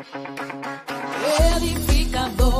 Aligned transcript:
Edificadores, 0.00 2.59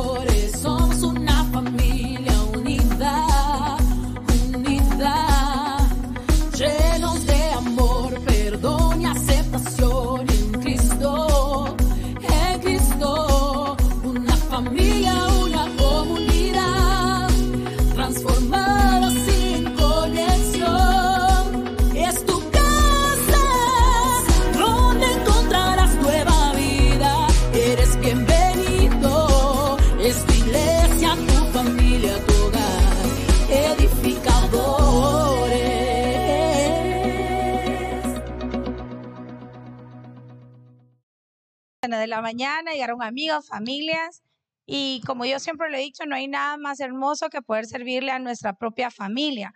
de 41.98 42.06
la 42.06 42.20
mañana, 42.20 42.72
llegaron 42.72 43.02
amigos, 43.02 43.48
familias, 43.48 44.22
y 44.66 45.00
como 45.06 45.24
yo 45.24 45.40
siempre 45.40 45.68
lo 45.70 45.76
he 45.76 45.80
dicho, 45.80 46.04
no 46.06 46.14
hay 46.14 46.28
nada 46.28 46.56
más 46.56 46.78
hermoso 46.80 47.28
que 47.28 47.42
poder 47.42 47.66
servirle 47.66 48.12
a 48.12 48.18
nuestra 48.18 48.52
propia 48.54 48.90
familia. 48.90 49.52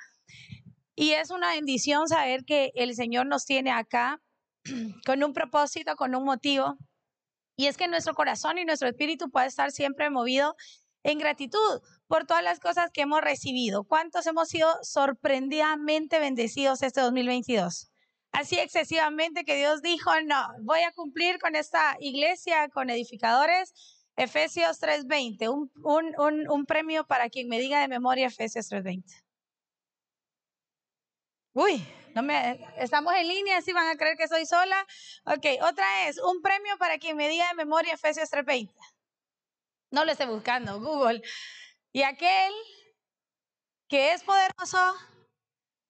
Y 0.97 1.13
es 1.13 1.31
una 1.31 1.51
bendición 1.51 2.09
saber 2.09 2.45
que 2.45 2.73
el 2.75 2.95
Señor 2.95 3.27
nos 3.27 3.45
tiene 3.45 3.71
acá 3.71 4.21
con 5.07 5.23
un 5.23 5.33
propósito, 5.33 5.97
con 5.97 6.15
un 6.15 6.25
motivo, 6.25 6.77
y 7.57 7.67
es 7.67 7.77
que 7.77 7.87
nuestro 7.87 8.15
corazón 8.15 8.59
y 8.59 8.65
nuestro 8.65 8.89
espíritu 8.89 9.31
puede 9.31 9.47
estar 9.47 9.71
siempre 9.71 10.11
movido 10.11 10.57
en 11.05 11.19
gratitud 11.19 11.81
por 12.09 12.27
todas 12.27 12.43
las 12.43 12.59
cosas 12.59 12.91
que 12.93 13.03
hemos 13.03 13.21
recibido. 13.21 13.85
¿Cuántos 13.85 14.27
hemos 14.27 14.49
sido 14.49 14.69
sorprendidamente 14.83 16.19
bendecidos 16.19 16.83
este 16.83 17.01
2022? 17.01 17.93
Así 18.35 18.59
excesivamente 18.59 19.45
que 19.45 19.57
Dios 19.57 19.81
dijo, 19.81 20.11
no, 20.23 20.49
voy 20.61 20.81
a 20.81 20.93
cumplir 20.93 21.39
con 21.39 21.57
esta 21.57 21.97
iglesia, 22.01 22.69
con 22.69 22.91
edificadores. 22.91 23.73
Efesios 24.17 24.81
3:20, 24.81 25.49
un, 25.49 25.73
un, 25.83 26.15
un, 26.21 26.49
un 26.49 26.67
premio 26.67 27.05
para 27.05 27.29
quien 27.31 27.49
me 27.49 27.59
diga 27.59 27.81
de 27.81 27.89
memoria 27.89 28.27
Efesios 28.27 28.71
3:20. 28.71 29.03
Uy, 31.53 31.85
no 32.15 32.23
me, 32.23 32.65
estamos 32.77 33.15
en 33.15 33.29
línea, 33.29 33.61
si 33.63 33.73
van 33.73 33.89
a 33.89 33.97
creer 33.97 34.17
que 34.17 34.29
soy 34.29 34.47
sola. 34.47 34.87
Ok, 35.25 35.47
otra 35.63 36.09
es, 36.09 36.19
un 36.19 36.43
premio 36.43 36.77
para 36.79 36.99
quien 36.99 37.17
me 37.17 37.29
diga 37.29 37.49
de 37.49 37.55
memoria 37.55 37.95
Efesios 37.95 38.31
3:20. 38.31 38.73
No 39.91 40.05
lo 40.05 40.13
esté 40.13 40.27
buscando, 40.27 40.81
Google. 40.81 41.23
Y 41.93 42.03
aquel 42.03 42.53
que 43.89 44.13
es 44.13 44.25
poderoso 44.25 44.95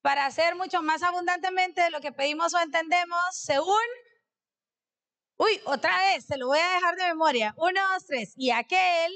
para 0.05 0.27
hacer 0.27 0.53
mucho 0.53 0.83
más 0.83 1.01
abundantemente 1.01 1.81
de 1.81 1.89
lo 1.89 1.99
que 1.99 2.11
pedimos 2.11 2.53
o 2.53 2.59
entendemos, 2.59 3.19
según... 3.31 3.81
Uy, 5.37 5.59
otra 5.65 5.97
vez, 5.97 6.27
se 6.27 6.37
lo 6.37 6.45
voy 6.45 6.59
a 6.59 6.75
dejar 6.75 6.95
de 6.95 7.07
memoria. 7.07 7.55
Uno, 7.57 7.81
dos, 7.91 8.05
tres. 8.05 8.33
Y 8.37 8.51
aquel 8.51 9.11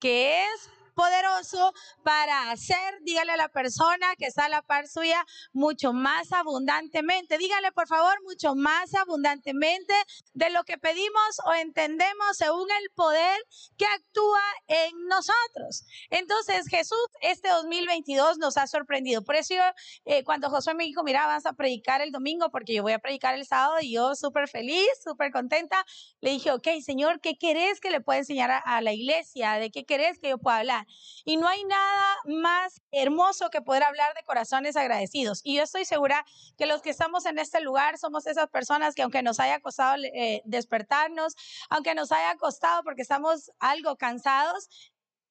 que 0.00 0.42
es 0.42 0.68
poderoso 0.94 1.72
para 2.02 2.50
hacer, 2.50 3.00
dígale 3.02 3.32
a 3.32 3.36
la 3.36 3.48
persona 3.48 4.14
que 4.16 4.26
está 4.26 4.46
a 4.46 4.48
la 4.48 4.62
par 4.62 4.88
suya, 4.88 5.24
mucho 5.52 5.92
más 5.92 6.32
abundantemente. 6.32 7.38
Dígale, 7.38 7.72
por 7.72 7.86
favor, 7.86 8.14
mucho 8.24 8.54
más 8.54 8.94
abundantemente 8.94 9.94
de 10.32 10.50
lo 10.50 10.64
que 10.64 10.78
pedimos 10.78 11.40
o 11.46 11.52
entendemos 11.54 12.36
según 12.36 12.68
el 12.82 12.90
poder 12.94 13.38
que 13.76 13.86
actúa 13.86 14.42
en 14.68 15.06
nosotros. 15.06 15.84
Entonces, 16.10 16.66
Jesús 16.68 16.98
este 17.20 17.48
2022 17.48 18.38
nos 18.38 18.56
ha 18.56 18.66
sorprendido. 18.66 19.22
Por 19.22 19.36
eso 19.36 19.54
yo, 19.54 19.62
eh, 20.04 20.24
cuando 20.24 20.50
Josué 20.50 20.74
me 20.74 20.84
dijo, 20.84 21.02
mira, 21.02 21.26
vas 21.26 21.46
a 21.46 21.52
predicar 21.52 22.00
el 22.00 22.12
domingo 22.12 22.50
porque 22.50 22.74
yo 22.74 22.82
voy 22.82 22.92
a 22.92 22.98
predicar 22.98 23.34
el 23.34 23.46
sábado 23.46 23.76
y 23.80 23.92
yo 23.92 24.14
súper 24.14 24.48
feliz, 24.48 24.88
súper 25.02 25.32
contenta, 25.32 25.84
le 26.20 26.30
dije, 26.30 26.52
ok, 26.52 26.68
Señor, 26.84 27.20
¿qué 27.20 27.36
querés 27.36 27.80
que 27.80 27.90
le 27.90 28.00
pueda 28.00 28.18
enseñar 28.18 28.50
a, 28.50 28.58
a 28.58 28.80
la 28.80 28.92
iglesia? 28.92 29.54
¿De 29.54 29.70
qué 29.70 29.84
querés 29.84 30.18
que 30.18 30.30
yo 30.30 30.38
pueda 30.38 30.58
hablar? 30.58 30.83
Y 31.24 31.36
no 31.36 31.48
hay 31.48 31.64
nada 31.64 32.16
más 32.26 32.80
hermoso 32.90 33.50
que 33.50 33.62
poder 33.62 33.82
hablar 33.82 34.14
de 34.14 34.22
corazones 34.24 34.76
agradecidos. 34.76 35.40
Y 35.44 35.56
yo 35.56 35.62
estoy 35.62 35.84
segura 35.84 36.24
que 36.56 36.66
los 36.66 36.82
que 36.82 36.90
estamos 36.90 37.26
en 37.26 37.38
este 37.38 37.60
lugar 37.60 37.98
somos 37.98 38.26
esas 38.26 38.48
personas 38.48 38.94
que 38.94 39.02
aunque 39.02 39.22
nos 39.22 39.40
haya 39.40 39.60
costado 39.60 40.02
eh, 40.02 40.42
despertarnos, 40.44 41.34
aunque 41.70 41.94
nos 41.94 42.12
haya 42.12 42.36
costado 42.36 42.82
porque 42.82 43.02
estamos 43.02 43.50
algo 43.58 43.96
cansados, 43.96 44.68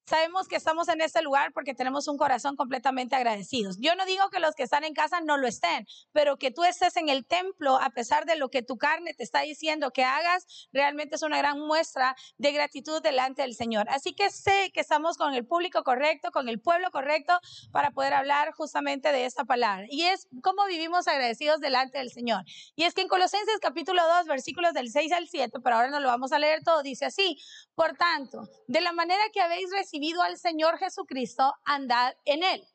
Sabemos 0.06 0.50
que 0.50 0.58
estamos 0.58 0.90
en 0.90 1.00
este 1.00 1.22
lugar 1.22 1.54
porque 1.54 1.74
tenemos 1.74 2.10
un 2.10 2.18
corazón 2.18 2.58
completamente 2.58 3.16
agradecidos. 3.16 3.78
Yo 3.80 3.96
no 3.96 4.06
digo 4.06 4.30
que 4.30 4.42
los 4.42 4.54
que 4.54 4.64
están 4.64 4.84
en 4.84 4.94
casa 4.94 5.22
no 5.22 5.38
lo 5.38 5.48
estén, 5.48 5.88
pero 6.12 6.38
que 6.38 6.52
tú 6.52 6.66
estés 6.66 6.98
en 6.98 7.08
el 7.08 7.26
templo 7.26 7.78
a 7.78 7.90
pesar 7.90 8.26
de 8.26 8.36
lo 8.36 8.50
que 8.50 8.64
tu 8.64 8.78
carne 8.78 9.14
te 9.14 9.24
está 9.24 9.42
diciendo 9.42 9.92
que 9.92 10.04
hagas, 10.04 10.68
realmente 10.74 11.16
es 11.16 11.22
una 11.22 11.38
gran 11.38 11.58
muestra 11.58 12.18
de 12.38 12.52
gratitud 12.52 13.02
delante 13.02 13.44
del 13.44 13.56
Señor. 13.56 13.88
Así 13.90 14.14
que 14.14 14.30
sé 14.30 14.72
que 14.74 14.82
estamos 14.82 15.16
con 15.16 15.36
el 15.36 15.48
público 15.48 15.84
correcto, 15.86 16.32
con 16.32 16.50
el 16.50 16.60
pueblo 16.60 16.92
correcto 16.92 17.40
para 17.72 17.92
poder 17.92 18.14
hablar 18.14 18.52
justamente 18.52 19.14
de 19.14 19.26
esta 19.26 19.46
palabra. 19.46 19.86
Y 19.90 20.04
es 20.04 20.28
cómo 20.42 20.66
vivimos 20.66 21.08
agradecidos 21.08 21.62
delante 21.62 22.00
del 22.00 22.12
Señor. 22.12 22.44
Y 22.76 22.84
es 22.84 22.94
que 22.94 23.02
en 23.02 23.08
Colosenses 23.08 23.58
capítulo 23.62 24.02
2, 24.18 24.28
versículos 24.28 24.74
del 24.74 24.92
6 24.92 25.14
al 25.14 25.30
7, 25.30 25.60
pero 25.64 25.78
ahora 25.78 25.90
no 25.90 26.02
lo 26.02 26.10
vamos 26.10 26.34
a 26.34 26.40
leer 26.40 26.62
todo, 26.62 26.84
dice 26.84 27.06
así, 27.06 27.38
por 27.74 27.96
tanto, 27.96 28.50
de 28.68 28.82
la 28.82 28.92
manera 28.92 29.24
que 29.32 29.40
habéis 29.40 29.72
recibido 29.72 29.93
recibido 29.94 30.24
al 30.24 30.40
Señor 30.40 30.80
Jesucristo, 30.80 31.54
andad 31.66 32.16
en 32.26 32.42
Él, 32.42 32.68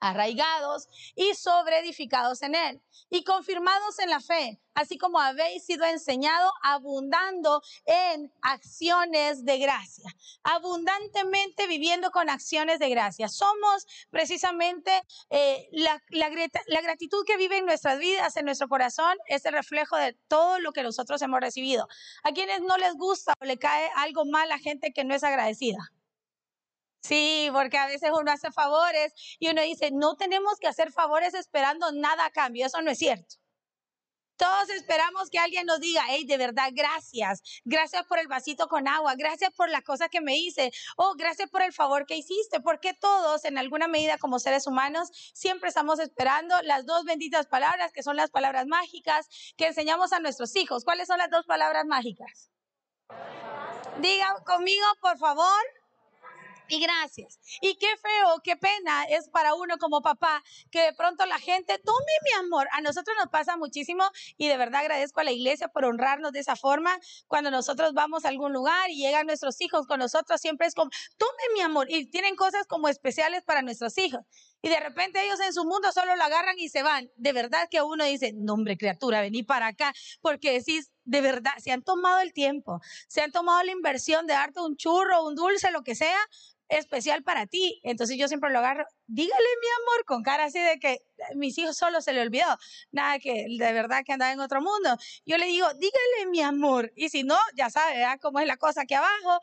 arraigados 0.00 0.88
y 1.14 1.34
sobreedificados 1.34 2.42
en 2.42 2.56
Él, 2.56 2.82
y 3.10 3.22
confirmados 3.22 4.00
en 4.00 4.10
la 4.10 4.18
fe, 4.18 4.60
así 4.74 4.98
como 4.98 5.20
habéis 5.20 5.64
sido 5.64 5.84
enseñado, 5.84 6.52
abundando 6.64 7.62
en 7.84 8.32
acciones 8.42 9.44
de 9.44 9.58
gracia, 9.58 10.12
abundantemente 10.42 11.68
viviendo 11.68 12.10
con 12.10 12.28
acciones 12.28 12.80
de 12.80 12.90
gracia. 12.90 13.28
Somos 13.28 13.86
precisamente 14.10 14.90
eh, 15.30 15.68
la, 15.70 16.02
la, 16.08 16.28
gratitud 16.82 17.24
que 17.24 17.36
vive 17.36 17.58
en 17.58 17.66
nuestras 17.66 18.00
vidas, 18.00 18.36
en 18.36 18.46
nuestro 18.46 18.66
corazón, 18.66 19.16
es 19.28 19.44
el 19.44 19.52
reflejo 19.52 19.96
de 19.96 20.14
todo 20.26 20.58
lo 20.58 20.72
que 20.72 20.82
nosotros 20.82 21.22
hemos 21.22 21.38
recibido. 21.38 21.86
A 22.24 22.32
quienes 22.32 22.62
no 22.62 22.76
les 22.78 22.94
gusta 22.94 23.34
o 23.40 23.44
le 23.44 23.58
cae 23.58 23.88
algo 23.94 24.24
mal 24.24 24.50
a 24.50 24.58
gente 24.58 24.92
que 24.92 25.04
no 25.04 25.14
es 25.14 25.22
agradecida. 25.22 25.92
Sí, 27.02 27.50
porque 27.52 27.78
a 27.78 27.86
veces 27.86 28.10
uno 28.14 28.30
hace 28.30 28.52
favores 28.52 29.12
y 29.40 29.48
uno 29.48 29.60
dice, 29.62 29.90
no 29.92 30.14
tenemos 30.14 30.58
que 30.60 30.68
hacer 30.68 30.92
favores 30.92 31.34
esperando 31.34 31.90
nada 31.92 32.26
a 32.26 32.30
cambio. 32.30 32.66
Eso 32.66 32.80
no 32.80 32.90
es 32.92 32.98
cierto. 32.98 33.36
Todos 34.36 34.70
esperamos 34.70 35.28
que 35.28 35.38
alguien 35.38 35.66
nos 35.66 35.80
diga, 35.80 36.02
hey, 36.08 36.24
de 36.24 36.36
verdad, 36.36 36.70
gracias. 36.72 37.42
Gracias 37.64 38.04
por 38.06 38.18
el 38.18 38.28
vasito 38.28 38.68
con 38.68 38.88
agua. 38.88 39.14
Gracias 39.16 39.52
por 39.54 39.68
la 39.68 39.82
cosa 39.82 40.08
que 40.08 40.20
me 40.20 40.36
hice. 40.36 40.72
Oh, 40.96 41.14
gracias 41.16 41.50
por 41.50 41.62
el 41.62 41.72
favor 41.72 42.06
que 42.06 42.16
hiciste. 42.16 42.60
Porque 42.60 42.94
todos, 42.94 43.44
en 43.44 43.58
alguna 43.58 43.88
medida, 43.88 44.16
como 44.18 44.38
seres 44.38 44.66
humanos, 44.66 45.10
siempre 45.34 45.68
estamos 45.68 45.98
esperando 45.98 46.60
las 46.62 46.86
dos 46.86 47.04
benditas 47.04 47.46
palabras, 47.46 47.92
que 47.92 48.02
son 48.02 48.16
las 48.16 48.30
palabras 48.30 48.66
mágicas 48.66 49.28
que 49.56 49.66
enseñamos 49.66 50.12
a 50.12 50.20
nuestros 50.20 50.54
hijos. 50.56 50.84
¿Cuáles 50.84 51.08
son 51.08 51.18
las 51.18 51.30
dos 51.30 51.46
palabras 51.46 51.84
mágicas? 51.86 52.50
Diga 54.00 54.34
conmigo, 54.44 54.86
por 55.00 55.18
favor 55.18 55.81
y 56.72 56.80
gracias. 56.80 57.38
Y 57.60 57.74
qué 57.74 57.86
feo, 57.98 58.40
qué 58.42 58.56
pena 58.56 59.04
es 59.04 59.28
para 59.28 59.52
uno 59.52 59.76
como 59.76 60.00
papá 60.00 60.42
que 60.70 60.80
de 60.80 60.94
pronto 60.94 61.26
la 61.26 61.38
gente 61.38 61.78
tome 61.78 62.12
mi 62.24 62.46
amor. 62.46 62.66
A 62.72 62.80
nosotros 62.80 63.14
nos 63.18 63.28
pasa 63.28 63.58
muchísimo 63.58 64.04
y 64.38 64.48
de 64.48 64.56
verdad 64.56 64.80
agradezco 64.80 65.20
a 65.20 65.24
la 65.24 65.32
iglesia 65.32 65.68
por 65.68 65.84
honrarnos 65.84 66.32
de 66.32 66.40
esa 66.40 66.56
forma. 66.56 66.98
Cuando 67.28 67.50
nosotros 67.50 67.92
vamos 67.92 68.24
a 68.24 68.28
algún 68.28 68.54
lugar 68.54 68.88
y 68.88 68.96
llegan 68.96 69.26
nuestros 69.26 69.60
hijos 69.60 69.86
con 69.86 69.98
nosotros, 69.98 70.40
siempre 70.40 70.66
es 70.66 70.74
como, 70.74 70.90
tome 71.18 71.42
mi 71.54 71.60
amor. 71.60 71.90
Y 71.90 72.06
tienen 72.06 72.36
cosas 72.36 72.66
como 72.66 72.88
especiales 72.88 73.44
para 73.44 73.60
nuestros 73.60 73.98
hijos. 73.98 74.22
Y 74.62 74.70
de 74.70 74.80
repente 74.80 75.22
ellos 75.22 75.40
en 75.40 75.52
su 75.52 75.64
mundo 75.64 75.92
solo 75.92 76.16
lo 76.16 76.22
agarran 76.22 76.58
y 76.58 76.70
se 76.70 76.82
van. 76.82 77.10
De 77.16 77.32
verdad 77.32 77.68
que 77.70 77.82
uno 77.82 78.04
dice, 78.04 78.32
no 78.32 78.54
hombre 78.54 78.78
criatura, 78.78 79.20
vení 79.20 79.42
para 79.42 79.66
acá, 79.66 79.92
porque 80.22 80.52
decís, 80.52 80.90
de 81.04 81.20
verdad, 81.20 81.52
se 81.58 81.72
han 81.72 81.82
tomado 81.82 82.20
el 82.20 82.32
tiempo, 82.32 82.80
se 83.08 83.22
han 83.22 83.32
tomado 83.32 83.62
la 83.64 83.72
inversión 83.72 84.26
de 84.26 84.34
darte 84.34 84.60
un 84.60 84.76
churro, 84.76 85.24
un 85.24 85.34
dulce, 85.34 85.72
lo 85.72 85.82
que 85.82 85.96
sea, 85.96 86.20
especial 86.78 87.22
para 87.22 87.46
ti. 87.46 87.80
Entonces 87.82 88.16
yo 88.16 88.28
siempre 88.28 88.50
lo 88.50 88.58
agarro, 88.58 88.84
dígale 89.06 89.44
mi 89.60 89.68
amor, 89.82 90.04
con 90.06 90.22
cara 90.22 90.44
así 90.44 90.58
de 90.58 90.78
que 90.78 90.98
mis 91.34 91.56
hijos 91.58 91.76
solo 91.76 92.00
se 92.00 92.12
le 92.12 92.20
olvidó, 92.20 92.58
nada 92.90 93.18
que 93.18 93.46
de 93.48 93.72
verdad 93.72 94.02
que 94.04 94.12
andaba 94.12 94.32
en 94.32 94.40
otro 94.40 94.60
mundo. 94.60 94.96
Yo 95.24 95.38
le 95.38 95.46
digo, 95.46 95.66
dígale 95.74 96.26
mi 96.30 96.40
amor, 96.40 96.92
y 96.96 97.08
si 97.10 97.22
no, 97.22 97.38
ya 97.56 97.70
sabe 97.70 97.98
¿verdad? 97.98 98.18
cómo 98.20 98.40
es 98.40 98.46
la 98.46 98.56
cosa 98.56 98.82
aquí 98.82 98.94
abajo. 98.94 99.40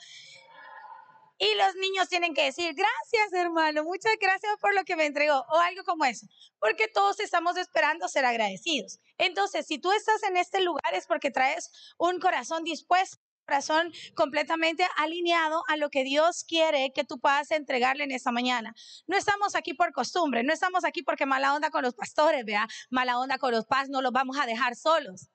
Y 1.41 1.55
los 1.55 1.73
niños 1.75 2.09
tienen 2.09 2.33
que 2.33 2.43
decir, 2.43 2.73
gracias 2.73 3.31
hermano, 3.31 3.85
muchas 3.85 4.11
gracias 4.19 4.51
por 4.59 4.75
lo 4.75 4.83
que 4.83 4.97
me 4.97 5.05
entregó, 5.05 5.45
o 5.49 5.57
algo 5.59 5.83
como 5.83 6.03
eso, 6.03 6.27
porque 6.59 6.89
todos 6.89 7.21
estamos 7.21 7.55
esperando 7.55 8.09
ser 8.09 8.25
agradecidos. 8.25 8.99
Entonces, 9.17 9.65
si 9.65 9.79
tú 9.79 9.91
estás 9.93 10.21
en 10.23 10.35
este 10.35 10.59
lugar 10.61 10.93
es 10.93 11.07
porque 11.07 11.31
traes 11.31 11.71
un 11.97 12.19
corazón 12.19 12.65
dispuesto 12.65 13.19
corazón 13.49 13.91
completamente 14.13 14.85
alineado 14.95 15.63
a 15.67 15.75
lo 15.75 15.89
que 15.89 16.03
Dios 16.03 16.43
quiere 16.47 16.91
que 16.93 17.03
tú 17.03 17.19
puedas 17.19 17.49
entregarle 17.49 18.03
en 18.03 18.11
esta 18.11 18.31
mañana. 18.31 18.75
No 19.07 19.17
estamos 19.17 19.55
aquí 19.55 19.73
por 19.73 19.91
costumbre, 19.91 20.43
no 20.43 20.53
estamos 20.53 20.85
aquí 20.85 21.01
porque 21.01 21.25
mala 21.25 21.55
onda 21.55 21.71
con 21.71 21.81
los 21.81 21.95
pastores, 21.95 22.45
vea, 22.45 22.67
mala 22.91 23.17
onda 23.17 23.39
con 23.39 23.51
los 23.51 23.65
pastores, 23.65 23.89
no 23.89 24.03
los 24.03 24.11
vamos 24.11 24.37
a 24.37 24.45
dejar 24.45 24.75
solos. 24.75 25.29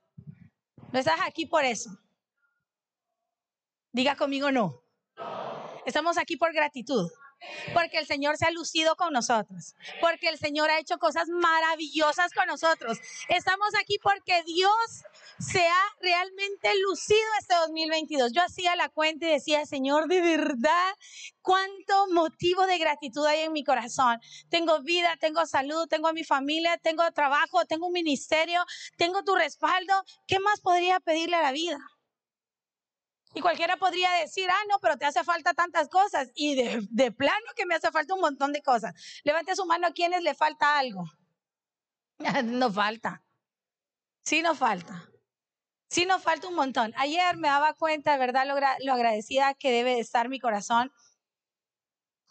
No 0.93 0.99
estás 1.00 1.19
aquí 1.26 1.46
por 1.46 1.64
eso. 1.64 1.90
Diga 3.90 4.14
conmigo 4.14 4.52
no. 4.52 4.81
Estamos 5.84 6.16
aquí 6.16 6.37
por 6.37 6.52
gratitud 6.52 7.11
porque 7.72 7.98
el 7.98 8.06
Señor 8.06 8.36
se 8.36 8.46
ha 8.46 8.50
lucido 8.50 8.96
con 8.96 9.12
nosotros, 9.12 9.75
porque 10.00 10.28
el 10.28 10.38
Señor 10.38 10.70
ha 10.70 10.78
hecho 10.78 10.98
cosas 10.98 11.28
maravillosas 11.28 12.32
con 12.32 12.46
nosotros. 12.46 12.98
Estamos 13.28 13.69
aquí 13.81 13.98
porque 14.02 14.42
Dios 14.44 15.04
se 15.38 15.66
ha 15.66 15.84
realmente 16.00 16.70
lucido 16.81 17.20
este 17.40 17.54
2022. 17.54 18.32
Yo 18.32 18.42
hacía 18.42 18.76
la 18.76 18.88
cuenta 18.88 19.26
y 19.26 19.32
decía, 19.32 19.66
Señor, 19.66 20.08
de 20.08 20.20
verdad, 20.20 20.94
cuánto 21.42 22.06
motivo 22.12 22.66
de 22.66 22.78
gratitud 22.78 23.26
hay 23.26 23.40
en 23.40 23.52
mi 23.52 23.64
corazón. 23.64 24.19
Tengo 24.48 24.82
vida, 24.82 25.16
tengo 25.20 25.46
salud, 25.46 25.87
tengo 25.88 26.08
a 26.08 26.12
mi 26.12 26.25
familia, 26.25 26.78
tengo 26.78 27.02
trabajo, 27.12 27.64
tengo 27.66 27.87
un 27.87 27.92
ministerio, 27.92 28.64
tengo 28.96 29.22
tu 29.25 29.34
respaldo. 29.34 29.94
¿Qué 30.26 30.38
más 30.40 30.60
podría 30.60 31.00
pedirle 31.00 31.37
a 31.37 31.42
la 31.42 31.52
vida? 31.52 31.78
Y 33.34 33.40
cualquiera 33.40 33.76
podría 33.76 34.10
decir, 34.12 34.48
ah, 34.48 34.64
no, 34.69 34.78
pero 34.81 34.96
te 34.96 35.04
hace 35.04 35.25
falta 35.25 35.54
tantas 35.54 35.88
cosas. 35.88 36.31
Y 36.34 36.54
de, 36.54 36.86
de 36.88 37.10
plano 37.10 37.46
que 37.56 37.66
me 37.66 37.75
hace 37.75 37.90
falta 37.90 38.14
un 38.14 38.20
montón 38.20 38.52
de 38.52 38.62
cosas. 38.62 38.94
Levante 39.25 39.56
su 39.56 39.66
mano 39.66 39.88
a 39.88 39.92
quienes 39.92 40.22
le 40.22 40.34
falta 40.34 40.78
algo. 40.78 41.04
No 42.44 42.72
falta. 42.72 43.25
Sí 44.22 44.40
nos 44.40 44.56
falta. 44.56 45.10
Sí 45.90 46.06
nos 46.06 46.22
falta 46.22 46.48
un 46.48 46.54
montón. 46.54 46.94
Ayer 46.96 47.36
me 47.36 47.48
daba 47.48 47.75
cuenta, 47.75 48.12
de 48.12 48.19
verdad, 48.19 48.46
lo, 48.46 48.54
lo 48.84 48.92
agradecida 48.92 49.54
que 49.54 49.70
debe 49.70 49.94
de 49.94 50.00
estar 50.00 50.28
mi 50.28 50.38
corazón. 50.38 50.92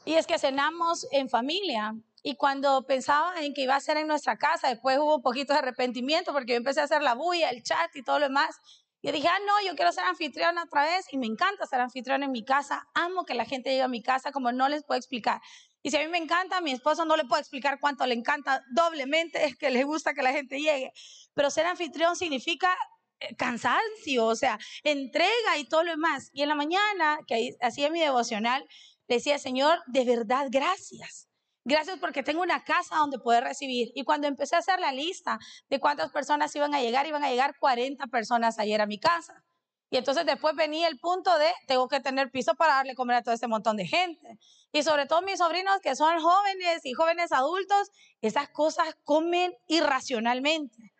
Y 0.05 0.15
es 0.15 0.27
que 0.27 0.39
cenamos 0.39 1.07
en 1.11 1.29
familia. 1.29 1.95
Y 2.23 2.35
cuando 2.35 2.85
pensaba 2.85 3.41
en 3.41 3.53
que 3.53 3.63
iba 3.63 3.75
a 3.75 3.81
ser 3.81 3.97
en 3.97 4.07
nuestra 4.07 4.37
casa, 4.37 4.69
después 4.69 4.97
hubo 4.97 5.17
un 5.17 5.21
poquito 5.21 5.53
de 5.53 5.59
arrepentimiento 5.59 6.31
porque 6.31 6.53
yo 6.53 6.57
empecé 6.57 6.79
a 6.79 6.85
hacer 6.85 7.01
la 7.01 7.13
bulla, 7.15 7.49
el 7.49 7.63
chat 7.63 7.93
y 7.95 8.03
todo 8.03 8.19
lo 8.19 8.27
demás. 8.27 8.57
Yo 9.03 9.11
dije, 9.11 9.27
ah, 9.27 9.39
no, 9.45 9.67
yo 9.67 9.75
quiero 9.75 9.91
ser 9.91 10.05
anfitriona 10.05 10.63
otra 10.63 10.85
vez 10.85 11.07
y 11.11 11.17
me 11.17 11.27
encanta 11.27 11.65
ser 11.65 11.81
anfitriona 11.81 12.25
en 12.25 12.31
mi 12.31 12.45
casa. 12.45 12.87
Amo 12.93 13.25
que 13.25 13.33
la 13.33 13.43
gente 13.43 13.69
llegue 13.69 13.81
a 13.81 13.89
mi 13.89 14.01
casa 14.01 14.31
como 14.31 14.53
no 14.53 14.69
les 14.69 14.85
puedo 14.85 14.97
explicar. 14.97 15.41
Y 15.81 15.91
si 15.91 15.97
a 15.97 15.99
mí 15.99 16.07
me 16.07 16.17
encanta, 16.17 16.57
a 16.57 16.61
mi 16.61 16.71
esposo 16.71 17.03
no 17.03 17.17
le 17.17 17.25
puedo 17.25 17.41
explicar 17.41 17.81
cuánto 17.81 18.05
le 18.05 18.13
encanta 18.15 18.63
doblemente, 18.71 19.43
es 19.43 19.57
que 19.59 19.69
le 19.71 19.83
gusta 19.83 20.13
que 20.13 20.23
la 20.23 20.31
gente 20.31 20.57
llegue. 20.57 20.93
Pero 21.33 21.51
ser 21.51 21.65
anfitrión 21.65 22.15
significa 22.15 22.77
eh, 23.19 23.35
cansancio, 23.35 24.25
o 24.25 24.35
sea, 24.37 24.57
entrega 24.83 25.57
y 25.57 25.65
todo 25.65 25.83
lo 25.83 25.91
demás. 25.91 26.29
Y 26.31 26.43
en 26.43 26.47
la 26.47 26.55
mañana, 26.55 27.19
que 27.27 27.57
hacía 27.61 27.89
mi 27.89 27.99
devocional, 27.99 28.65
decía, 29.09 29.37
Señor, 29.37 29.79
de 29.87 30.05
verdad, 30.05 30.47
gracias. 30.49 31.27
Gracias 31.65 31.97
porque 31.99 32.23
tengo 32.23 32.41
una 32.41 32.63
casa 32.63 32.97
donde 32.97 33.19
poder 33.19 33.43
recibir. 33.43 33.91
Y 33.95 34.03
cuando 34.03 34.27
empecé 34.27 34.55
a 34.55 34.59
hacer 34.59 34.79
la 34.79 34.91
lista 34.91 35.39
de 35.69 35.79
cuántas 35.79 36.11
personas 36.11 36.53
iban 36.55 36.73
a 36.73 36.81
llegar, 36.81 37.07
iban 37.07 37.23
a 37.23 37.29
llegar 37.29 37.57
40 37.57 38.05
personas 38.07 38.59
ayer 38.59 38.81
a 38.81 38.85
mi 38.85 38.99
casa. 38.99 39.43
Y 39.89 39.97
entonces 39.97 40.25
después 40.25 40.55
venía 40.55 40.87
el 40.87 40.99
punto 40.99 41.37
de, 41.37 41.53
tengo 41.67 41.87
que 41.87 41.99
tener 41.99 42.31
piso 42.31 42.55
para 42.55 42.73
darle 42.73 42.95
comer 42.95 43.17
a 43.17 43.21
todo 43.21 43.33
este 43.33 43.47
montón 43.47 43.77
de 43.77 43.85
gente. 43.85 44.39
Y 44.71 44.83
sobre 44.83 45.05
todo 45.05 45.21
mis 45.21 45.37
sobrinos 45.37 45.79
que 45.81 45.95
son 45.95 46.19
jóvenes 46.19 46.83
y 46.83 46.93
jóvenes 46.93 47.31
adultos, 47.31 47.91
esas 48.19 48.49
cosas 48.49 48.95
comen 49.03 49.53
irracionalmente. 49.67 50.93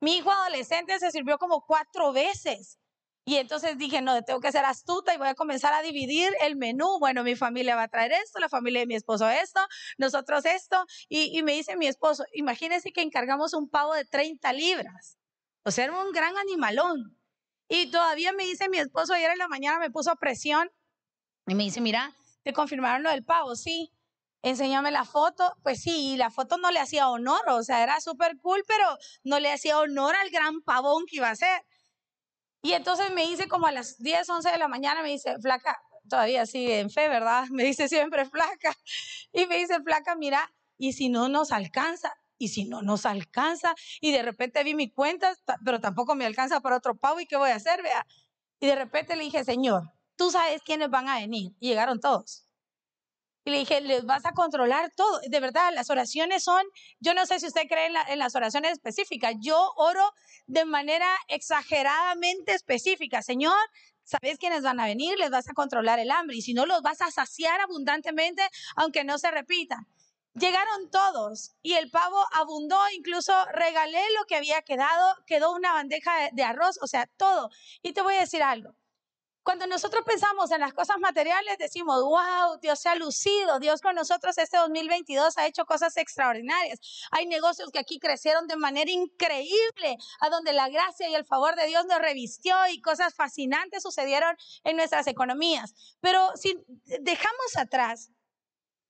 Mi 0.00 0.18
hijo 0.18 0.30
adolescente 0.30 0.98
se 1.00 1.10
sirvió 1.10 1.36
como 1.38 1.66
cuatro 1.66 2.12
veces. 2.12 2.78
Y 3.28 3.36
entonces 3.36 3.76
dije, 3.76 4.00
no, 4.00 4.22
tengo 4.22 4.40
que 4.40 4.50
ser 4.50 4.64
astuta 4.64 5.12
y 5.12 5.18
voy 5.18 5.28
a 5.28 5.34
comenzar 5.34 5.74
a 5.74 5.82
dividir 5.82 6.32
el 6.40 6.56
menú. 6.56 6.98
Bueno, 6.98 7.22
mi 7.22 7.36
familia 7.36 7.76
va 7.76 7.82
a 7.82 7.88
traer 7.88 8.10
esto, 8.12 8.38
la 8.38 8.48
familia 8.48 8.80
de 8.80 8.86
mi 8.86 8.94
esposo 8.94 9.28
esto, 9.28 9.60
nosotros 9.98 10.46
esto. 10.46 10.86
Y, 11.10 11.42
me 11.42 11.52
dice 11.52 11.76
mi 11.76 11.86
esposo, 11.86 12.24
imagínense 12.32 12.90
que 12.90 13.02
encargamos 13.02 13.52
un 13.52 13.68
pavo 13.68 13.92
de 13.92 14.06
30 14.06 14.50
libras. 14.54 15.18
O 15.62 15.70
sea, 15.70 15.84
era 15.84 16.02
un 16.02 16.10
gran 16.10 16.38
animalón. 16.38 17.20
Y 17.68 17.90
todavía 17.90 18.32
me 18.32 18.46
dice 18.46 18.70
mi 18.70 18.78
esposo, 18.78 19.12
ayer 19.12 19.32
en 19.32 19.36
la 19.36 19.48
mañana 19.48 19.78
me 19.78 19.90
puso 19.90 20.16
presión 20.16 20.70
y 21.46 21.54
me 21.54 21.64
dice, 21.64 21.82
mira, 21.82 22.14
¿te 22.44 22.54
confirmaron 22.54 23.02
lo 23.02 23.10
del 23.10 23.26
pavo? 23.26 23.56
Sí. 23.56 23.92
Enséñame 24.40 24.90
la 24.90 25.04
foto. 25.04 25.52
Pues 25.62 25.82
sí, 25.82 26.14
y 26.14 26.16
la 26.16 26.30
foto 26.30 26.56
no 26.56 26.70
le 26.70 26.80
hacía 26.80 27.10
honor, 27.10 27.42
o 27.50 27.62
sea, 27.62 27.82
era 27.82 28.00
súper 28.00 28.38
cool, 28.38 28.64
pero 28.66 28.86
no 29.22 29.38
le 29.38 29.52
hacía 29.52 29.78
honor 29.78 30.16
al 30.16 30.30
gran 30.30 30.62
pavón 30.62 31.04
que 31.04 31.16
iba 31.16 31.28
a 31.28 31.36
ser. 31.36 31.62
Y 32.62 32.72
entonces 32.72 33.12
me 33.12 33.26
dice 33.26 33.48
como 33.48 33.66
a 33.66 33.72
las 33.72 33.98
10, 33.98 34.28
11 34.28 34.50
de 34.50 34.58
la 34.58 34.68
mañana, 34.68 35.02
me 35.02 35.10
dice, 35.10 35.38
flaca, 35.40 35.80
todavía 36.08 36.46
sigue 36.46 36.80
en 36.80 36.90
fe, 36.90 37.08
¿verdad? 37.08 37.44
Me 37.50 37.64
dice 37.64 37.88
siempre 37.88 38.24
flaca. 38.24 38.76
Y 39.32 39.46
me 39.46 39.58
dice, 39.58 39.80
flaca, 39.82 40.16
mira, 40.16 40.52
y 40.76 40.92
si 40.92 41.08
no 41.08 41.28
nos 41.28 41.52
alcanza, 41.52 42.12
y 42.38 42.48
si 42.48 42.64
no 42.64 42.82
nos 42.82 43.04
alcanza, 43.06 43.74
y 44.00 44.12
de 44.12 44.22
repente 44.22 44.62
vi 44.64 44.74
mi 44.74 44.90
cuenta, 44.90 45.34
pero 45.64 45.80
tampoco 45.80 46.14
me 46.14 46.24
alcanza 46.24 46.60
para 46.60 46.76
otro 46.76 46.96
pavo, 46.96 47.20
¿y 47.20 47.26
qué 47.26 47.36
voy 47.36 47.50
a 47.50 47.56
hacer, 47.56 47.82
vea? 47.82 48.06
Y 48.60 48.66
de 48.66 48.74
repente 48.74 49.16
le 49.16 49.24
dije, 49.24 49.44
Señor, 49.44 49.92
tú 50.16 50.30
sabes 50.30 50.62
quiénes 50.62 50.90
van 50.90 51.08
a 51.08 51.16
venir. 51.16 51.52
Y 51.60 51.68
llegaron 51.68 52.00
todos. 52.00 52.47
Y 53.48 53.50
le 53.50 53.58
dije, 53.60 53.80
les 53.80 54.04
vas 54.04 54.26
a 54.26 54.32
controlar 54.32 54.92
todo. 54.94 55.20
De 55.26 55.40
verdad, 55.40 55.72
las 55.72 55.88
oraciones 55.88 56.44
son, 56.44 56.62
yo 57.00 57.14
no 57.14 57.24
sé 57.24 57.40
si 57.40 57.46
usted 57.46 57.66
cree 57.66 57.86
en, 58.08 58.18
las 58.18 58.34
oraciones 58.34 58.72
específicas, 58.72 59.36
yo 59.40 59.72
oro 59.76 60.02
de 60.46 60.66
manera 60.66 61.08
exageradamente 61.28 62.52
específica. 62.52 63.22
Señor, 63.22 63.56
sabes 64.04 64.36
quiénes 64.36 64.62
van 64.62 64.80
a 64.80 64.84
venir, 64.84 65.16
les 65.18 65.30
vas 65.30 65.48
a 65.48 65.54
controlar 65.54 65.98
el 65.98 66.10
hambre 66.10 66.36
y 66.36 66.42
si 66.42 66.52
no, 66.52 66.66
los 66.66 66.82
vas 66.82 67.00
a 67.00 67.10
saciar 67.10 67.58
abundantemente, 67.62 68.42
aunque 68.76 69.02
no 69.02 69.16
se 69.16 69.30
repita. 69.30 69.78
Llegaron 70.34 70.90
todos 70.90 71.52
y 71.62 71.72
el 71.72 71.90
pavo 71.90 72.22
abundó, 72.34 72.78
incluso 72.94 73.32
regalé 73.54 74.02
lo 74.18 74.26
que 74.26 74.36
había 74.36 74.60
quedado, 74.60 75.14
quedó 75.26 75.54
una 75.54 75.72
bandeja 75.72 76.12
de 76.32 76.42
arroz, 76.42 76.78
o 76.82 76.86
sea, 76.86 77.06
todo. 77.16 77.48
Y 77.82 77.94
te 77.94 78.02
voy 78.02 78.16
a 78.16 78.20
decir 78.20 78.42
algo, 78.42 78.74
cuando 79.48 79.66
nosotros 79.66 80.04
pensamos 80.04 80.50
en 80.50 80.60
las 80.60 80.74
cosas 80.74 80.98
materiales, 80.98 81.56
decimos, 81.56 82.02
wow, 82.02 82.58
Dios 82.60 82.80
se 82.80 82.90
ha 82.90 82.94
lucido, 82.96 83.58
Dios 83.58 83.80
con 83.80 83.94
nosotros 83.94 84.36
este 84.36 84.58
2022 84.58 85.38
ha 85.38 85.46
hecho 85.46 85.64
cosas 85.64 85.96
extraordinarias. 85.96 86.78
Hay 87.12 87.24
negocios 87.24 87.70
que 87.70 87.78
aquí 87.78 87.98
crecieron 87.98 88.46
de 88.46 88.56
manera 88.56 88.90
increíble, 88.90 89.96
a 90.20 90.28
donde 90.28 90.52
la 90.52 90.68
gracia 90.68 91.08
y 91.08 91.14
el 91.14 91.24
favor 91.24 91.56
de 91.56 91.66
Dios 91.66 91.86
nos 91.86 91.98
revistió 91.98 92.54
y 92.70 92.82
cosas 92.82 93.14
fascinantes 93.14 93.82
sucedieron 93.82 94.36
en 94.64 94.76
nuestras 94.76 95.06
economías. 95.06 95.74
Pero 96.02 96.30
si 96.36 96.62
dejamos 97.00 97.56
atrás 97.56 98.10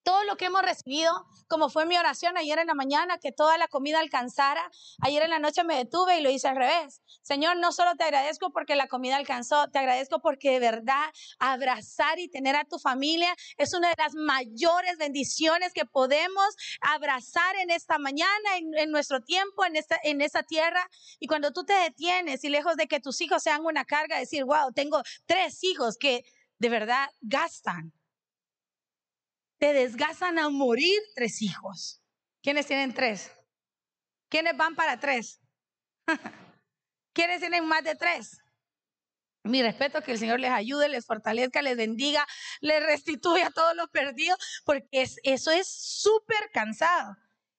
todo 0.03 0.25
lo 0.25 0.37
que 0.37 0.47
hemos 0.47 0.63
recibido, 0.63 1.27
como 1.49 1.69
fue 1.69 1.87
mi 1.87 1.97
oración 1.97 2.37
ayer 2.37 2.59
en 2.59 2.67
la 2.67 2.75
mañana, 2.75 3.19
que 3.19 3.33
toda 3.33 3.59
la 3.59 3.69
comida 3.69 4.01
alcanzara. 4.01 4.71
Ayer 5.01 5.23
en 5.23 5.31
la 5.31 5.39
noche 5.39 5.65
me 5.65 5.77
detuve 5.77 6.19
y 6.19 6.23
lo 6.23 6.31
hice 6.31 6.49
al 6.49 6.57
revés. 6.57 7.03
Señor, 7.23 7.57
no 7.59 7.73
solo 7.73 7.95
te 7.97 8.05
agradezco 8.05 8.51
porque 8.51 8.77
la 8.77 8.89
comida 8.89 9.17
alcanzó, 9.17 9.69
te 9.69 9.79
agradezco 9.79 10.21
porque 10.21 10.53
de 10.53 10.61
verdad 10.61 11.05
abrazar 11.39 12.19
y 12.19 12.29
tener 12.29 12.57
a 12.57 12.65
tu 12.65 12.79
familia 12.79 13.35
es 13.57 13.75
una 13.75 13.89
de 13.89 13.95
las 13.99 14.15
mayores 14.15 14.97
bendiciones 14.99 15.73
que 15.73 15.85
podemos 15.85 16.57
abrazar 16.81 17.57
en 17.57 17.71
esta 17.71 17.99
mañana, 17.99 18.57
en, 18.57 18.91
nuestro 18.91 19.21
tiempo, 19.21 19.65
en 19.65 19.77
esta, 19.77 19.99
en 20.03 20.21
esta 20.21 20.43
tierra. 20.43 20.89
Y 21.19 21.27
cuando 21.27 21.53
tú 21.53 21.65
te 21.65 21.75
detienes 21.75 22.45
y 22.45 22.49
lejos 22.49 22.77
de 22.77 22.87
que 22.87 23.01
tus 23.01 23.21
hijos 23.21 23.43
sean 23.43 23.65
una 23.65 23.85
carga, 23.85 24.19
decir, 24.19 24.45
wow, 24.45 24.73
tengo 24.73 25.03
tres 25.27 25.63
hijos 25.65 25.99
que 25.99 26.25
de 26.59 26.69
verdad 26.69 27.09
gastan 27.21 27.93
te 29.59 29.73
desgastan 29.73 30.39
a 30.39 30.49
morir 30.49 30.99
tres 31.15 31.43
hijos. 31.43 32.03
¿Quiénes 32.43 32.67
tienen 32.67 32.95
tres? 32.95 33.31
¿Quiénes 34.29 34.57
van 34.57 34.75
para 34.75 34.99
tres? 34.99 35.41
¿Quiénes 37.13 37.41
tienen 37.41 37.67
más 37.67 37.83
de 37.85 37.95
tres? 37.95 38.39
Mi 39.45 39.63
respeto, 39.63 40.03
que 40.03 40.13
el 40.13 40.19
Señor 40.19 40.41
les 40.41 40.51
ayude, 40.51 40.89
les 40.89 41.07
fortalezca, 41.07 41.63
les 41.63 41.77
bendiga, 41.77 42.27
les 42.61 42.85
restituya 42.85 43.51
todos 43.51 43.75
los 43.75 43.89
perdidos, 43.89 44.39
porque 44.65 44.87
eso 44.93 45.51
es 45.51 45.69
súper 45.69 46.51
cansado. 46.53 47.17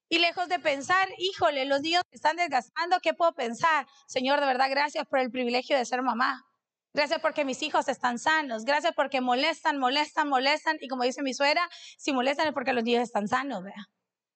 Y 0.08 0.20
lejos 0.20 0.50
de 0.50 0.60
pensar, 0.60 1.08
híjole, 1.18 1.65
los 1.65 1.82
niños 1.82 2.03
están 2.12 2.36
desgastando, 2.36 3.00
¿qué 3.01 3.13
puedo 3.13 3.34
pensar? 3.34 3.88
Señor, 4.08 4.39
de 4.39 4.48
verdad, 4.48 4.70
gracias 4.70 5.06
por 5.08 5.20
el 5.20 5.32
privilegio 5.32 5.77
de 5.77 5.86
ser 5.86 6.01
mamá. 6.01 6.49
Gracias 6.93 7.19
porque 7.22 7.46
mis 7.46 7.62
hijos 7.62 7.88
están 7.88 8.17
sanos. 8.17 8.65
Gracias 8.65 8.93
porque 8.96 9.22
molestan, 9.22 9.77
molestan, 9.77 10.27
molestan. 10.27 10.77
Y 10.81 10.88
como 10.88 11.03
dice 11.03 11.22
mi 11.22 11.34
suegra, 11.34 11.69
si 11.98 12.13
molestan 12.13 12.48
es 12.48 12.53
porque 12.53 12.74
los 12.74 12.84
niños 12.84 13.03
están 13.03 13.27
sanos, 13.27 13.63
vea. 13.63 13.88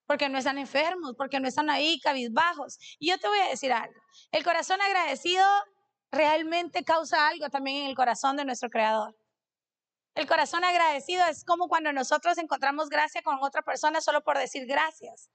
Porque 0.06 0.30
no 0.30 0.38
están 0.38 0.58
enfermos, 0.58 1.16
porque 1.18 1.40
no 1.40 1.48
están 1.48 1.70
ahí 1.70 2.00
cabizbajos. 2.00 2.78
Y 3.00 3.10
yo 3.10 3.18
te 3.18 3.28
voy 3.28 3.40
a 3.40 3.50
decir 3.50 3.74
algo. 3.74 4.00
El 4.32 4.44
corazón 4.44 4.82
agradecido 4.82 5.46
realmente 6.12 6.84
causa 6.84 7.28
algo 7.28 7.50
también 7.50 7.84
en 7.84 7.90
el 7.90 7.96
corazón 7.96 8.38
de 8.38 8.46
nuestro 8.46 8.70
Creador. 8.70 9.16
El 10.14 10.28
corazón 10.28 10.64
agradecido 10.64 11.26
es 11.26 11.44
como 11.44 11.68
cuando 11.68 11.92
nosotros 11.92 12.38
encontramos 12.38 12.90
gracia 12.90 13.24
con 13.24 13.38
otra 13.42 13.64
persona 13.64 14.00
solo 14.00 14.24
por 14.24 14.38
decir 14.38 14.68
gracias. 14.68 15.32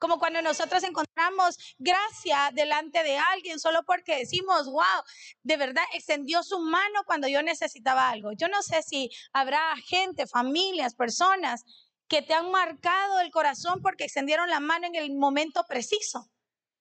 Como 0.00 0.18
cuando 0.18 0.40
nosotros 0.42 0.82
encontramos 0.82 1.56
gracia 1.78 2.50
delante 2.54 3.04
de 3.04 3.18
alguien 3.18 3.60
solo 3.60 3.84
porque 3.84 4.16
decimos, 4.16 4.64
wow, 4.64 5.04
de 5.42 5.56
verdad 5.58 5.84
extendió 5.92 6.42
su 6.42 6.58
mano 6.58 7.04
cuando 7.04 7.28
yo 7.28 7.42
necesitaba 7.42 8.08
algo. 8.08 8.32
Yo 8.32 8.48
no 8.48 8.62
sé 8.62 8.82
si 8.82 9.10
habrá 9.32 9.76
gente, 9.86 10.26
familias, 10.26 10.94
personas 10.94 11.64
que 12.08 12.22
te 12.22 12.32
han 12.32 12.50
marcado 12.50 13.20
el 13.20 13.30
corazón 13.30 13.82
porque 13.82 14.04
extendieron 14.04 14.48
la 14.48 14.58
mano 14.58 14.86
en 14.86 14.96
el 14.96 15.14
momento 15.14 15.64
preciso. 15.68 16.30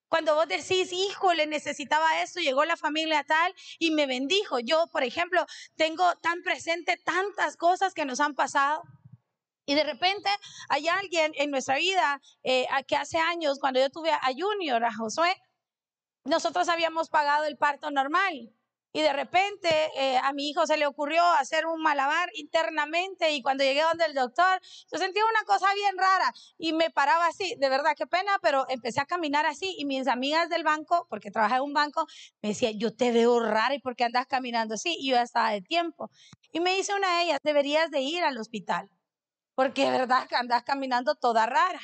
Cuando 0.08 0.34
vos 0.34 0.48
decís, 0.48 0.92
hijo, 0.92 1.34
le 1.34 1.46
necesitaba 1.46 2.24
esto, 2.24 2.40
llegó 2.40 2.66
la 2.66 2.78
familia 2.78 3.24
tal 3.26 3.54
y 3.78 3.92
me 3.92 4.08
bendijo. 4.08 4.60
Yo, 4.60 4.88
por 4.92 5.04
ejemplo, 5.04 5.46
tengo 5.76 6.16
tan 6.16 6.42
presente 6.42 6.98
tantas 7.04 7.58
cosas 7.58 7.94
que 7.94 8.06
nos 8.06 8.20
han 8.22 8.34
pasado. 8.34 8.82
Y 9.70 9.76
de 9.76 9.84
repente 9.84 10.28
hay 10.68 10.88
alguien 10.88 11.32
en 11.36 11.52
nuestra 11.52 11.78
vida 11.78 12.20
eh, 12.42 12.66
que 12.88 12.96
hace 12.96 13.20
años, 13.20 13.60
cuando 13.60 13.80
yo 13.80 13.92
tuve 13.92 14.10
a 14.12 14.32
Junior, 14.36 14.84
a 14.84 14.92
Josué, 14.92 15.40
nosotros 16.26 16.70
habíamos 16.70 17.10
pagado 17.10 17.46
el 17.46 17.56
parto 17.56 17.92
normal. 17.92 18.52
Y 18.94 19.02
de 19.02 19.14
repente 19.14 19.70
eh, 19.96 20.18
a 20.18 20.34
mi 20.34 20.50
hijo 20.50 20.66
se 20.66 20.76
le 20.76 20.88
ocurrió 20.88 21.24
hacer 21.24 21.68
un 21.68 21.84
malabar 21.84 22.32
internamente 22.34 23.30
y 23.30 23.44
cuando 23.44 23.64
llegué 23.64 23.84
donde 23.84 24.06
el 24.06 24.16
doctor, 24.16 24.60
yo 24.92 24.98
sentía 24.98 25.22
una 25.24 25.44
cosa 25.46 25.72
bien 25.76 25.96
rara 26.00 26.34
y 26.58 26.74
me 26.74 26.90
paraba 26.90 27.28
así, 27.28 27.54
de 27.60 27.70
verdad, 27.70 27.92
qué 27.96 28.08
pena, 28.08 28.40
pero 28.42 28.66
empecé 28.70 29.02
a 29.02 29.06
caminar 29.06 29.46
así 29.46 29.76
y 29.78 29.86
mis 29.86 30.08
amigas 30.08 30.50
del 30.50 30.64
banco, 30.64 31.06
porque 31.12 31.30
trabajaba 31.30 31.60
en 31.60 31.66
un 31.66 31.74
banco, 31.74 32.08
me 32.42 32.50
decían, 32.50 32.80
yo 32.80 32.96
te 32.96 33.12
veo 33.12 33.40
rara 33.40 33.76
y 33.76 33.80
por 33.80 33.96
qué 33.96 34.06
andas 34.06 34.26
caminando 34.26 34.74
así 34.74 34.98
y 35.00 35.10
yo 35.10 35.16
ya 35.18 35.22
estaba 35.22 35.52
de 35.52 35.62
tiempo. 35.62 36.10
Y 36.52 36.60
me 36.60 36.74
dice 36.74 36.96
una 36.96 37.18
de 37.18 37.26
ellas, 37.26 37.40
deberías 37.44 37.92
de 37.92 38.02
ir 38.02 38.24
al 38.24 38.36
hospital 38.40 38.90
porque 39.60 39.84
de 39.84 39.92
verdad 39.92 40.26
que 40.30 40.38
andas 40.38 40.64
caminando 40.64 41.16
toda 41.16 41.46
rara. 41.46 41.82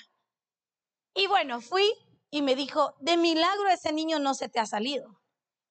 Y 1.14 1.28
bueno, 1.28 1.60
fui 1.60 1.84
y 2.30 2.42
me 2.42 2.56
dijo, 2.56 2.96
de 3.02 3.18
milagro 3.18 3.68
ese 3.68 3.92
niño 3.92 4.18
no 4.18 4.34
se 4.34 4.48
te 4.48 4.62
ha 4.62 4.66
salido. 4.66 5.20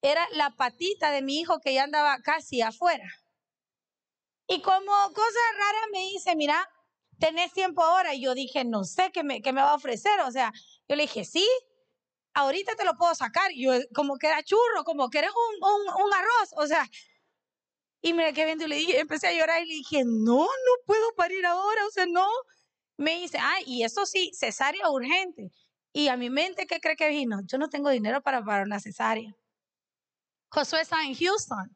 Era 0.02 0.28
la 0.32 0.50
patita 0.50 1.11
de 1.11 1.23
mi 1.23 1.40
hijo 1.40 1.61
que 1.61 1.73
ya 1.73 1.84
andaba 1.84 2.18
casi 2.20 2.61
afuera. 2.61 3.08
Y 4.46 4.61
como 4.61 4.92
cosa 5.14 5.40
rara 5.56 5.78
me 5.92 6.00
dice, 6.00 6.37
mira, 6.37 6.70
tenés 7.18 7.54
tiempo 7.54 7.82
ahora. 7.82 8.14
Y 8.14 8.20
yo 8.20 8.34
dije, 8.34 8.66
no 8.66 8.84
sé 8.84 9.11
qué 9.11 9.25
me, 9.25 9.40
qué 9.40 9.54
me 9.54 9.62
va 9.62 9.70
a 9.70 9.76
ofrecer. 9.76 10.20
O 10.26 10.30
sea, 10.30 10.52
yo 10.87 10.96
le 10.96 11.04
dije, 11.04 11.25
sí, 11.25 11.49
ahorita 12.34 12.76
te 12.76 12.84
lo 12.84 12.99
puedo 12.99 13.14
sacar. 13.14 13.50
Y 13.50 13.64
yo, 13.64 13.73
como 13.94 14.18
que 14.18 14.26
era 14.26 14.42
churro, 14.42 14.84
como 14.84 15.08
que 15.08 15.20
eres 15.20 15.30
un, 15.30 16.04
un 16.04 16.12
arroz. 16.12 16.50
O 16.58 16.66
sea, 16.66 16.87
y 18.04 18.12
me 18.12 18.34
quedé 18.34 18.44
viendo 18.44 18.66
y 18.66 18.68
le 18.68 18.76
dije, 18.76 19.00
empecé 19.00 19.28
a 19.28 19.32
llorar 19.32 19.62
y 19.62 19.66
le 19.66 19.75
dije, 19.76 20.02
no, 20.04 20.40
no 20.44 20.73
puedo 20.84 21.14
parir 21.16 21.46
ahora, 21.46 21.87
o 21.87 21.90
sea, 21.90 22.04
no. 22.04 22.28
Me 22.99 23.18
dice, 23.18 23.38
ah, 23.40 23.56
y 23.64 23.82
eso 23.82 24.04
sí, 24.04 24.30
cesárea 24.38 24.90
urgente. 24.90 25.50
Y 25.90 26.08
a 26.08 26.16
mi 26.18 26.28
mente, 26.28 26.66
¿qué 26.66 26.80
cree 26.80 26.96
que 26.96 27.08
vino? 27.08 27.40
Yo 27.46 27.56
no 27.56 27.70
tengo 27.70 27.88
dinero 27.88 28.20
para 28.20 28.44
parar 28.44 28.66
una 28.66 28.78
cesárea. 28.78 29.34
Josué 30.50 30.82
está 30.82 31.02
en 31.02 31.14
Houston. 31.14 31.75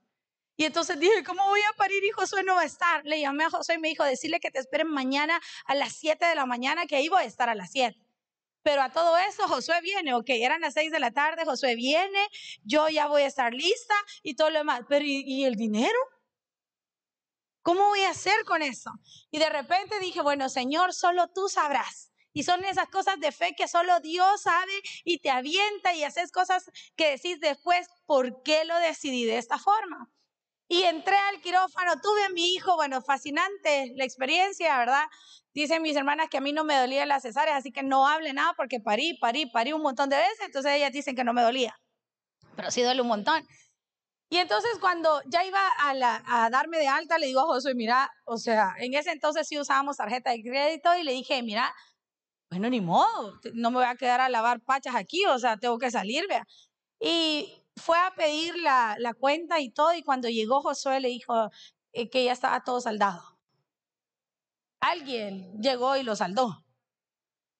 Y 0.58 0.66
entonces 0.66 1.00
dije, 1.00 1.24
¿cómo 1.24 1.46
voy 1.46 1.62
a 1.62 1.76
parir 1.78 2.04
y 2.04 2.10
Josué 2.10 2.42
no 2.42 2.56
va 2.56 2.60
a 2.60 2.66
estar? 2.66 3.06
Le 3.06 3.20
llamé 3.20 3.44
a 3.44 3.50
Josué 3.50 3.76
y 3.76 3.78
me 3.78 3.88
dijo, 3.88 4.04
decirle 4.04 4.38
que 4.38 4.50
te 4.50 4.58
esperen 4.58 4.88
mañana 4.88 5.40
a 5.64 5.74
las 5.74 5.94
7 5.94 6.26
de 6.26 6.34
la 6.34 6.44
mañana, 6.44 6.84
que 6.84 6.96
ahí 6.96 7.08
voy 7.08 7.22
a 7.22 7.26
estar 7.26 7.48
a 7.48 7.54
las 7.54 7.70
7. 7.70 7.98
Pero 8.62 8.82
a 8.82 8.92
todo 8.92 9.16
eso, 9.16 9.48
Josué 9.48 9.80
viene, 9.80 10.12
ok, 10.12 10.28
eran 10.28 10.60
las 10.60 10.74
6 10.74 10.92
de 10.92 11.00
la 11.00 11.10
tarde, 11.10 11.46
Josué 11.46 11.74
viene, 11.74 12.28
yo 12.64 12.90
ya 12.90 13.06
voy 13.06 13.22
a 13.22 13.26
estar 13.26 13.54
lista 13.54 13.94
y 14.22 14.34
todo 14.34 14.50
lo 14.50 14.58
demás. 14.58 14.82
Pero 14.90 15.06
y 15.06 15.44
el 15.44 15.54
dinero? 15.54 15.98
¿Cómo 17.68 17.88
voy 17.88 18.00
a 18.00 18.12
hacer 18.12 18.46
con 18.46 18.62
eso? 18.62 18.90
Y 19.30 19.38
de 19.38 19.50
repente 19.50 20.00
dije, 20.00 20.22
bueno, 20.22 20.48
Señor, 20.48 20.94
solo 20.94 21.28
tú 21.28 21.50
sabrás. 21.50 22.10
Y 22.32 22.44
son 22.44 22.64
esas 22.64 22.88
cosas 22.88 23.20
de 23.20 23.30
fe 23.30 23.54
que 23.54 23.68
solo 23.68 24.00
Dios 24.00 24.40
sabe 24.40 24.72
y 25.04 25.18
te 25.18 25.28
avienta 25.28 25.92
y 25.92 26.02
haces 26.02 26.32
cosas 26.32 26.70
que 26.96 27.10
decís 27.10 27.40
después, 27.40 27.86
¿por 28.06 28.42
qué 28.42 28.64
lo 28.64 28.74
decidí 28.78 29.26
de 29.26 29.36
esta 29.36 29.58
forma? 29.58 30.10
Y 30.66 30.84
entré 30.84 31.18
al 31.18 31.42
quirófano, 31.42 32.00
tuve 32.00 32.24
a 32.24 32.30
mi 32.30 32.54
hijo, 32.54 32.74
bueno, 32.76 33.02
fascinante 33.02 33.92
la 33.96 34.04
experiencia, 34.04 34.78
¿verdad? 34.78 35.04
Dicen 35.52 35.82
mis 35.82 35.94
hermanas 35.94 36.28
que 36.30 36.38
a 36.38 36.40
mí 36.40 36.54
no 36.54 36.64
me 36.64 36.74
dolía 36.74 37.04
la 37.04 37.20
cesárea, 37.20 37.56
así 37.56 37.70
que 37.70 37.82
no 37.82 38.08
hable 38.08 38.32
nada 38.32 38.54
porque 38.56 38.80
parí, 38.80 39.18
parí, 39.18 39.44
parí 39.44 39.74
un 39.74 39.82
montón 39.82 40.08
de 40.08 40.16
veces, 40.16 40.40
entonces 40.40 40.72
ellas 40.72 40.92
dicen 40.92 41.14
que 41.14 41.22
no 41.22 41.34
me 41.34 41.42
dolía, 41.42 41.78
pero 42.56 42.70
sí 42.70 42.82
duele 42.82 43.02
un 43.02 43.08
montón. 43.08 43.46
Y 44.30 44.36
entonces 44.36 44.70
cuando 44.80 45.22
ya 45.26 45.44
iba 45.44 45.60
a, 45.78 46.50
darme 46.50 46.78
de 46.78 46.86
alta, 46.86 47.18
le 47.18 47.26
digo 47.28 47.40
a 47.40 47.46
Josué, 47.46 47.74
mira, 47.74 48.10
o 48.24 48.36
sea, 48.36 48.74
en 48.78 48.92
ese 48.94 49.10
entonces 49.10 49.48
sí 49.48 49.58
usábamos 49.58 49.96
tarjeta 49.96 50.30
de 50.30 50.42
crédito 50.42 50.94
y 50.96 51.02
le 51.02 51.12
dije, 51.12 51.42
mira, 51.42 51.74
bueno, 52.50 52.68
ni 52.68 52.80
modo, 52.80 53.40
no 53.54 53.70
me 53.70 53.78
voy 53.78 53.86
a 53.86 53.96
quedar 53.96 54.20
a 54.20 54.28
lavar 54.28 54.60
pachas 54.60 54.94
aquí, 54.94 55.24
o 55.26 55.38
sea, 55.38 55.56
tengo 55.56 55.78
que 55.78 55.90
salir, 55.90 56.26
vea. 56.28 56.46
Y 57.00 57.64
fue 57.76 57.98
a 57.98 58.14
pedir 58.14 58.56
la, 58.56 58.96
cuenta 59.18 59.60
y 59.60 59.70
todo, 59.70 59.94
y 59.94 60.02
cuando 60.02 60.28
llegó 60.28 60.60
Josué 60.62 61.00
le 61.00 61.08
dijo 61.08 61.50
eh, 61.92 62.10
que 62.10 62.24
ya 62.24 62.32
estaba 62.32 62.64
todo 62.64 62.80
saldado. 62.80 63.38
Alguien 64.80 65.60
llegó 65.60 65.96
y 65.96 66.02
lo 66.02 66.16
saldó. 66.16 66.64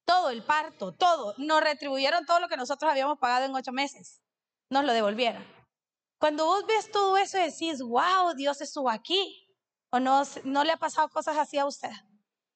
Todo 0.06 0.30
el 0.30 0.42
parto, 0.42 0.94
todo. 0.94 1.34
Nos 1.38 1.62
retribuyeron 1.62 2.24
todo 2.26 2.40
lo 2.40 2.48
que 2.48 2.56
nosotros 2.56 2.90
habíamos 2.90 3.18
pagado 3.18 3.46
en 3.46 3.54
ocho 3.54 3.72
meses. 3.72 4.22
Nos 4.70 4.84
lo 4.84 4.92
devolvieron. 4.92 5.57
Cuando 6.18 6.46
vos 6.46 6.66
ves 6.66 6.90
todo 6.90 7.16
eso 7.16 7.38
y 7.38 7.42
decís, 7.42 7.80
wow, 7.80 8.34
Dios 8.34 8.60
estuvo 8.60 8.90
aquí. 8.90 9.44
¿O 9.90 10.00
no, 10.00 10.22
no 10.44 10.64
le 10.64 10.72
ha 10.72 10.76
pasado 10.76 11.08
cosas 11.08 11.38
así 11.38 11.58
a 11.58 11.64
usted? 11.64 11.90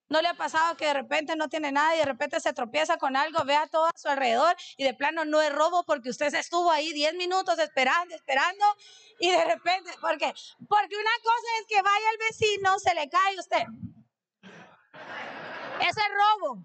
¿No 0.08 0.20
le 0.20 0.28
ha 0.28 0.34
pasado 0.34 0.76
que 0.76 0.84
de 0.84 0.92
repente 0.92 1.36
no 1.36 1.48
tiene 1.48 1.72
nada 1.72 1.94
y 1.94 1.98
de 2.00 2.04
repente 2.04 2.38
se 2.40 2.52
tropieza 2.52 2.98
con 2.98 3.16
algo, 3.16 3.44
vea 3.44 3.66
todo 3.68 3.86
a 3.86 3.92
su 3.96 4.08
alrededor 4.08 4.54
y 4.76 4.84
de 4.84 4.92
plano 4.92 5.24
no 5.24 5.40
es 5.40 5.50
robo 5.50 5.84
porque 5.84 6.10
usted 6.10 6.34
estuvo 6.34 6.70
ahí 6.70 6.92
10 6.92 7.14
minutos 7.14 7.58
esperando, 7.58 8.14
esperando 8.14 8.64
y 9.20 9.30
de 9.30 9.42
repente, 9.44 9.90
¿por 10.02 10.18
qué? 10.18 10.34
Porque 10.68 10.96
una 10.96 11.16
cosa 11.22 11.48
es 11.60 11.66
que 11.66 11.80
vaya 11.80 12.06
el 12.12 12.18
vecino, 12.18 12.78
se 12.78 12.94
le 12.94 13.08
cae 13.08 13.38
usted. 13.38 13.64
Eso 15.80 16.00
es 16.00 16.40
robo. 16.40 16.62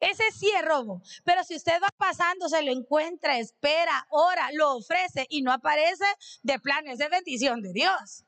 Ese 0.00 0.30
sí 0.32 0.50
es 0.50 0.64
robo. 0.64 1.02
Pero 1.24 1.42
si 1.44 1.56
usted 1.56 1.80
va 1.82 1.88
pasando, 1.96 2.48
se 2.48 2.62
lo 2.62 2.72
encuentra, 2.72 3.38
espera, 3.38 4.06
ora, 4.10 4.50
lo 4.52 4.76
ofrece 4.76 5.26
y 5.28 5.42
no 5.42 5.52
aparece, 5.52 6.04
de 6.42 6.58
planes 6.58 6.98
de 6.98 7.08
bendición 7.08 7.62
de 7.62 7.72
Dios. 7.72 8.24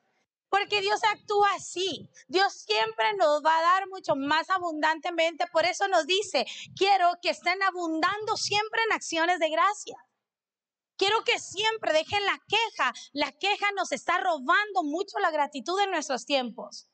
Porque 0.49 0.81
Dios 0.81 1.01
actúa 1.13 1.55
así. 1.55 2.11
Dios 2.27 2.53
siempre 2.53 3.15
nos 3.17 3.41
va 3.45 3.57
a 3.57 3.63
dar 3.63 3.89
mucho 3.89 4.17
más 4.17 4.51
abundantemente. 4.51 5.47
Por 5.53 5.65
eso 5.65 5.87
nos 5.87 6.07
dice, 6.07 6.45
quiero 6.77 7.09
que 7.23 7.31
estén 7.31 7.63
abundando 7.63 8.37
siempre 8.37 8.83
en 8.83 8.93
acciones 8.93 9.39
de 9.39 9.49
gracia. 9.49 9.97
Quiero 10.97 11.23
que 11.25 11.39
siempre 11.39 11.93
dejen 11.93 12.25
la 12.25 12.39
queja. 12.49 12.93
La 13.13 13.31
queja 13.33 13.67
nos 13.77 13.93
está 13.93 14.19
robando 14.19 14.83
mucho 14.83 15.21
la 15.21 15.31
gratitud 15.31 15.81
en 15.81 15.93
nuestros 15.93 16.27
tiempos. 16.27 16.89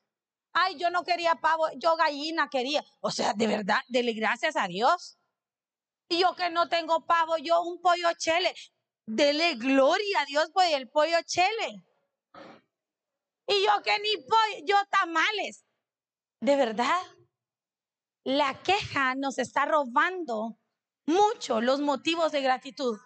Ay, 0.59 0.75
yo 0.79 0.89
no 0.89 1.03
quería 1.03 1.35
pavo, 1.35 1.67
yo 1.75 1.95
gallina 1.95 2.49
quería. 2.49 2.83
O 2.99 3.11
sea, 3.11 3.33
de 3.33 3.45
verdad, 3.45 3.77
dele 3.89 4.13
gracias 4.13 4.55
a 4.55 4.67
Dios. 4.67 5.19
Y 6.09 6.21
yo 6.21 6.35
que 6.35 6.49
no 6.49 6.67
tengo 6.67 7.05
pavo, 7.05 7.37
yo 7.37 7.61
un 7.61 7.79
pollo 7.79 8.09
chele. 8.17 8.55
Dele 9.05 9.53
gloria 9.55 10.21
a 10.21 10.25
Dios 10.25 10.49
por 10.51 10.63
el 10.63 10.89
pollo 10.89 11.17
chele. 11.27 11.85
Y 13.45 13.65
yo 13.65 13.83
que 13.83 13.99
ni 13.99 14.17
pollo, 14.17 14.65
yo 14.65 14.77
tamales. 14.89 15.63
De 16.41 16.55
verdad, 16.55 17.03
la 18.23 18.59
queja 18.63 19.13
nos 19.13 19.37
está 19.37 19.65
robando 19.65 20.57
mucho 21.05 21.61
los 21.61 21.81
motivos 21.81 22.31
de 22.31 22.41
gratitud. 22.41 22.97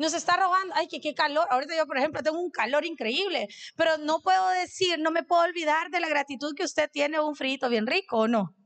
Nos 0.00 0.14
está 0.14 0.34
robando. 0.38 0.74
Ay, 0.76 0.88
qué, 0.88 0.98
qué 0.98 1.12
calor. 1.14 1.46
Ahorita 1.50 1.76
yo, 1.76 1.86
por 1.86 1.98
ejemplo, 1.98 2.22
tengo 2.22 2.40
un 2.40 2.50
calor 2.50 2.86
increíble, 2.86 3.48
pero 3.76 3.98
no 3.98 4.22
puedo 4.22 4.48
decir, 4.48 4.98
no 4.98 5.10
me 5.10 5.24
puedo 5.24 5.42
olvidar 5.42 5.90
de 5.90 6.00
la 6.00 6.08
gratitud 6.08 6.54
que 6.56 6.64
usted 6.64 6.88
tiene 6.90 7.20
un 7.20 7.36
frito 7.36 7.68
bien 7.68 7.86
rico, 7.86 8.20
¿o 8.20 8.26
no? 8.26 8.56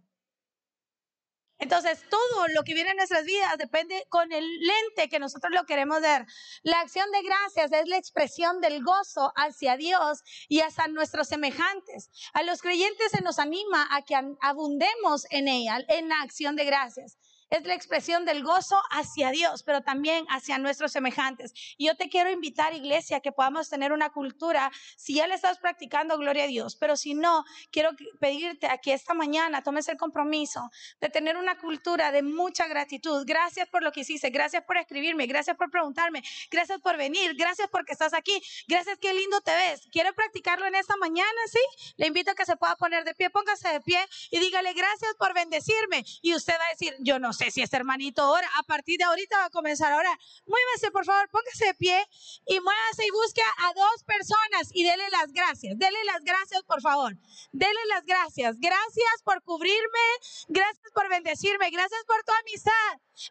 Entonces, 1.59 2.05
todo 2.09 2.47
lo 2.55 2.63
que 2.63 2.75
viene 2.75 2.91
en 2.91 2.99
nuestras 2.99 3.25
vidas 3.25 3.59
depende 3.59 4.07
con 4.11 4.31
el 4.31 4.45
lente 4.61 5.09
que 5.09 5.19
nosotros 5.19 5.53
lo 5.53 5.65
queremos 5.65 6.01
ver. 6.03 6.25
La 6.63 6.79
acción 6.79 7.11
de 7.11 7.23
gracias 7.23 7.73
es 7.73 7.89
la 7.89 7.97
expresión 7.97 8.61
del 8.61 8.85
gozo 8.85 9.33
hacia 9.35 9.77
Dios 9.77 10.23
y 10.49 10.61
hacia 10.61 10.87
nuestros 10.87 11.27
semejantes. 11.27 12.11
A 12.33 12.45
los 12.45 12.63
creyentes 12.63 13.11
se 13.11 13.23
nos 13.23 13.41
anima 13.41 13.89
a 13.91 14.03
que 14.03 14.15
abundemos 14.41 15.27
en 15.31 15.49
ella, 15.49 15.81
en 15.89 16.09
la 16.09 16.21
acción 16.21 16.55
de 16.55 16.65
gracias 16.65 17.19
es 17.51 17.65
la 17.65 17.75
expresión 17.75 18.25
del 18.25 18.43
gozo 18.43 18.81
hacia 18.91 19.31
Dios, 19.31 19.63
pero 19.63 19.83
también 19.83 20.25
hacia 20.29 20.59
nuestros 20.59 20.93
semejantes. 20.93 21.53
Y 21.77 21.87
yo 21.87 21.97
te 21.97 22.09
quiero 22.09 22.31
invitar, 22.31 22.75
iglesia, 22.75 23.21
que 23.21 23.33
podamos 23.33 23.69
tener 23.69 23.93
una 23.93 24.11
cultura, 24.11 24.71
si 24.97 25.15
ya 25.15 25.27
le 25.27 25.35
estás 25.35 25.59
practicando, 25.59 26.19
gloria 26.19 26.45
a 26.45 26.47
Dios, 26.47 26.77
pero 26.77 26.97
si 26.97 27.15
no, 27.15 27.45
quiero 27.71 27.91
pedirte 28.21 28.67
a 28.67 28.79
que 28.79 28.93
esta 28.93 29.15
mañana 29.15 29.63
tomes 29.63 29.89
el 29.89 29.97
compromiso 29.97 30.71
de 31.01 31.09
tener 31.09 31.37
una 31.37 31.59
cultura 31.59 32.13
de 32.13 32.23
mucha 32.23 32.67
gratitud. 32.67 33.25
Gracias 33.27 33.69
por 33.69 33.83
lo 33.83 33.93
que 33.93 34.01
hiciste, 34.01 34.31
gracias 34.31 34.65
por 34.65 34.77
escribirme, 34.77 35.27
gracias 35.27 35.57
por 35.57 35.71
preguntarme, 35.71 36.23
gracias 36.51 36.81
por 36.81 36.97
venir, 36.97 37.35
gracias 37.37 37.69
porque 37.71 37.93
estás 37.93 38.15
aquí, 38.15 38.41
gracias, 38.67 38.99
qué 38.99 39.13
lindo 39.15 39.41
te 39.43 39.55
ves. 39.55 39.89
¿Quiere 39.93 40.13
practicarlo 40.13 40.67
en 40.67 40.75
esta 40.75 40.97
mañana? 40.97 41.29
Sí, 41.51 41.93
le 41.97 42.07
invito 42.07 42.31
a 42.31 42.35
que 42.35 42.47
se 42.47 42.57
pueda 42.57 42.77
poner 42.77 43.05
de 43.05 43.15
pie, 43.15 43.31
póngase 43.31 43.69
de 43.69 43.81
pie 43.81 43.99
y 44.31 44.39
dígale 44.39 44.73
gracias 44.73 45.15
por 45.19 45.35
bendecirme. 45.35 46.05
Y 46.23 46.35
usted 46.35 46.55
va 46.59 46.67
a 46.67 46.71
decir, 46.71 46.97
yo 47.01 47.19
no 47.19 47.33
sé 47.35 47.51
si 47.51 47.61
es 47.63 47.73
hermanito 47.73 48.23
ahora, 48.23 48.49
a 48.59 48.63
partir 48.63 48.99
de 48.99 49.05
ahorita 49.05 49.37
va 49.39 49.45
a 49.47 49.51
comenzar 49.51 49.93
ahora. 49.93 50.19
Muévase, 50.47 50.91
por 50.91 51.05
favor, 51.05 51.29
póngase 51.31 51.67
de 51.67 51.75
pie 51.75 52.09
y 52.47 52.61
muévase 52.61 53.07
y 53.07 53.11
busque 53.11 53.43
a 53.43 53.73
dos 53.75 54.05
personas 54.05 54.71
y 54.73 54.85
dele 54.85 55.09
las 55.11 55.33
gracias. 55.33 55.79
Dele 55.79 55.99
las 56.05 56.23
gracias, 56.25 56.63
por 56.63 56.81
favor. 56.81 57.17
Dele 57.53 57.81
las 57.89 58.05
gracias. 58.07 58.57
Gracias 58.59 59.23
por 59.25 59.43
cubrirme, 59.43 60.07
gracias 60.49 60.93
por 60.95 61.09
bendecirme, 61.09 61.71
gracias 61.71 62.05
por 62.07 62.23
tu 62.25 62.33
amistad. 62.41 62.73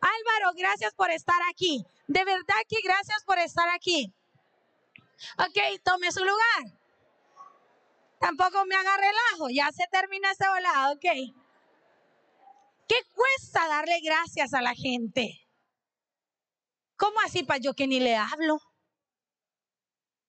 Álvaro, 0.02 0.54
gracias 0.56 0.94
por 0.94 1.10
estar 1.12 1.40
aquí. 1.50 1.86
De 2.08 2.24
verdad 2.24 2.62
que 2.70 2.78
gracias 2.84 3.24
por 3.26 3.40
estar 3.40 3.70
aquí. 3.70 4.14
Ok, 5.38 5.82
tome 5.84 6.12
su 6.12 6.24
lugar. 6.24 6.78
Tampoco 8.20 8.66
me 8.66 8.76
haga 8.76 8.98
relajo, 8.98 9.50
ya 9.50 9.70
se 9.72 9.86
termina 9.92 10.32
ese 10.32 10.48
volado, 10.48 10.94
ok. 10.94 11.43
¿Qué 12.94 13.00
cuesta 13.12 13.68
darle 13.68 14.00
gracias 14.02 14.54
a 14.54 14.62
la 14.62 14.76
gente? 14.76 15.40
¿Cómo 16.96 17.20
así 17.26 17.42
para 17.42 17.60
yo 17.60 17.74
que 17.74 17.88
ni 17.88 18.00
le 18.00 18.16
hablo? 18.16 18.60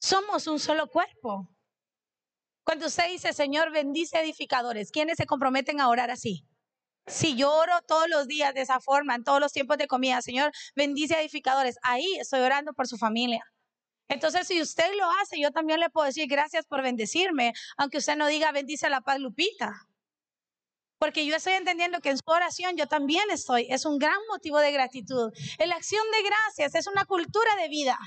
Somos 0.00 0.46
un 0.46 0.58
solo 0.58 0.86
cuerpo. 0.86 1.50
Cuando 2.64 2.86
usted 2.86 3.10
dice, 3.10 3.34
Señor, 3.34 3.70
bendice 3.70 4.18
edificadores, 4.18 4.90
¿quiénes 4.90 5.18
se 5.18 5.26
comprometen 5.26 5.78
a 5.78 5.90
orar 5.90 6.10
así? 6.10 6.46
Si 7.06 7.36
yo 7.36 7.52
oro 7.52 7.82
todos 7.86 8.08
los 8.08 8.28
días 8.28 8.54
de 8.54 8.62
esa 8.62 8.80
forma, 8.80 9.14
en 9.14 9.24
todos 9.24 9.40
los 9.40 9.52
tiempos 9.52 9.76
de 9.76 9.86
comida, 9.86 10.22
Señor, 10.22 10.50
bendice 10.74 11.20
edificadores, 11.20 11.76
ahí 11.82 12.16
estoy 12.18 12.40
orando 12.40 12.72
por 12.72 12.88
su 12.88 12.96
familia. 12.96 13.44
Entonces, 14.08 14.46
si 14.46 14.62
usted 14.62 14.90
lo 14.96 15.04
hace, 15.20 15.38
yo 15.38 15.50
también 15.50 15.80
le 15.80 15.90
puedo 15.90 16.06
decir 16.06 16.28
gracias 16.28 16.64
por 16.64 16.80
bendecirme, 16.80 17.52
aunque 17.76 17.98
usted 17.98 18.16
no 18.16 18.26
diga 18.26 18.52
bendice 18.52 18.88
la 18.88 19.02
paz 19.02 19.18
Lupita. 19.18 19.86
Porque 20.98 21.26
yo 21.26 21.36
estoy 21.36 21.54
entendiendo 21.54 22.00
que 22.00 22.10
en 22.10 22.18
su 22.18 22.24
oración 22.26 22.76
yo 22.76 22.86
también 22.86 23.30
estoy. 23.30 23.66
Es 23.70 23.84
un 23.84 23.98
gran 23.98 24.18
motivo 24.28 24.58
de 24.58 24.72
gratitud. 24.72 25.32
La 25.58 25.76
acción 25.76 26.04
de 26.12 26.22
gracias 26.22 26.74
es 26.74 26.86
una 26.86 27.04
cultura 27.04 27.56
de 27.56 27.68
vida 27.68 27.98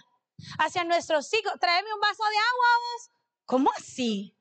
hacia 0.59 0.83
nuestros 0.83 1.31
hijos. 1.33 1.53
Tráeme 1.59 1.93
un 1.93 1.99
vaso 1.99 2.23
de 2.23 2.37
agua 2.37 2.67
vos. 2.81 3.11
¿Cómo 3.45 3.71
así? 3.77 4.35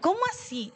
¿Cómo 0.00 0.20
así? 0.32 0.72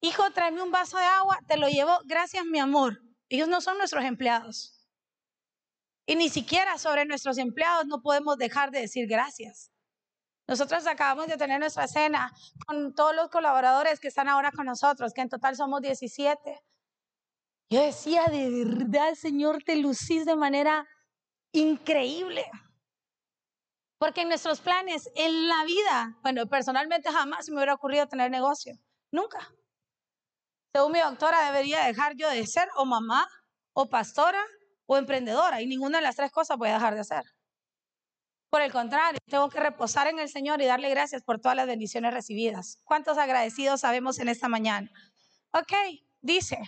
Hijo, 0.00 0.30
tráeme 0.30 0.62
un 0.62 0.70
vaso 0.70 0.98
de 0.98 1.04
agua. 1.04 1.38
Te 1.46 1.56
lo 1.56 1.68
llevo. 1.68 1.98
Gracias, 2.04 2.44
mi 2.44 2.58
amor. 2.58 3.00
Ellos 3.28 3.48
no 3.48 3.60
son 3.60 3.78
nuestros 3.78 4.04
empleados. 4.04 4.74
Y 6.06 6.16
ni 6.16 6.30
siquiera 6.30 6.78
sobre 6.78 7.04
nuestros 7.04 7.36
empleados 7.36 7.86
no 7.86 8.00
podemos 8.00 8.38
dejar 8.38 8.70
de 8.70 8.80
decir 8.80 9.06
gracias. 9.06 9.70
Nosotros 10.48 10.86
acabamos 10.86 11.26
de 11.26 11.36
tener 11.36 11.60
nuestra 11.60 11.86
cena 11.86 12.32
con 12.66 12.94
todos 12.94 13.14
los 13.14 13.28
colaboradores 13.28 14.00
que 14.00 14.08
están 14.08 14.28
ahora 14.28 14.50
con 14.50 14.64
nosotros, 14.64 15.12
que 15.12 15.20
en 15.20 15.28
total 15.28 15.54
somos 15.54 15.82
17. 15.82 16.58
Yo 17.70 17.82
decía, 17.82 18.24
de 18.30 18.64
verdad, 18.64 19.14
Señor, 19.14 19.62
te 19.62 19.76
lucís 19.76 20.24
de 20.24 20.36
manera 20.36 20.88
increíble. 21.52 22.50
Porque 23.98 24.22
en 24.22 24.28
nuestros 24.28 24.60
planes, 24.60 25.10
en 25.16 25.48
la 25.48 25.64
vida, 25.64 26.16
bueno, 26.22 26.46
personalmente 26.46 27.12
jamás 27.12 27.50
me 27.50 27.56
hubiera 27.56 27.74
ocurrido 27.74 28.06
tener 28.06 28.30
negocio. 28.30 28.72
Nunca. 29.12 29.52
Según 30.72 30.92
mi 30.92 31.00
doctora, 31.00 31.44
debería 31.44 31.84
dejar 31.84 32.14
yo 32.16 32.30
de 32.30 32.46
ser 32.46 32.68
o 32.76 32.86
mamá, 32.86 33.28
o 33.74 33.86
pastora, 33.90 34.42
o 34.86 34.96
emprendedora. 34.96 35.60
Y 35.60 35.66
ninguna 35.66 35.98
de 35.98 36.04
las 36.04 36.16
tres 36.16 36.32
cosas 36.32 36.56
voy 36.56 36.70
a 36.70 36.74
dejar 36.74 36.94
de 36.94 37.00
hacer. 37.00 37.24
Por 38.50 38.62
el 38.62 38.72
contrario, 38.72 39.18
tengo 39.26 39.50
que 39.50 39.60
reposar 39.60 40.06
en 40.06 40.18
el 40.18 40.30
Señor 40.30 40.62
y 40.62 40.66
darle 40.66 40.88
gracias 40.88 41.22
por 41.22 41.38
todas 41.38 41.56
las 41.56 41.66
bendiciones 41.66 42.14
recibidas. 42.14 42.78
¿Cuántos 42.84 43.18
agradecidos 43.18 43.82
sabemos 43.82 44.18
en 44.20 44.28
esta 44.28 44.48
mañana? 44.48 44.90
Ok, 45.52 45.72
dice, 46.22 46.58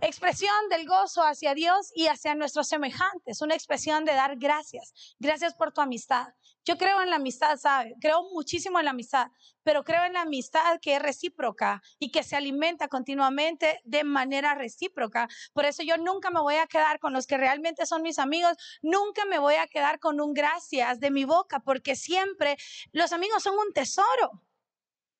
expresión 0.00 0.68
del 0.68 0.86
gozo 0.86 1.22
hacia 1.22 1.54
Dios 1.54 1.92
y 1.94 2.08
hacia 2.08 2.34
nuestros 2.34 2.66
semejantes, 2.68 3.40
una 3.40 3.54
expresión 3.54 4.04
de 4.04 4.14
dar 4.14 4.36
gracias. 4.36 5.14
Gracias 5.20 5.54
por 5.54 5.72
tu 5.72 5.80
amistad. 5.80 6.28
Yo 6.64 6.78
creo 6.78 7.02
en 7.02 7.10
la 7.10 7.16
amistad, 7.16 7.56
¿sabe? 7.56 7.96
Creo 8.00 8.22
muchísimo 8.30 8.78
en 8.78 8.84
la 8.84 8.92
amistad, 8.92 9.28
pero 9.64 9.82
creo 9.82 10.04
en 10.04 10.12
la 10.12 10.22
amistad 10.22 10.78
que 10.80 10.94
es 10.94 11.02
recíproca 11.02 11.82
y 11.98 12.12
que 12.12 12.22
se 12.22 12.36
alimenta 12.36 12.86
continuamente 12.86 13.80
de 13.84 14.04
manera 14.04 14.54
recíproca. 14.54 15.28
Por 15.52 15.64
eso 15.64 15.82
yo 15.82 15.96
nunca 15.96 16.30
me 16.30 16.40
voy 16.40 16.56
a 16.56 16.68
quedar 16.68 17.00
con 17.00 17.12
los 17.12 17.26
que 17.26 17.36
realmente 17.36 17.84
son 17.84 18.02
mis 18.02 18.20
amigos, 18.20 18.56
nunca 18.80 19.24
me 19.24 19.40
voy 19.40 19.56
a 19.56 19.66
quedar 19.66 19.98
con 19.98 20.20
un 20.20 20.34
gracias 20.34 21.00
de 21.00 21.10
mi 21.10 21.24
boca, 21.24 21.60
porque 21.60 21.96
siempre 21.96 22.56
los 22.92 23.12
amigos 23.12 23.42
son 23.42 23.58
un 23.58 23.72
tesoro, 23.72 24.44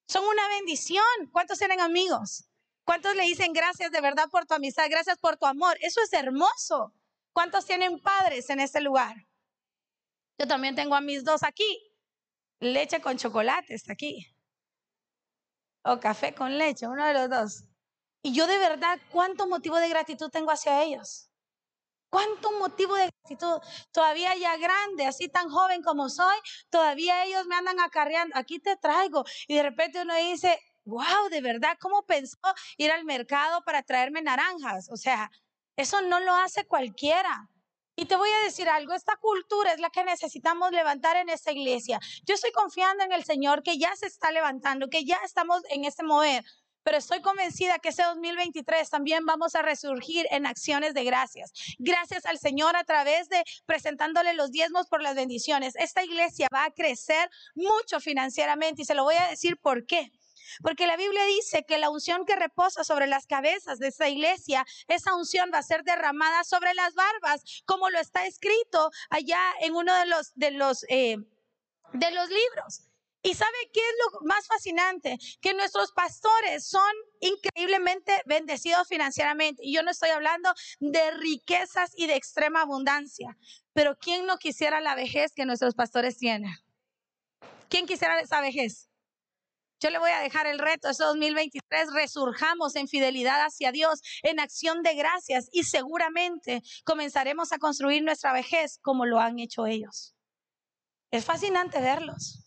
son 0.07 0.25
una 0.25 0.47
bendición. 0.49 1.05
¿Cuántos 1.33 1.59
tienen 1.59 1.81
amigos? 1.81 2.45
¿Cuántos 2.85 3.17
le 3.17 3.23
dicen 3.23 3.53
gracias 3.53 3.91
de 3.91 4.01
verdad 4.01 4.29
por 4.31 4.47
tu 4.47 4.55
amistad, 4.55 4.87
gracias 4.89 5.19
por 5.19 5.37
tu 5.37 5.47
amor? 5.47 5.77
Eso 5.81 6.01
es 6.03 6.13
hermoso. 6.13 6.93
¿Cuántos 7.33 7.65
tienen 7.65 7.99
padres 8.01 8.51
en 8.51 8.61
este 8.61 8.81
lugar? 8.81 9.17
Yo 10.43 10.49
también 10.49 10.75
tengo 10.75 10.97
a 10.97 11.01
mis 11.01 11.23
dos 11.23 11.45
aquí. 11.45 11.95
Leche 12.59 13.01
con 13.01 13.17
chocolate 13.17 13.75
está 13.75 13.93
aquí. 13.93 14.27
O 15.85 16.01
café 16.01 16.35
con 16.35 16.59
leche, 16.59 16.89
uno 16.89 17.07
de 17.07 17.13
los 17.13 17.31
dos. 17.31 17.65
Y 18.25 18.35
yo 18.35 18.49
de 18.49 18.59
verdad, 18.59 18.99
¿cuánto 19.13 19.47
motivo 19.47 19.77
de 19.77 19.89
gratitud 19.89 20.31
tengo 20.31 20.51
hacia 20.51 20.83
ellos? 20.83 21.31
¿Cuánto 22.11 22.51
motivo 22.59 22.97
de 22.97 23.09
gratitud? 23.09 23.61
Todavía 23.93 24.35
ya 24.35 24.57
grande, 24.57 25.07
así 25.07 25.29
tan 25.29 25.49
joven 25.49 25.81
como 25.81 26.09
soy, 26.09 26.37
todavía 26.71 27.25
ellos 27.25 27.47
me 27.47 27.55
andan 27.55 27.79
acarreando. 27.79 28.37
Aquí 28.37 28.59
te 28.59 28.77
traigo. 28.77 29.25
Y 29.47 29.55
de 29.55 29.63
repente 29.63 30.03
uno 30.03 30.17
dice, 30.17 30.59
wow, 30.85 31.29
de 31.31 31.41
verdad, 31.41 31.77
¿cómo 31.81 32.05
pensó 32.05 32.37
ir 32.79 32.91
al 32.91 33.05
mercado 33.05 33.63
para 33.63 33.85
traerme 33.85 34.23
naranjas? 34.23 34.91
O 34.91 34.97
sea, 34.97 35.31
eso 35.77 36.03
no 36.03 36.19
lo 36.19 36.35
hace 36.35 36.67
cualquiera. 36.67 37.49
Y 37.95 38.07
te 38.07 38.17
voy 38.17 38.31
a 38.31 38.45
decir 38.45 38.69
algo, 38.69 38.95
esta 38.95 39.17
cultura 39.17 39.73
es 39.73 39.81
la 39.81 39.91
que 39.91 40.03
necesitamos 40.03 40.73
levantar 40.73 41.17
en 41.17 41.29
esta 41.29 41.53
iglesia. 41.53 42.01
Yo 42.25 42.35
estoy 42.35 42.51
confiando 42.53 43.05
en 43.05 43.13
el 43.13 43.25
Señor 43.25 43.63
que 43.63 43.77
ya 43.77 43.95
se 43.97 44.07
está 44.07 44.33
levantando, 44.33 44.89
que 44.89 45.05
ya 45.05 45.19
estamos 45.25 45.63
en 45.69 45.85
este 45.85 46.03
mover, 46.03 46.43
pero 46.83 46.97
estoy 46.97 47.21
convencida 47.21 47.79
que 47.79 47.91
ese 47.91 48.03
2023 48.03 48.89
también 48.91 49.25
vamos 49.25 49.55
a 49.55 49.63
resurgir 49.63 50.27
en 50.31 50.47
acciones 50.47 50.95
de 50.95 51.05
gracias. 51.05 51.53
Gracias 51.79 52.27
al 52.27 52.39
Señor 52.39 52.77
a 52.77 52.85
través 52.85 53.29
de 53.29 53.43
presentándole 53.67 54.35
los 54.35 54.51
diezmos 54.51 54.89
por 54.89 55.03
las 55.03 55.15
bendiciones. 55.15 55.77
Esta 55.77 56.03
iglesia 56.03 56.49
va 56.53 56.65
a 56.65 56.71
crecer 56.71 57.31
mucho 57.55 58.01
financieramente 58.01 58.83
y 58.83 58.85
se 58.85 58.95
lo 58.95 59.05
voy 59.05 59.17
a 59.17 59.29
decir 59.29 59.59
por 59.59 59.87
qué. 59.87 60.11
Porque 60.63 60.87
la 60.87 60.97
Biblia 60.97 61.25
dice 61.27 61.65
que 61.67 61.79
la 61.79 61.91
unción 61.91 62.25
que 62.25 62.37
reposa 62.37 62.85
sobre 62.85 63.07
las 63.07 63.27
cabezas 63.27 63.79
de 63.79 63.89
esta 63.89 64.09
iglesia, 64.09 64.65
esa 64.89 65.15
unción 65.15 65.51
va 65.53 65.59
a 65.59 65.63
ser 65.63 65.85
derramada 65.85 66.45
sobre 66.45 66.75
las 66.75 66.95
barbas, 66.95 67.63
como 67.65 67.91
lo 67.91 67.99
está 67.99 68.27
escrito 68.27 68.91
allá 69.11 69.41
en 69.61 69.75
uno 69.75 69.95
de 69.95 70.07
los, 70.07 70.33
de 70.35 70.51
los, 70.53 70.85
eh, 70.89 71.17
de 71.93 72.11
los 72.11 72.29
libros. 72.29 72.89
¿Y 73.25 73.35
sabe 73.35 73.57
qué 73.73 73.81
es 73.81 73.95
lo 74.13 74.21
más 74.27 74.49
fascinante? 74.49 75.17
Que 75.41 75.55
nuestros 75.55 75.93
pastores 75.93 76.67
son 76.67 76.93
increíblemente 77.21 78.21
bendecidos 78.27 78.89
financieramente. 78.89 79.63
Y 79.65 79.73
yo 79.73 79.85
no 79.85 79.93
estoy 79.93 80.11
hablando 80.11 80.53
de 80.81 81.13
riquezas 81.13 81.93
y 81.97 82.09
de 82.09 82.17
extrema 82.17 82.63
abundancia. 82.63 83.39
Pero 83.73 83.97
¿quién 83.97 84.27
no 84.27 84.39
quisiera 84.39 84.81
la 84.81 84.97
vejez 84.97 85.33
que 85.35 85.47
nuestros 85.47 85.75
pastores 85.77 86.19
tienen? 86.19 86.53
¿Quién 87.69 87.87
quisiera 87.87 88.21
esa 88.21 88.41
vejez? 88.41 88.89
Yo 89.83 89.91
le 89.91 89.99
voy 89.99 90.13
a 90.13 90.21
dejar 90.21 90.47
el 90.47 90.61
reto, 90.61 90.89
este 90.89 91.03
2023, 91.03 91.93
resurjamos 91.93 92.77
en 92.77 92.87
fidelidad 92.87 93.45
hacia 93.45 93.73
Dios, 93.73 94.01
en 94.23 94.39
acción 94.39 94.85
de 94.85 94.95
gracias 94.95 95.49
y 95.51 95.65
seguramente 95.65 96.63
comenzaremos 96.85 97.53
a 97.53 97.59
construir 97.59 98.05
nuestra 98.05 98.33
vejez 98.33 98.79
como 98.81 99.07
lo 99.07 99.19
han 99.19 99.41
hecho 99.41 99.67
ellos. 99.67 100.15
Es 101.11 101.25
fascinante 101.25 101.81
verlos. 101.81 102.45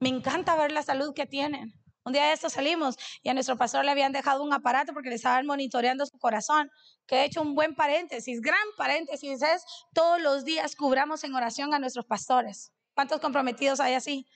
Me 0.00 0.08
encanta 0.08 0.56
ver 0.56 0.72
la 0.72 0.82
salud 0.82 1.12
que 1.14 1.26
tienen. 1.26 1.74
Un 2.02 2.14
día 2.14 2.28
de 2.28 2.32
estos 2.32 2.54
salimos 2.54 2.96
y 3.22 3.28
a 3.28 3.34
nuestro 3.34 3.58
pastor 3.58 3.84
le 3.84 3.90
habían 3.90 4.12
dejado 4.12 4.42
un 4.42 4.54
aparato 4.54 4.94
porque 4.94 5.10
le 5.10 5.16
estaban 5.16 5.44
monitoreando 5.44 6.06
su 6.06 6.18
corazón. 6.18 6.70
Que 7.06 7.16
he 7.16 7.24
hecho 7.26 7.42
un 7.42 7.54
buen 7.54 7.74
paréntesis, 7.74 8.40
gran 8.40 8.66
paréntesis 8.78 9.42
es 9.42 9.64
todos 9.92 10.18
los 10.18 10.46
días 10.46 10.76
cubramos 10.76 11.24
en 11.24 11.34
oración 11.34 11.74
a 11.74 11.78
nuestros 11.78 12.06
pastores. 12.06 12.72
¿Cuántos 12.94 13.20
comprometidos 13.20 13.80
hay 13.80 13.94
así? 13.94 14.26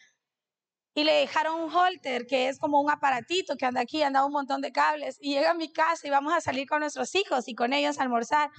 Y 0.98 1.04
le 1.04 1.12
dejaron 1.12 1.60
un 1.60 1.70
holter, 1.72 2.26
que 2.26 2.48
es 2.48 2.58
como 2.58 2.80
un 2.80 2.90
aparatito 2.90 3.56
que 3.56 3.64
anda 3.64 3.82
aquí, 3.82 4.02
anda 4.02 4.24
un 4.24 4.32
montón 4.32 4.60
de 4.60 4.72
cables. 4.72 5.16
Y 5.20 5.34
llega 5.34 5.52
a 5.52 5.54
mi 5.54 5.72
casa 5.72 6.04
y 6.08 6.10
vamos 6.10 6.32
a 6.32 6.40
salir 6.40 6.66
con 6.66 6.80
nuestros 6.80 7.14
hijos 7.14 7.46
y 7.46 7.54
con 7.54 7.72
ellos 7.72 8.00
a 8.00 8.02
almorzar. 8.02 8.50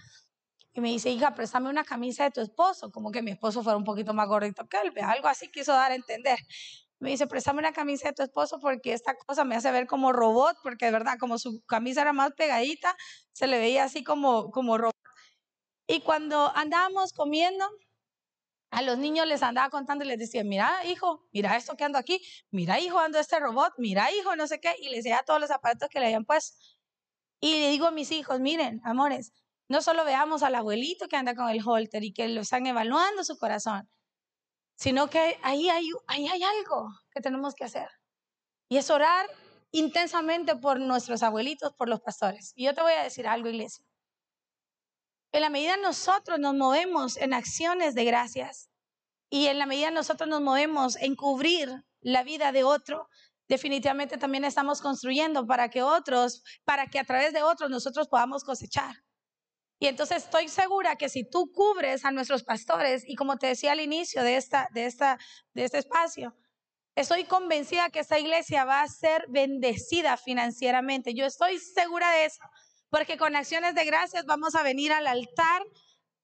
Y 0.71 0.79
me 0.79 0.87
dice, 0.87 1.09
hija, 1.09 1.35
préstame 1.35 1.69
una 1.69 1.83
camisa 1.83 2.23
de 2.23 2.31
tu 2.31 2.39
esposo, 2.39 2.91
como 2.91 3.11
que 3.11 3.21
mi 3.21 3.31
esposo 3.31 3.61
fuera 3.61 3.75
un 3.75 3.83
poquito 3.83 4.13
más 4.13 4.29
gordito 4.29 4.65
que 4.69 4.77
él, 4.77 4.93
algo 5.03 5.27
así 5.27 5.51
quiso 5.51 5.73
dar 5.73 5.91
a 5.91 5.95
entender 5.95 6.39
me 6.99 7.11
dice, 7.11 7.27
préstame 7.27 7.59
una 7.59 7.71
camisa 7.71 8.09
de 8.09 8.13
tu 8.13 8.23
esposo 8.23 8.59
porque 8.59 8.93
esta 8.93 9.15
cosa 9.15 9.45
me 9.45 9.55
hace 9.55 9.71
ver 9.71 9.87
como 9.87 10.11
robot, 10.11 10.57
porque 10.61 10.85
de 10.85 10.91
verdad, 10.91 11.17
como 11.17 11.37
su 11.37 11.61
camisa 11.65 12.01
era 12.01 12.11
más 12.13 12.31
pegadita, 12.33 12.95
se 13.31 13.47
le 13.47 13.57
veía 13.57 13.85
así 13.85 14.03
como, 14.03 14.51
como 14.51 14.77
robot. 14.77 14.95
Y 15.87 16.01
cuando 16.01 16.51
andábamos 16.55 17.13
comiendo, 17.13 17.65
a 18.71 18.81
los 18.81 18.97
niños 18.97 19.25
les 19.27 19.41
andaba 19.43 19.69
contando 19.69 20.05
y 20.05 20.07
les 20.07 20.19
decía, 20.19 20.43
mira, 20.43 20.85
hijo, 20.85 21.27
mira 21.31 21.55
esto 21.57 21.75
que 21.75 21.83
ando 21.83 21.97
aquí, 21.97 22.21
mira, 22.51 22.79
hijo, 22.79 22.99
ando 22.99 23.19
este 23.19 23.39
robot, 23.39 23.73
mira, 23.77 24.11
hijo, 24.11 24.35
no 24.35 24.47
sé 24.47 24.59
qué, 24.59 24.75
y 24.79 24.89
les 24.89 25.03
decía 25.03 25.23
todos 25.25 25.39
los 25.39 25.51
aparatos 25.51 25.89
que 25.89 25.99
le 25.99 26.07
habían 26.07 26.25
puesto. 26.25 26.57
Y 27.41 27.53
le 27.61 27.69
digo 27.69 27.87
a 27.87 27.91
mis 27.91 28.11
hijos, 28.11 28.39
miren, 28.39 28.81
amores, 28.83 29.33
no 29.69 29.81
solo 29.81 30.05
veamos 30.05 30.43
al 30.43 30.55
abuelito 30.55 31.07
que 31.07 31.15
anda 31.15 31.35
con 31.35 31.49
el 31.49 31.61
holter 31.65 32.03
y 32.03 32.13
que 32.13 32.27
lo 32.27 32.41
están 32.41 32.67
evaluando 32.67 33.23
su 33.23 33.37
corazón, 33.37 33.89
sino 34.75 35.09
que 35.09 35.37
ahí 35.43 35.69
hay, 35.69 35.89
ahí 36.07 36.27
hay 36.27 36.43
algo 36.43 36.89
que 37.13 37.21
tenemos 37.21 37.55
que 37.55 37.65
hacer. 37.65 37.87
Y 38.69 38.77
es 38.77 38.89
orar 38.89 39.27
intensamente 39.71 40.55
por 40.55 40.79
nuestros 40.79 41.23
abuelitos, 41.23 41.73
por 41.73 41.89
los 41.89 42.01
pastores. 42.01 42.53
Y 42.55 42.65
yo 42.65 42.73
te 42.73 42.81
voy 42.81 42.93
a 42.93 43.03
decir 43.03 43.27
algo, 43.27 43.49
iglesia. 43.49 43.83
En 45.31 45.41
la 45.41 45.49
medida 45.49 45.77
nosotros 45.77 46.39
nos 46.39 46.55
movemos 46.55 47.17
en 47.17 47.33
acciones 47.33 47.93
de 47.93 48.05
gracias 48.05 48.69
y 49.29 49.47
en 49.47 49.59
la 49.59 49.67
medida 49.67 49.91
nosotros 49.91 50.27
nos 50.27 50.41
movemos 50.41 50.95
en 50.95 51.15
cubrir 51.15 51.83
la 52.01 52.23
vida 52.23 52.51
de 52.51 52.63
otro, 52.63 53.07
definitivamente 53.47 54.17
también 54.17 54.43
estamos 54.43 54.81
construyendo 54.81 55.45
para 55.45 55.69
que 55.69 55.83
otros, 55.83 56.43
para 56.63 56.87
que 56.87 56.99
a 56.99 57.03
través 57.03 57.33
de 57.33 57.43
otros 57.43 57.69
nosotros 57.69 58.07
podamos 58.07 58.43
cosechar. 58.43 58.95
Y 59.79 59.87
entonces 59.87 60.23
estoy 60.23 60.49
segura 60.49 60.97
que 60.97 61.09
si 61.09 61.23
tú 61.29 61.51
cubres 61.53 62.05
a 62.05 62.11
nuestros 62.11 62.43
pastores, 62.43 63.03
y 63.07 63.15
como 63.15 63.37
te 63.37 63.47
decía 63.47 63.71
al 63.71 63.79
inicio 63.79 64.23
de, 64.23 64.35
esta, 64.35 64.67
de, 64.73 64.85
esta, 64.85 65.17
de 65.53 65.63
este 65.63 65.77
espacio, 65.77 66.35
estoy 66.95 67.23
convencida 67.23 67.89
que 67.89 67.99
esta 67.99 68.19
iglesia 68.19 68.65
va 68.65 68.81
a 68.81 68.87
ser 68.87 69.25
bendecida 69.29 70.17
financieramente. 70.17 71.13
Yo 71.13 71.25
estoy 71.25 71.59
segura 71.59 72.11
de 72.11 72.25
eso, 72.25 72.43
porque 72.89 73.17
con 73.17 73.35
acciones 73.35 73.75
de 73.75 73.85
gracias 73.85 74.25
vamos 74.25 74.55
a 74.55 74.63
venir 74.63 74.91
al 74.91 75.07
altar 75.07 75.63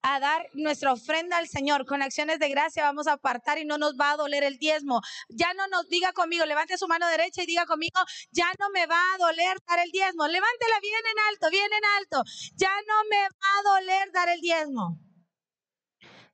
a 0.08 0.20
dar 0.20 0.48
nuestra 0.54 0.94
ofrenda 0.94 1.38
al 1.38 1.48
Señor. 1.48 1.86
Con 1.86 2.04
acciones 2.04 2.38
de 2.38 2.50
gracia 2.50 2.84
vamos 2.84 3.08
a 3.08 3.14
apartar 3.14 3.58
y 3.58 3.66
no 3.66 3.80
nos 3.80 3.96
va 4.00 4.12
a 4.12 4.18
doler 4.18 4.44
el 4.44 4.58
diezmo. 4.58 5.02
Ya 5.30 5.54
no 5.56 5.68
nos 5.68 5.88
diga 5.90 6.14
conmigo, 6.14 6.46
levante 6.46 6.78
su 6.78 6.88
mano 6.88 7.08
derecha 7.08 7.42
y 7.42 7.48
diga 7.48 7.66
conmigo, 7.66 8.00
ya 8.32 8.52
no 8.60 8.70
me 8.70 8.86
va 8.86 9.02
a 9.14 9.18
doler 9.18 9.58
dar 9.68 9.80
el 9.80 9.92
diezmo. 9.92 10.28
Levántela 10.28 10.80
bien 10.80 11.02
en 11.12 11.20
alto, 11.32 11.50
bien 11.50 11.74
en 11.74 11.86
alto. 11.98 12.24
Ya 12.56 12.72
no 12.88 13.04
me 13.10 13.18
va 13.18 13.30
a 13.60 13.80
doler 13.80 14.12
dar 14.12 14.30
el 14.30 14.42
diezmo. 14.42 15.00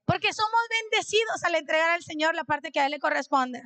Porque 0.06 0.34
somos 0.34 0.62
bendecidos 0.82 1.42
al 1.46 1.56
entregar 1.56 1.92
al 1.92 2.04
Señor 2.04 2.36
la 2.36 2.44
parte 2.44 2.72
que 2.72 2.82
a 2.82 2.88
Él 2.88 2.92
le 2.92 3.00
corresponde. 3.00 3.62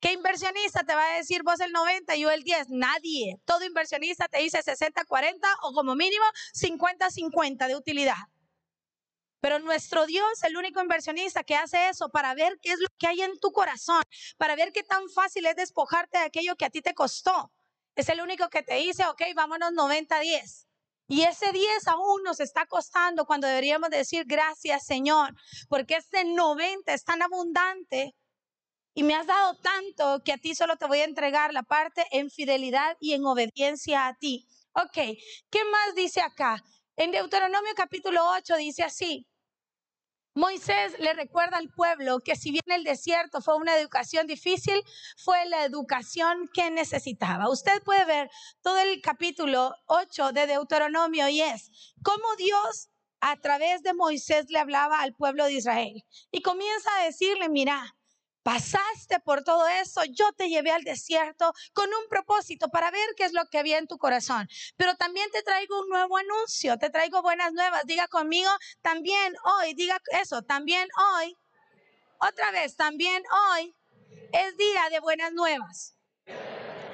¿Qué 0.00 0.12
inversionista 0.12 0.82
te 0.82 0.94
va 0.94 1.04
a 1.04 1.16
decir 1.16 1.42
vos 1.42 1.60
el 1.60 1.72
90 1.72 2.16
y 2.16 2.20
yo 2.20 2.30
el 2.30 2.42
10? 2.42 2.70
Nadie. 2.70 3.38
Todo 3.44 3.66
inversionista 3.66 4.28
te 4.28 4.38
dice 4.38 4.62
60-40 4.62 5.36
o 5.62 5.74
como 5.74 5.94
mínimo 5.94 6.24
50-50 6.54 7.66
de 7.66 7.76
utilidad. 7.76 8.16
Pero 9.42 9.58
nuestro 9.58 10.06
Dios, 10.06 10.42
el 10.42 10.56
único 10.56 10.80
inversionista 10.80 11.44
que 11.44 11.54
hace 11.54 11.90
eso 11.90 12.08
para 12.08 12.34
ver 12.34 12.58
qué 12.62 12.72
es 12.72 12.80
lo 12.80 12.88
que 12.98 13.08
hay 13.08 13.20
en 13.20 13.38
tu 13.40 13.52
corazón, 13.52 14.02
para 14.38 14.56
ver 14.56 14.72
qué 14.72 14.82
tan 14.82 15.08
fácil 15.10 15.44
es 15.44 15.56
despojarte 15.56 16.18
de 16.18 16.24
aquello 16.24 16.56
que 16.56 16.64
a 16.64 16.70
ti 16.70 16.80
te 16.80 16.94
costó. 16.94 17.52
Es 17.94 18.08
el 18.08 18.22
único 18.22 18.48
que 18.48 18.62
te 18.62 18.76
dice, 18.76 19.06
ok, 19.06 19.20
vámonos 19.34 19.72
90-10. 19.72 20.66
Y 21.08 21.22
ese 21.22 21.52
10 21.52 21.88
aún 21.88 22.22
nos 22.22 22.40
está 22.40 22.64
costando 22.66 23.26
cuando 23.26 23.48
deberíamos 23.48 23.90
decir 23.90 24.24
gracias 24.26 24.86
Señor, 24.86 25.34
porque 25.68 25.96
ese 25.96 26.24
90 26.24 26.94
es 26.94 27.04
tan 27.04 27.20
abundante 27.20 28.14
y 28.94 29.02
me 29.02 29.14
has 29.14 29.26
dado 29.26 29.54
tanto 29.56 30.22
que 30.24 30.32
a 30.32 30.38
ti 30.38 30.54
solo 30.54 30.76
te 30.76 30.86
voy 30.86 30.98
a 31.00 31.04
entregar 31.04 31.52
la 31.52 31.62
parte 31.62 32.04
en 32.10 32.30
fidelidad 32.30 32.96
y 33.00 33.12
en 33.14 33.24
obediencia 33.24 34.06
a 34.06 34.14
ti. 34.14 34.46
Ok, 34.72 34.94
¿qué 35.50 35.64
más 35.70 35.94
dice 35.94 36.20
acá? 36.20 36.62
En 36.96 37.10
Deuteronomio 37.10 37.72
capítulo 37.74 38.20
8 38.36 38.56
dice 38.56 38.82
así, 38.82 39.26
Moisés 40.34 40.96
le 41.00 41.12
recuerda 41.12 41.56
al 41.56 41.70
pueblo 41.70 42.20
que 42.20 42.36
si 42.36 42.52
bien 42.52 42.62
el 42.66 42.84
desierto 42.84 43.40
fue 43.40 43.56
una 43.56 43.76
educación 43.76 44.28
difícil, 44.28 44.80
fue 45.16 45.44
la 45.46 45.64
educación 45.64 46.48
que 46.54 46.70
necesitaba. 46.70 47.50
Usted 47.50 47.82
puede 47.82 48.04
ver 48.04 48.30
todo 48.62 48.78
el 48.78 49.00
capítulo 49.00 49.74
8 49.86 50.32
de 50.32 50.46
Deuteronomio 50.46 51.28
y 51.28 51.40
es 51.40 51.94
cómo 52.04 52.36
Dios 52.36 52.90
a 53.20 53.36
través 53.38 53.82
de 53.82 53.92
Moisés 53.92 54.46
le 54.50 54.60
hablaba 54.60 55.00
al 55.00 55.14
pueblo 55.14 55.46
de 55.46 55.54
Israel 55.54 56.04
y 56.30 56.42
comienza 56.42 56.90
a 56.96 57.04
decirle, 57.04 57.48
mira, 57.48 57.96
pasaste 58.42 59.20
por 59.20 59.42
todo 59.42 59.66
eso, 59.68 60.02
yo 60.04 60.32
te 60.32 60.48
llevé 60.48 60.70
al 60.70 60.82
desierto 60.82 61.52
con 61.72 61.88
un 61.88 62.08
propósito 62.08 62.68
para 62.68 62.90
ver 62.90 63.08
qué 63.16 63.24
es 63.24 63.32
lo 63.32 63.44
que 63.46 63.58
había 63.58 63.78
en 63.78 63.86
tu 63.86 63.98
corazón. 63.98 64.48
Pero 64.76 64.94
también 64.96 65.30
te 65.30 65.42
traigo 65.42 65.80
un 65.80 65.88
nuevo 65.88 66.16
anuncio, 66.16 66.78
te 66.78 66.90
traigo 66.90 67.22
buenas 67.22 67.52
nuevas. 67.52 67.82
Diga 67.84 68.08
conmigo, 68.08 68.50
también 68.82 69.34
hoy, 69.44 69.74
diga 69.74 70.00
eso, 70.20 70.42
también 70.42 70.88
hoy, 71.16 71.36
otra 72.18 72.50
vez, 72.50 72.76
también 72.76 73.22
hoy 73.52 73.74
es 74.32 74.56
día 74.56 74.88
de 74.90 75.00
buenas 75.00 75.32
nuevas. 75.32 75.96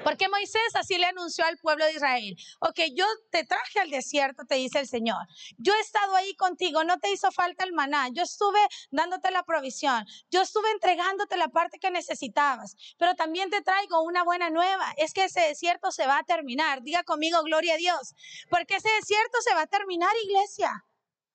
Porque 0.03 0.29
Moisés 0.29 0.75
así 0.75 0.97
le 0.97 1.05
anunció 1.05 1.45
al 1.45 1.57
pueblo 1.57 1.85
de 1.85 1.93
Israel, 1.93 2.37
ok, 2.59 2.79
yo 2.95 3.05
te 3.31 3.43
traje 3.43 3.79
al 3.79 3.89
desierto, 3.89 4.45
te 4.45 4.55
dice 4.55 4.79
el 4.79 4.87
Señor. 4.87 5.27
Yo 5.57 5.73
he 5.73 5.79
estado 5.79 6.15
ahí 6.15 6.35
contigo, 6.35 6.83
no 6.83 6.97
te 6.99 7.11
hizo 7.11 7.31
falta 7.31 7.63
el 7.63 7.73
maná, 7.73 8.07
yo 8.09 8.23
estuve 8.23 8.59
dándote 8.91 9.31
la 9.31 9.43
provisión, 9.43 10.05
yo 10.31 10.41
estuve 10.41 10.71
entregándote 10.71 11.35
la 11.37 11.49
parte 11.49 11.79
que 11.79 11.91
necesitabas, 11.91 12.75
pero 12.97 13.15
también 13.15 13.49
te 13.49 13.61
traigo 13.61 14.01
una 14.03 14.23
buena 14.23 14.49
nueva, 14.49 14.93
es 14.97 15.13
que 15.13 15.25
ese 15.25 15.41
desierto 15.41 15.91
se 15.91 16.07
va 16.07 16.19
a 16.19 16.23
terminar. 16.23 16.81
Diga 16.83 17.03
conmigo, 17.03 17.41
gloria 17.43 17.73
a 17.73 17.77
Dios, 17.77 18.15
porque 18.49 18.75
ese 18.75 18.89
desierto 18.89 19.41
se 19.41 19.53
va 19.53 19.61
a 19.61 19.67
terminar, 19.67 20.11
iglesia. 20.23 20.85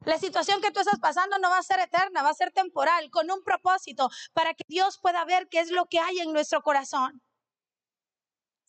La 0.05 0.18
situación 0.18 0.61
que 0.61 0.72
tú 0.72 0.81
estás 0.81 0.98
pasando 0.98 1.38
no 1.38 1.48
va 1.48 1.59
a 1.59 1.62
ser 1.62 1.79
eterna, 1.79 2.22
va 2.22 2.31
a 2.31 2.35
ser 2.35 2.51
temporal, 2.53 3.09
con 3.11 3.31
un 3.31 3.42
propósito, 3.44 4.11
para 4.33 4.53
que 4.55 4.64
Dios 4.66 4.98
pueda 4.98 5.25
ver 5.25 5.48
qué 5.48 5.61
es 5.61 5.70
lo 5.70 5.87
que 5.87 6.01
hay 6.01 6.18
en 6.18 6.33
nuestro 6.33 6.62
corazón. 6.62 7.22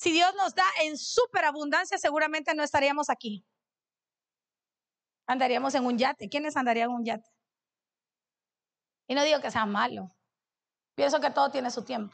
Si 0.03 0.11
Dios 0.11 0.35
nos 0.35 0.53
da 0.53 0.65
en 0.81 0.97
superabundancia, 0.97 1.97
seguramente 1.97 2.53
no 2.53 2.61
estaríamos 2.61 3.09
aquí. 3.09 3.45
Andaríamos 5.25 5.73
en 5.75 5.85
un 5.85 5.97
yate. 5.97 6.27
¿Quiénes 6.27 6.57
andarían 6.57 6.89
en 6.89 6.95
un 6.97 7.05
yate? 7.05 7.31
Y 9.07 9.15
no 9.15 9.23
digo 9.23 9.39
que 9.39 9.49
sea 9.49 9.65
malo. 9.65 10.13
Pienso 10.93 11.21
que 11.21 11.31
todo 11.31 11.51
tiene 11.51 11.71
su 11.71 11.85
tiempo. 11.85 12.13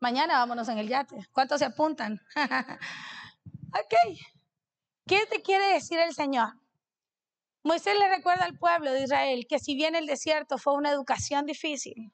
Mañana 0.00 0.38
vámonos 0.38 0.68
en 0.70 0.78
el 0.78 0.88
yate. 0.88 1.24
¿Cuántos 1.30 1.60
se 1.60 1.66
apuntan? 1.66 2.18
ok. 3.68 3.94
¿Qué 5.06 5.26
te 5.26 5.40
quiere 5.40 5.66
decir 5.66 6.00
el 6.00 6.12
Señor? 6.12 6.48
Moisés 7.62 7.96
le 7.96 8.08
recuerda 8.08 8.44
al 8.44 8.58
pueblo 8.58 8.90
de 8.90 9.04
Israel 9.04 9.46
que 9.48 9.60
si 9.60 9.76
bien 9.76 9.94
el 9.94 10.06
desierto 10.06 10.58
fue 10.58 10.74
una 10.74 10.90
educación 10.90 11.46
difícil, 11.46 12.12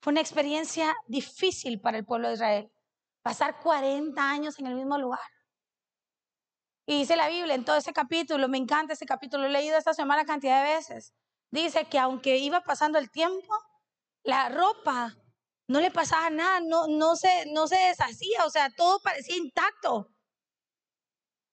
fue 0.00 0.10
una 0.10 0.20
experiencia 0.20 0.96
difícil 1.06 1.80
para 1.80 1.98
el 1.98 2.04
pueblo 2.04 2.26
de 2.26 2.34
Israel. 2.34 2.72
Pasar 3.22 3.60
40 3.60 4.30
años 4.30 4.58
en 4.58 4.66
el 4.66 4.74
mismo 4.74 4.98
lugar. 4.98 5.20
Y 6.86 6.98
dice 6.98 7.16
la 7.16 7.28
Biblia 7.28 7.54
en 7.54 7.64
todo 7.64 7.76
ese 7.76 7.92
capítulo, 7.92 8.48
me 8.48 8.58
encanta 8.58 8.94
ese 8.94 9.06
capítulo, 9.06 9.44
lo 9.44 9.48
he 9.48 9.52
leído 9.52 9.78
esta 9.78 9.94
semana 9.94 10.24
cantidad 10.24 10.64
de 10.64 10.74
veces. 10.74 11.14
Dice 11.50 11.84
que 11.84 11.98
aunque 11.98 12.38
iba 12.38 12.62
pasando 12.62 12.98
el 12.98 13.10
tiempo, 13.10 13.54
la 14.22 14.48
ropa 14.48 15.16
no 15.68 15.80
le 15.80 15.92
pasaba 15.92 16.30
nada, 16.30 16.60
no, 16.60 16.88
no, 16.88 17.14
se, 17.14 17.46
no 17.52 17.68
se 17.68 17.76
deshacía, 17.76 18.44
o 18.44 18.50
sea, 18.50 18.70
todo 18.70 19.00
parecía 19.02 19.36
intacto. 19.36 20.08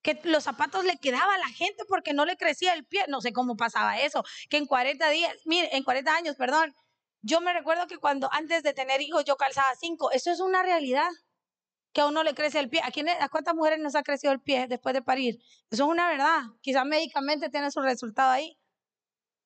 Que 0.02 0.20
los 0.24 0.42
zapatos 0.44 0.84
le 0.84 0.96
quedaba 0.98 1.34
a 1.34 1.38
la 1.38 1.48
gente 1.48 1.84
porque 1.88 2.14
no 2.14 2.24
le 2.24 2.36
crecía 2.36 2.72
el 2.74 2.84
pie. 2.86 3.04
No 3.08 3.20
sé 3.20 3.32
cómo 3.32 3.56
pasaba 3.56 4.00
eso. 4.00 4.24
Que 4.48 4.56
en 4.56 4.66
40 4.66 5.08
días, 5.10 5.34
mire, 5.44 5.76
en 5.76 5.84
40 5.84 6.14
años, 6.14 6.36
perdón. 6.36 6.74
Yo 7.22 7.40
me 7.40 7.52
recuerdo 7.52 7.86
que 7.86 7.98
cuando 7.98 8.28
antes 8.32 8.62
de 8.62 8.74
tener 8.74 9.00
hijos 9.00 9.24
yo 9.24 9.36
calzaba 9.36 9.68
cinco. 9.78 10.10
Eso 10.10 10.30
es 10.30 10.40
una 10.40 10.62
realidad. 10.62 11.10
Que 11.92 12.00
a 12.00 12.06
uno 12.06 12.22
le 12.22 12.34
crece 12.34 12.58
el 12.58 12.68
pie. 12.68 12.80
¿A, 12.84 12.90
quién, 12.90 13.08
¿A 13.08 13.28
cuántas 13.28 13.54
mujeres 13.54 13.78
nos 13.80 13.94
ha 13.94 14.02
crecido 14.02 14.32
el 14.32 14.40
pie 14.40 14.66
después 14.68 14.94
de 14.94 15.02
parir? 15.02 15.36
Eso 15.70 15.84
es 15.84 15.90
una 15.90 16.08
verdad. 16.08 16.42
Quizás 16.60 16.84
médicamente 16.84 17.48
tiene 17.50 17.70
su 17.70 17.80
resultado 17.80 18.30
ahí. 18.30 18.58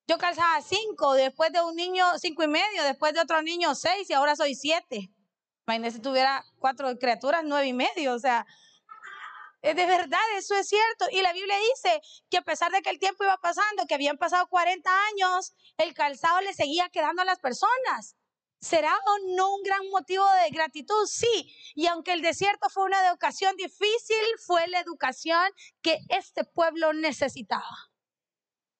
Yo 0.07 0.17
calzaba 0.17 0.61
cinco, 0.61 1.13
después 1.13 1.51
de 1.53 1.61
un 1.61 1.75
niño 1.75 2.05
cinco 2.19 2.43
y 2.43 2.47
medio, 2.47 2.83
después 2.83 3.13
de 3.13 3.21
otro 3.21 3.41
niño 3.41 3.73
seis 3.73 4.09
y 4.09 4.13
ahora 4.13 4.35
soy 4.35 4.53
siete. 4.53 5.09
Imagínese 5.65 5.97
si 5.97 6.01
tuviera 6.01 6.43
cuatro 6.59 6.93
criaturas, 6.99 7.43
nueve 7.45 7.67
y 7.67 7.73
medio. 7.73 8.13
O 8.13 8.19
sea, 8.19 8.45
de 9.61 9.73
verdad, 9.73 10.19
eso 10.37 10.55
es 10.55 10.67
cierto. 10.67 11.05
Y 11.11 11.21
la 11.21 11.31
Biblia 11.31 11.55
dice 11.73 12.01
que 12.29 12.37
a 12.37 12.41
pesar 12.41 12.71
de 12.73 12.81
que 12.81 12.89
el 12.89 12.99
tiempo 12.99 13.23
iba 13.23 13.37
pasando, 13.37 13.85
que 13.87 13.95
habían 13.95 14.17
pasado 14.17 14.45
40 14.47 14.89
años, 15.07 15.53
el 15.77 15.93
calzado 15.93 16.41
le 16.41 16.53
seguía 16.53 16.89
quedando 16.89 17.21
a 17.21 17.25
las 17.25 17.39
personas. 17.39 18.17
¿Será 18.63 18.95
o 18.95 19.35
no 19.35 19.55
un 19.55 19.61
gran 19.61 19.89
motivo 19.89 20.25
de 20.41 20.49
gratitud? 20.49 21.05
Sí. 21.05 21.53
Y 21.75 21.87
aunque 21.87 22.13
el 22.13 22.21
desierto 22.21 22.69
fue 22.69 22.85
una 22.85 23.05
educación 23.09 23.57
difícil, 23.57 24.23
fue 24.45 24.69
la 24.69 24.79
educación 24.79 25.43
que 25.81 25.99
este 26.07 26.45
pueblo 26.45 26.93
necesitaba. 26.93 27.91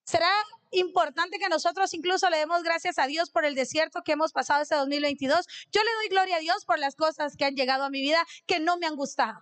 ¿Será 0.06 0.32
importante 0.72 1.38
que 1.38 1.50
nosotros 1.50 1.94
incluso 1.94 2.30
le 2.30 2.38
demos 2.38 2.64
gracias 2.64 2.98
a 2.98 3.08
Dios 3.08 3.30
por 3.30 3.44
el 3.44 3.56
desierto 3.56 4.04
que 4.06 4.14
hemos 4.14 4.32
pasado 4.32 4.62
este 4.62 4.76
2022? 4.76 5.46
Yo 5.74 5.84
le 5.84 5.94
doy 5.96 6.08
gloria 6.08 6.38
a 6.38 6.40
Dios 6.40 6.64
por 6.64 6.80
las 6.80 6.96
cosas 6.96 7.36
que 7.36 7.44
han 7.44 7.56
llegado 7.56 7.84
a 7.84 7.90
mi 7.90 8.00
vida 8.00 8.26
que 8.48 8.62
no 8.62 8.78
me 8.78 8.88
han 8.88 8.96
gustado. 8.96 9.42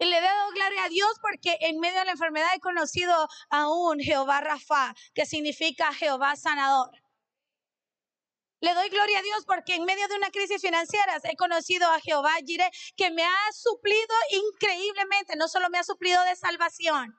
Y 0.00 0.06
le 0.06 0.20
doy 0.20 0.54
gloria 0.54 0.84
a 0.84 0.88
Dios 0.88 1.12
porque 1.22 1.56
en 1.60 1.78
medio 1.78 2.00
de 2.00 2.06
la 2.06 2.12
enfermedad 2.12 2.48
he 2.56 2.60
conocido 2.60 3.28
a 3.48 3.70
un 3.70 4.00
Jehová 4.00 4.40
Rafa, 4.40 4.92
que 5.14 5.24
significa 5.24 5.92
Jehová 5.92 6.34
sanador. 6.34 6.90
Le 8.60 8.74
doy 8.74 8.90
gloria 8.90 9.18
a 9.18 9.22
Dios 9.22 9.44
porque 9.46 9.74
en 9.74 9.84
medio 9.84 10.06
de 10.08 10.16
una 10.16 10.30
crisis 10.30 10.60
financiera 10.60 11.18
he 11.24 11.36
conocido 11.36 11.88
a 11.90 12.00
Jehová 12.00 12.32
Jireh, 12.44 12.70
que 12.94 13.10
me 13.10 13.24
ha 13.24 13.52
suplido 13.54 14.14
increíblemente, 14.30 15.36
no 15.36 15.48
solo 15.48 15.70
me 15.70 15.78
ha 15.78 15.84
suplido 15.84 16.22
de 16.24 16.36
salvación, 16.36 17.18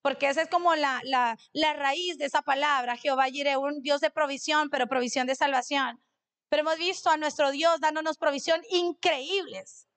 porque 0.00 0.28
esa 0.28 0.42
es 0.42 0.48
como 0.48 0.76
la, 0.76 1.00
la, 1.02 1.36
la 1.52 1.72
raíz 1.72 2.18
de 2.18 2.26
esa 2.26 2.42
palabra, 2.42 2.96
Jehová 2.96 3.24
Jireh, 3.26 3.56
un 3.56 3.82
Dios 3.82 4.00
de 4.00 4.10
provisión, 4.10 4.70
pero 4.70 4.86
provisión 4.86 5.26
de 5.26 5.34
salvación. 5.34 6.00
Pero 6.48 6.62
hemos 6.62 6.78
visto 6.78 7.10
a 7.10 7.16
nuestro 7.16 7.50
Dios 7.50 7.80
dándonos 7.80 8.16
provisión 8.16 8.62
increíbles. 8.70 9.89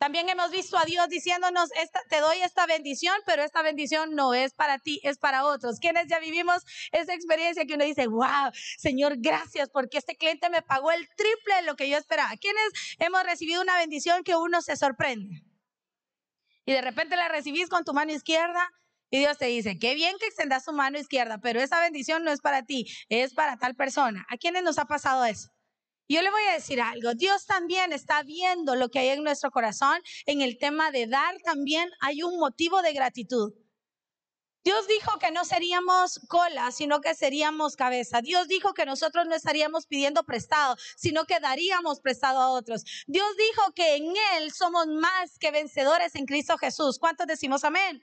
También 0.00 0.30
hemos 0.30 0.50
visto 0.50 0.78
a 0.78 0.86
Dios 0.86 1.10
diciéndonos, 1.10 1.68
te 2.08 2.20
doy 2.20 2.38
esta 2.40 2.64
bendición, 2.64 3.14
pero 3.26 3.42
esta 3.42 3.60
bendición 3.60 4.14
no 4.14 4.32
es 4.32 4.54
para 4.54 4.78
ti, 4.78 4.98
es 5.02 5.18
para 5.18 5.44
otros. 5.44 5.78
Quienes 5.78 6.06
ya 6.06 6.18
vivimos 6.18 6.64
esa 6.90 7.12
experiencia 7.12 7.66
que 7.66 7.74
uno 7.74 7.84
dice, 7.84 8.06
wow, 8.06 8.50
Señor, 8.78 9.16
gracias 9.18 9.68
porque 9.68 9.98
este 9.98 10.16
cliente 10.16 10.48
me 10.48 10.62
pagó 10.62 10.90
el 10.90 11.06
triple 11.06 11.54
de 11.56 11.62
lo 11.64 11.76
que 11.76 11.90
yo 11.90 11.98
esperaba. 11.98 12.30
Quienes 12.38 12.64
hemos 12.98 13.22
recibido 13.24 13.60
una 13.60 13.76
bendición 13.76 14.24
que 14.24 14.36
uno 14.36 14.62
se 14.62 14.74
sorprende. 14.74 15.44
Y 16.64 16.72
de 16.72 16.80
repente 16.80 17.16
la 17.16 17.28
recibís 17.28 17.68
con 17.68 17.84
tu 17.84 17.92
mano 17.92 18.10
izquierda 18.10 18.72
y 19.10 19.18
Dios 19.18 19.36
te 19.36 19.46
dice, 19.46 19.78
qué 19.78 19.94
bien 19.94 20.16
que 20.18 20.28
extendas 20.28 20.64
tu 20.64 20.72
mano 20.72 20.98
izquierda, 20.98 21.42
pero 21.42 21.60
esa 21.60 21.78
bendición 21.78 22.24
no 22.24 22.30
es 22.30 22.40
para 22.40 22.64
ti, 22.64 22.86
es 23.10 23.34
para 23.34 23.58
tal 23.58 23.74
persona. 23.74 24.24
¿A 24.30 24.38
quiénes 24.38 24.62
nos 24.62 24.78
ha 24.78 24.86
pasado 24.86 25.26
eso? 25.26 25.50
Yo 26.10 26.22
le 26.22 26.30
voy 26.32 26.42
a 26.42 26.54
decir 26.54 26.80
algo, 26.80 27.14
Dios 27.14 27.46
también 27.46 27.92
está 27.92 28.24
viendo 28.24 28.74
lo 28.74 28.88
que 28.88 28.98
hay 28.98 29.10
en 29.10 29.22
nuestro 29.22 29.52
corazón. 29.52 30.02
En 30.26 30.40
el 30.40 30.58
tema 30.58 30.90
de 30.90 31.06
dar 31.06 31.36
también 31.44 31.88
hay 32.00 32.24
un 32.24 32.36
motivo 32.40 32.82
de 32.82 32.92
gratitud. 32.92 33.52
Dios 34.64 34.88
dijo 34.88 35.20
que 35.20 35.30
no 35.30 35.44
seríamos 35.44 36.18
cola, 36.26 36.72
sino 36.72 37.00
que 37.00 37.14
seríamos 37.14 37.76
cabeza. 37.76 38.22
Dios 38.22 38.48
dijo 38.48 38.74
que 38.74 38.86
nosotros 38.86 39.26
no 39.28 39.36
estaríamos 39.36 39.86
pidiendo 39.86 40.24
prestado, 40.24 40.76
sino 40.96 41.26
que 41.26 41.38
daríamos 41.38 42.00
prestado 42.00 42.40
a 42.40 42.50
otros. 42.50 42.84
Dios 43.06 43.28
dijo 43.36 43.72
que 43.76 43.94
en 43.94 44.12
Él 44.36 44.50
somos 44.50 44.88
más 44.88 45.38
que 45.38 45.52
vencedores 45.52 46.16
en 46.16 46.26
Cristo 46.26 46.58
Jesús. 46.58 46.98
¿Cuántos 46.98 47.28
decimos 47.28 47.62
amén? 47.62 48.02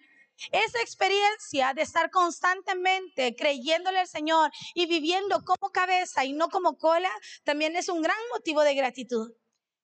Esa 0.51 0.81
experiencia 0.81 1.73
de 1.73 1.81
estar 1.81 2.11
constantemente 2.11 3.35
creyéndole 3.35 3.99
al 3.99 4.07
Señor 4.07 4.51
y 4.73 4.85
viviendo 4.85 5.43
como 5.43 5.71
cabeza 5.71 6.25
y 6.25 6.33
no 6.33 6.49
como 6.49 6.77
cola, 6.77 7.11
también 7.43 7.75
es 7.75 7.89
un 7.89 8.01
gran 8.01 8.17
motivo 8.31 8.61
de 8.61 8.75
gratitud. 8.75 9.31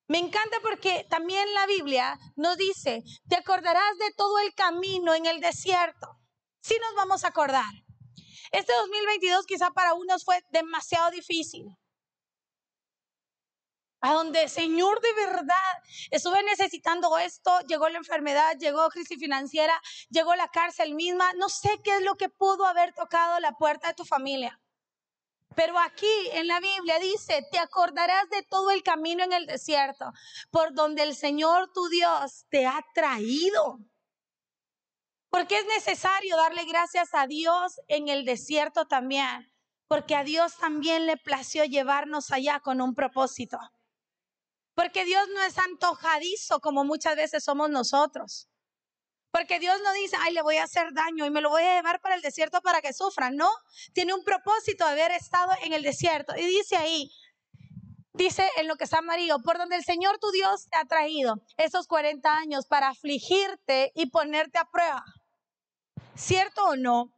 Me 0.08 0.20
encanta 0.20 0.58
porque 0.62 1.06
también 1.10 1.54
la 1.54 1.66
Biblia 1.66 2.20
nos 2.36 2.58
dice, 2.58 3.04
te 3.28 3.36
acordarás 3.36 3.98
de 3.98 4.12
todo 4.16 4.40
el 4.40 4.54
camino 4.54 5.16
en 5.16 5.26
el 5.26 5.40
desierto. 5.40 6.20
Sí 6.62 6.76
nos 6.82 6.96
vamos 6.96 7.24
a 7.24 7.30
acordar. 7.30 7.74
Este 8.52 8.74
2022 8.74 9.46
quizá 9.46 9.72
para 9.72 9.94
unos 9.94 10.24
fue 10.24 10.44
demasiado 10.52 11.10
difícil 11.12 11.66
a 14.04 14.12
donde, 14.12 14.50
Señor, 14.50 15.00
de 15.00 15.14
verdad, 15.14 15.56
estuve 16.12 16.44
necesitando 16.44 17.18
esto, 17.18 17.58
llegó 17.70 17.88
la 17.88 18.00
enfermedad, 18.00 18.58
llegó 18.60 18.90
crisis 18.90 19.18
financiera, 19.18 19.82
llegó 20.10 20.36
la 20.36 20.50
cárcel 20.50 20.94
misma, 20.94 21.32
no 21.38 21.48
sé 21.48 21.80
qué 21.86 21.96
es 21.96 22.02
lo 22.02 22.16
que 22.16 22.28
pudo 22.28 22.66
haber 22.66 22.94
tocado 22.94 23.40
la 23.40 23.54
puerta 23.54 23.88
de 23.88 23.94
tu 23.94 24.04
familia. 24.04 24.60
Pero 25.56 25.80
aquí 25.80 26.30
en 26.34 26.48
la 26.48 26.60
Biblia 26.60 27.00
dice, 27.00 27.48
te 27.50 27.60
acordarás 27.60 28.30
de 28.30 28.44
todo 28.44 28.72
el 28.72 28.84
camino 28.84 29.24
en 29.24 29.32
el 29.32 29.46
desierto, 29.46 30.12
por 30.52 30.74
donde 30.74 31.04
el 31.04 31.16
Señor 31.16 31.72
tu 31.72 31.88
Dios 31.88 32.46
te 32.50 32.68
ha 32.68 32.84
traído. 32.94 33.80
Porque 35.30 35.60
es 35.60 35.66
necesario 35.68 36.36
darle 36.36 36.66
gracias 36.66 37.14
a 37.14 37.26
Dios 37.26 37.80
en 37.88 38.10
el 38.10 38.26
desierto 38.26 38.86
también, 38.86 39.50
porque 39.88 40.18
a 40.18 40.26
Dios 40.26 40.58
también 40.58 41.06
le 41.06 41.16
plació 41.16 41.64
llevarnos 41.64 42.32
allá 42.32 42.60
con 42.60 42.82
un 42.82 42.96
propósito. 42.96 43.58
Porque 44.76 45.06
Dios 45.06 45.28
no 45.34 45.42
es 45.44 45.58
antojadizo 45.58 46.60
como 46.60 46.84
muchas 46.84 47.16
veces 47.16 47.44
somos 47.44 47.70
nosotros. 47.70 48.50
Porque 49.32 49.60
Dios 49.60 49.80
no 49.84 49.94
dice, 49.94 50.16
ay, 50.20 50.34
le 50.34 50.44
voy 50.44 50.58
a 50.58 50.64
hacer 50.64 50.94
daño 50.94 51.26
y 51.26 51.32
me 51.32 51.42
lo 51.42 51.50
voy 51.50 51.64
a 51.64 51.78
llevar 51.78 52.00
para 52.02 52.16
el 52.16 52.22
desierto 52.22 52.62
para 52.62 52.82
que 52.82 52.94
sufra. 52.94 53.32
No, 53.32 53.50
tiene 53.94 54.14
un 54.14 54.24
propósito 54.24 54.86
de 54.86 54.92
haber 54.92 55.12
estado 55.12 55.52
en 55.64 55.74
el 55.74 55.82
desierto. 55.82 56.36
Y 56.38 56.46
dice 56.46 56.76
ahí, 56.76 57.12
dice 58.14 58.48
en 58.58 58.68
lo 58.68 58.76
que 58.76 58.84
está 58.84 59.00
amarillo, 59.00 59.40
por 59.44 59.58
donde 59.58 59.76
el 59.76 59.84
Señor 59.84 60.20
tu 60.20 60.30
Dios 60.32 60.68
te 60.70 60.78
ha 60.78 60.86
traído 60.86 61.36
esos 61.58 61.88
40 61.88 62.32
años 62.32 62.68
para 62.68 62.90
afligirte 62.90 63.92
y 63.96 64.12
ponerte 64.12 64.60
a 64.60 64.70
prueba. 64.70 65.04
¿Cierto 66.16 66.64
o 66.66 66.76
no? 66.76 67.12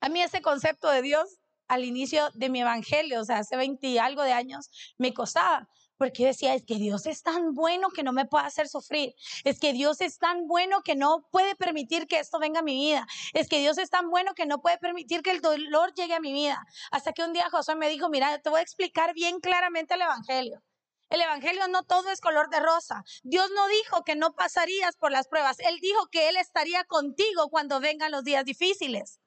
A 0.00 0.08
mí 0.08 0.20
ese 0.20 0.42
concepto 0.42 0.90
de 0.90 1.02
Dios 1.02 1.38
al 1.68 1.84
inicio 1.84 2.30
de 2.34 2.48
mi 2.48 2.62
evangelio, 2.62 3.20
o 3.20 3.24
sea, 3.24 3.38
hace 3.38 3.56
20 3.56 3.86
y 3.86 3.98
algo 3.98 4.22
de 4.22 4.32
años, 4.32 4.70
me 4.98 5.14
costaba 5.14 5.68
porque 5.96 6.26
decía, 6.26 6.54
es 6.54 6.64
que 6.64 6.76
Dios 6.76 7.06
es 7.06 7.22
tan 7.22 7.54
bueno 7.54 7.90
que 7.90 8.02
no 8.02 8.12
me 8.12 8.26
puede 8.26 8.44
hacer 8.44 8.68
sufrir. 8.68 9.14
Es 9.44 9.58
que 9.60 9.72
Dios 9.72 10.00
es 10.00 10.18
tan 10.18 10.46
bueno 10.46 10.82
que 10.82 10.94
no 10.94 11.26
puede 11.30 11.56
permitir 11.56 12.06
que 12.06 12.18
esto 12.18 12.38
venga 12.38 12.60
a 12.60 12.62
mi 12.62 12.74
vida. 12.74 13.06
Es 13.32 13.48
que 13.48 13.60
Dios 13.60 13.78
es 13.78 13.90
tan 13.90 14.10
bueno 14.10 14.34
que 14.34 14.46
no 14.46 14.60
puede 14.60 14.78
permitir 14.78 15.22
que 15.22 15.30
el 15.30 15.40
dolor 15.40 15.94
llegue 15.94 16.14
a 16.14 16.20
mi 16.20 16.32
vida. 16.32 16.64
Hasta 16.90 17.12
que 17.12 17.22
un 17.22 17.32
día 17.32 17.48
José 17.50 17.74
me 17.74 17.88
dijo, 17.88 18.08
mira, 18.08 18.38
te 18.38 18.50
voy 18.50 18.60
a 18.60 18.62
explicar 18.62 19.14
bien 19.14 19.40
claramente 19.40 19.94
el 19.94 20.02
Evangelio. 20.02 20.62
El 21.08 21.20
Evangelio 21.20 21.68
no 21.68 21.84
todo 21.84 22.10
es 22.10 22.20
color 22.20 22.50
de 22.50 22.60
rosa. 22.60 23.04
Dios 23.22 23.48
no 23.54 23.68
dijo 23.68 24.02
que 24.04 24.16
no 24.16 24.34
pasarías 24.34 24.96
por 24.96 25.12
las 25.12 25.28
pruebas. 25.28 25.58
Él 25.60 25.78
dijo 25.80 26.08
que 26.10 26.28
Él 26.28 26.36
estaría 26.36 26.84
contigo 26.84 27.48
cuando 27.48 27.78
vengan 27.80 28.10
los 28.10 28.24
días 28.24 28.44
difíciles. 28.44 29.20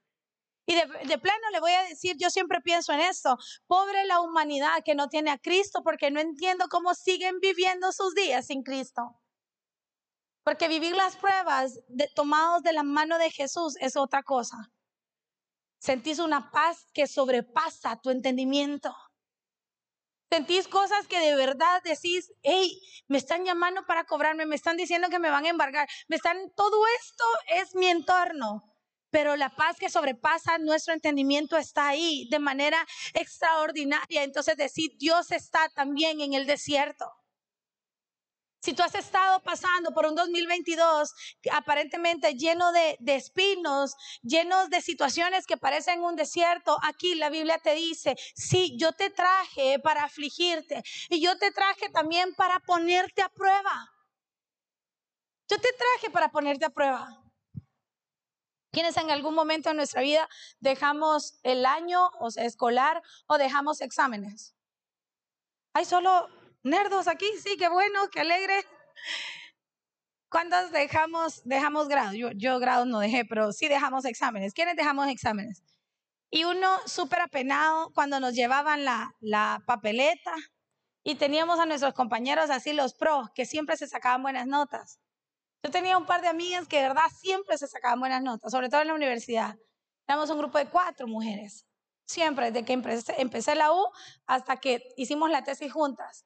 Y 0.69 0.75
de, 0.75 1.17
plano 1.17 1.49
le 1.51 1.59
voy 1.59 1.71
a 1.71 1.81
decir, 1.85 2.15
yo 2.19 2.29
siempre 2.29 2.61
pienso 2.61 2.93
en 2.93 2.99
esto, 2.99 3.39
pobre 3.65 4.05
la 4.05 4.21
humanidad 4.21 4.83
que 4.85 4.93
no 4.93 5.09
tiene 5.09 5.31
a 5.31 5.39
Cristo 5.39 5.81
porque 5.83 6.11
no 6.11 6.19
entiendo 6.19 6.67
cómo 6.69 6.93
siguen 6.93 7.39
viviendo 7.39 7.91
sus 7.91 8.13
días 8.13 8.45
sin 8.45 8.61
Cristo. 8.61 9.19
Porque 10.43 10.67
vivir 10.67 10.95
las 10.95 11.15
pruebas 11.15 11.79
de, 11.87 12.07
tomados 12.13 12.61
de 12.61 12.73
la 12.73 12.83
mano 12.83 13.17
de 13.17 13.31
Jesús 13.31 13.77
es 13.79 13.97
otra 13.97 14.21
cosa. 14.21 14.71
Sentís 15.79 16.19
una 16.19 16.51
paz 16.51 16.85
que 16.93 17.07
sobrepasa 17.07 17.99
tu 17.99 18.11
entendimiento. 18.11 18.95
Sentís 20.31 20.67
cosas 20.67 21.07
que 21.07 21.19
de 21.19 21.35
verdad 21.35 21.81
decís, 21.83 22.31
hey, 22.43 22.79
me 23.07 23.17
están 23.17 23.43
llamando 23.43 23.87
para 23.87 24.03
cobrarme, 24.03 24.45
me 24.45 24.55
están 24.55 24.77
diciendo 24.77 25.09
que 25.09 25.17
me 25.17 25.31
van 25.31 25.45
a 25.45 25.49
embargar, 25.49 25.89
me 26.07 26.17
están, 26.17 26.37
todo 26.55 26.79
esto 27.01 27.23
es 27.47 27.73
mi 27.73 27.87
entorno 27.87 28.69
pero 29.09 29.35
la 29.35 29.49
paz 29.49 29.77
que 29.77 29.89
sobrepasa 29.89 30.57
nuestro 30.57 30.93
entendimiento 30.93 31.57
está 31.57 31.89
ahí 31.89 32.27
de 32.29 32.39
manera 32.39 32.85
extraordinaria. 33.13 34.23
Entonces 34.23 34.57
decir, 34.57 34.91
Dios 34.97 35.31
está 35.31 35.69
también 35.69 36.21
en 36.21 36.33
el 36.33 36.45
desierto. 36.45 37.19
Si 38.61 38.73
tú 38.73 38.83
has 38.83 38.93
estado 38.93 39.41
pasando 39.41 39.93
por 39.93 40.05
un 40.05 40.15
2022 40.15 41.13
aparentemente 41.53 42.33
lleno 42.33 42.73
de, 42.73 42.97
espinos, 43.05 43.95
llenos 44.21 44.69
de 44.69 44.81
situaciones 44.81 45.45
que 45.45 45.55
parecen 45.55 46.03
un 46.03 46.17
desierto, 46.17 46.77
aquí 46.83 47.15
la 47.15 47.29
Biblia 47.29 47.57
te 47.59 47.73
dice, 47.73 48.17
sí, 48.35 48.75
yo 48.77 48.91
te 48.91 49.11
traje 49.11 49.79
para 49.79 50.03
afligirte 50.03 50.83
y 51.09 51.21
yo 51.21 51.37
te 51.37 51.51
traje 51.51 51.89
también 51.89 52.35
para 52.35 52.59
ponerte 52.59 53.21
a 53.21 53.29
prueba. 53.29 53.93
Yo 55.47 55.57
te 55.57 55.69
traje 55.71 56.11
para 56.11 56.29
ponerte 56.29 56.65
a 56.65 56.69
prueba. 56.69 57.28
¿Quiénes 58.71 58.97
en 58.97 59.09
algún 59.09 59.33
momento 59.33 59.69
de 59.69 59.75
nuestra 59.75 60.01
vida 60.01 60.29
dejamos 60.59 61.39
el 61.43 61.65
año 61.65 62.07
o 62.19 62.29
escolar 62.35 63.01
o 63.27 63.37
dejamos 63.37 63.81
exámenes? 63.81 64.55
Hay 65.73 65.85
solo 65.85 66.27
nerdos 66.63 67.07
aquí, 67.07 67.27
sí, 67.41 67.57
qué 67.57 67.67
bueno, 67.67 68.09
qué 68.11 68.21
alegre. 68.21 68.63
¿Cuántos 70.29 70.71
dejamos, 70.71 71.41
dejamos 71.45 71.87
grados? 71.87 72.13
Yo, 72.13 72.29
yo 72.31 72.59
grados 72.59 72.85
no 72.85 72.99
dejé, 72.99 73.25
pero 73.25 73.51
sí 73.51 73.67
dejamos 73.67 74.05
exámenes. 74.05 74.53
¿Quiénes 74.53 74.75
dejamos 74.75 75.07
exámenes? 75.07 75.63
Y 76.29 76.43
uno 76.43 76.77
súper 76.85 77.21
apenado 77.21 77.91
cuando 77.95 78.19
nos 78.19 78.35
llevaban 78.35 78.85
la, 78.85 79.15
la 79.19 79.63
papeleta 79.65 80.33
y 81.03 81.15
teníamos 81.15 81.59
a 81.59 81.65
nuestros 81.65 81.95
compañeros 81.95 82.51
así, 82.51 82.73
los 82.73 82.93
pros, 82.93 83.29
que 83.33 83.47
siempre 83.47 83.77
se 83.77 83.87
sacaban 83.87 84.21
buenas 84.21 84.45
notas. 84.45 84.99
Yo 85.63 85.71
tenía 85.71 85.97
un 85.97 86.05
par 86.05 86.21
de 86.21 86.27
amigas 86.27 86.67
que 86.67 86.77
de 86.77 86.87
verdad 86.87 87.03
siempre 87.17 87.57
se 87.57 87.67
sacaban 87.67 87.99
buenas 87.99 88.23
notas, 88.23 88.51
sobre 88.51 88.69
todo 88.69 88.81
en 88.81 88.87
la 88.87 88.93
universidad. 88.93 89.57
Éramos 90.07 90.29
un 90.29 90.37
grupo 90.39 90.57
de 90.57 90.67
cuatro 90.67 91.07
mujeres, 91.07 91.65
siempre, 92.05 92.51
desde 92.51 92.65
que 92.65 92.73
empecé, 92.73 93.55
la 93.55 93.73
U 93.73 93.87
hasta 94.25 94.57
que 94.57 94.81
hicimos 94.95 95.29
la 95.29 95.43
tesis 95.43 95.71
juntas 95.71 96.25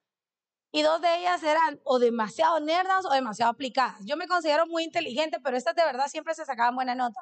y 0.72 0.82
dos 0.82 1.02
de 1.02 1.20
ellas 1.20 1.44
eran 1.44 1.80
o 1.84 2.00
demasiado 2.00 2.60
nerdas 2.60 3.06
o 3.06 3.10
demasiado 3.10 3.52
aplicadas. 3.52 4.00
Yo 4.06 4.18
me 4.18 4.28
considero 4.28 4.66
muy 4.68 4.84
inteligente, 4.84 5.40
pero 5.44 5.58
estas 5.58 5.76
de 5.76 5.84
verdad 5.84 6.08
siempre 6.08 6.34
se 6.34 6.46
sacaban 6.46 6.76
buena 6.76 6.96
nota. 6.96 7.20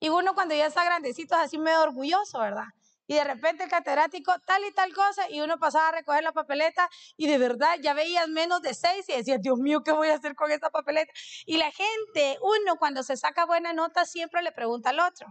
Y 0.00 0.08
uno 0.08 0.34
cuando 0.34 0.54
ya 0.54 0.66
está 0.66 0.84
grandecito 0.84 1.34
es 1.34 1.42
así 1.42 1.58
medio 1.58 1.82
orgulloso, 1.82 2.38
¿verdad? 2.38 2.68
Y 3.12 3.14
de 3.14 3.24
repente 3.24 3.64
el 3.64 3.68
catedrático 3.68 4.32
tal 4.46 4.64
y 4.64 4.72
tal 4.72 4.94
cosa 4.94 5.28
y 5.28 5.42
uno 5.42 5.58
pasaba 5.58 5.88
a 5.88 5.92
recoger 5.92 6.24
la 6.24 6.32
papeleta 6.32 6.88
y 7.18 7.26
de 7.26 7.36
verdad 7.36 7.76
ya 7.82 7.92
veías 7.92 8.26
menos 8.26 8.62
de 8.62 8.72
seis 8.72 9.04
y 9.06 9.12
decías, 9.12 9.38
Dios 9.42 9.58
mío, 9.58 9.82
¿qué 9.84 9.92
voy 9.92 10.08
a 10.08 10.14
hacer 10.14 10.34
con 10.34 10.50
esta 10.50 10.70
papeleta? 10.70 11.12
Y 11.44 11.58
la 11.58 11.70
gente, 11.72 12.38
uno 12.40 12.76
cuando 12.78 13.02
se 13.02 13.18
saca 13.18 13.44
buena 13.44 13.74
nota 13.74 14.06
siempre 14.06 14.40
le 14.40 14.50
pregunta 14.50 14.88
al 14.88 15.00
otro, 15.00 15.26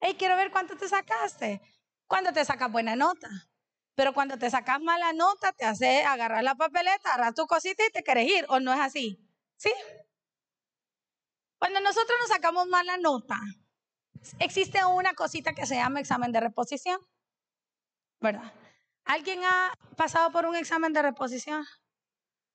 hey, 0.00 0.14
quiero 0.18 0.36
ver 0.36 0.50
cuánto 0.50 0.76
te 0.76 0.90
sacaste. 0.90 1.62
¿Cuándo 2.06 2.34
te 2.34 2.44
sacas 2.44 2.70
buena 2.70 2.96
nota? 2.96 3.30
Pero 3.94 4.12
cuando 4.12 4.36
te 4.36 4.50
sacas 4.50 4.78
mala 4.82 5.14
nota, 5.14 5.52
te 5.54 5.64
hace 5.64 6.04
agarrar 6.04 6.44
la 6.44 6.54
papeleta, 6.54 7.14
agarrar 7.14 7.32
tu 7.32 7.46
cosita 7.46 7.82
y 7.86 7.90
te 7.92 8.02
quieres 8.02 8.28
ir, 8.28 8.44
¿o 8.50 8.60
no 8.60 8.74
es 8.74 8.80
así? 8.80 9.26
¿Sí? 9.56 9.72
Cuando 11.58 11.80
nosotros 11.80 12.18
nos 12.20 12.28
sacamos 12.28 12.66
mala 12.66 12.98
nota, 12.98 13.40
existe 14.38 14.84
una 14.84 15.14
cosita 15.14 15.52
que 15.52 15.66
se 15.66 15.76
llama 15.76 16.00
examen 16.00 16.32
de 16.32 16.40
reposición, 16.40 17.00
¿verdad? 18.20 18.52
¿Alguien 19.04 19.40
ha 19.44 19.72
pasado 19.96 20.30
por 20.30 20.46
un 20.46 20.56
examen 20.56 20.92
de 20.92 21.02
reposición? 21.02 21.64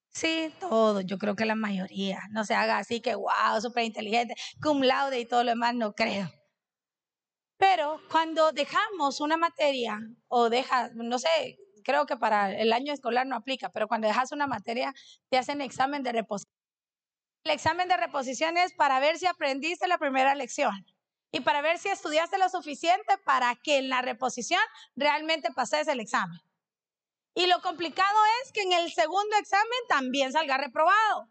Sí, 0.10 0.54
todo, 0.60 1.01
yo 1.01 1.17
creo 1.17 1.36
que 1.36 1.45
la 1.45 1.56
mayoría. 1.56 2.21
No 2.32 2.45
se 2.45 2.56
haga 2.56 2.78
así 2.78 3.01
que, 3.01 3.15
wow, 3.15 3.60
súper 3.62 3.84
inteligente, 3.84 4.36
cum 4.62 4.82
laude 4.82 5.19
y 5.19 5.25
todo 5.25 5.43
lo 5.43 5.51
demás, 5.51 5.75
no 5.75 5.93
creo. 5.93 6.32
Pero 7.58 7.99
cuando 8.10 8.51
dejamos 8.51 9.19
una 9.19 9.38
materia 9.38 9.99
o 10.28 10.49
dejas, 10.49 10.93
no 10.93 11.19
sé, 11.19 11.58
creo 11.84 12.06
que 12.06 12.17
para 12.17 12.51
el 12.54 12.71
año 12.73 12.93
escolar 12.93 13.28
no 13.28 13.36
aplica, 13.36 13.69
pero 13.69 13.88
cuando 13.88 14.08
dejas 14.08 14.32
una 14.32 14.47
materia 14.47 14.93
te 15.30 15.38
hacen 15.38 15.62
examen 15.62 16.04
de 16.04 16.12
reposición. 16.13 16.54
El 17.43 17.51
examen 17.51 17.88
de 17.88 17.97
reposición 17.97 18.58
es 18.58 18.73
para 18.73 18.99
ver 18.99 19.17
si 19.17 19.25
aprendiste 19.25 19.88
la 19.88 19.97
primera 19.97 20.34
lección 20.36 20.86
y 21.36 21.41
para 21.41 21.62
ver 21.62 21.78
si 21.78 21.89
estudiaste 21.89 22.38
lo 22.38 22.48
suficiente 22.48 23.17
para 23.26 23.56
que 23.58 23.80
en 23.80 23.89
la 23.89 24.02
reposición 24.02 24.62
realmente 24.95 25.52
pases 25.52 25.86
el 25.89 26.00
examen. 26.00 26.39
Y 27.34 27.48
lo 27.48 27.62
complicado 27.62 28.17
es 28.41 28.54
que 28.54 28.62
en 28.62 28.71
el 28.71 28.89
segundo 28.93 29.36
examen 29.36 29.80
también 29.89 30.32
salga 30.32 30.58
reprobado. 30.58 31.30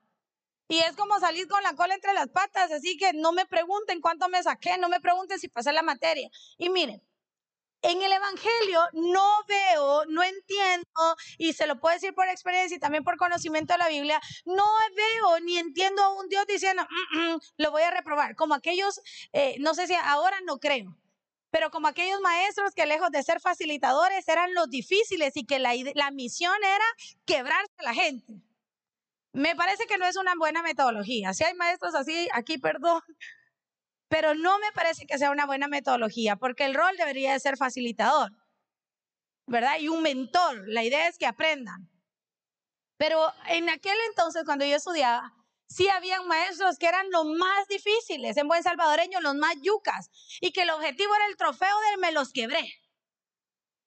Y 0.68 0.80
es 0.80 0.94
como 0.94 1.18
salir 1.20 1.48
con 1.48 1.62
la 1.62 1.74
cola 1.74 1.94
entre 1.94 2.12
las 2.12 2.28
patas, 2.28 2.70
así 2.70 2.98
que 2.98 3.14
no 3.14 3.32
me 3.32 3.46
pregunten 3.46 4.02
cuánto 4.02 4.28
me 4.28 4.42
saqué, 4.42 4.76
no 4.76 4.90
me 4.90 5.00
pregunten 5.00 5.38
si 5.38 5.48
pasé 5.48 5.72
la 5.72 5.82
materia. 5.82 6.28
Y 6.58 6.68
miren, 6.68 7.02
en 7.84 8.00
el 8.00 8.12
Evangelio 8.12 8.80
no 8.94 9.44
veo, 9.46 10.06
no 10.06 10.22
entiendo, 10.22 11.16
y 11.36 11.52
se 11.52 11.66
lo 11.66 11.78
puedo 11.78 11.94
decir 11.94 12.14
por 12.14 12.26
experiencia 12.28 12.76
y 12.76 12.80
también 12.80 13.04
por 13.04 13.18
conocimiento 13.18 13.74
de 13.74 13.78
la 13.78 13.88
Biblia, 13.88 14.20
no 14.46 14.64
veo 14.96 15.40
ni 15.40 15.58
entiendo 15.58 16.02
a 16.02 16.14
un 16.14 16.28
Dios 16.28 16.46
diciendo, 16.46 16.86
mm, 17.12 17.18
mm, 17.18 17.40
lo 17.58 17.70
voy 17.70 17.82
a 17.82 17.90
reprobar, 17.90 18.36
como 18.36 18.54
aquellos, 18.54 19.00
eh, 19.32 19.56
no 19.60 19.74
sé 19.74 19.86
si 19.86 19.94
ahora 19.94 20.40
no 20.46 20.58
creo, 20.58 20.96
pero 21.50 21.70
como 21.70 21.86
aquellos 21.86 22.20
maestros 22.22 22.74
que 22.74 22.86
lejos 22.86 23.10
de 23.10 23.22
ser 23.22 23.38
facilitadores 23.40 24.26
eran 24.28 24.54
los 24.54 24.68
difíciles 24.70 25.36
y 25.36 25.44
que 25.44 25.58
la, 25.58 25.74
la 25.94 26.10
misión 26.10 26.56
era 26.64 26.84
quebrarse 27.26 27.72
a 27.76 27.82
la 27.82 27.94
gente. 27.94 28.32
Me 29.32 29.54
parece 29.54 29.86
que 29.86 29.98
no 29.98 30.06
es 30.06 30.16
una 30.16 30.34
buena 30.38 30.62
metodología. 30.62 31.34
Si 31.34 31.44
hay 31.44 31.54
maestros 31.54 31.94
así, 31.94 32.28
aquí 32.32 32.56
perdón, 32.56 33.02
pero 34.08 34.34
no 34.34 34.58
me 34.58 34.72
parece 34.72 35.06
que 35.06 35.18
sea 35.18 35.30
una 35.30 35.46
buena 35.46 35.68
metodología, 35.68 36.36
porque 36.36 36.64
el 36.64 36.74
rol 36.74 36.96
debería 36.96 37.32
de 37.32 37.40
ser 37.40 37.56
facilitador, 37.56 38.32
¿verdad? 39.46 39.78
Y 39.78 39.88
un 39.88 40.02
mentor. 40.02 40.64
La 40.68 40.84
idea 40.84 41.08
es 41.08 41.18
que 41.18 41.26
aprendan. 41.26 41.90
Pero 42.96 43.32
en 43.48 43.68
aquel 43.68 43.96
entonces, 44.08 44.44
cuando 44.44 44.64
yo 44.64 44.76
estudiaba, 44.76 45.32
sí 45.66 45.88
habían 45.88 46.26
maestros 46.28 46.78
que 46.78 46.86
eran 46.86 47.10
los 47.10 47.24
más 47.24 47.66
difíciles, 47.68 48.36
en 48.36 48.48
buen 48.48 48.62
salvadoreño, 48.62 49.20
los 49.20 49.34
más 49.34 49.56
yucas, 49.62 50.10
y 50.40 50.52
que 50.52 50.62
el 50.62 50.70
objetivo 50.70 51.14
era 51.14 51.26
el 51.26 51.36
trofeo 51.36 51.80
del 51.90 52.00
me 52.00 52.12
los 52.12 52.32
quebré. 52.32 52.64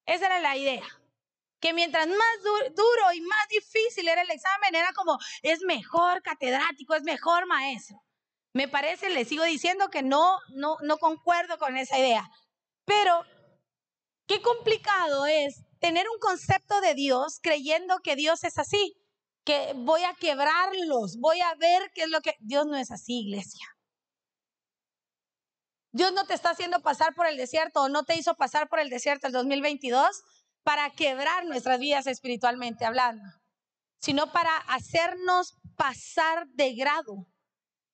Esa 0.06 0.26
era 0.28 0.40
la 0.40 0.58
idea 0.58 0.86
que 1.60 1.74
mientras 1.74 2.08
más 2.08 2.44
duro 2.44 3.14
y 3.14 3.22
más 3.22 3.48
difícil 3.50 4.08
era 4.08 4.22
el 4.22 4.30
examen, 4.30 4.76
era 4.76 4.94
como, 4.94 5.18
es 5.42 5.62
mejor 5.62 6.22
catedrático, 6.22 6.94
es 6.94 7.04
mejor 7.04 7.48
maestro. 7.48 7.98
Me 8.58 8.68
parece, 8.68 9.12
le 9.12 9.24
sigo 9.24 9.44
diciendo 9.44 9.90
que 9.90 10.02
no, 10.02 10.40
no, 10.50 10.78
no 10.82 10.98
concuerdo 10.98 11.60
con 11.60 11.78
esa 11.78 12.00
idea. 12.00 12.28
Pero, 12.86 13.24
qué 14.26 14.42
complicado 14.42 15.28
es 15.28 15.64
tener 15.80 16.10
un 16.10 16.18
concepto 16.18 16.82
de 16.82 16.96
Dios 16.96 17.38
creyendo 17.40 18.00
que 18.00 18.16
Dios 18.16 18.44
es 18.44 18.58
así, 18.58 18.96
que 19.46 19.74
voy 19.76 20.04
a 20.06 20.16
quebrarlos, 20.16 21.20
voy 21.20 21.40
a 21.42 21.54
ver 21.54 21.92
qué 21.94 22.06
es 22.06 22.10
lo 22.10 22.22
que... 22.22 22.34
Dios 22.40 22.66
no 22.66 22.78
es 22.78 22.90
así, 22.90 23.28
iglesia. 23.28 23.64
Dios 25.92 26.12
no 26.14 26.26
te 26.26 26.34
está 26.34 26.50
haciendo 26.50 26.82
pasar 26.82 27.14
por 27.14 27.28
el 27.28 27.38
desierto 27.38 27.84
o 27.84 27.90
no 27.90 28.06
te 28.06 28.16
hizo 28.16 28.34
pasar 28.38 28.70
por 28.70 28.80
el 28.80 28.90
desierto 28.90 29.28
el 29.28 29.34
2022 29.34 30.24
para 30.64 30.90
quebrar 30.90 31.46
nuestras 31.46 31.78
vidas 31.78 32.08
espiritualmente 32.08 32.86
hablando, 32.86 33.24
sino 34.00 34.32
para 34.32 34.58
hacernos 34.58 35.54
pasar 35.76 36.48
de 36.56 36.74
grado. 36.74 37.28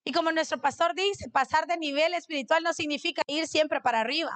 Y 0.03 0.11
como 0.11 0.31
nuestro 0.31 0.59
pastor 0.61 0.93
dice, 0.95 1.29
pasar 1.29 1.67
de 1.67 1.77
nivel 1.77 2.13
espiritual 2.13 2.63
no 2.63 2.73
significa 2.73 3.21
ir 3.27 3.47
siempre 3.47 3.81
para 3.81 4.01
arriba. 4.01 4.33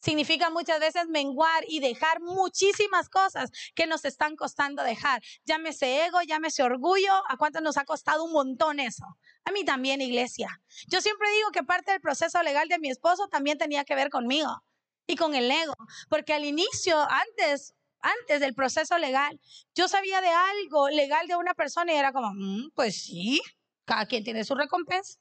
Significa 0.00 0.50
muchas 0.50 0.80
veces 0.80 1.08
menguar 1.08 1.64
y 1.66 1.80
dejar 1.80 2.20
muchísimas 2.20 3.08
cosas 3.08 3.50
que 3.74 3.86
nos 3.86 4.04
están 4.04 4.36
costando 4.36 4.82
dejar. 4.82 5.22
Llámese 5.46 6.04
ego, 6.04 6.20
llámese 6.20 6.62
orgullo. 6.62 7.12
¿A 7.28 7.38
cuánto 7.38 7.62
nos 7.62 7.78
ha 7.78 7.84
costado 7.84 8.24
un 8.24 8.32
montón 8.32 8.80
eso? 8.80 9.04
A 9.46 9.52
mí 9.52 9.64
también, 9.64 10.02
iglesia. 10.02 10.60
Yo 10.88 11.00
siempre 11.00 11.30
digo 11.30 11.50
que 11.52 11.62
parte 11.62 11.92
del 11.92 12.02
proceso 12.02 12.42
legal 12.42 12.68
de 12.68 12.78
mi 12.78 12.90
esposo 12.90 13.28
también 13.28 13.56
tenía 13.56 13.84
que 13.84 13.94
ver 13.94 14.10
conmigo 14.10 14.62
y 15.06 15.16
con 15.16 15.34
el 15.34 15.50
ego, 15.50 15.74
porque 16.08 16.32
al 16.32 16.44
inicio, 16.44 16.98
antes, 17.10 17.74
antes 18.00 18.40
del 18.40 18.54
proceso 18.54 18.98
legal, 18.98 19.40
yo 19.74 19.88
sabía 19.88 20.20
de 20.20 20.28
algo 20.28 20.88
legal 20.88 21.26
de 21.26 21.36
una 21.36 21.54
persona 21.54 21.92
y 21.92 21.96
era 21.96 22.12
como, 22.12 22.30
mm, 22.34 22.70
pues 22.74 23.02
sí, 23.02 23.40
cada 23.84 24.06
quien 24.06 24.24
tiene 24.24 24.44
su 24.44 24.54
recompensa. 24.54 25.18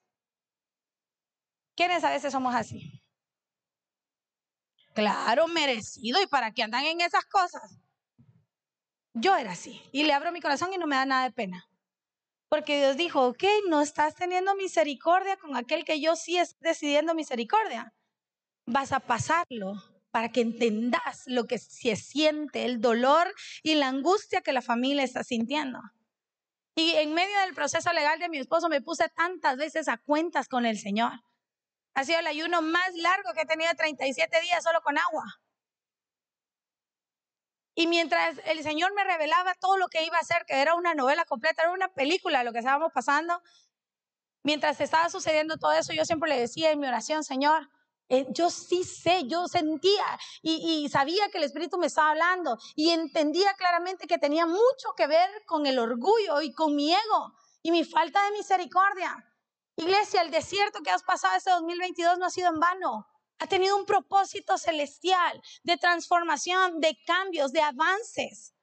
¿Quiénes 1.76 2.04
a 2.04 2.12
veces 2.12 2.32
somos 2.32 2.54
así? 2.54 3.02
Claro, 4.94 5.48
merecido. 5.48 6.22
¿Y 6.22 6.28
para 6.28 6.52
qué 6.52 6.64
andan 6.64 6.86
en 6.86 7.02
esas 7.02 7.26
cosas? 7.26 7.80
Yo 9.14 9.36
era 9.36 9.52
así. 9.52 9.82
Y 9.92 10.04
le 10.04 10.14
abro 10.14 10.32
mi 10.32 10.42
corazón 10.42 10.74
y 10.74 10.78
no 10.78 10.88
me 10.88 10.96
da 10.96 11.06
nada 11.06 11.24
de 11.24 11.32
pena. 11.32 11.68
Porque 12.50 12.78
Dios 12.78 12.98
dijo, 12.98 13.28
ok, 13.28 13.44
no 13.70 13.82
estás 13.82 14.14
teniendo 14.14 14.56
misericordia 14.56 15.38
con 15.38 15.56
aquel 15.56 15.84
que 15.84 16.00
yo 16.00 16.16
sí 16.16 16.38
estoy 16.38 16.70
decidiendo 16.70 17.16
misericordia 17.16 17.94
vas 18.66 18.92
a 18.92 19.00
pasarlo 19.00 19.76
para 20.12 20.30
que 20.30 20.42
entendas 20.42 21.24
lo 21.26 21.46
que 21.46 21.58
se 21.58 21.96
siente, 21.96 22.66
el 22.66 22.80
dolor 22.80 23.34
y 23.64 23.76
la 23.76 23.88
angustia 23.88 24.42
que 24.42 24.54
la 24.54 24.62
familia 24.62 25.04
está 25.04 25.24
sintiendo. 25.24 25.80
Y 26.76 26.96
en 26.96 27.14
medio 27.14 27.40
del 27.42 27.54
proceso 27.54 27.94
legal 27.94 28.20
de 28.20 28.30
mi 28.30 28.40
esposo 28.40 28.68
me 28.68 28.82
puse 28.82 29.10
tantas 29.10 29.58
veces 29.58 29.88
a 29.88 29.98
cuentas 29.98 30.48
con 30.48 30.66
el 30.66 30.80
Señor. 30.80 31.12
Ha 31.94 32.04
sido 32.04 32.20
el 32.20 32.28
ayuno 32.28 32.62
más 32.62 32.94
largo 32.96 33.34
que 33.34 33.42
he 33.42 33.46
tenido 33.46 33.72
37 33.76 34.42
días 34.42 34.64
solo 34.64 34.82
con 34.82 34.98
agua. 34.98 35.24
Y 37.76 37.88
mientras 37.88 38.40
el 38.46 38.64
Señor 38.64 38.94
me 38.94 39.04
revelaba 39.04 39.56
todo 39.56 39.78
lo 39.78 39.88
que 39.88 40.04
iba 40.04 40.18
a 40.18 40.22
hacer, 40.22 40.46
que 40.46 40.62
era 40.62 40.76
una 40.76 40.94
novela 40.94 41.26
completa, 41.26 41.64
era 41.64 41.72
una 41.72 41.94
película 41.94 42.44
lo 42.44 42.54
que 42.54 42.60
estábamos 42.60 42.92
pasando, 42.94 43.42
mientras 44.44 44.80
estaba 44.80 45.10
sucediendo 45.10 45.58
todo 45.58 45.72
eso, 45.74 45.94
yo 45.94 46.06
siempre 46.06 46.30
le 46.30 46.40
decía 46.40 46.72
en 46.72 46.80
mi 46.80 46.88
oración, 46.88 47.24
Señor, 47.24 47.70
eh, 48.14 48.28
yo 48.30 48.52
sí 48.52 48.84
sé, 48.84 49.24
yo 49.26 49.48
sentía 49.48 50.06
y, 50.44 50.84
y, 50.86 50.90
sabía 50.90 51.30
que 51.30 51.40
el 51.40 51.46
Espíritu 51.46 51.80
me 51.80 51.88
estaba 51.88 52.12
hablando 52.12 52.60
y 52.76 52.92
entendía 52.92 53.56
claramente 53.56 54.06
que 54.06 54.20
tenía 54.20 54.46
mucho 54.46 54.94
que 54.96 55.08
ver 55.08 55.30
con 55.48 55.66
el 55.66 55.80
orgullo 55.80 56.42
y 56.42 56.54
con 56.54 56.76
mi 56.76 56.94
ego 56.94 57.34
y 57.64 57.72
mi 57.72 57.84
falta 57.84 58.24
de 58.26 58.32
misericordia. 58.32 59.16
Iglesia, 59.76 60.22
el 60.22 60.30
desierto 60.30 60.82
que 60.84 60.92
has 60.92 61.02
pasado 61.02 61.36
este 61.36 61.50
2022 61.50 62.20
no 62.20 62.26
ha 62.28 62.30
sido 62.30 62.50
en 62.50 62.60
vano. 62.60 63.08
Ha 63.40 63.48
tenido 63.48 63.76
un 63.76 63.86
propósito 63.86 64.60
celestial 64.60 65.42
de 65.64 65.78
transformación, 65.78 66.80
de 66.80 66.96
cambios, 67.08 67.52
de 67.52 67.62
avances. 67.62 68.54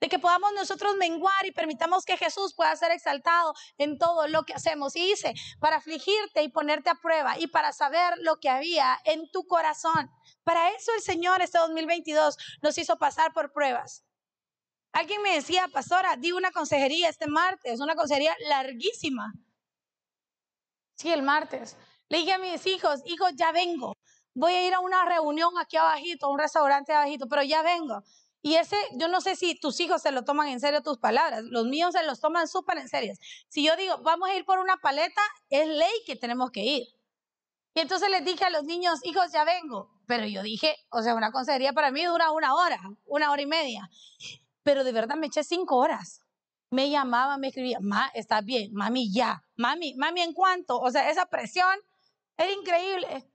De 0.00 0.08
que 0.08 0.18
podamos 0.18 0.52
nosotros 0.54 0.96
menguar 0.96 1.46
y 1.46 1.52
permitamos 1.52 2.04
que 2.04 2.16
Jesús 2.16 2.54
pueda 2.54 2.74
ser 2.76 2.92
exaltado 2.92 3.54
en 3.78 3.98
todo 3.98 4.28
lo 4.28 4.44
que 4.44 4.54
hacemos. 4.54 4.94
Y 4.96 5.06
dice, 5.06 5.34
para 5.60 5.76
afligirte 5.76 6.42
y 6.42 6.48
ponerte 6.48 6.90
a 6.90 6.94
prueba 6.94 7.38
y 7.38 7.48
para 7.48 7.72
saber 7.72 8.14
lo 8.18 8.38
que 8.38 8.48
había 8.48 8.98
en 9.04 9.30
tu 9.30 9.46
corazón. 9.46 10.10
Para 10.44 10.70
eso 10.70 10.92
el 10.94 11.02
Señor 11.02 11.42
este 11.42 11.58
2022 11.58 12.36
nos 12.62 12.78
hizo 12.78 12.96
pasar 12.98 13.32
por 13.32 13.52
pruebas. 13.52 14.04
Alguien 14.92 15.22
me 15.22 15.34
decía, 15.34 15.68
pastora, 15.68 16.16
di 16.16 16.32
una 16.32 16.50
consejería 16.50 17.08
este 17.08 17.26
martes, 17.26 17.80
una 17.80 17.94
consejería 17.94 18.34
larguísima. 18.48 19.32
Sí, 20.94 21.12
el 21.12 21.22
martes. 21.22 21.76
Le 22.08 22.18
dije 22.18 22.32
a 22.32 22.38
mis 22.38 22.66
hijos, 22.66 23.02
hijos, 23.04 23.32
ya 23.36 23.52
vengo. 23.52 23.96
Voy 24.34 24.54
a 24.54 24.66
ir 24.66 24.74
a 24.74 24.80
una 24.80 25.04
reunión 25.04 25.52
aquí 25.58 25.76
abajito, 25.76 26.26
a 26.26 26.30
un 26.30 26.38
restaurante 26.38 26.92
abajito, 26.92 27.28
pero 27.28 27.42
ya 27.42 27.62
vengo. 27.62 28.02
Y 28.40 28.54
ese, 28.54 28.76
yo 28.94 29.08
no 29.08 29.20
sé 29.20 29.34
si 29.36 29.58
tus 29.58 29.80
hijos 29.80 30.02
se 30.02 30.12
lo 30.12 30.24
toman 30.24 30.48
en 30.48 30.60
serio 30.60 30.82
tus 30.82 30.98
palabras, 30.98 31.42
los 31.44 31.66
míos 31.66 31.92
se 31.92 32.04
los 32.04 32.20
toman 32.20 32.46
súper 32.46 32.78
en 32.78 32.88
serio. 32.88 33.14
Si 33.48 33.64
yo 33.64 33.74
digo, 33.76 33.98
vamos 34.02 34.28
a 34.30 34.34
ir 34.34 34.44
por 34.44 34.58
una 34.58 34.76
paleta, 34.76 35.20
es 35.50 35.66
ley 35.66 35.92
que 36.06 36.14
tenemos 36.14 36.50
que 36.50 36.62
ir. 36.62 36.86
Y 37.74 37.80
entonces 37.80 38.10
les 38.10 38.24
dije 38.24 38.44
a 38.44 38.50
los 38.50 38.64
niños, 38.64 39.00
hijos, 39.04 39.32
ya 39.32 39.44
vengo. 39.44 39.90
Pero 40.06 40.26
yo 40.26 40.42
dije, 40.42 40.76
o 40.90 41.02
sea, 41.02 41.14
una 41.14 41.32
consejería 41.32 41.72
para 41.72 41.90
mí 41.90 42.04
dura 42.04 42.30
una 42.30 42.54
hora, 42.54 42.80
una 43.06 43.30
hora 43.30 43.42
y 43.42 43.46
media. 43.46 43.90
Pero 44.62 44.84
de 44.84 44.92
verdad 44.92 45.16
me 45.16 45.26
eché 45.26 45.44
cinco 45.44 45.76
horas. 45.76 46.22
Me 46.70 46.90
llamaba, 46.90 47.38
me 47.38 47.48
escribía, 47.48 47.78
ma, 47.80 48.10
está 48.14 48.40
bien, 48.40 48.72
mami, 48.74 49.12
ya, 49.12 49.42
mami, 49.56 49.94
mami, 49.94 50.22
¿en 50.22 50.32
cuánto? 50.32 50.78
O 50.78 50.90
sea, 50.90 51.10
esa 51.10 51.26
presión 51.26 51.78
era 52.36 52.52
increíble. 52.52 53.27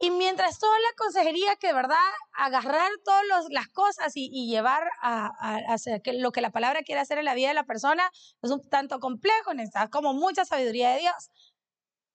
Y 0.00 0.10
mientras 0.10 0.60
toda 0.60 0.78
la 0.78 0.96
consejería 0.96 1.56
que 1.56 1.68
de 1.68 1.72
verdad 1.72 1.96
agarrar 2.32 2.90
todas 3.04 3.24
las 3.50 3.68
cosas 3.68 4.12
y, 4.14 4.48
llevar 4.48 4.88
a, 5.00 5.32
hacer 5.72 6.02
que 6.02 6.12
lo 6.12 6.30
que 6.30 6.40
la 6.40 6.50
palabra 6.50 6.82
quiere 6.82 7.00
hacer 7.00 7.18
en 7.18 7.24
la 7.24 7.34
vida 7.34 7.48
de 7.48 7.54
la 7.54 7.64
persona 7.64 8.08
es 8.42 8.50
un 8.50 8.62
tanto 8.68 9.00
complejo, 9.00 9.54
necesitas 9.54 9.90
como 9.90 10.14
mucha 10.14 10.44
sabiduría 10.44 10.90
de 10.92 11.00
Dios. 11.00 11.30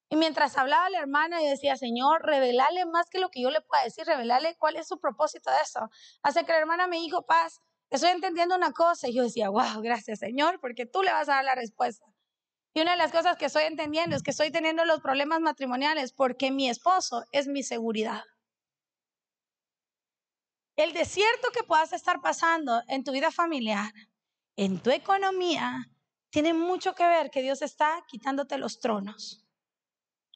Y 0.10 0.16
mientras 0.16 0.58
hablaba 0.58 0.90
la 0.92 1.00
hermana, 1.00 1.42
yo 1.42 1.50
decía, 1.50 1.76
Señor, 1.76 2.22
revelarle 2.24 2.86
más 2.86 3.10
que 3.10 3.20
lo 3.20 3.30
que 3.30 3.42
yo 3.42 3.50
le 3.50 3.62
pueda 3.62 3.84
decir, 3.84 4.06
revelarle 4.06 4.56
cuál 4.58 4.78
es 4.78 4.88
su 4.88 5.00
propósito 5.00 5.50
de 5.50 5.58
eso. 5.62 5.90
Hace 6.22 6.46
que 6.46 6.52
la 6.54 6.60
hermana 6.60 6.88
me 6.88 6.98
dijo, 6.98 7.26
paz, 7.26 7.62
estoy 7.90 8.12
entendiendo 8.12 8.56
una 8.56 8.72
cosa. 8.72 9.10
Y 9.10 9.16
yo 9.16 9.24
decía, 9.24 9.50
wow, 9.50 9.82
gracias 9.82 10.20
Señor, 10.20 10.60
porque 10.62 10.86
tú 10.86 11.02
le 11.04 11.12
vas 11.12 11.28
a 11.28 11.36
dar 11.36 11.46
la 11.46 11.56
respuesta. 11.56 12.13
Y 12.74 12.82
una 12.82 12.92
de 12.92 12.98
las 12.98 13.12
cosas 13.12 13.38
que 13.38 13.46
estoy 13.46 13.64
entendiendo 13.64 14.16
es 14.16 14.24
que 14.24 14.32
estoy 14.32 14.52
teniendo 14.52 14.84
los 14.86 15.00
problemas 15.00 15.40
matrimoniales 15.42 16.12
porque 16.12 16.52
mi 16.52 16.70
esposo 16.70 17.24
es 17.32 17.48
mi 17.48 17.62
seguridad. 17.62 18.24
El 20.76 20.92
desierto 20.94 21.50
que 21.54 21.64
puedas 21.64 21.94
estar 21.94 22.20
pasando 22.22 22.82
en 22.88 23.04
tu 23.04 23.12
vida 23.12 23.32
familiar, 23.32 23.94
en 24.56 24.82
tu 24.82 24.90
economía, 24.90 25.86
tiene 26.32 26.56
mucho 26.56 26.96
que 26.96 27.06
ver 27.06 27.30
que 27.30 27.44
Dios 27.44 27.62
está 27.62 28.04
quitándote 28.08 28.58
los 28.58 28.80
tronos. 28.80 29.46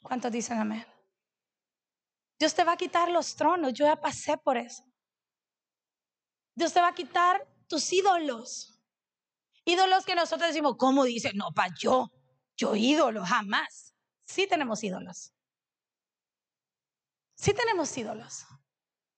¿Cuántos 0.04 0.32
dicen 0.32 0.60
amén? 0.60 0.86
Dios 2.40 2.54
te 2.54 2.64
va 2.64 2.74
a 2.74 2.78
quitar 2.78 3.10
los 3.10 3.36
tronos, 3.36 3.74
yo 3.74 3.86
ya 3.86 3.96
pasé 3.96 4.38
por 4.38 4.58
eso. 4.58 4.84
Dios 6.54 6.72
te 6.72 6.82
va 6.82 6.90
a 6.90 6.96
quitar 6.96 7.48
tus 7.68 7.92
ídolos. 7.92 8.80
Ídolos 9.66 10.06
que 10.06 10.14
nosotros 10.14 10.50
decimos, 10.50 10.76
¿cómo 10.78 11.04
dice? 11.04 11.32
No, 11.34 11.52
pa, 11.52 11.68
yo. 11.80 12.12
Yo 12.58 12.76
ídolo, 12.76 13.24
jamás. 13.24 13.94
Sí 14.26 14.48
tenemos 14.48 14.84
ídolos. 14.84 15.32
Sí 17.36 17.54
tenemos 17.54 17.96
ídolos. 17.98 18.46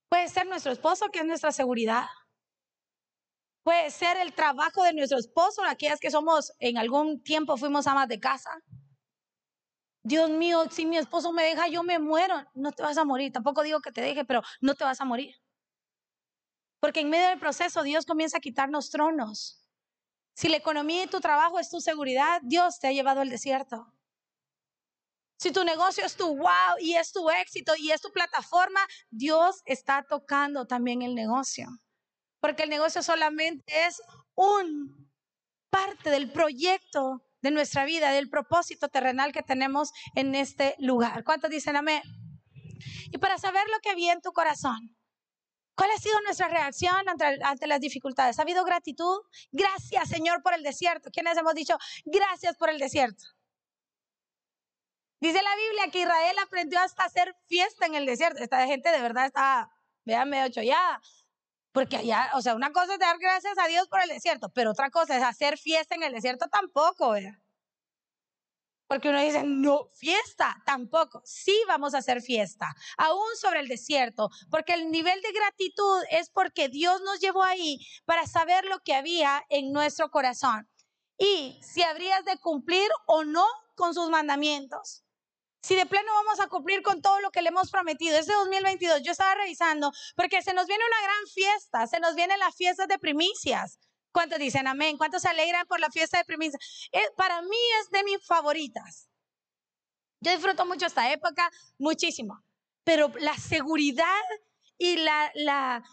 Puede 0.10 0.28
ser 0.28 0.46
nuestro 0.46 0.72
esposo, 0.72 1.08
que 1.12 1.20
es 1.20 1.26
nuestra 1.26 1.52
seguridad. 1.52 2.06
Puede 3.64 3.92
ser 3.92 4.18
el 4.18 4.34
trabajo 4.34 4.84
de 4.84 4.94
nuestro 4.94 5.18
esposo, 5.18 5.64
aquellas 5.64 6.00
que 6.00 6.12
somos, 6.12 6.52
en 6.60 6.78
algún 6.78 7.22
tiempo 7.24 7.56
fuimos 7.56 7.88
amas 7.88 8.08
de 8.08 8.20
casa. 8.20 8.50
Dios 10.04 10.30
mío, 10.30 10.66
si 10.72 10.86
mi 10.86 10.98
esposo 10.98 11.32
me 11.32 11.44
deja, 11.44 11.68
yo 11.68 11.84
me 11.84 12.00
muero. 12.00 12.36
No 12.54 12.72
te 12.72 12.84
vas 12.84 12.98
a 12.98 13.06
morir. 13.06 13.32
Tampoco 13.32 13.64
digo 13.64 13.80
que 13.80 13.92
te 13.92 14.02
deje, 14.02 14.26
pero 14.26 14.42
no 14.60 14.76
te 14.76 14.84
vas 14.84 15.00
a 15.02 15.06
morir. 15.06 15.36
Porque 16.80 17.02
en 17.02 17.10
medio 17.10 17.28
del 17.30 17.40
proceso 17.40 17.84
Dios 17.84 18.06
comienza 18.06 18.38
a 18.38 18.42
quitarnos 18.42 18.90
tronos. 18.90 19.69
Si 20.40 20.48
la 20.48 20.56
economía 20.56 21.04
y 21.04 21.08
tu 21.08 21.20
trabajo 21.20 21.60
es 21.60 21.70
tu 21.70 21.82
seguridad, 21.82 22.40
Dios 22.42 22.80
te 22.80 22.88
ha 22.88 22.94
llevado 22.94 23.20
al 23.20 23.30
desierto. 23.30 23.92
Si 25.38 25.52
tu 25.52 25.66
negocio 25.66 26.06
es 26.06 26.16
tu 26.16 26.34
wow 26.34 26.78
y 26.80 26.94
es 26.94 27.12
tu 27.12 27.30
éxito 27.30 27.74
y 27.78 27.92
es 27.92 28.00
tu 28.00 28.10
plataforma, 28.14 28.80
Dios 29.10 29.62
está 29.66 30.06
tocando 30.08 30.66
también 30.66 31.02
el 31.02 31.14
negocio. 31.14 31.68
Porque 32.40 32.64
el 32.64 32.70
negocio 32.70 33.04
solamente 33.04 33.86
es 33.86 34.02
un 34.34 35.12
parte 35.70 36.10
del 36.10 36.32
proyecto 36.32 37.22
de 37.42 37.52
nuestra 37.52 37.84
vida, 37.84 38.12
del 38.12 38.30
propósito 38.30 38.88
terrenal 38.88 39.34
que 39.34 39.44
tenemos 39.44 39.92
en 40.16 40.36
este 40.36 40.78
lugar. 40.80 41.26
¿Cuántos 41.26 41.50
dicen 41.50 41.76
amén? 41.76 42.02
Y 43.12 43.18
para 43.18 43.38
saber 43.40 43.68
lo 43.68 43.80
que 43.82 43.90
había 43.90 44.14
en 44.14 44.22
tu 44.22 44.32
corazón, 44.32 44.96
¿Cuál 45.80 45.92
ha 45.92 45.98
sido 45.98 46.20
nuestra 46.24 46.50
reacción 46.50 47.08
ante, 47.08 47.66
las 47.68 47.80
dificultades? 47.80 48.38
¿Ha 48.38 48.42
habido 48.42 48.66
gratitud? 48.66 49.22
Gracias, 49.54 50.10
Señor, 50.10 50.44
por 50.44 50.54
el 50.54 50.62
desierto. 50.62 51.10
¿Quiénes 51.10 51.38
hemos 51.38 51.54
dicho 51.54 51.78
gracias 52.04 52.58
por 52.58 52.70
el 52.70 52.80
desierto? 52.80 53.24
Dice 55.22 55.42
la 55.42 55.56
Biblia 55.56 55.90
que 55.90 56.02
Israel 56.02 56.36
aprendió 56.44 56.82
hasta 56.82 57.06
hacer 57.06 57.34
fiesta 57.48 57.86
en 57.86 57.96
el 57.96 58.06
desierto. 58.06 58.44
Esta 58.44 58.68
gente 58.68 58.92
de 58.92 59.00
verdad 59.00 59.28
está, 59.28 59.72
vean, 60.04 60.30
medio 60.30 60.52
chollada. 60.52 61.00
Porque 61.72 61.96
allá, 61.96 62.30
o 62.34 62.42
sea, 62.42 62.56
una 62.56 62.74
cosa 62.74 62.96
es 62.96 63.00
dar 63.00 63.18
gracias 63.18 63.58
a 63.58 63.68
Dios 63.68 63.88
por 63.88 64.02
el 64.02 64.10
desierto, 64.10 64.50
pero 64.50 64.72
otra 64.72 64.90
cosa 64.90 65.16
es 65.16 65.24
hacer 65.24 65.58
fiesta 65.58 65.96
en 65.96 66.04
el 66.04 66.12
desierto 66.12 66.50
tampoco, 66.50 67.12
¿verdad? 67.12 67.40
Porque 68.90 69.10
uno 69.10 69.22
dice, 69.22 69.44
no, 69.46 69.88
fiesta, 69.94 70.62
tampoco. 70.66 71.22
Sí 71.24 71.56
vamos 71.68 71.94
a 71.94 72.00
hacer 72.00 72.24
fiesta, 72.24 72.74
aún 72.98 73.38
sobre 73.40 73.60
el 73.60 73.68
desierto, 73.68 74.30
porque 74.50 74.74
el 74.74 74.90
nivel 74.90 75.22
de 75.22 75.32
gratitud 75.32 76.02
es 76.10 76.32
porque 76.32 76.70
Dios 76.70 77.00
nos 77.02 77.20
llevó 77.20 77.44
ahí 77.44 77.80
para 78.06 78.26
saber 78.26 78.66
lo 78.66 78.80
que 78.80 78.96
había 78.96 79.46
en 79.50 79.72
nuestro 79.72 80.10
corazón 80.10 80.68
y 81.20 81.60
si 81.62 81.84
habrías 81.84 82.26
de 82.26 82.38
cumplir 82.40 82.90
o 83.06 83.24
no 83.24 83.46
con 83.76 83.94
sus 83.94 84.10
mandamientos. 84.10 85.04
Si 85.62 85.76
de 85.76 85.86
pleno 85.86 86.12
vamos 86.14 86.40
a 86.40 86.48
cumplir 86.48 86.82
con 86.82 87.04
todo 87.04 87.20
lo 87.20 87.30
que 87.30 87.44
le 87.44 87.50
hemos 87.50 87.70
prometido. 87.70 88.18
Este 88.18 88.34
2022 88.34 89.04
yo 89.04 89.12
estaba 89.12 89.36
revisando 89.36 89.92
porque 90.16 90.42
se 90.42 90.54
nos 90.54 90.66
viene 90.66 90.84
una 90.84 91.04
gran 91.04 91.28
fiesta, 91.28 91.86
se 91.86 92.00
nos 92.00 92.16
vienen 92.16 92.40
las 92.40 92.56
fiestas 92.56 92.88
de 92.88 92.98
primicias. 92.98 93.78
¿Cuántos 94.12 94.40
dicen 94.40 94.68
amén? 94.68 94.98
¿Cuántos 94.98 95.22
se 95.22 95.30
alegran 95.30 95.66
por 95.68 95.80
la 95.80 95.90
fiesta 95.90 96.18
de 96.18 96.26
primicia? 96.26 96.60
Eh, 96.92 97.02
para 97.16 97.42
mí 97.42 97.58
es 97.82 97.90
de 97.90 98.04
mis 98.04 98.26
favoritas. 98.26 99.10
Yo 100.22 100.32
disfruto 100.32 100.66
mucho 100.66 100.86
esta 100.86 101.12
época, 101.12 101.50
muchísimo. 101.78 102.44
Pero 102.84 103.12
la 103.20 103.36
seguridad 103.38 104.24
y 104.78 104.96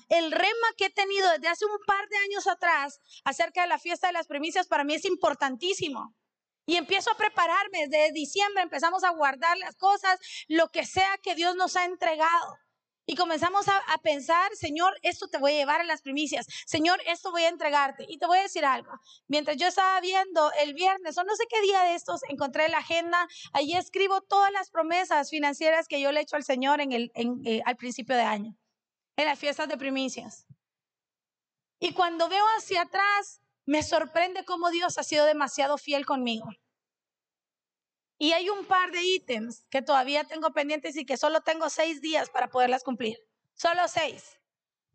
el 0.09 0.33
rema 0.33 0.69
que 0.77 0.87
he 0.87 0.91
tenido 0.91 1.29
desde 1.33 1.49
hace 1.49 1.67
un 1.67 1.79
par 1.87 2.09
de 2.09 2.17
años 2.19 2.47
atrás 2.47 3.01
acerca 3.25 3.63
de 3.63 3.69
la 3.69 3.79
fiesta 3.79 4.07
de 4.07 4.13
las 4.13 4.29
primicias 4.29 4.69
para 4.69 4.85
mí 4.85 4.95
es 4.95 5.05
importantísimo. 5.05 6.15
Y 6.67 6.77
empiezo 6.77 7.11
a 7.11 7.17
prepararme 7.17 7.87
desde 7.89 8.13
diciembre, 8.13 8.63
empezamos 8.63 9.05
a 9.05 9.11
guardar 9.11 9.57
las 9.59 9.77
cosas, 9.77 10.19
lo 10.49 10.69
que 10.69 10.85
sea 10.85 11.19
que 11.23 11.35
Dios 11.35 11.55
nos 11.55 11.77
ha 11.77 11.85
entregado. 11.85 12.59
Y 13.09 13.15
comenzamos 13.15 13.69
a, 13.69 13.99
pensar, 14.03 14.55
Señor, 14.57 14.99
esto 15.03 15.29
te 15.29 15.39
voy 15.39 15.53
a 15.53 15.57
llevar 15.57 15.81
a 15.81 15.85
las 15.85 16.03
primicias. 16.03 16.47
Señor, 16.67 17.01
esto 17.07 17.31
voy 17.31 17.43
a 17.43 17.49
entregarte. 17.49 18.05
Y 18.09 18.19
te 18.19 18.27
voy 18.27 18.39
a 18.39 18.43
decir 18.43 18.65
algo. 18.65 18.91
Mientras 19.29 19.57
yo 19.57 19.69
estaba 19.69 20.01
viendo 20.01 20.51
el 20.61 20.75
viernes, 20.75 21.17
o 21.17 21.23
no 21.23 21.37
sé 21.37 21.45
qué 21.49 21.61
día 21.63 21.83
de 21.83 21.95
estos, 21.95 22.23
encontré 22.29 22.69
la 22.69 22.79
agenda. 22.79 23.29
Allí 23.53 23.77
escribo 23.77 24.23
todas 24.23 24.51
las 24.51 24.71
promesas 24.71 25.31
financieras 25.31 25.87
que 25.87 26.01
yo 26.01 26.11
le 26.11 26.21
he 26.21 26.23
hecho 26.25 26.35
al 26.35 26.43
Señor 26.43 26.81
en 26.81 26.91
el, 26.91 27.13
eh, 27.15 27.63
al 27.65 27.77
principio 27.77 28.17
de 28.17 28.23
año, 28.23 28.57
en 29.17 29.27
las 29.27 29.39
fiestas 29.39 29.69
de 29.69 29.79
primicias. 29.79 30.45
Y 31.79 31.93
cuando 31.93 32.29
veo 32.29 32.45
hacia 32.59 32.83
atrás, 32.83 33.41
me 33.67 33.85
sorprende 33.85 34.45
cómo 34.45 34.71
Dios 34.71 34.99
ha 34.99 35.05
sido 35.05 35.27
demasiado 35.27 35.79
fiel 35.79 36.05
conmigo. 36.07 36.49
Y 38.19 38.33
hay 38.33 38.49
un 38.49 38.65
par 38.65 38.91
de 38.93 39.03
ítems 39.03 39.65
que 39.71 39.83
todavía 39.83 40.25
tengo 40.25 40.53
pendientes 40.53 40.97
y 40.97 41.05
que 41.05 41.17
solo 41.17 41.41
tengo 41.43 41.69
seis 41.69 42.01
días 42.01 42.31
para 42.31 42.49
poderlas 42.49 42.83
cumplir. 42.83 43.19
Solo 43.55 43.87
seis. 43.89 44.39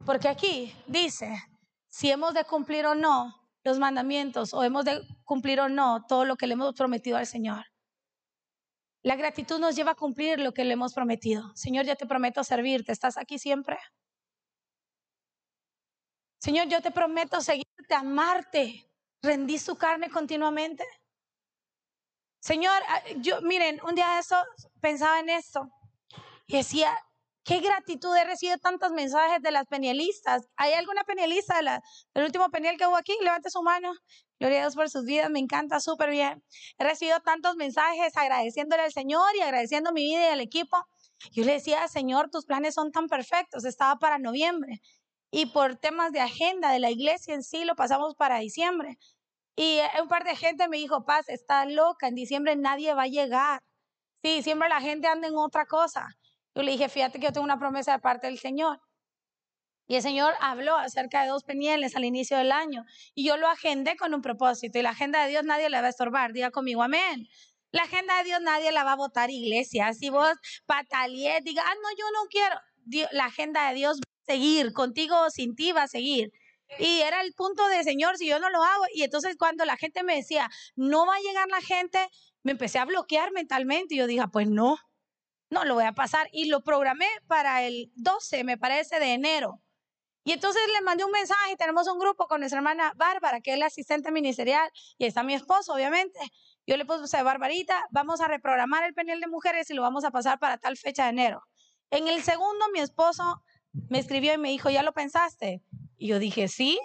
Porque 0.06 0.28
aquí 0.28 0.76
dice 0.88 1.36
si 1.88 2.10
hemos 2.10 2.34
de 2.34 2.46
cumplir 2.46 2.86
o 2.86 2.96
no 2.96 3.50
los 3.64 3.78
mandamientos 3.78 4.54
o 4.54 4.64
hemos 4.64 4.86
de 4.86 5.02
cumplir 5.24 5.60
o 5.60 5.70
no 5.70 6.06
todo 6.08 6.26
lo 6.26 6.36
que 6.36 6.48
le 6.48 6.54
hemos 6.54 6.74
prometido 6.74 7.18
al 7.18 7.28
Señor. 7.28 7.66
La 9.04 9.16
gratitud 9.16 9.60
nos 9.60 9.76
lleva 9.76 9.92
a 9.92 9.96
cumplir 9.96 10.40
lo 10.40 10.54
que 10.54 10.64
le 10.64 10.74
hemos 10.74 10.94
prometido. 10.94 11.56
Señor, 11.56 11.86
yo 11.86 11.96
te 11.96 12.06
prometo 12.06 12.44
servirte. 12.44 12.92
¿Estás 12.92 13.18
aquí 13.18 13.40
siempre? 13.40 13.78
Señor, 16.40 16.68
yo 16.68 16.82
te 16.82 16.92
prometo 16.92 17.42
seguirte, 17.42 17.94
amarte. 17.94 18.90
¿Rendí 19.22 19.58
su 19.60 19.76
carne 19.76 20.10
continuamente? 20.10 20.84
Señor, 22.42 22.82
ah, 22.90 23.02
yo, 23.18 23.42
miren, 23.42 23.80
un 23.88 23.96
día 23.96 24.16
de 24.16 24.20
eso 24.20 24.36
pensaba 24.82 25.20
en 25.20 25.30
esto 25.30 25.70
y 26.48 26.58
decía, 26.58 26.98
Qué 27.44 27.60
gratitud, 27.60 28.16
he 28.16 28.24
recibido 28.24 28.60
tantos 28.60 28.92
mensajes 28.92 29.42
de 29.42 29.50
las 29.52 29.66
penielistas. 29.66 30.48
¿Hay 30.58 30.74
alguna 30.74 31.04
penielista 31.04 31.60
del 32.14 32.24
último 32.24 32.50
peniel 32.52 32.78
que 32.78 32.86
hubo 32.86 32.96
aquí? 32.96 33.14
Levante 33.22 33.50
su 33.50 33.64
mano. 33.64 33.94
Gloria 34.40 34.60
a 34.60 34.62
Dios 34.62 34.76
por 34.76 34.90
sus 34.92 35.06
vidas, 35.06 35.32
me 35.32 35.40
encanta 35.40 35.80
súper 35.80 36.12
bien. 36.12 36.44
He 36.78 36.84
recibido 36.84 37.20
tantos 37.22 37.56
mensajes 37.56 38.16
agradeciéndole 38.16 38.84
al 38.84 38.92
Señor 38.92 39.26
y 39.36 39.42
agradeciendo 39.42 39.92
mi 39.92 40.04
vida 40.04 40.22
y 40.22 40.34
al 40.34 40.40
equipo. 40.40 40.78
Yo 41.32 41.44
le 41.44 41.54
decía, 41.54 41.88
Señor, 41.88 42.30
tus 42.30 42.46
planes 42.46 42.76
son 42.76 42.92
tan 42.92 43.08
perfectos. 43.08 43.66
Estaba 43.66 43.98
para 43.98 44.20
noviembre 44.20 44.80
y 45.32 45.48
por 45.48 45.78
temas 45.78 46.12
de 46.12 46.20
agenda 46.20 46.72
de 46.72 46.80
la 46.80 46.92
iglesia 46.92 47.34
en 47.34 47.42
sí 47.42 47.66
lo 47.66 47.76
pasamos 47.76 48.14
para 48.16 48.38
diciembre. 48.38 49.00
Y 49.56 49.80
un 50.02 50.08
par 50.08 50.24
de 50.24 50.36
gente 50.36 50.68
me 50.68 50.78
dijo, 50.78 51.06
Paz, 51.06 51.30
está 51.30 51.66
loca, 51.66 52.08
en 52.08 52.16
diciembre 52.16 52.56
nadie 52.56 52.94
va 52.94 53.04
a 53.04 53.08
llegar. 53.08 53.62
Sí, 54.24 54.44
siempre 54.44 54.70
la 54.70 54.82
gente 54.82 55.08
anda 55.08 55.28
en 55.28 55.36
otra 55.36 55.66
cosa. 55.66 56.08
Yo 56.56 56.64
le 56.64 56.72
dije, 56.72 56.90
fíjate 56.90 57.20
que 57.20 57.28
yo 57.28 57.34
tengo 57.34 57.46
una 57.46 57.60
promesa 57.60 57.94
de 57.94 58.00
parte 58.00 58.28
del 58.28 58.40
Señor. 58.40 58.80
Y 59.88 59.96
el 59.96 60.02
Señor 60.02 60.34
habló 60.40 60.78
acerca 60.78 61.24
de 61.24 61.30
dos 61.30 61.44
penieles 61.44 61.96
al 61.96 62.06
inicio 62.06 62.38
del 62.38 62.52
año. 62.52 62.86
Y 63.14 63.26
yo 63.26 63.38
lo 63.38 63.48
agendé 63.48 63.98
con 63.98 64.14
un 64.14 64.22
propósito. 64.22 64.80
Y 64.80 64.82
la 64.82 64.92
agenda 64.92 65.24
de 65.24 65.30
Dios 65.30 65.44
nadie 65.44 65.70
la 65.70 65.82
va 65.82 65.88
a 65.88 65.90
estorbar. 65.90 66.34
Diga 66.34 66.52
conmigo, 66.52 66.84
amén. 66.84 67.28
La 67.72 67.84
agenda 67.84 68.18
de 68.18 68.24
Dios 68.26 68.42
nadie 68.42 68.72
la 68.72 68.84
va 68.84 68.94
a 68.94 68.96
votar, 68.96 69.30
iglesia. 69.32 69.94
Si 69.94 70.10
vos 70.10 70.34
patalees, 70.66 71.44
diga, 71.44 71.64
ah, 71.66 71.76
no, 71.76 71.90
yo 71.98 72.06
no 72.14 72.30
quiero. 72.30 72.56
La 73.12 73.26
agenda 73.26 73.68
de 73.70 73.76
Dios 73.76 73.98
va 73.98 74.12
a 74.24 74.32
seguir. 74.34 74.72
Contigo 74.74 75.16
o 75.26 75.30
sin 75.30 75.56
ti 75.56 75.72
va 75.72 75.84
a 75.84 75.88
seguir. 75.88 76.32
Y 76.80 77.02
era 77.02 77.22
el 77.22 77.34
punto 77.34 77.68
de, 77.68 77.84
Señor, 77.84 78.18
si 78.18 78.28
yo 78.28 78.40
no 78.40 78.50
lo 78.50 78.64
hago. 78.64 78.84
Y 78.94 79.04
entonces 79.04 79.36
cuando 79.38 79.66
la 79.66 79.78
gente 79.78 80.04
me 80.04 80.16
decía, 80.16 80.50
no 80.76 81.06
va 81.06 81.16
a 81.16 81.20
llegar 81.20 81.48
la 81.50 81.62
gente, 81.62 82.00
me 82.44 82.54
empecé 82.54 82.80
a 82.80 82.86
bloquear 82.86 83.32
mentalmente. 83.32 83.96
Y 83.96 83.98
yo 83.98 84.08
dije, 84.08 84.24
pues 84.32 84.48
no, 84.48 84.78
no 85.50 85.66
lo 85.66 85.76
voy 85.76 85.86
a 85.86 85.94
pasar. 85.94 86.28
Y 86.32 86.46
lo 86.46 86.64
programé 86.64 87.08
para 87.28 87.64
el 87.64 87.92
12, 87.96 88.44
me 88.44 88.58
parece, 88.58 89.00
de 89.00 89.14
enero. 89.14 89.62
Y 90.24 90.34
entonces 90.34 90.62
le 90.74 90.82
mandé 90.82 91.04
un 91.04 91.12
mensaje, 91.12 91.56
tenemos 91.58 91.88
un 91.88 91.98
grupo 91.98 92.28
con 92.28 92.42
nuestra 92.42 92.60
hermana 92.60 92.94
Bárbara, 92.96 93.42
que 93.42 93.54
es 93.54 93.60
la 93.60 93.66
asistente 93.66 94.12
ministerial, 94.12 94.70
y 95.00 95.06
está 95.06 95.24
mi 95.24 95.34
esposo, 95.34 95.74
obviamente. 95.74 96.20
Yo 96.68 96.78
le 96.78 96.86
puse 96.86 97.24
Barbarita, 97.24 97.88
vamos 97.90 98.22
a 98.22 98.28
reprogramar 98.28 98.84
el 98.84 98.94
panel 98.94 99.20
de 99.20 99.28
mujeres 99.28 99.70
y 99.72 99.74
lo 99.74 99.82
vamos 99.82 100.04
a 100.06 100.12
pasar 100.12 100.38
para 100.38 100.60
tal 100.60 100.78
fecha 100.78 101.06
de 101.06 101.10
enero. 101.10 101.42
En 101.90 102.08
el 102.08 102.22
segundo, 102.22 102.66
mi 102.72 102.80
esposo 102.80 103.42
me 103.90 103.98
escribió 103.98 104.34
y 104.34 104.38
me 104.38 104.50
dijo, 104.50 104.70
¿ya 104.70 104.84
lo 104.84 104.94
pensaste? 104.94 105.64
Y 106.02 106.08
yo 106.08 106.18
dije, 106.18 106.48
sí. 106.48 106.80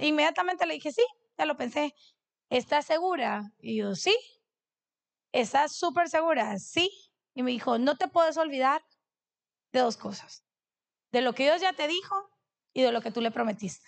Inmediatamente 0.00 0.66
le 0.66 0.74
dije, 0.74 0.90
sí, 0.90 1.04
ya 1.38 1.46
lo 1.46 1.56
pensé. 1.56 1.94
¿Estás 2.50 2.86
segura? 2.86 3.52
Y 3.60 3.76
yo, 3.76 3.94
sí. 3.94 4.16
¿Estás 5.30 5.76
súper 5.76 6.08
segura? 6.08 6.58
Sí. 6.58 6.90
Y 7.34 7.44
me 7.44 7.52
dijo, 7.52 7.78
no 7.78 7.96
te 7.96 8.08
puedes 8.08 8.36
olvidar 8.36 8.84
de 9.70 9.78
dos 9.78 9.96
cosas. 9.96 10.44
De 11.12 11.20
lo 11.20 11.36
que 11.36 11.44
Dios 11.44 11.60
ya 11.60 11.72
te 11.72 11.86
dijo 11.86 12.16
y 12.72 12.82
de 12.82 12.90
lo 12.90 13.00
que 13.00 13.12
tú 13.12 13.20
le 13.20 13.30
prometiste. 13.30 13.86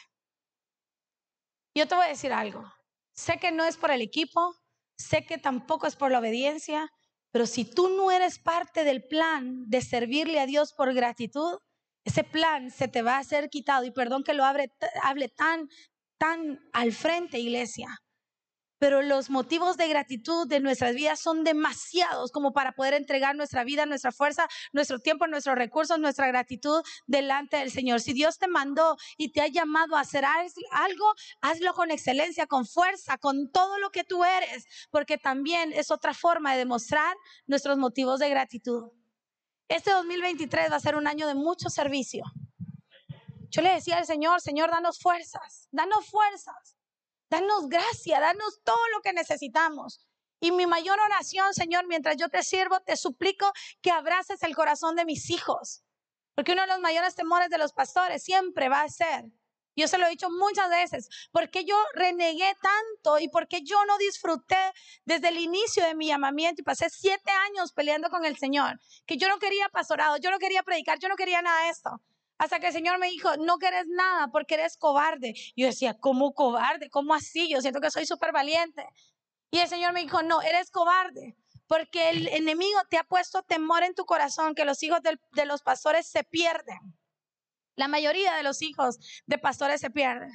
Yo 1.74 1.88
te 1.88 1.96
voy 1.96 2.04
a 2.04 2.10
decir 2.10 2.32
algo. 2.32 2.62
Sé 3.12 3.40
que 3.40 3.50
no 3.50 3.64
es 3.64 3.76
por 3.76 3.90
el 3.90 4.02
equipo, 4.02 4.54
sé 4.96 5.26
que 5.26 5.38
tampoco 5.38 5.88
es 5.88 5.96
por 5.96 6.12
la 6.12 6.20
obediencia, 6.20 6.92
pero 7.32 7.46
si 7.46 7.64
tú 7.64 7.88
no 7.88 8.12
eres 8.12 8.38
parte 8.38 8.84
del 8.84 9.02
plan 9.02 9.68
de 9.68 9.82
servirle 9.82 10.38
a 10.38 10.46
Dios 10.46 10.72
por 10.72 10.94
gratitud, 10.94 11.58
ese 12.05 12.24
plan 12.24 12.70
se 12.70 12.88
te 12.88 13.03
va 13.03 13.18
a 13.18 13.24
ser 13.24 13.51
quitado. 13.51 13.84
Y 13.84 13.90
perdón 13.90 14.24
que 14.24 14.34
lo 14.34 14.44
hable, 14.44 14.68
tan, 15.28 15.68
tan 16.18 16.61
al 16.72 16.92
frente, 16.92 17.38
iglesia. 17.38 17.88
Pero 18.78 19.03
los 19.03 19.28
motivos 19.28 19.76
de 19.76 19.88
gratitud 19.88 20.48
de 20.48 20.59
nuestras 20.59 20.94
vidas 20.94 21.20
son 21.20 21.44
demasiados 21.44 22.32
como 22.32 22.55
para 22.55 22.72
poder 22.72 22.94
entregar 22.94 23.36
nuestra 23.36 23.62
vida, 23.62 23.84
nuestra 23.84 24.11
fuerza, 24.11 24.48
nuestro 24.72 24.98
tiempo, 24.98 25.26
nuestros 25.26 25.55
recursos, 25.57 25.98
nuestra 25.98 26.26
gratitud 26.28 26.80
delante 27.07 27.59
del 27.59 27.70
Señor. 27.70 28.01
Si 28.01 28.14
Dios 28.14 28.38
te 28.38 28.48
mandó 28.48 28.96
y 29.18 29.32
te 29.32 29.42
ha 29.42 29.48
llamado 29.48 29.96
a 29.96 30.01
hacer 30.01 30.24
algo, 30.24 31.14
hazlo 31.42 31.74
con 31.74 31.90
excelencia, 31.90 32.46
con 32.46 32.64
fuerza, 32.66 33.18
con 33.18 33.53
todo 33.53 33.78
lo 33.78 33.90
que 33.90 34.03
tú 34.03 34.24
eres, 34.24 34.64
porque 34.90 35.18
también 35.18 35.74
es 35.74 35.90
otra 35.90 36.14
forma 36.14 36.53
de 36.53 36.61
demostrar 36.61 37.14
nuestros 37.46 37.76
motivos 37.76 38.18
de 38.18 38.30
gratitud. 38.30 38.84
Este 39.70 39.92
2023 39.92 40.72
va 40.72 40.76
a 40.76 40.80
ser 40.80 40.96
un 40.96 41.06
año 41.06 41.28
de 41.28 41.36
mucho 41.36 41.70
servicio. 41.70 42.24
Yo 43.50 43.62
le 43.62 43.72
decía 43.72 43.98
al 43.98 44.04
Señor, 44.04 44.40
Señor, 44.40 44.68
danos 44.68 44.98
fuerzas, 44.98 45.68
danos 45.70 46.06
fuerzas, 46.06 46.76
danos 47.30 47.68
gracia, 47.68 48.18
danos 48.18 48.60
todo 48.64 48.88
lo 48.92 49.00
que 49.00 49.12
necesitamos. 49.12 50.08
Y 50.40 50.50
mi 50.50 50.66
mayor 50.66 50.98
oración, 50.98 51.54
Señor, 51.54 51.86
mientras 51.86 52.16
yo 52.16 52.28
te 52.28 52.42
sirvo, 52.42 52.80
te 52.80 52.96
suplico 52.96 53.52
que 53.80 53.92
abraces 53.92 54.42
el 54.42 54.56
corazón 54.56 54.96
de 54.96 55.04
mis 55.04 55.30
hijos. 55.30 55.84
Porque 56.34 56.50
uno 56.50 56.62
de 56.62 56.68
los 56.68 56.80
mayores 56.80 57.14
temores 57.14 57.48
de 57.48 57.58
los 57.58 57.72
pastores 57.72 58.24
siempre 58.24 58.68
va 58.68 58.82
a 58.82 58.88
ser 58.88 59.26
yo 59.81 59.89
se 59.89 59.99
lo 59.99 60.07
he 60.07 60.11
dicho 60.11 60.31
muchas 60.31 60.68
veces, 60.70 61.09
porque 61.33 61.64
yo 61.64 61.76
renegué 61.95 62.55
tanto 62.61 63.18
y 63.18 63.28
porque 63.28 63.62
yo 63.62 63.85
no 63.87 63.99
disfruté 63.99 64.72
desde 65.05 65.28
el 65.28 65.39
inicio 65.39 65.85
de 65.85 65.95
mi 65.95 66.09
llamamiento 66.09 66.61
y 66.61 66.64
pasé 66.64 66.89
siete 66.91 67.31
años 67.49 67.72
peleando 67.72 68.11
con 68.11 68.24
el 68.24 68.37
Señor, 68.37 68.78
que 69.07 69.16
yo 69.16 69.28
no 69.28 69.39
quería 69.39 69.68
pastorado, 69.68 70.16
yo 70.18 70.31
no 70.31 70.39
quería 70.39 70.62
predicar, 70.62 70.99
yo 70.99 71.09
no 71.09 71.16
quería 71.16 71.43
nada 71.43 71.64
de 71.64 71.70
esto. 71.70 72.01
Hasta 72.39 72.59
que 72.59 72.68
el 72.68 72.72
Señor 72.72 72.99
me 72.99 73.11
dijo, 73.11 73.37
no 73.37 73.59
querés 73.59 73.87
nada 73.87 74.28
porque 74.28 74.55
eres 74.55 74.78
cobarde. 74.78 75.35
Yo 75.57 75.66
decía, 75.66 75.99
¿cómo 75.99 76.33
cobarde? 76.33 76.89
¿Cómo 76.89 77.12
así? 77.12 77.51
Yo 77.51 77.61
siento 77.61 77.83
que 77.83 77.91
soy 77.91 78.07
súper 78.07 78.33
valiente. 78.33 78.87
Y 79.51 79.59
el 79.59 79.68
Señor 79.68 79.93
me 79.93 80.01
dijo, 80.01 80.22
no, 80.22 80.41
eres 80.41 80.70
cobarde 80.70 81.37
porque 81.70 82.11
el 82.11 82.26
enemigo 82.26 82.81
te 82.91 82.99
ha 82.99 83.05
puesto 83.05 83.45
temor 83.45 83.85
en 83.85 83.95
tu 83.95 84.05
corazón, 84.05 84.57
que 84.57 84.64
los 84.64 84.83
hijos 84.83 84.99
de 85.03 85.45
los 85.47 85.62
pastores 85.62 86.05
se 86.05 86.24
pierden. 86.24 86.99
La 87.81 87.89
mayoría 87.89 88.35
de 88.35 88.43
los 88.43 88.61
hijos 88.61 88.99
de 89.24 89.39
pastores 89.39 89.81
se 89.81 89.89
pierden. 89.89 90.31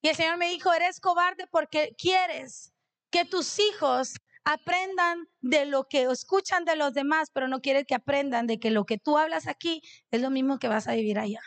Y 0.00 0.08
el 0.08 0.16
Señor 0.16 0.38
me 0.38 0.48
dijo, 0.48 0.72
eres 0.72 0.98
cobarde 0.98 1.46
porque 1.46 1.94
quieres 1.98 2.72
que 3.10 3.26
tus 3.26 3.58
hijos 3.58 4.14
aprendan 4.44 5.28
de 5.42 5.66
lo 5.66 5.84
que 5.88 6.04
escuchan 6.04 6.64
de 6.64 6.76
los 6.76 6.94
demás, 6.94 7.28
pero 7.34 7.48
no 7.48 7.60
quieres 7.60 7.84
que 7.86 7.94
aprendan 7.94 8.46
de 8.46 8.58
que 8.58 8.70
lo 8.70 8.86
que 8.86 8.96
tú 8.96 9.18
hablas 9.18 9.46
aquí 9.46 9.82
es 10.10 10.22
lo 10.22 10.30
mismo 10.30 10.58
que 10.58 10.68
vas 10.68 10.88
a 10.88 10.94
vivir 10.94 11.18
allá. 11.18 11.42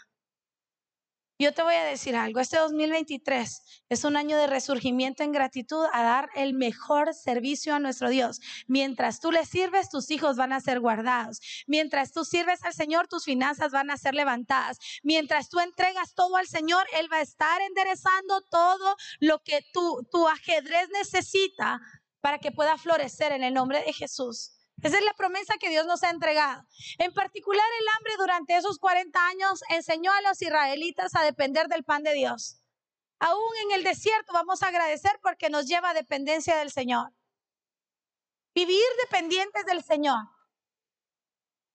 Yo 1.42 1.56
te 1.56 1.64
voy 1.64 1.74
a 1.74 1.84
decir 1.84 2.16
algo, 2.16 2.40
este 2.40 2.60
2023 2.60 3.64
es 3.90 4.04
un 4.04 4.16
año 4.16 4.38
de 4.38 4.46
resurgimiento 4.46 5.24
en 5.24 5.32
gratitud 5.32 5.84
a 5.92 6.04
dar 6.04 6.30
el 6.36 6.54
mejor 6.54 7.16
servicio 7.16 7.74
a 7.74 7.80
nuestro 7.80 8.10
Dios. 8.10 8.40
Mientras 8.68 9.20
tú 9.20 9.32
le 9.32 9.44
sirves, 9.44 9.90
tus 9.90 10.12
hijos 10.12 10.38
van 10.38 10.54
a 10.54 10.60
ser 10.60 10.80
guardados. 10.80 11.40
Mientras 11.66 12.12
tú 12.12 12.26
sirves 12.26 12.64
al 12.64 12.76
Señor, 12.76 13.08
tus 13.08 13.26
finanzas 13.26 13.72
van 13.72 13.90
a 13.90 13.98
ser 13.98 14.14
levantadas. 14.14 14.78
Mientras 15.02 15.50
tú 15.50 15.60
entregas 15.60 16.14
todo 16.14 16.36
al 16.36 16.46
Señor, 16.46 16.86
Él 16.94 17.12
va 17.12 17.18
a 17.18 17.22
estar 17.24 17.60
enderezando 17.64 18.44
todo 18.52 18.96
lo 19.20 19.40
que 19.40 19.66
tu, 19.74 20.08
tu 20.12 20.28
ajedrez 20.28 20.90
necesita 20.94 21.82
para 22.20 22.38
que 22.38 22.52
pueda 22.52 22.78
florecer 22.78 23.32
en 23.32 23.42
el 23.44 23.56
nombre 23.56 23.82
de 23.84 23.94
Jesús. 23.94 24.61
Esa 24.84 24.98
es 24.98 25.06
la 25.06 25.14
promesa 25.14 25.58
que 25.60 25.70
Dios 25.70 25.86
nos 25.86 26.04
ha 26.04 26.10
entregado. 26.10 26.66
En 26.98 27.14
particular, 27.14 27.66
el 27.80 27.88
hambre 27.98 28.14
durante 28.18 28.58
esos 28.58 28.80
40 28.80 29.28
años 29.28 29.62
enseñó 29.70 30.12
a 30.12 30.22
los 30.22 30.42
israelitas 30.42 31.16
a 31.16 31.24
depender 31.24 31.68
del 31.68 31.84
pan 31.84 32.04
de 32.04 32.14
Dios. 32.14 32.62
Aún 33.20 33.56
en 33.66 33.72
el 33.74 33.84
desierto 33.84 34.34
vamos 34.34 34.64
a 34.64 34.70
agradecer 34.70 35.20
porque 35.22 35.52
nos 35.52 35.68
lleva 35.68 35.92
a 35.92 35.94
dependencia 35.94 36.58
del 36.58 36.72
Señor. 36.72 37.14
Vivir 38.56 38.84
dependientes 39.04 39.66
del 39.66 39.84
Señor. 39.84 40.20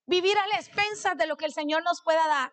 Vivir 0.06 0.36
a 0.36 0.46
la 0.48 0.56
expensas 0.56 1.16
de 1.16 1.26
lo 1.26 1.36
que 1.36 1.46
el 1.46 1.52
Señor 1.52 1.84
nos 1.84 2.02
pueda 2.02 2.26
dar. 2.26 2.52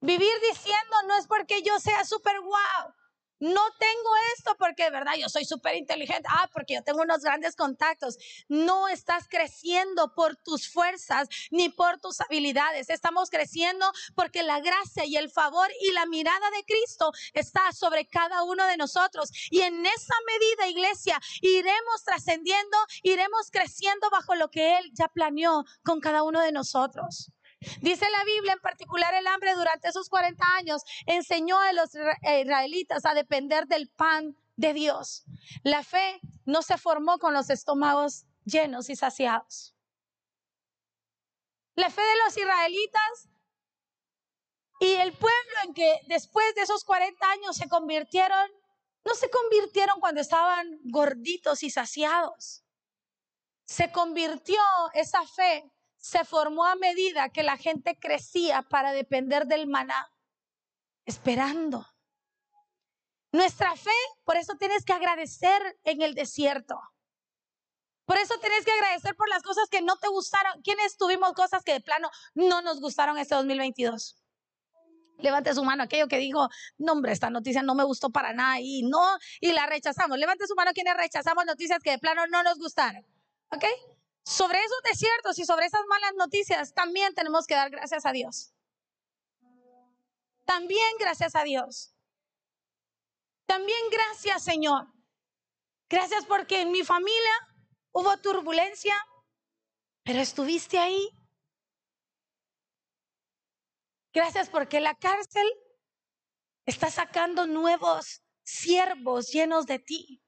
Vivir 0.00 0.32
diciendo 0.52 0.96
no 1.08 1.16
es 1.16 1.26
porque 1.26 1.62
yo 1.62 1.80
sea 1.80 2.04
súper 2.04 2.40
guau. 2.40 2.94
No 3.38 3.60
tengo 3.78 4.10
esto 4.36 4.56
porque 4.58 4.84
de 4.84 4.90
verdad 4.90 5.12
yo 5.18 5.28
soy 5.28 5.44
súper 5.44 5.76
inteligente. 5.76 6.28
Ah, 6.30 6.48
porque 6.52 6.74
yo 6.74 6.82
tengo 6.82 7.02
unos 7.02 7.22
grandes 7.22 7.54
contactos. 7.54 8.16
No 8.48 8.88
estás 8.88 9.28
creciendo 9.28 10.14
por 10.14 10.36
tus 10.36 10.68
fuerzas 10.68 11.28
ni 11.50 11.68
por 11.68 12.00
tus 12.00 12.20
habilidades. 12.20 12.88
Estamos 12.88 13.28
creciendo 13.28 13.90
porque 14.14 14.42
la 14.42 14.60
gracia 14.60 15.04
y 15.04 15.16
el 15.16 15.30
favor 15.30 15.68
y 15.80 15.92
la 15.92 16.06
mirada 16.06 16.50
de 16.50 16.64
Cristo 16.64 17.12
está 17.34 17.72
sobre 17.72 18.06
cada 18.06 18.42
uno 18.42 18.66
de 18.66 18.76
nosotros. 18.76 19.30
Y 19.50 19.60
en 19.60 19.84
esa 19.84 20.14
medida, 20.26 20.68
iglesia, 20.68 21.20
iremos 21.42 22.04
trascendiendo, 22.04 22.76
iremos 23.02 23.50
creciendo 23.50 24.08
bajo 24.10 24.34
lo 24.34 24.48
que 24.48 24.78
Él 24.78 24.90
ya 24.92 25.08
planeó 25.08 25.64
con 25.84 26.00
cada 26.00 26.22
uno 26.22 26.40
de 26.40 26.52
nosotros. 26.52 27.30
Dice 27.80 28.08
la 28.10 28.24
Biblia, 28.24 28.52
en 28.52 28.60
particular 28.60 29.14
el 29.14 29.26
hambre 29.26 29.54
durante 29.54 29.88
esos 29.88 30.08
40 30.08 30.44
años, 30.56 30.82
enseñó 31.06 31.58
a 31.60 31.72
los 31.72 31.90
israelitas 31.94 33.04
a 33.04 33.14
depender 33.14 33.66
del 33.66 33.88
pan 33.88 34.36
de 34.56 34.72
Dios. 34.72 35.24
La 35.62 35.82
fe 35.82 36.20
no 36.44 36.62
se 36.62 36.78
formó 36.78 37.18
con 37.18 37.34
los 37.34 37.50
estómagos 37.50 38.24
llenos 38.44 38.88
y 38.90 38.96
saciados. 38.96 39.74
La 41.74 41.90
fe 41.90 42.00
de 42.00 42.16
los 42.24 42.36
israelitas 42.36 43.28
y 44.80 44.92
el 44.94 45.12
pueblo 45.12 45.56
en 45.64 45.74
que 45.74 46.00
después 46.06 46.54
de 46.54 46.62
esos 46.62 46.84
40 46.84 47.30
años 47.30 47.56
se 47.56 47.68
convirtieron, 47.68 48.50
no 49.04 49.14
se 49.14 49.30
convirtieron 49.30 50.00
cuando 50.00 50.20
estaban 50.20 50.78
gorditos 50.84 51.62
y 51.62 51.70
saciados. 51.70 52.64
Se 53.64 53.90
convirtió 53.92 54.60
esa 54.94 55.26
fe 55.26 55.70
se 56.06 56.24
formó 56.24 56.64
a 56.64 56.76
medida 56.76 57.30
que 57.30 57.42
la 57.42 57.56
gente 57.56 57.98
crecía 57.98 58.62
para 58.62 58.92
depender 58.92 59.46
del 59.46 59.66
maná, 59.66 60.08
esperando. 61.04 61.84
Nuestra 63.32 63.74
fe, 63.74 63.90
por 64.22 64.36
eso 64.36 64.54
tienes 64.54 64.84
que 64.84 64.92
agradecer 64.92 65.60
en 65.82 66.02
el 66.02 66.14
desierto. 66.14 66.80
Por 68.04 68.18
eso 68.18 68.38
tienes 68.38 68.64
que 68.64 68.70
agradecer 68.70 69.16
por 69.16 69.28
las 69.28 69.42
cosas 69.42 69.68
que 69.68 69.82
no 69.82 69.96
te 69.96 70.06
gustaron. 70.06 70.62
¿Quiénes 70.62 70.96
tuvimos 70.96 71.32
cosas 71.32 71.64
que 71.64 71.72
de 71.72 71.80
plano 71.80 72.08
no 72.34 72.62
nos 72.62 72.80
gustaron 72.80 73.18
este 73.18 73.34
2022? 73.34 74.16
Levante 75.18 75.54
su 75.54 75.64
mano 75.64 75.82
aquello 75.82 76.06
que 76.06 76.18
dijo, 76.18 76.48
no 76.78 76.92
hombre, 76.92 77.10
esta 77.10 77.30
noticia 77.30 77.62
no 77.62 77.74
me 77.74 77.82
gustó 77.82 78.10
para 78.10 78.32
nada 78.32 78.60
y 78.60 78.84
no, 78.84 79.18
y 79.40 79.52
la 79.52 79.66
rechazamos. 79.66 80.18
Levante 80.18 80.46
su 80.46 80.54
mano 80.54 80.70
quienes 80.72 80.96
rechazamos 80.96 81.44
noticias 81.46 81.80
que 81.82 81.90
de 81.90 81.98
plano 81.98 82.28
no 82.28 82.44
nos 82.44 82.58
gustaron. 82.58 83.04
¿Ok? 83.50 83.64
Sobre 84.26 84.58
esos 84.58 84.82
desiertos 84.82 85.38
y 85.38 85.44
sobre 85.44 85.66
esas 85.66 85.86
malas 85.86 86.12
noticias 86.16 86.74
también 86.74 87.14
tenemos 87.14 87.46
que 87.46 87.54
dar 87.54 87.70
gracias 87.70 88.04
a 88.04 88.10
Dios. 88.10 88.52
También 90.44 90.96
gracias 90.98 91.36
a 91.36 91.44
Dios. 91.44 91.94
También 93.46 93.78
gracias 93.88 94.42
Señor. 94.42 94.92
Gracias 95.88 96.26
porque 96.26 96.62
en 96.62 96.72
mi 96.72 96.82
familia 96.82 97.32
hubo 97.92 98.16
turbulencia, 98.16 98.96
pero 100.02 100.18
estuviste 100.18 100.80
ahí. 100.80 101.08
Gracias 104.12 104.50
porque 104.50 104.80
la 104.80 104.96
cárcel 104.96 105.46
está 106.64 106.90
sacando 106.90 107.46
nuevos 107.46 108.24
siervos 108.42 109.28
llenos 109.28 109.66
de 109.66 109.78
ti. 109.78 110.25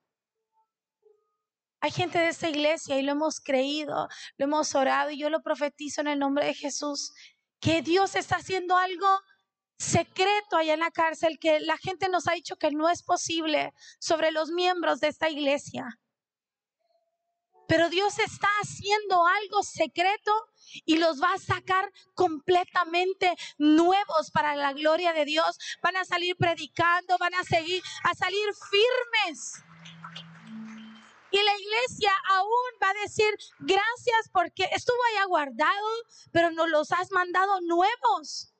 Hay 1.80 1.90
gente 1.92 2.18
de 2.18 2.28
esta 2.28 2.48
iglesia 2.48 2.98
y 2.98 3.02
lo 3.02 3.12
hemos 3.12 3.40
creído, 3.40 4.08
lo 4.36 4.44
hemos 4.44 4.74
orado 4.74 5.10
y 5.10 5.18
yo 5.18 5.30
lo 5.30 5.42
profetizo 5.42 6.00
en 6.00 6.08
el 6.08 6.18
nombre 6.18 6.46
de 6.46 6.54
Jesús, 6.54 7.12
que 7.60 7.82
Dios 7.82 8.16
está 8.16 8.36
haciendo 8.36 8.76
algo 8.76 9.08
secreto 9.78 10.56
allá 10.56 10.74
en 10.74 10.80
la 10.80 10.90
cárcel, 10.90 11.38
que 11.40 11.60
la 11.60 11.78
gente 11.78 12.08
nos 12.08 12.26
ha 12.26 12.32
dicho 12.32 12.56
que 12.56 12.72
no 12.72 12.88
es 12.88 13.02
posible 13.02 13.72
sobre 14.00 14.32
los 14.32 14.50
miembros 14.50 14.98
de 15.00 15.08
esta 15.08 15.30
iglesia. 15.30 15.86
Pero 17.68 17.90
Dios 17.90 18.18
está 18.18 18.48
haciendo 18.62 19.26
algo 19.26 19.62
secreto 19.62 20.32
y 20.86 20.96
los 20.96 21.22
va 21.22 21.34
a 21.34 21.38
sacar 21.38 21.92
completamente 22.14 23.36
nuevos 23.58 24.30
para 24.32 24.56
la 24.56 24.72
gloria 24.72 25.12
de 25.12 25.26
Dios. 25.26 25.58
Van 25.82 25.96
a 25.96 26.04
salir 26.06 26.34
predicando, 26.36 27.16
van 27.18 27.34
a 27.34 27.44
seguir 27.44 27.82
a 28.04 28.14
salir 28.14 28.46
firmes. 28.70 29.62
Y 31.30 31.36
la 31.36 31.56
iglesia 31.58 32.12
aún 32.30 32.78
va 32.82 32.90
a 32.90 33.02
decir 33.02 33.36
gracias 33.58 34.30
porque 34.32 34.68
estuvo 34.72 34.96
allá 35.12 35.26
guardado, 35.26 35.88
pero 36.32 36.50
nos 36.50 36.68
los 36.70 36.92
has 36.92 37.10
mandado 37.10 37.60
nuevos. 37.60 38.54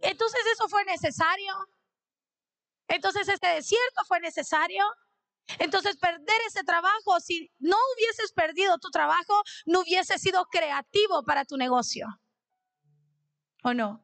Entonces 0.00 0.40
eso 0.52 0.68
fue 0.68 0.84
necesario. 0.84 1.54
Entonces 2.88 3.28
este 3.28 3.48
desierto 3.48 4.04
fue 4.06 4.20
necesario. 4.20 4.84
Entonces 5.58 5.96
perder 5.96 6.40
ese 6.46 6.62
trabajo, 6.62 7.20
si 7.20 7.50
no 7.58 7.76
hubieses 7.94 8.32
perdido 8.32 8.78
tu 8.78 8.90
trabajo, 8.90 9.42
no 9.66 9.80
hubiese 9.80 10.18
sido 10.18 10.46
creativo 10.46 11.24
para 11.24 11.44
tu 11.44 11.56
negocio. 11.56 12.06
¿O 13.64 13.74
no? 13.74 14.02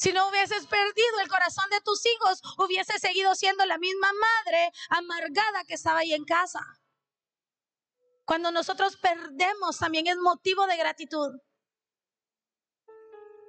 Si 0.00 0.14
no 0.14 0.28
hubieses 0.28 0.66
perdido 0.66 1.20
el 1.22 1.28
corazón 1.28 1.68
de 1.70 1.82
tus 1.82 2.06
hijos, 2.06 2.40
hubieses 2.56 3.02
seguido 3.02 3.34
siendo 3.34 3.66
la 3.66 3.76
misma 3.76 4.08
madre 4.14 4.72
amargada 4.88 5.64
que 5.64 5.74
estaba 5.74 5.98
ahí 5.98 6.14
en 6.14 6.24
casa. 6.24 6.60
Cuando 8.24 8.50
nosotros 8.50 8.96
perdemos 8.96 9.78
también 9.78 10.06
es 10.06 10.16
motivo 10.16 10.66
de 10.66 10.78
gratitud. 10.78 11.32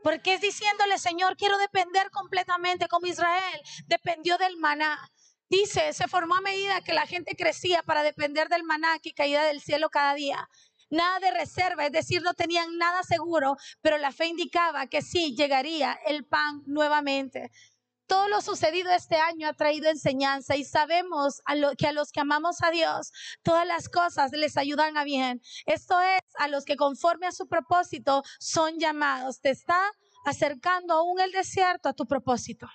Porque 0.04 0.34
es 0.34 0.41
diciéndole, 0.41 0.99
Señor, 0.99 1.38
quiero 1.38 1.58
depender 1.58 2.12
completamente 2.12 2.89
como 2.89 3.08
Israel 3.08 3.62
dependió 3.88 4.38
del 4.38 4.58
maná. 4.58 5.10
Dice, 5.47 5.93
se 5.93 6.10
formó 6.10 6.36
a 6.36 6.41
medida 6.41 6.82
que 6.82 6.93
la 6.93 7.08
gente 7.08 7.38
crecía 7.38 7.82
para 7.84 8.04
depender 8.04 8.49
del 8.49 8.64
maná 8.64 8.99
que 8.99 9.14
caía 9.14 9.43
del 9.43 9.62
cielo 9.62 9.89
cada 9.89 10.16
día 10.16 10.49
nada 10.92 11.20
de 11.20 11.32
reserva, 11.32 11.86
es 11.86 11.92
decir, 11.92 12.22
no 12.22 12.34
tenían 12.34 12.78
nada 12.78 13.02
seguro, 13.04 13.56
pero 13.82 13.98
la 13.98 14.12
fe 14.12 14.28
indicaba 14.28 14.88
que 14.88 15.02
sí 15.02 15.36
llegaría 15.36 15.98
el 16.06 16.26
pan 16.26 16.62
nuevamente. 16.68 17.52
Todo 18.06 18.28
lo 18.28 18.42
sucedido 18.42 18.92
este 18.92 19.16
año 19.16 19.48
ha 19.48 19.54
traído 19.54 19.89
enseñanza 19.89 20.58
y 20.58 20.66
sabemos 20.66 21.42
que 21.78 21.88
a 21.88 21.94
los 21.94 22.12
que 22.12 22.20
amamos 22.20 22.62
a 22.62 22.70
Dios, 22.70 23.14
todas 23.42 23.66
las 23.66 23.88
cosas 23.88 24.34
les 24.34 24.58
ayudan 24.58 24.98
a 24.98 25.06
bien. 25.06 25.42
Esto 25.66 26.00
es 26.02 26.22
a 26.38 26.50
los 26.50 26.66
que 26.66 26.76
conforme 26.76 27.26
a 27.26 27.32
su 27.32 27.48
propósito 27.48 28.22
son 28.38 28.80
llamados. 28.80 29.39
Te 29.39 29.50
está 29.50 29.82
acercando 30.26 30.94
aún 30.94 31.22
el 31.22 31.32
desierto 31.32 31.88
a 31.88 31.94
tu 31.94 32.06
propósito. 32.06 32.68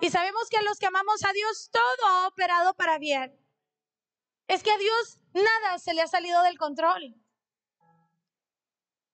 Y 0.00 0.10
sabemos 0.10 0.48
que 0.48 0.58
a 0.58 0.62
los 0.62 0.78
que 0.78 0.86
amamos 0.86 1.24
a 1.24 1.32
Dios, 1.32 1.70
todo 1.72 2.08
ha 2.08 2.28
operado 2.28 2.74
para 2.74 2.98
bien. 2.98 3.36
Es 4.46 4.62
que 4.62 4.70
a 4.70 4.78
Dios 4.78 5.18
nada 5.34 5.78
se 5.78 5.94
le 5.94 6.02
ha 6.02 6.06
salido 6.06 6.42
del 6.42 6.58
control. 6.58 7.14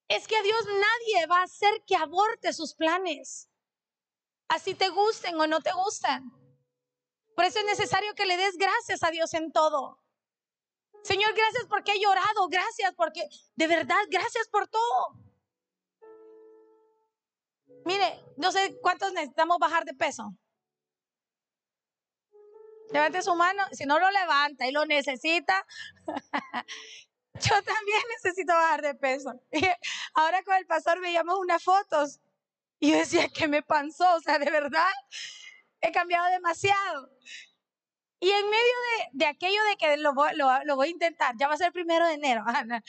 Es 0.09 0.27
que 0.27 0.37
a 0.37 0.43
Dios 0.43 0.65
nadie 0.67 1.27
va 1.27 1.41
a 1.41 1.45
hacer 1.45 1.85
que 1.87 1.97
aborte 1.97 2.53
sus 2.53 2.75
planes. 2.75 3.51
Así 4.49 4.75
te 4.75 4.89
gusten 4.89 5.39
o 5.39 5.47
no 5.47 5.61
te 5.61 5.73
gustan. 5.73 6.31
Por 7.37 7.45
eso 7.45 7.59
es 7.59 7.67
necesario 7.67 8.15
que 8.15 8.27
le 8.27 8.37
des 8.37 8.57
gracias 8.57 9.03
a 9.03 9.11
Dios 9.11 9.35
en 9.35 9.53
todo. 9.53 10.03
Señor, 11.03 11.35
gracias 11.35 11.67
porque 11.69 11.93
he 11.93 12.01
llorado. 12.01 12.49
Gracias 12.49 12.95
porque, 12.97 13.29
de 13.55 13.67
verdad, 13.67 14.01
gracias 14.11 14.49
por 14.49 14.67
todo. 14.69 15.19
Mire, 17.85 18.25
no 18.37 18.51
sé 18.51 18.79
cuántos 18.81 19.13
necesitamos 19.13 19.59
bajar 19.59 19.85
de 19.85 19.95
peso. 19.95 20.35
Levante 22.91 23.23
su 23.23 23.35
mano. 23.35 23.63
Si 23.73 23.85
no 23.85 23.99
lo 23.99 24.11
levanta 24.11 24.67
y 24.67 24.73
lo 24.73 24.87
necesita, 24.87 25.67
yo 27.35 27.63
también 27.63 28.03
necesito 28.23 28.53
bajar 28.53 28.83
de 28.83 28.95
peso. 28.95 29.33
ahora 30.15 30.43
con 30.43 30.57
el 30.57 30.67
pastor 30.67 31.01
veíamos 31.01 31.39
unas 31.39 31.63
fotos 31.63 32.21
y 32.81 32.91
yo 32.93 32.99
decía, 32.99 33.29
que 33.29 33.49
me 33.49 33.63
pasó? 33.63 34.15
O 34.15 34.21
sea, 34.21 34.39
de 34.39 34.51
verdad, 34.51 34.93
he 35.81 35.93
cambiado 35.93 36.31
demasiado. 36.31 37.11
Y 38.21 38.31
en 38.31 38.51
medio 38.51 38.75
de, 39.13 39.27
aquello 39.27 39.63
de 39.71 39.77
que 39.77 39.97
lo, 39.97 40.13
lo, 40.65 40.77
voy 40.77 40.89
a 40.89 40.91
intentar, 40.91 41.35
ya 41.39 41.47
va 41.49 41.55
a 41.55 41.59
ser 41.59 41.73
primero 41.73 42.07
de 42.07 42.15
enero, 42.15 42.45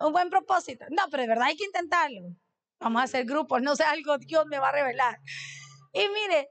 un 0.00 0.12
buen 0.12 0.28
propósito. 0.28 0.84
No, 0.90 1.04
pero 1.10 1.22
de 1.22 1.28
verdad 1.28 1.46
hay 1.46 1.56
que 1.56 1.64
intentarlo. 1.64 2.36
Vamos 2.78 3.00
a 3.00 3.04
hacer 3.04 3.24
grupos, 3.24 3.62
no 3.62 3.74
sé, 3.74 3.84
algo 3.84 4.18
Dios 4.18 4.46
me 4.46 4.58
va 4.58 4.68
a 4.68 4.72
revelar. 4.72 5.18
Y 5.94 6.08
mire, 6.08 6.50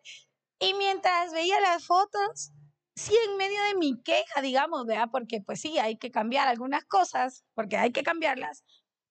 y 0.60 0.74
mientras 0.74 1.32
veía 1.34 1.60
las 1.60 1.86
fotos, 1.86 2.52
sí 2.96 3.14
en 3.28 3.38
medio 3.38 3.62
de 3.64 3.76
mi 3.76 4.02
queja, 4.02 4.42
digamos, 4.42 4.86
¿verdad? 4.86 5.10
Porque 5.12 5.42
pues 5.42 5.60
sí, 5.62 5.78
hay 5.78 5.98
que 5.98 6.12
cambiar 6.12 6.48
algunas 6.48 6.86
cosas, 6.86 7.44
porque 7.54 7.78
hay 7.78 7.92
que 7.92 8.04
cambiarlas, 8.04 8.64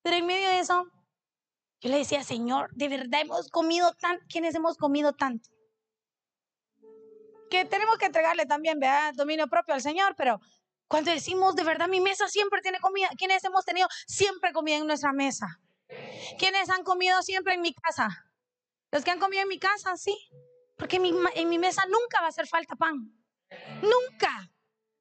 pero 0.03 0.17
en 0.17 0.27
medio 0.27 0.49
de 0.49 0.61
eso, 0.61 0.87
yo 1.81 1.91
le 1.91 1.99
decía, 1.99 2.25
Señor, 2.25 2.71
de 2.75 2.89
verdad 2.89 3.21
hemos 3.21 3.49
comido 3.49 3.93
tanto, 3.95 4.25
¿quiénes 4.29 4.55
hemos 4.55 4.77
comido 4.79 5.13
tanto? 5.13 5.51
Que 7.51 7.65
tenemos 7.67 7.99
que 7.99 8.07
entregarle 8.07 8.47
también, 8.47 8.81
¿verdad? 8.81 9.13
Dominio 9.15 9.47
propio 9.49 9.75
al 9.75 9.83
Señor, 9.83 10.15
pero 10.17 10.41
cuando 10.89 11.11
decimos, 11.11 11.55
de 11.55 11.65
verdad, 11.65 11.89
mi 11.89 12.01
mesa 12.01 12.27
siempre 12.29 12.63
tiene 12.63 12.81
comida, 12.81 13.09
¿quiénes 13.19 13.45
hemos 13.45 13.65
tenido 13.65 13.87
siempre 14.07 14.53
comida 14.53 14.77
en 14.77 14.87
nuestra 14.87 15.13
mesa? 15.13 15.61
¿Quiénes 16.39 16.71
han 16.71 16.85
comido 16.85 17.23
siempre 17.23 17.55
en 17.55 17.61
mi 17.61 17.75
casa? 17.75 18.09
Los 18.91 19.05
que 19.05 19.11
han 19.11 19.19
comido 19.19 19.43
en 19.43 19.49
mi 19.49 19.59
casa, 19.59 19.97
sí, 19.97 20.17
porque 20.77 20.97
en 20.97 21.49
mi 21.49 21.59
mesa 21.59 21.85
nunca 21.87 22.21
va 22.21 22.27
a 22.27 22.29
hacer 22.29 22.47
falta 22.47 22.77
pan. 22.77 23.13
Nunca, 23.83 24.51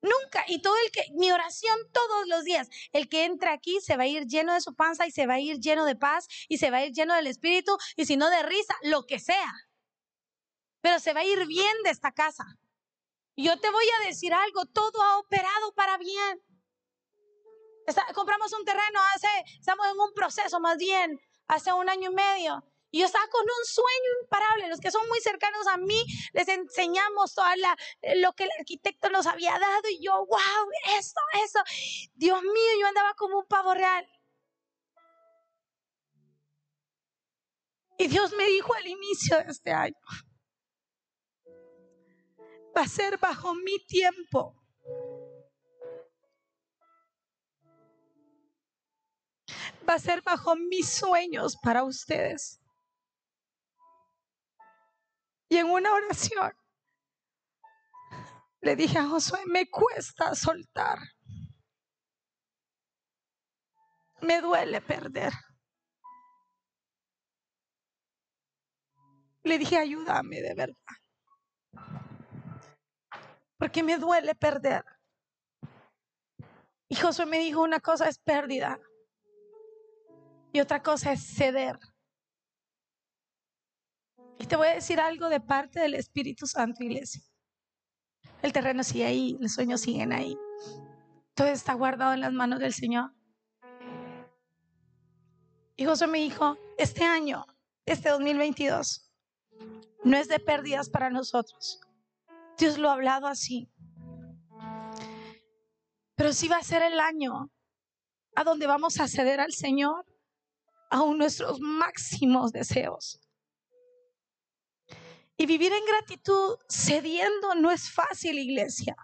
nunca. 0.02 0.44
Y 0.48 0.62
todo 0.62 0.76
el 0.86 0.92
que, 0.92 1.06
mi 1.14 1.32
oración 1.32 1.78
todos 1.92 2.28
los 2.28 2.44
días, 2.44 2.70
el 2.92 3.10
que 3.10 3.26
entra 3.26 3.54
aquí 3.54 3.80
se 3.82 3.98
va 3.98 4.04
a 4.04 4.08
ir 4.08 4.26
lleno 4.26 4.54
de 4.54 4.62
su 4.62 4.76
panza 4.76 5.08
y 5.08 5.12
se 5.12 5.28
va 5.28 5.36
a 5.36 5.40
ir 5.40 5.60
lleno 5.60 5.86
de 5.86 5.96
paz 5.96 6.28
y 6.50 6.58
se 6.58 6.70
va 6.72 6.78
a 6.78 6.86
ir 6.86 6.94
lleno 6.94 7.16
del 7.16 7.28
espíritu 7.28 7.78
y 7.96 8.06
si 8.06 8.18
no 8.18 8.30
de 8.30 8.44
risa, 8.44 8.76
lo 8.84 9.06
que 9.06 9.20
sea. 9.20 9.54
Pero 10.82 11.00
se 11.00 11.14
va 11.14 11.22
a 11.22 11.26
ir 11.26 11.46
bien 11.48 11.74
de 11.84 11.92
esta 11.92 12.12
casa. 12.12 12.46
Yo 13.36 13.60
te 13.60 13.70
voy 13.72 13.86
a 14.00 14.08
decir 14.08 14.34
algo, 14.34 14.66
todo 14.66 15.02
ha 15.02 15.18
operado 15.18 15.74
para 15.74 15.98
bien. 15.98 16.42
compramos 18.14 18.54
un 18.54 18.64
terreno 18.66 19.00
hace, 19.16 19.28
estamos 19.60 19.88
en 19.88 20.00
un 20.00 20.14
proceso 20.14 20.60
más 20.60 20.78
bien, 20.78 21.20
hace 21.48 21.74
un 21.74 21.90
año 21.90 22.12
y 22.12 22.14
medio. 22.14 22.64
Y 22.94 23.00
yo 23.00 23.08
estaba 23.08 23.28
con 23.28 23.42
un 23.42 23.66
sueño 23.66 24.22
imparable. 24.22 24.70
Los 24.70 24.80
que 24.80 24.92
son 24.92 25.08
muy 25.08 25.20
cercanos 25.20 25.66
a 25.66 25.78
mí, 25.78 26.06
les 26.32 26.48
enseñamos 26.48 27.34
todo 27.34 27.48
lo 28.18 28.34
que 28.34 28.44
el 28.44 28.52
arquitecto 28.60 29.10
nos 29.10 29.26
había 29.26 29.58
dado. 29.58 29.90
Y 29.90 30.06
yo, 30.06 30.14
wow, 30.14 30.70
esto, 31.00 31.20
eso. 31.44 31.60
Dios 32.14 32.40
mío, 32.44 32.72
yo 32.80 32.86
andaba 32.86 33.16
como 33.16 33.40
un 33.40 33.48
pavo 33.48 33.74
real. 33.74 34.08
Y 37.98 38.08
Dios 38.10 38.32
me 38.34 38.46
dijo 38.46 38.76
al 38.76 38.86
inicio 38.86 39.38
de 39.38 39.52
este 39.52 39.72
año, 39.72 39.98
va 42.78 42.84
a 42.84 42.88
ser 42.88 43.18
bajo 43.18 43.56
mi 43.56 43.84
tiempo. 43.88 44.56
va 49.90 49.96
a 49.96 50.00
ser 50.00 50.22
bajo 50.22 50.56
mis 50.56 50.88
sueños 50.88 51.58
para 51.62 51.84
ustedes. 51.84 52.63
Y 55.54 55.58
en 55.58 55.70
una 55.70 55.94
oración 55.94 56.52
le 58.62 58.76
dije 58.76 58.98
a 58.98 59.06
Josué, 59.06 59.42
me 59.46 59.70
cuesta 59.70 60.34
soltar. 60.34 60.98
Me 64.22 64.42
duele 64.42 64.82
perder. 64.82 65.32
Le 69.44 69.60
dije, 69.60 69.78
ayúdame 69.78 70.42
de 70.42 70.56
verdad. 70.56 70.98
Porque 73.60 73.84
me 73.84 74.00
duele 74.00 74.34
perder. 74.34 74.84
Y 76.90 76.96
Josué 76.96 77.28
me 77.28 77.38
dijo, 77.38 77.62
una 77.62 77.80
cosa 77.80 78.10
es 78.10 78.18
pérdida 78.18 78.80
y 80.52 80.62
otra 80.62 80.82
cosa 80.82 81.12
es 81.12 81.22
ceder. 81.22 81.78
Y 84.40 84.46
te 84.46 84.56
voy 84.56 84.68
a 84.68 84.76
decir 84.76 85.00
algo 85.00 85.30
de 85.30 85.40
parte 85.40 85.80
del 85.80 85.96
Espíritu 85.96 86.48
Santo, 86.48 86.84
iglesia. 86.84 87.22
El 88.42 88.52
terreno 88.52 88.84
sigue 88.84 89.06
ahí, 89.06 89.38
los 89.40 89.54
sueños 89.54 89.82
siguen 89.82 90.12
ahí. 90.12 90.38
Todo 91.34 91.48
está 91.48 91.74
guardado 91.74 92.14
en 92.14 92.22
las 92.22 92.34
manos 92.34 92.60
del 92.60 92.74
Señor. 92.74 93.12
Y 95.76 95.86
Josué 95.86 96.08
me 96.08 96.20
dijo, 96.20 96.58
este 96.78 97.04
año, 97.04 97.46
este 97.86 98.10
2022, 98.10 99.10
no 100.04 100.18
es 100.18 100.28
de 100.28 100.40
pérdidas 100.40 100.90
para 100.90 101.10
nosotros. 101.10 101.80
Dios 102.58 102.78
lo 102.78 102.90
ha 102.90 102.94
hablado 102.94 103.28
así. 103.28 103.72
Pero 106.16 106.34
sí 106.34 106.48
va 106.48 106.58
a 106.58 106.64
ser 106.64 106.84
el 106.84 107.00
año 107.00 107.52
a 108.36 108.44
donde 108.44 108.68
vamos 108.68 109.00
a 109.00 109.08
ceder 109.08 109.40
al 109.40 109.54
Señor 109.54 110.06
aún 110.90 111.18
nuestros 111.18 111.60
máximos 111.60 112.52
deseos. 112.52 113.20
Y 115.38 115.46
vivir 115.46 115.74
en 115.74 115.86
gratitud 115.86 116.58
cediendo 116.70 117.56
no 117.56 117.72
es 117.72 117.92
fácil, 117.92 118.38
iglesia. 118.38 118.96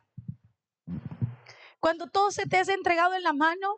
Cuando 1.79 2.07
todo 2.07 2.31
se 2.31 2.45
te 2.45 2.57
ha 2.57 2.61
entregado 2.61 3.13
en 3.15 3.23
la 3.23 3.33
mano, 3.33 3.77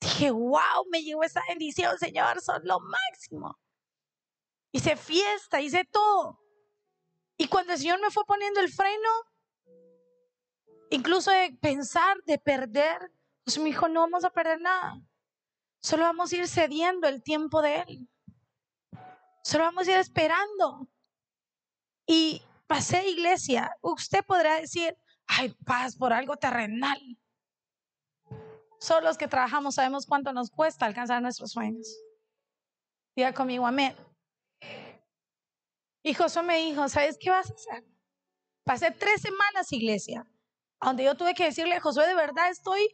dije, 0.00 0.30
wow, 0.30 0.84
me 0.90 1.02
llegó 1.02 1.22
esa 1.22 1.42
bendición, 1.48 1.98
Señor, 1.98 2.40
son 2.40 2.60
lo 2.64 2.78
máximo. 2.80 3.58
Hice 4.72 4.96
fiesta, 4.96 5.60
hice 5.60 5.84
todo. 5.84 6.40
Y 7.36 7.48
cuando 7.48 7.72
el 7.72 7.78
Señor 7.78 8.00
me 8.00 8.10
fue 8.10 8.24
poniendo 8.26 8.60
el 8.60 8.70
freno, 8.72 9.08
incluso 10.90 11.30
de 11.30 11.56
pensar, 11.60 12.18
de 12.24 12.38
perder, 12.38 13.12
pues 13.44 13.58
me 13.58 13.66
dijo, 13.66 13.88
no 13.88 14.00
vamos 14.00 14.24
a 14.24 14.30
perder 14.30 14.60
nada. 14.60 15.00
Solo 15.80 16.02
vamos 16.02 16.32
a 16.32 16.36
ir 16.36 16.48
cediendo 16.48 17.06
el 17.08 17.22
tiempo 17.22 17.62
de 17.62 17.80
Él. 17.82 18.08
Solo 19.42 19.64
vamos 19.64 19.86
a 19.86 19.92
ir 19.92 19.96
esperando. 19.98 20.88
Y 22.08 22.42
pasé 22.66 23.06
iglesia. 23.06 23.76
Usted 23.82 24.24
podrá 24.24 24.60
decir, 24.60 24.96
ay, 25.26 25.54
paz 25.66 25.94
por 25.94 26.12
algo 26.12 26.36
terrenal. 26.36 26.98
Solo 28.80 29.02
los 29.08 29.18
que 29.18 29.28
trabajamos 29.28 29.74
sabemos 29.74 30.06
cuánto 30.06 30.32
nos 30.32 30.50
cuesta 30.50 30.86
alcanzar 30.86 31.20
nuestros 31.20 31.52
sueños. 31.52 31.86
Diga 33.14 33.34
conmigo, 33.34 33.66
amén. 33.66 33.94
Y 36.02 36.14
Josué 36.14 36.42
me 36.42 36.56
dijo, 36.58 36.88
¿sabes 36.88 37.18
qué 37.20 37.28
vas 37.28 37.50
a 37.50 37.54
hacer? 37.54 37.84
Pasé 38.64 38.90
tres 38.90 39.20
semanas, 39.20 39.70
iglesia, 39.72 40.26
donde 40.80 41.04
yo 41.04 41.14
tuve 41.14 41.34
que 41.34 41.44
decirle, 41.44 41.80
Josué, 41.80 42.06
de 42.06 42.14
verdad 42.14 42.48
estoy 42.50 42.88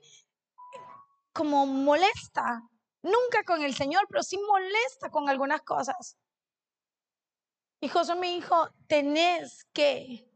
como 1.32 1.66
molesta. 1.66 2.62
Nunca 3.02 3.44
con 3.44 3.62
el 3.62 3.74
Señor, 3.74 4.06
pero 4.08 4.22
sí 4.22 4.38
molesta 4.38 5.10
con 5.10 5.28
algunas 5.28 5.60
cosas. 5.62 6.16
Y 7.84 7.88
Josué 7.88 8.14
me 8.14 8.30
dijo, 8.30 8.70
tenés 8.86 9.66
que 9.74 10.26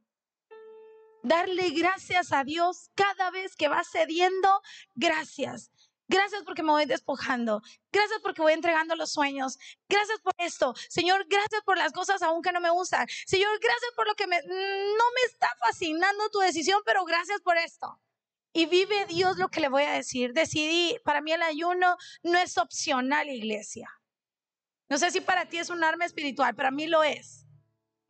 darle 1.23 1.71
gracias 1.71 2.31
a 2.31 2.45
Dios 2.45 2.91
cada 2.95 3.31
vez 3.31 3.57
que 3.57 3.69
vas 3.69 3.89
cediendo, 3.91 4.61
gracias. 4.95 5.73
Gracias 6.09 6.43
porque 6.45 6.63
me 6.63 6.73
voy 6.73 6.85
despojando. 6.85 7.63
Gracias 7.91 8.21
porque 8.23 8.43
voy 8.43 8.53
entregando 8.53 8.95
los 8.97 9.13
sueños. 9.13 9.59
Gracias 9.89 10.21
por 10.21 10.35
esto. 10.37 10.75
Señor, 10.91 11.25
gracias 11.27 11.63
por 11.65 11.79
las 11.79 11.93
cosas 11.93 12.21
aún 12.21 12.43
que 12.43 12.53
no 12.53 12.61
me 12.61 12.69
gustan. 12.69 13.07
Señor, 13.27 13.59
gracias 13.63 13.93
por 13.97 14.07
lo 14.07 14.15
que 14.15 14.27
me, 14.27 14.43
no 14.43 15.05
me 15.15 15.23
está 15.25 15.49
fascinando 15.59 16.29
tu 16.29 16.41
decisión, 16.41 16.83
pero 16.85 17.07
gracias 17.07 17.41
por 17.41 17.57
esto. 17.57 17.99
Y 18.53 18.67
vive 18.67 19.07
Dios 19.07 19.39
lo 19.39 19.49
que 19.49 19.61
le 19.61 19.71
voy 19.71 19.85
a 19.85 19.93
decir. 19.93 20.35
Decidí, 20.35 20.99
para 21.03 21.23
mí 21.23 21.33
el 21.33 21.41
ayuno 21.41 21.97
no 22.23 22.39
es 22.39 22.59
opcional, 22.59 23.31
iglesia. 23.31 23.98
No 24.89 24.99
sé 24.99 25.11
si 25.11 25.21
para 25.21 25.47
ti 25.47 25.59
es 25.59 25.71
un 25.71 25.85
arma 25.85 26.05
espiritual, 26.05 26.55
para 26.55 26.71
mí 26.71 26.87
lo 26.87 27.03
es. 27.03 27.47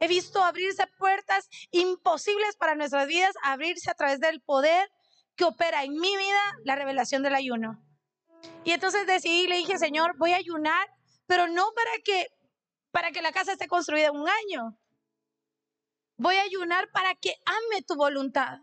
He 0.00 0.06
visto 0.06 0.42
abrirse 0.42 0.86
puertas 0.98 1.48
imposibles 1.72 2.56
para 2.56 2.76
nuestras 2.76 3.08
vidas, 3.08 3.34
abrirse 3.42 3.90
a 3.90 3.94
través 3.94 4.20
del 4.20 4.40
poder 4.40 4.88
que 5.34 5.44
opera 5.44 5.82
en 5.84 5.92
mi 5.92 6.16
vida 6.16 6.40
la 6.64 6.76
revelación 6.76 7.22
del 7.22 7.34
ayuno. 7.34 7.84
Y 8.64 8.72
entonces 8.72 9.06
decidí, 9.06 9.46
le 9.46 9.56
dije, 9.56 9.78
Señor, 9.78 10.16
voy 10.18 10.32
a 10.32 10.36
ayunar, 10.36 10.88
pero 11.26 11.48
no 11.48 11.72
para 11.74 11.90
que, 12.04 12.28
para 12.92 13.10
que 13.10 13.22
la 13.22 13.32
casa 13.32 13.52
esté 13.52 13.66
construida 13.66 14.12
un 14.12 14.28
año. 14.28 14.78
Voy 16.16 16.36
a 16.36 16.42
ayunar 16.42 16.90
para 16.92 17.14
que 17.14 17.34
ame 17.44 17.82
tu 17.82 17.94
voluntad. 17.96 18.58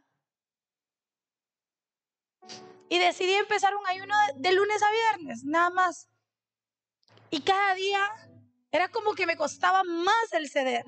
Y 2.90 3.00
decidí 3.00 3.34
empezar 3.34 3.76
un 3.76 3.88
ayuno 3.88 4.14
de, 4.36 4.52
lunes 4.54 4.82
a 4.84 4.92
viernes, 4.92 5.44
nada 5.44 5.70
más. 5.70 6.10
Y 7.30 7.42
cada 7.42 7.76
día 7.76 8.10
era 8.72 8.90
como 8.90 9.14
que 9.14 9.26
me 9.26 9.38
costaba 9.38 9.84
más 9.84 10.34
el 10.34 10.50
ceder. 10.50 10.86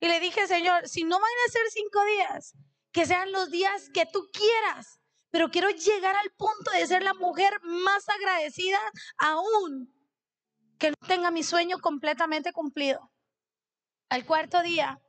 Y 0.00 0.08
le 0.08 0.20
dije, 0.20 0.46
Señor, 0.46 0.88
si 0.88 1.04
no 1.04 1.18
van 1.18 1.30
a 1.46 1.52
ser 1.52 1.62
cinco 1.70 2.04
días, 2.04 2.54
que 2.92 3.06
sean 3.06 3.32
los 3.32 3.50
días 3.50 3.90
que 3.92 4.06
tú 4.06 4.26
quieras 4.32 5.00
pero 5.30 5.50
quiero 5.50 5.70
llegar 5.70 6.16
al 6.16 6.30
punto 6.32 6.70
de 6.72 6.86
ser 6.86 7.02
la 7.02 7.14
mujer 7.14 7.52
más 7.62 8.08
agradecida 8.08 8.78
aún 9.18 9.92
que 10.78 10.90
no 10.90 10.96
tenga 11.06 11.30
mi 11.30 11.42
sueño 11.42 11.78
completamente 11.78 12.52
cumplido. 12.52 13.10
Al 14.08 14.24
cuarto 14.24 14.62
día 14.62 15.00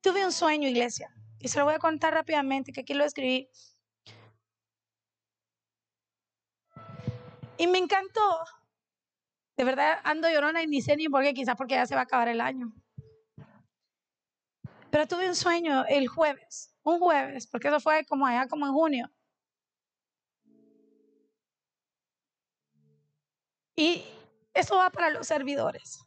tuve 0.00 0.24
un 0.24 0.32
sueño, 0.32 0.68
iglesia, 0.68 1.12
y 1.40 1.48
se 1.48 1.58
lo 1.58 1.64
voy 1.64 1.74
a 1.74 1.78
contar 1.78 2.12
rápidamente, 2.12 2.72
que 2.72 2.82
aquí 2.82 2.94
lo 2.94 3.04
escribí. 3.04 3.48
Y 7.56 7.66
me 7.66 7.78
encantó. 7.78 8.44
De 9.56 9.64
verdad 9.64 10.00
ando 10.04 10.28
llorona 10.28 10.62
y 10.62 10.66
ni 10.66 10.82
sé 10.82 10.96
ni 10.96 11.08
por 11.08 11.22
qué, 11.22 11.32
quizás 11.32 11.56
porque 11.56 11.74
ya 11.74 11.86
se 11.86 11.94
va 11.94 12.02
a 12.02 12.04
acabar 12.04 12.28
el 12.28 12.40
año. 12.40 12.72
Pero 14.90 15.06
tuve 15.06 15.28
un 15.28 15.34
sueño 15.34 15.84
el 15.88 16.08
jueves, 16.08 16.74
un 16.82 16.98
jueves, 16.98 17.46
porque 17.46 17.68
eso 17.68 17.80
fue 17.80 18.04
como 18.06 18.26
allá 18.26 18.46
como 18.48 18.66
en 18.66 18.72
junio. 18.72 19.10
Y 23.76 24.04
eso 24.52 24.76
va 24.76 24.90
para 24.90 25.10
los 25.10 25.26
servidores. 25.26 26.00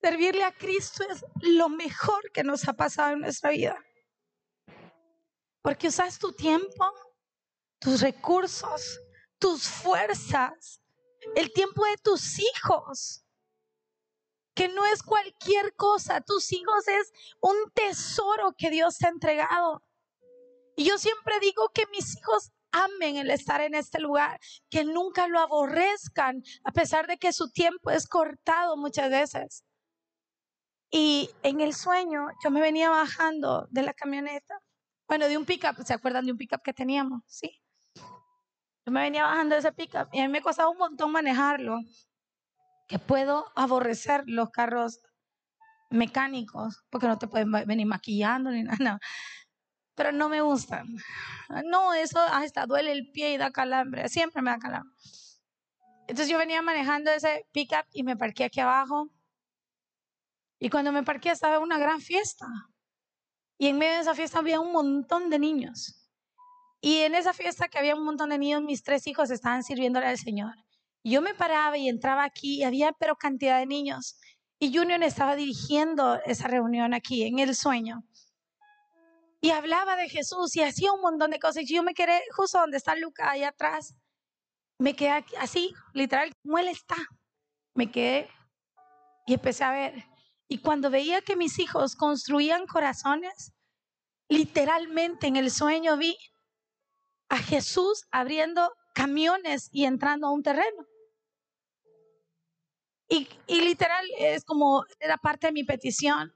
Servirle 0.00 0.44
a 0.44 0.52
Cristo 0.52 1.04
es 1.10 1.24
lo 1.42 1.68
mejor 1.68 2.30
que 2.32 2.42
nos 2.42 2.66
ha 2.68 2.72
pasado 2.72 3.10
en 3.10 3.20
nuestra 3.20 3.50
vida. 3.50 3.76
Porque 5.62 5.88
usas 5.88 6.18
tu 6.18 6.32
tiempo, 6.32 6.90
tus 7.80 8.00
recursos, 8.00 9.00
tus 9.40 9.66
fuerzas, 9.66 10.80
el 11.34 11.52
tiempo 11.52 11.84
de 11.84 11.96
tus 11.96 12.38
hijos, 12.38 13.24
que 14.54 14.68
no 14.68 14.84
es 14.86 15.02
cualquier 15.02 15.74
cosa. 15.74 16.20
Tus 16.20 16.52
hijos 16.52 16.86
es 16.86 17.12
un 17.40 17.56
tesoro 17.74 18.54
que 18.56 18.70
Dios 18.70 18.98
te 18.98 19.06
ha 19.06 19.10
entregado. 19.10 19.82
Y 20.76 20.84
yo 20.84 20.98
siempre 20.98 21.40
digo 21.40 21.70
que 21.70 21.86
mis 21.88 22.16
hijos 22.16 22.52
amen 22.72 23.16
el 23.16 23.30
estar 23.30 23.60
en 23.60 23.74
este 23.74 23.98
lugar, 23.98 24.38
que 24.68 24.84
nunca 24.84 25.26
lo 25.26 25.40
aborrezcan, 25.40 26.42
a 26.64 26.72
pesar 26.72 27.06
de 27.06 27.16
que 27.16 27.32
su 27.32 27.50
tiempo 27.50 27.90
es 27.90 28.06
cortado 28.06 28.76
muchas 28.76 29.10
veces. 29.10 29.64
Y 30.90 31.30
en 31.42 31.60
el 31.60 31.74
sueño 31.74 32.28
yo 32.42 32.50
me 32.50 32.60
venía 32.60 32.90
bajando 32.90 33.66
de 33.70 33.82
la 33.82 33.94
camioneta, 33.94 34.60
bueno, 35.08 35.28
de 35.28 35.36
un 35.36 35.44
pickup, 35.44 35.84
¿se 35.84 35.94
acuerdan 35.94 36.26
de 36.26 36.32
un 36.32 36.38
pickup 36.38 36.62
que 36.62 36.72
teníamos? 36.72 37.22
Sí. 37.26 37.59
Yo 38.90 38.94
me 38.94 39.02
venía 39.02 39.22
bajando 39.22 39.54
de 39.54 39.60
ese 39.60 39.70
pickup 39.70 40.08
y 40.12 40.18
a 40.18 40.26
mí 40.26 40.32
me 40.32 40.42
costaba 40.42 40.68
un 40.68 40.76
montón 40.76 41.12
manejarlo, 41.12 41.78
que 42.88 42.98
puedo 42.98 43.46
aborrecer 43.54 44.24
los 44.26 44.50
carros 44.50 45.00
mecánicos, 45.90 46.82
porque 46.90 47.06
no 47.06 47.16
te 47.16 47.28
pueden 47.28 47.52
venir 47.52 47.86
maquillando 47.86 48.50
ni 48.50 48.64
nada 48.64 48.98
pero 49.94 50.10
no 50.10 50.28
me 50.28 50.40
gustan. 50.40 50.96
No, 51.66 51.94
eso 51.94 52.18
hasta 52.18 52.66
duele 52.66 52.90
el 52.90 53.12
pie 53.12 53.34
y 53.34 53.36
da 53.36 53.52
calambre, 53.52 54.08
siempre 54.08 54.42
me 54.42 54.50
da 54.50 54.58
calambre. 54.58 54.96
Entonces 56.08 56.28
yo 56.28 56.36
venía 56.36 56.62
manejando 56.62 57.12
ese 57.12 57.46
pickup 57.52 57.84
y 57.92 58.02
me 58.02 58.16
parqué 58.16 58.44
aquí 58.44 58.58
abajo. 58.58 59.08
Y 60.58 60.68
cuando 60.68 60.90
me 60.90 61.04
parqué 61.04 61.30
estaba 61.30 61.60
una 61.60 61.78
gran 61.78 62.00
fiesta. 62.00 62.46
Y 63.56 63.68
en 63.68 63.78
medio 63.78 63.92
de 63.92 64.00
esa 64.00 64.14
fiesta 64.16 64.40
había 64.40 64.58
un 64.58 64.72
montón 64.72 65.30
de 65.30 65.38
niños. 65.38 65.99
Y 66.80 66.98
en 67.00 67.14
esa 67.14 67.32
fiesta 67.32 67.68
que 67.68 67.78
había 67.78 67.94
un 67.94 68.04
montón 68.04 68.30
de 68.30 68.38
niños, 68.38 68.62
mis 68.62 68.82
tres 68.82 69.06
hijos 69.06 69.30
estaban 69.30 69.62
sirviéndole 69.62 70.06
al 70.06 70.18
Señor. 70.18 70.54
Yo 71.04 71.20
me 71.20 71.34
paraba 71.34 71.76
y 71.76 71.88
entraba 71.88 72.24
aquí 72.24 72.58
y 72.58 72.64
había 72.64 72.92
pero 72.92 73.16
cantidad 73.16 73.58
de 73.58 73.66
niños. 73.66 74.18
Y 74.58 74.76
Junior 74.76 75.02
estaba 75.02 75.36
dirigiendo 75.36 76.20
esa 76.24 76.48
reunión 76.48 76.94
aquí 76.94 77.24
en 77.24 77.38
el 77.38 77.54
sueño. 77.54 78.04
Y 79.40 79.50
hablaba 79.50 79.96
de 79.96 80.08
Jesús 80.08 80.54
y 80.56 80.62
hacía 80.62 80.92
un 80.92 81.00
montón 81.00 81.30
de 81.30 81.38
cosas. 81.38 81.62
Y 81.62 81.74
yo 81.74 81.82
me 81.82 81.94
quedé 81.94 82.20
justo 82.34 82.58
donde 82.58 82.76
está 82.76 82.94
Luca, 82.94 83.30
ahí 83.30 83.42
atrás. 83.42 83.94
Me 84.78 84.94
quedé 84.94 85.24
así, 85.38 85.74
literal, 85.94 86.32
como 86.42 86.58
él 86.58 86.68
está. 86.68 86.96
Me 87.74 87.90
quedé 87.90 88.28
y 89.26 89.34
empecé 89.34 89.64
a 89.64 89.72
ver. 89.72 90.04
Y 90.48 90.58
cuando 90.58 90.90
veía 90.90 91.22
que 91.22 91.36
mis 91.36 91.58
hijos 91.58 91.96
construían 91.96 92.66
corazones, 92.66 93.52
literalmente 94.28 95.26
en 95.26 95.36
el 95.36 95.50
sueño 95.50 95.96
vi 95.96 96.16
a 97.30 97.38
Jesús 97.38 98.06
abriendo 98.10 98.70
camiones 98.94 99.70
y 99.72 99.84
entrando 99.84 100.26
a 100.26 100.32
un 100.32 100.42
terreno. 100.42 100.86
Y, 103.08 103.26
literal 103.48 104.04
es 104.18 104.44
como 104.44 104.84
era 104.98 105.16
parte 105.16 105.48
de 105.48 105.52
mi 105.52 105.64
petición. 105.64 106.32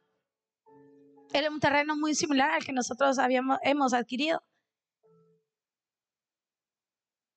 Era 1.33 1.51
un 1.51 1.61
terreno 1.61 1.97
muy 1.97 2.15
similar 2.15 2.51
al 2.51 2.65
que 2.65 2.73
nosotros 2.73 3.19
habíamos, 3.19 3.59
hemos 3.63 3.93
adquirido. 3.93 4.43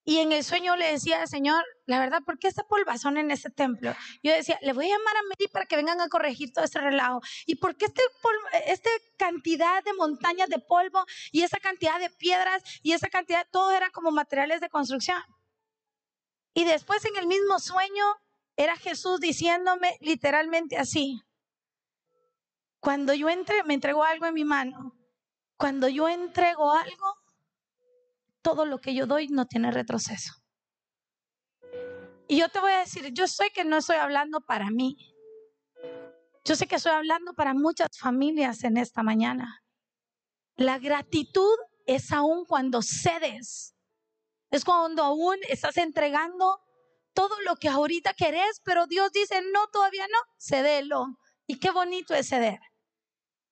Y 0.08 0.20
en 0.20 0.32
el 0.32 0.42
sueño 0.46 0.78
le 0.78 0.90
decía, 0.90 1.28
Señor, 1.28 1.66
la 1.86 2.00
verdad, 2.00 2.22
¿por 2.26 2.40
qué 2.40 2.48
esta 2.48 2.64
polvazón 2.64 3.18
en 3.18 3.30
este 3.30 3.50
templo? 3.50 3.94
Yo 4.24 4.32
decía, 4.32 4.58
le 4.62 4.72
voy 4.72 4.86
a 4.86 4.98
llamar 4.98 5.18
a 5.18 5.24
Mary 5.24 5.50
para 5.52 5.66
que 5.66 5.76
vengan 5.76 6.00
a 6.00 6.08
corregir 6.08 6.54
todo 6.54 6.64
este 6.64 6.80
relajo. 6.80 7.20
¿Y 7.46 7.56
por 7.56 7.76
qué 7.76 7.88
este 7.88 8.02
esta 8.68 8.90
cantidad 9.18 9.84
de 9.84 9.92
montañas 9.92 10.48
de 10.48 10.60
polvo 10.60 11.04
y 11.34 11.44
esa 11.44 11.60
cantidad 11.60 12.00
de 12.00 12.10
piedras 12.10 12.64
y 12.84 12.94
esa 12.94 13.10
cantidad, 13.10 13.46
todo 13.52 13.72
era 13.72 13.90
como 13.90 14.12
materiales 14.12 14.62
de 14.62 14.70
construcción? 14.70 15.22
Y 16.54 16.64
después 16.64 17.04
en 17.04 17.18
el 17.18 17.28
mismo 17.28 17.60
sueño 17.60 18.06
era 18.56 18.78
Jesús 18.78 19.20
diciéndome 19.20 19.98
literalmente 20.00 20.78
así. 20.78 21.20
Cuando 22.80 23.14
yo 23.14 23.28
entre, 23.28 23.62
me 23.66 23.74
entregó 23.74 24.06
algo 24.06 24.26
en 24.26 24.36
mi 24.36 24.46
mano. 24.46 24.94
Cuando 25.58 25.90
yo 25.90 26.08
entrego 26.08 26.72
algo, 26.72 27.14
todo 28.42 28.66
lo 28.66 28.80
que 28.80 28.94
yo 28.94 29.06
doy 29.06 29.28
no 29.28 29.46
tiene 29.46 29.72
retroceso. 29.72 30.34
Y 32.28 32.38
yo 32.40 32.50
te 32.50 32.60
voy 32.60 32.72
a 32.72 32.80
decir, 32.80 33.12
yo 33.14 33.28
sé 33.28 33.52
que 33.54 33.64
no 33.64 33.78
estoy 33.78 33.98
hablando 33.98 34.42
para 34.42 34.70
mí. 34.70 34.98
Yo 36.44 36.56
sé 36.56 36.68
que 36.68 36.76
estoy 36.76 36.92
hablando 36.92 37.34
para 37.34 37.54
muchas 37.54 37.98
familias 37.98 38.64
en 38.64 38.78
esta 38.78 39.04
mañana. 39.04 39.64
La 40.56 40.80
gratitud 40.80 41.56
es 41.86 42.12
aún 42.12 42.46
cuando 42.46 42.82
cedes 42.82 43.78
es 44.50 44.64
cuando 44.64 45.04
aún 45.04 45.38
estás 45.50 45.78
entregando 45.78 46.62
todo 47.14 47.40
lo 47.42 47.56
que 47.56 47.68
ahorita 47.68 48.14
querés, 48.14 48.62
pero 48.64 48.88
Dios 48.88 49.12
dice, 49.12 49.42
no, 49.52 49.68
todavía 49.68 50.08
no, 50.08 50.20
cedelo. 50.38 51.18
Y 51.48 51.60
qué 51.60 51.72
bonito 51.72 52.14
es 52.14 52.30
ceder. 52.30 52.60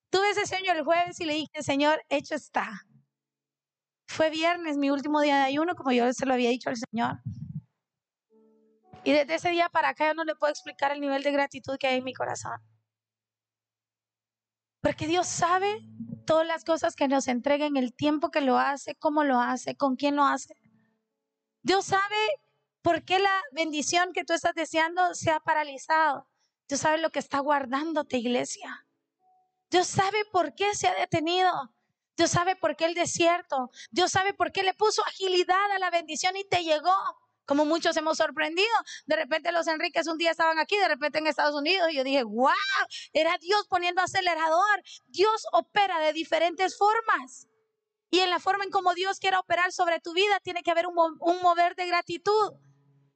Tuve 0.09 0.29
ese 0.29 0.45
sueño 0.45 0.71
el 0.71 0.83
jueves 0.83 1.19
y 1.19 1.25
le 1.25 1.33
dije, 1.33 1.63
Señor, 1.63 2.01
hecho 2.09 2.35
está. 2.35 2.84
Fue 4.07 4.29
viernes, 4.29 4.77
mi 4.77 4.89
último 4.89 5.21
día 5.21 5.37
de 5.37 5.43
ayuno, 5.43 5.75
como 5.75 5.91
yo 5.91 6.11
se 6.13 6.25
lo 6.25 6.33
había 6.33 6.49
dicho 6.49 6.69
al 6.69 6.77
Señor. 6.77 7.21
Y 9.03 9.11
desde 9.11 9.35
ese 9.35 9.49
día 9.51 9.69
para 9.69 9.89
acá 9.89 10.07
yo 10.07 10.13
no 10.15 10.23
le 10.23 10.35
puedo 10.35 10.51
explicar 10.51 10.91
el 10.91 10.99
nivel 10.99 11.21
de 11.21 11.31
gratitud 11.31 11.77
que 11.77 11.87
hay 11.87 11.97
en 11.97 12.03
mi 12.03 12.13
corazón. 12.13 12.59
Porque 14.81 15.07
Dios 15.07 15.27
sabe 15.27 15.81
todas 16.25 16.45
las 16.45 16.63
cosas 16.63 16.95
que 16.95 17.07
nos 17.07 17.27
entrega 17.27 17.65
en 17.65 17.77
el 17.77 17.93
tiempo 17.93 18.31
que 18.31 18.41
lo 18.41 18.57
hace, 18.57 18.95
cómo 18.95 19.23
lo 19.23 19.39
hace, 19.39 19.75
con 19.75 19.95
quién 19.95 20.15
lo 20.15 20.25
hace. 20.25 20.55
Dios 21.61 21.85
sabe 21.85 22.15
por 22.81 23.03
qué 23.03 23.19
la 23.19 23.41
bendición 23.51 24.13
que 24.13 24.23
tú 24.23 24.33
estás 24.33 24.53
deseando 24.53 25.13
se 25.13 25.31
ha 25.31 25.39
paralizado. 25.39 26.27
Dios 26.67 26.81
sabe 26.81 26.99
lo 26.99 27.11
que 27.11 27.19
está 27.19 27.39
guardándote, 27.39 28.17
iglesia. 28.17 28.87
Dios 29.69 29.87
sabe 29.87 30.25
por 30.31 30.55
qué 30.55 30.73
se 30.73 30.87
ha 30.87 30.95
detenido. 30.95 31.74
Dios 32.17 32.31
sabe 32.31 32.55
por 32.55 32.75
qué 32.75 32.85
el 32.85 32.93
desierto. 32.93 33.69
Dios 33.91 34.11
sabe 34.11 34.33
por 34.33 34.51
qué 34.51 34.63
le 34.63 34.73
puso 34.73 35.03
agilidad 35.05 35.71
a 35.71 35.79
la 35.79 35.89
bendición 35.89 36.35
y 36.37 36.45
te 36.45 36.63
llegó. 36.63 36.95
Como 37.45 37.65
muchos 37.65 37.95
hemos 37.97 38.17
sorprendido. 38.17 38.73
De 39.05 39.15
repente 39.15 39.51
los 39.51 39.67
Enriques 39.67 40.07
un 40.07 40.17
día 40.17 40.31
estaban 40.31 40.57
aquí, 40.57 40.77
de 40.77 40.87
repente 40.87 41.19
en 41.19 41.27
Estados 41.27 41.55
Unidos. 41.55 41.89
Y 41.91 41.95
yo 41.95 42.03
dije, 42.03 42.23
wow, 42.23 42.51
era 43.13 43.37
Dios 43.37 43.67
poniendo 43.69 44.01
acelerador. 44.01 44.83
Dios 45.07 45.45
opera 45.51 45.99
de 45.99 46.13
diferentes 46.13 46.77
formas. 46.77 47.47
Y 48.09 48.19
en 48.19 48.29
la 48.29 48.39
forma 48.39 48.63
en 48.63 48.71
como 48.71 48.93
Dios 48.93 49.19
quiera 49.19 49.39
operar 49.39 49.71
sobre 49.71 49.99
tu 49.99 50.13
vida, 50.13 50.39
tiene 50.39 50.63
que 50.63 50.71
haber 50.71 50.87
un, 50.87 50.95
mover 51.41 51.75
de 51.75 51.85
gratitud. 51.85 52.53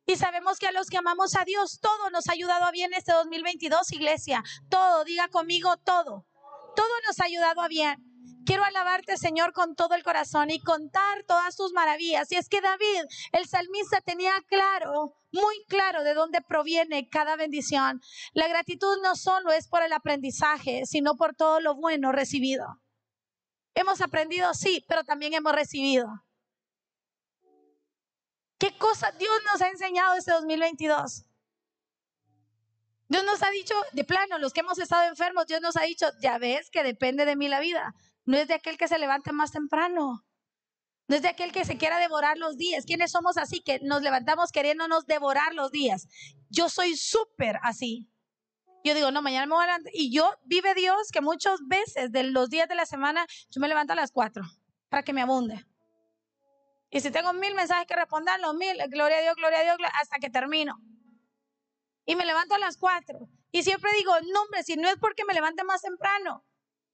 Y 0.05 0.17
sabemos 0.17 0.59
que 0.59 0.67
a 0.67 0.71
los 0.71 0.89
que 0.89 0.97
amamos 0.97 1.35
a 1.35 1.45
Dios, 1.45 1.79
todo 1.79 2.09
nos 2.09 2.27
ha 2.27 2.33
ayudado 2.33 2.65
a 2.65 2.71
bien 2.71 2.93
este 2.93 3.13
2022, 3.13 3.91
iglesia. 3.93 4.43
Todo, 4.69 5.05
diga 5.05 5.27
conmigo, 5.29 5.77
todo. 5.77 6.25
Todo 6.75 7.01
nos 7.07 7.19
ha 7.19 7.25
ayudado 7.25 7.61
a 7.61 7.67
bien. 7.67 8.08
Quiero 8.45 8.63
alabarte, 8.63 9.17
Señor, 9.17 9.53
con 9.53 9.75
todo 9.75 9.93
el 9.93 10.03
corazón 10.03 10.49
y 10.49 10.59
contar 10.59 11.23
todas 11.27 11.55
tus 11.55 11.71
maravillas. 11.71 12.31
Y 12.31 12.35
es 12.35 12.49
que 12.49 12.61
David, 12.61 13.03
el 13.31 13.47
salmista, 13.47 14.01
tenía 14.01 14.33
claro, 14.47 15.15
muy 15.31 15.63
claro 15.67 16.03
de 16.03 16.15
dónde 16.15 16.41
proviene 16.41 17.09
cada 17.09 17.35
bendición. 17.35 18.01
La 18.33 18.47
gratitud 18.47 18.97
no 19.03 19.15
solo 19.15 19.51
es 19.51 19.67
por 19.67 19.83
el 19.83 19.93
aprendizaje, 19.93 20.85
sino 20.85 21.15
por 21.15 21.35
todo 21.35 21.59
lo 21.59 21.75
bueno 21.75 22.11
recibido. 22.11 22.65
Hemos 23.75 24.01
aprendido, 24.01 24.53
sí, 24.53 24.83
pero 24.87 25.03
también 25.03 25.33
hemos 25.33 25.53
recibido. 25.53 26.07
¿Qué 28.57 28.77
cosa 28.77 29.11
Dios 29.11 29.31
nos 29.45 29.61
ha 29.61 29.69
enseñado 29.69 30.15
este 30.15 30.31
2022? 30.31 31.25
Dios 33.07 33.23
nos 33.23 33.41
ha 33.41 33.49
dicho, 33.49 33.73
de 33.93 34.03
plano, 34.03 34.37
los 34.37 34.53
que 34.53 34.59
hemos 34.59 34.77
estado 34.77 35.07
enfermos, 35.09 35.47
Dios 35.47 35.61
nos 35.61 35.77
ha 35.77 35.81
dicho, 35.81 36.07
ya 36.21 36.37
ves 36.37 36.69
que 36.69 36.83
depende 36.83 37.25
de 37.25 37.35
mí 37.35 37.47
la 37.47 37.59
vida. 37.59 37.95
No 38.29 38.37
es 38.37 38.47
de 38.47 38.53
aquel 38.53 38.77
que 38.77 38.87
se 38.87 38.99
levante 38.99 39.31
más 39.31 39.51
temprano. 39.51 40.23
No 41.07 41.15
es 41.15 41.23
de 41.23 41.29
aquel 41.29 41.51
que 41.51 41.65
se 41.65 41.79
quiera 41.79 41.97
devorar 41.97 42.37
los 42.37 42.57
días. 42.57 42.85
¿Quiénes 42.85 43.11
somos 43.11 43.37
así 43.37 43.59
que 43.59 43.79
nos 43.79 44.03
levantamos 44.03 44.51
queriéndonos 44.51 45.07
devorar 45.07 45.55
los 45.55 45.71
días? 45.71 46.07
Yo 46.47 46.69
soy 46.69 46.95
súper 46.95 47.57
así. 47.63 48.07
Yo 48.83 48.93
digo, 48.93 49.09
no, 49.09 49.23
mañana 49.23 49.47
me 49.47 49.55
voy 49.55 49.65
a. 49.65 49.79
Y 49.93 50.13
yo, 50.13 50.29
vive 50.43 50.75
Dios, 50.75 51.09
que 51.11 51.21
muchas 51.21 51.59
veces 51.65 52.11
de 52.11 52.21
los 52.21 52.51
días 52.51 52.69
de 52.69 52.75
la 52.75 52.85
semana, 52.85 53.25
yo 53.49 53.59
me 53.61 53.67
levanto 53.67 53.93
a 53.93 53.95
las 53.95 54.11
cuatro 54.11 54.43
para 54.89 55.01
que 55.01 55.11
me 55.11 55.23
abunde. 55.23 55.65
Y 56.91 56.99
si 56.99 57.09
tengo 57.09 57.33
mil 57.33 57.55
mensajes 57.55 57.87
que 57.87 57.95
responder, 57.95 58.39
los 58.41 58.53
mil, 58.53 58.77
gloria 58.89 59.17
a 59.17 59.21
Dios, 59.21 59.35
gloria 59.37 59.61
a 59.61 59.63
Dios, 59.63 59.77
hasta 59.99 60.19
que 60.19 60.29
termino. 60.29 60.77
Y 62.05 62.15
me 62.15 62.27
levanto 62.27 62.53
a 62.53 62.59
las 62.59 62.77
cuatro. 62.77 63.27
Y 63.51 63.63
siempre 63.63 63.89
digo, 63.97 64.13
no, 64.31 64.43
hombre, 64.43 64.61
si 64.61 64.75
no 64.75 64.87
es 64.87 64.97
porque 64.97 65.25
me 65.25 65.33
levante 65.33 65.63
más 65.63 65.81
temprano. 65.81 66.45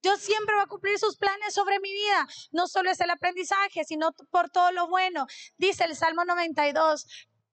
Dios 0.06 0.22
siempre 0.22 0.54
va 0.54 0.62
a 0.62 0.68
cumplir 0.68 1.00
sus 1.00 1.18
planes 1.18 1.56
sobre 1.56 1.80
mi 1.80 1.92
vida. 1.92 2.28
No 2.52 2.68
solo 2.68 2.92
es 2.92 3.00
el 3.02 3.10
aprendizaje, 3.10 3.84
sino 3.86 4.12
por 4.30 4.52
todo 4.52 4.72
lo 4.72 4.88
bueno. 4.88 5.26
Dice 5.58 5.84
el 5.86 5.96
Salmo 5.96 6.24
92, 6.26 7.08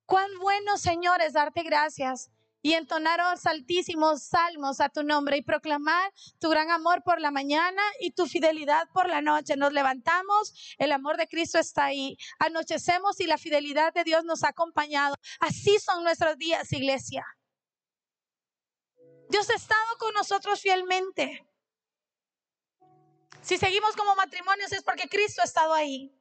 cuán 0.04 0.28
bueno, 0.38 0.76
Señor, 0.76 1.22
es 1.22 1.32
darte 1.32 1.62
gracias 1.62 2.30
y 2.60 2.74
entonar 2.74 3.20
altísimos 3.20 4.24
salmos 4.24 4.82
a 4.82 4.90
tu 4.90 5.02
nombre 5.02 5.38
y 5.38 5.42
proclamar 5.42 6.12
tu 6.40 6.50
gran 6.50 6.70
amor 6.70 7.02
por 7.02 7.22
la 7.22 7.30
mañana 7.30 7.80
y 8.00 8.10
tu 8.10 8.26
fidelidad 8.26 8.86
por 8.92 9.08
la 9.08 9.22
noche. 9.22 9.56
Nos 9.56 9.72
levantamos, 9.72 10.74
el 10.76 10.92
amor 10.92 11.16
de 11.16 11.28
Cristo 11.28 11.58
está 11.58 11.86
ahí. 11.86 12.18
Anochecemos 12.38 13.18
y 13.20 13.24
la 13.24 13.38
fidelidad 13.38 13.94
de 13.94 14.04
Dios 14.04 14.26
nos 14.26 14.44
ha 14.44 14.48
acompañado. 14.48 15.14
Así 15.40 15.78
son 15.78 16.04
nuestros 16.04 16.36
días, 16.36 16.70
iglesia. 16.70 17.24
Dios 19.30 19.48
ha 19.48 19.54
estado 19.54 19.96
con 19.98 20.12
nosotros 20.12 20.60
fielmente. 20.60 21.46
Si 23.42 23.58
seguimos 23.58 23.96
como 23.96 24.14
matrimonios 24.14 24.72
es 24.72 24.82
porque 24.82 25.08
Cristo 25.08 25.42
ha 25.42 25.44
estado 25.44 25.74
ahí. 25.74 26.16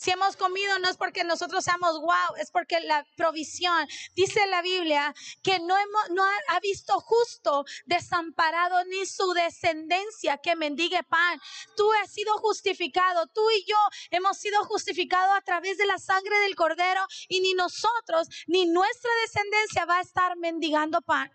Si 0.00 0.10
hemos 0.10 0.34
comido 0.34 0.78
no 0.78 0.88
es 0.88 0.96
porque 0.96 1.24
nosotros 1.24 1.62
seamos 1.62 2.00
wow, 2.00 2.36
es 2.38 2.50
porque 2.50 2.80
la 2.80 3.04
provisión. 3.18 3.86
Dice 4.14 4.46
la 4.46 4.62
Biblia 4.62 5.14
que 5.42 5.58
no, 5.58 5.76
no 6.10 6.24
ha, 6.24 6.60
visto 6.60 6.98
justo 7.00 7.66
desamparado 7.84 8.82
ni 8.86 9.04
su 9.04 9.30
descendencia 9.34 10.38
que 10.38 10.56
mendigue 10.56 11.02
pan. 11.02 11.38
Tú 11.76 11.92
has 12.02 12.10
sido 12.10 12.32
justificado, 12.38 13.26
tú 13.26 13.42
y 13.50 13.66
yo 13.66 13.76
hemos 14.10 14.38
sido 14.38 14.64
justificados 14.64 15.36
a 15.36 15.42
través 15.42 15.76
de 15.76 15.84
la 15.84 15.98
sangre 15.98 16.38
del 16.38 16.56
cordero 16.56 17.02
y 17.28 17.40
ni 17.40 17.52
nosotros 17.52 18.28
ni 18.46 18.64
nuestra 18.64 19.10
descendencia 19.22 19.84
va 19.84 19.98
a 19.98 20.02
estar 20.02 20.34
mendigando 20.38 21.02
pan. 21.02 21.30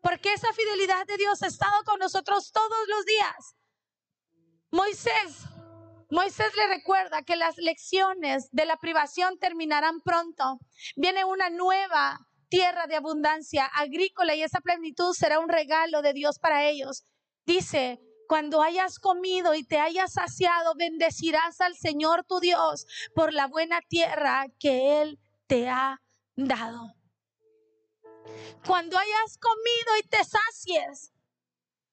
Porque 0.00 0.32
esa 0.32 0.52
fidelidad 0.52 1.06
de 1.06 1.16
Dios 1.16 1.42
ha 1.42 1.46
estado 1.46 1.82
con 1.84 1.98
nosotros 1.98 2.52
todos 2.52 2.88
los 2.88 3.04
días. 3.04 3.56
Moisés 4.70 5.50
Moisés 6.10 6.50
le 6.56 6.66
recuerda 6.66 7.22
que 7.22 7.36
las 7.36 7.56
lecciones 7.56 8.48
de 8.50 8.64
la 8.64 8.76
privación 8.78 9.38
terminarán 9.38 10.00
pronto. 10.00 10.58
Viene 10.96 11.24
una 11.24 11.50
nueva 11.50 12.18
tierra 12.48 12.88
de 12.88 12.96
abundancia 12.96 13.66
agrícola 13.66 14.34
y 14.34 14.42
esa 14.42 14.60
plenitud 14.60 15.14
será 15.14 15.38
un 15.38 15.48
regalo 15.48 16.02
de 16.02 16.12
Dios 16.12 16.40
para 16.40 16.64
ellos. 16.64 17.04
Dice, 17.46 18.00
Cuando 18.26 18.60
hayas 18.60 18.98
comido 18.98 19.54
y 19.54 19.64
te 19.64 19.78
hayas 19.78 20.14
saciado, 20.14 20.74
bendecirás 20.76 21.60
al 21.60 21.76
Señor 21.76 22.24
tu 22.24 22.40
Dios 22.40 22.86
por 23.14 23.32
la 23.32 23.46
buena 23.46 23.80
tierra 23.88 24.46
que 24.58 25.02
Él 25.02 25.20
te 25.46 25.68
ha 25.68 26.00
dado. 26.36 26.99
Cuando 28.66 28.98
hayas 28.98 29.38
comido 29.38 29.96
y 29.98 30.08
te 30.08 30.24
sacies, 30.24 31.12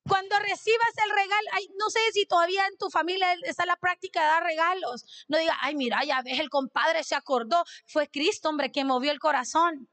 cuando 0.08 0.40
recibas 0.40 0.94
el 1.04 1.10
regalo, 1.10 1.50
no 1.78 1.90
sé 1.90 2.00
si 2.14 2.26
todavía 2.26 2.66
en 2.68 2.78
tu 2.78 2.90
familia 2.90 3.34
está 3.44 3.66
la 3.66 3.76
práctica 3.76 4.22
de 4.22 4.28
dar 4.28 4.44
regalos. 4.44 5.26
No 5.28 5.38
diga, 5.38 5.58
ay, 5.62 5.76
mira, 5.76 6.04
ya 6.06 6.22
ves, 6.22 6.40
el 6.40 6.50
compadre 6.50 7.04
se 7.04 7.16
acordó. 7.16 7.64
Fue 7.86 8.10
Cristo, 8.10 8.50
hombre, 8.50 8.72
que 8.72 8.86
movió 8.86 9.12
el 9.12 9.20
corazón. 9.20 9.90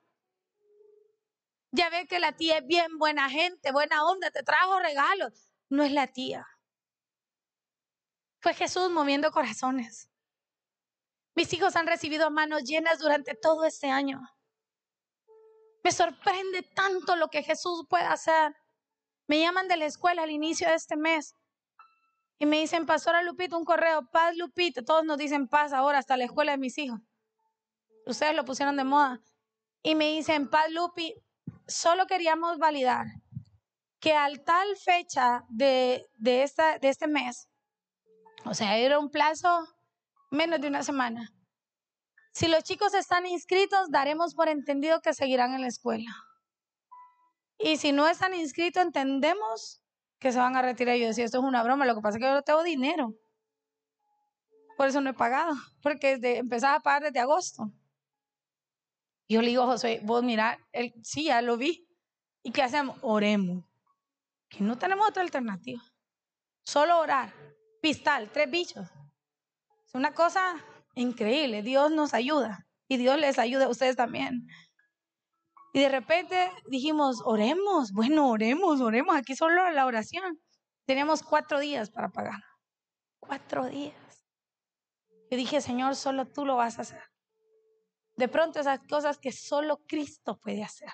Ya 1.72 1.90
ves 1.90 2.06
que 2.08 2.20
la 2.20 2.32
tía 2.36 2.58
es 2.58 2.66
bien 2.66 2.98
buena 2.98 3.28
gente, 3.28 3.72
buena 3.72 4.06
onda, 4.06 4.30
te 4.30 4.44
trajo 4.44 4.78
regalos. 4.78 5.50
No 5.68 5.82
es 5.82 5.90
la 5.90 6.06
tía. 6.06 6.46
Fue 8.40 8.54
Jesús 8.54 8.90
moviendo 8.90 9.32
corazones. 9.32 10.08
Mis 11.34 11.52
hijos 11.52 11.74
han 11.74 11.88
recibido 11.88 12.30
manos 12.30 12.62
llenas 12.62 13.00
durante 13.00 13.34
todo 13.34 13.64
este 13.64 13.90
año. 13.90 14.20
Me 15.84 15.92
sorprende 15.92 16.62
tanto 16.62 17.14
lo 17.14 17.28
que 17.28 17.42
Jesús 17.42 17.86
puede 17.88 18.04
hacer. 18.04 18.56
Me 19.26 19.38
llaman 19.38 19.68
de 19.68 19.76
la 19.76 19.84
escuela 19.84 20.22
al 20.22 20.30
inicio 20.30 20.66
de 20.68 20.74
este 20.74 20.96
mes 20.96 21.34
y 22.38 22.46
me 22.46 22.58
dicen, 22.58 22.86
Pastora 22.86 23.22
Lupita, 23.22 23.56
un 23.56 23.64
correo, 23.64 24.10
paz 24.10 24.36
Lupita. 24.36 24.82
Todos 24.82 25.04
nos 25.04 25.18
dicen 25.18 25.46
paz 25.46 25.72
ahora, 25.72 25.98
hasta 25.98 26.16
la 26.16 26.24
escuela 26.24 26.52
de 26.52 26.58
mis 26.58 26.78
hijos. 26.78 27.00
Ustedes 28.06 28.34
lo 28.34 28.44
pusieron 28.44 28.76
de 28.76 28.84
moda. 28.84 29.20
Y 29.82 29.94
me 29.94 30.10
dicen, 30.10 30.48
paz 30.48 30.70
Lupi, 30.70 31.14
solo 31.66 32.06
queríamos 32.06 32.58
validar 32.58 33.06
que 34.00 34.14
al 34.14 34.42
tal 34.42 34.76
fecha 34.76 35.44
de, 35.48 36.06
de, 36.14 36.42
esta, 36.42 36.78
de 36.78 36.88
este 36.88 37.06
mes, 37.06 37.48
o 38.44 38.54
sea, 38.54 38.76
era 38.76 38.98
un 38.98 39.10
plazo 39.10 39.66
menos 40.30 40.60
de 40.60 40.68
una 40.68 40.82
semana. 40.82 41.30
Si 42.34 42.48
los 42.48 42.64
chicos 42.64 42.94
están 42.94 43.26
inscritos, 43.26 43.90
daremos 43.90 44.34
por 44.34 44.48
entendido 44.48 45.00
que 45.00 45.14
seguirán 45.14 45.54
en 45.54 45.60
la 45.60 45.68
escuela. 45.68 46.10
Y 47.58 47.76
si 47.76 47.92
no 47.92 48.08
están 48.08 48.34
inscritos, 48.34 48.82
entendemos 48.82 49.84
que 50.18 50.32
se 50.32 50.38
van 50.38 50.56
a 50.56 50.62
retirar. 50.62 50.96
Yo 50.96 51.06
decía, 51.06 51.24
esto 51.24 51.38
es 51.38 51.44
una 51.44 51.62
broma, 51.62 51.86
lo 51.86 51.94
que 51.94 52.00
pasa 52.00 52.18
es 52.18 52.22
que 52.22 52.28
yo 52.28 52.34
no 52.34 52.42
tengo 52.42 52.64
dinero. 52.64 53.14
Por 54.76 54.88
eso 54.88 55.00
no 55.00 55.10
he 55.10 55.14
pagado, 55.14 55.54
porque 55.80 56.18
empezaba 56.20 56.74
a 56.74 56.80
pagar 56.80 57.04
desde 57.04 57.20
agosto. 57.20 57.70
Yo 59.28 59.40
le 59.40 59.50
digo, 59.50 59.64
José, 59.66 60.00
vos 60.02 60.24
mira, 60.24 60.58
él, 60.72 60.92
sí, 61.04 61.26
ya 61.26 61.40
lo 61.40 61.56
vi. 61.56 61.88
¿Y 62.42 62.50
qué 62.50 62.64
hacemos? 62.64 62.98
Oremos. 63.02 63.64
Que 64.48 64.64
no 64.64 64.76
tenemos 64.76 65.08
otra 65.08 65.22
alternativa. 65.22 65.80
Solo 66.64 66.98
orar. 66.98 67.32
Pistal, 67.80 68.28
tres 68.32 68.50
bichos. 68.50 68.90
Es 69.86 69.94
una 69.94 70.12
cosa 70.12 70.56
increíble. 70.94 71.62
Dios 71.62 71.90
nos 71.90 72.14
ayuda. 72.14 72.66
Y 72.88 72.96
Dios 72.96 73.18
les 73.18 73.38
ayuda 73.38 73.64
a 73.64 73.68
ustedes 73.68 73.96
también. 73.96 74.46
Y 75.72 75.80
de 75.80 75.88
repente 75.88 76.50
dijimos, 76.68 77.20
oremos, 77.24 77.92
bueno, 77.92 78.30
oremos, 78.30 78.80
oremos, 78.80 79.16
aquí 79.16 79.34
solo 79.34 79.70
la 79.70 79.86
oración. 79.86 80.40
Teníamos 80.86 81.22
cuatro 81.22 81.58
días 81.58 81.90
para 81.90 82.10
pagar. 82.10 82.40
Cuatro 83.18 83.66
días. 83.66 83.94
Y 85.30 85.36
dije, 85.36 85.60
Señor, 85.60 85.96
solo 85.96 86.26
tú 86.26 86.44
lo 86.44 86.56
vas 86.56 86.78
a 86.78 86.82
hacer. 86.82 87.02
De 88.16 88.28
pronto 88.28 88.60
esas 88.60 88.80
cosas 88.88 89.18
que 89.18 89.32
solo 89.32 89.78
Cristo 89.88 90.38
puede 90.38 90.62
hacer. 90.62 90.92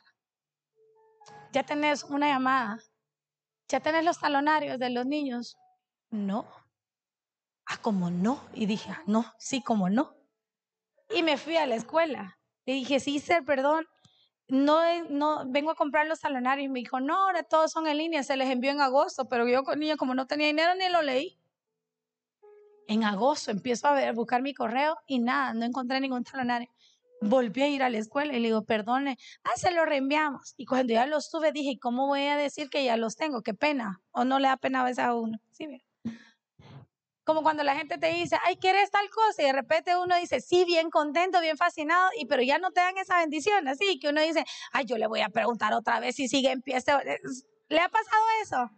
Ya 1.52 1.62
tenés 1.62 2.04
una 2.04 2.28
llamada. 2.28 2.78
Ya 3.68 3.80
tenés 3.80 4.04
los 4.04 4.18
talonarios 4.18 4.78
de 4.78 4.90
los 4.90 5.04
niños. 5.04 5.56
No. 6.10 6.48
Ah, 7.70 7.78
como 7.80 8.10
no. 8.10 8.42
Y 8.52 8.66
dije, 8.66 8.90
ah, 8.90 9.02
no, 9.06 9.32
sí, 9.38 9.62
como 9.62 9.88
no. 9.88 10.14
Y 11.08 11.22
me 11.22 11.38
fui 11.38 11.56
a 11.56 11.66
la 11.66 11.76
escuela. 11.76 12.38
Y 12.66 12.72
dije, 12.74 13.00
sí, 13.00 13.18
ser 13.18 13.44
perdón 13.44 13.86
no, 14.50 14.80
no, 15.08 15.44
vengo 15.46 15.70
a 15.70 15.74
comprar 15.74 16.06
los 16.06 16.20
talonarios. 16.20 16.66
Y 16.66 16.68
me 16.68 16.80
dijo, 16.80 17.00
no, 17.00 17.14
ahora 17.14 17.42
todos 17.42 17.70
son 17.70 17.86
en 17.86 17.96
línea, 17.96 18.22
se 18.22 18.36
les 18.36 18.50
envió 18.50 18.70
en 18.70 18.80
agosto, 18.80 19.28
pero 19.28 19.48
yo 19.48 19.62
niña 19.76 19.96
como 19.96 20.14
no 20.14 20.26
tenía 20.26 20.48
dinero 20.48 20.74
ni 20.74 20.88
lo 20.88 21.02
leí. 21.02 21.38
En 22.88 23.04
agosto 23.04 23.52
empiezo 23.52 23.86
a 23.86 24.12
buscar 24.12 24.42
mi 24.42 24.52
correo 24.52 24.96
y 25.06 25.20
nada, 25.20 25.54
no 25.54 25.64
encontré 25.64 26.00
ningún 26.00 26.24
talonario. 26.24 26.68
Volví 27.22 27.62
a 27.62 27.68
ir 27.68 27.82
a 27.82 27.90
la 27.90 27.98
escuela 27.98 28.32
y 28.32 28.40
le 28.40 28.48
digo, 28.48 28.64
perdone, 28.64 29.18
ah, 29.44 29.56
se 29.56 29.70
lo 29.70 29.84
reenviamos. 29.84 30.54
Y 30.56 30.64
cuando 30.64 30.92
ya 30.94 31.06
los 31.06 31.30
tuve, 31.30 31.52
dije, 31.52 31.78
¿cómo 31.78 32.06
voy 32.06 32.22
a 32.22 32.36
decir 32.36 32.70
que 32.70 32.84
ya 32.84 32.96
los 32.96 33.14
tengo? 33.14 33.42
Qué 33.42 33.54
pena. 33.54 34.00
O 34.10 34.24
no 34.24 34.38
le 34.38 34.48
da 34.48 34.56
pena 34.56 34.80
a 34.80 34.84
veces 34.84 35.04
a 35.04 35.14
uno. 35.14 35.38
Sí, 35.52 35.68
como 37.24 37.42
cuando 37.42 37.62
la 37.62 37.76
gente 37.76 37.98
te 37.98 38.08
dice, 38.08 38.36
ay, 38.44 38.56
¿quieres 38.56 38.90
tal 38.90 39.08
cosa? 39.10 39.42
Y 39.42 39.46
de 39.46 39.52
repente 39.52 39.96
uno 39.96 40.16
dice, 40.16 40.40
sí, 40.40 40.64
bien 40.64 40.90
contento, 40.90 41.40
bien 41.40 41.56
fascinado, 41.56 42.10
y 42.18 42.26
pero 42.26 42.42
ya 42.42 42.58
no 42.58 42.70
te 42.70 42.80
dan 42.80 42.98
esa 42.98 43.18
bendición. 43.18 43.68
Así 43.68 43.98
que 43.98 44.08
uno 44.08 44.20
dice, 44.20 44.44
ay, 44.72 44.84
yo 44.86 44.98
le 44.98 45.06
voy 45.06 45.20
a 45.20 45.28
preguntar 45.28 45.72
otra 45.74 46.00
vez 46.00 46.16
si 46.16 46.28
sigue 46.28 46.50
en 46.50 46.62
pie. 46.62 46.76
Este 46.76 46.92
¿Le 47.68 47.80
ha 47.80 47.88
pasado 47.88 48.24
eso? 48.42 48.70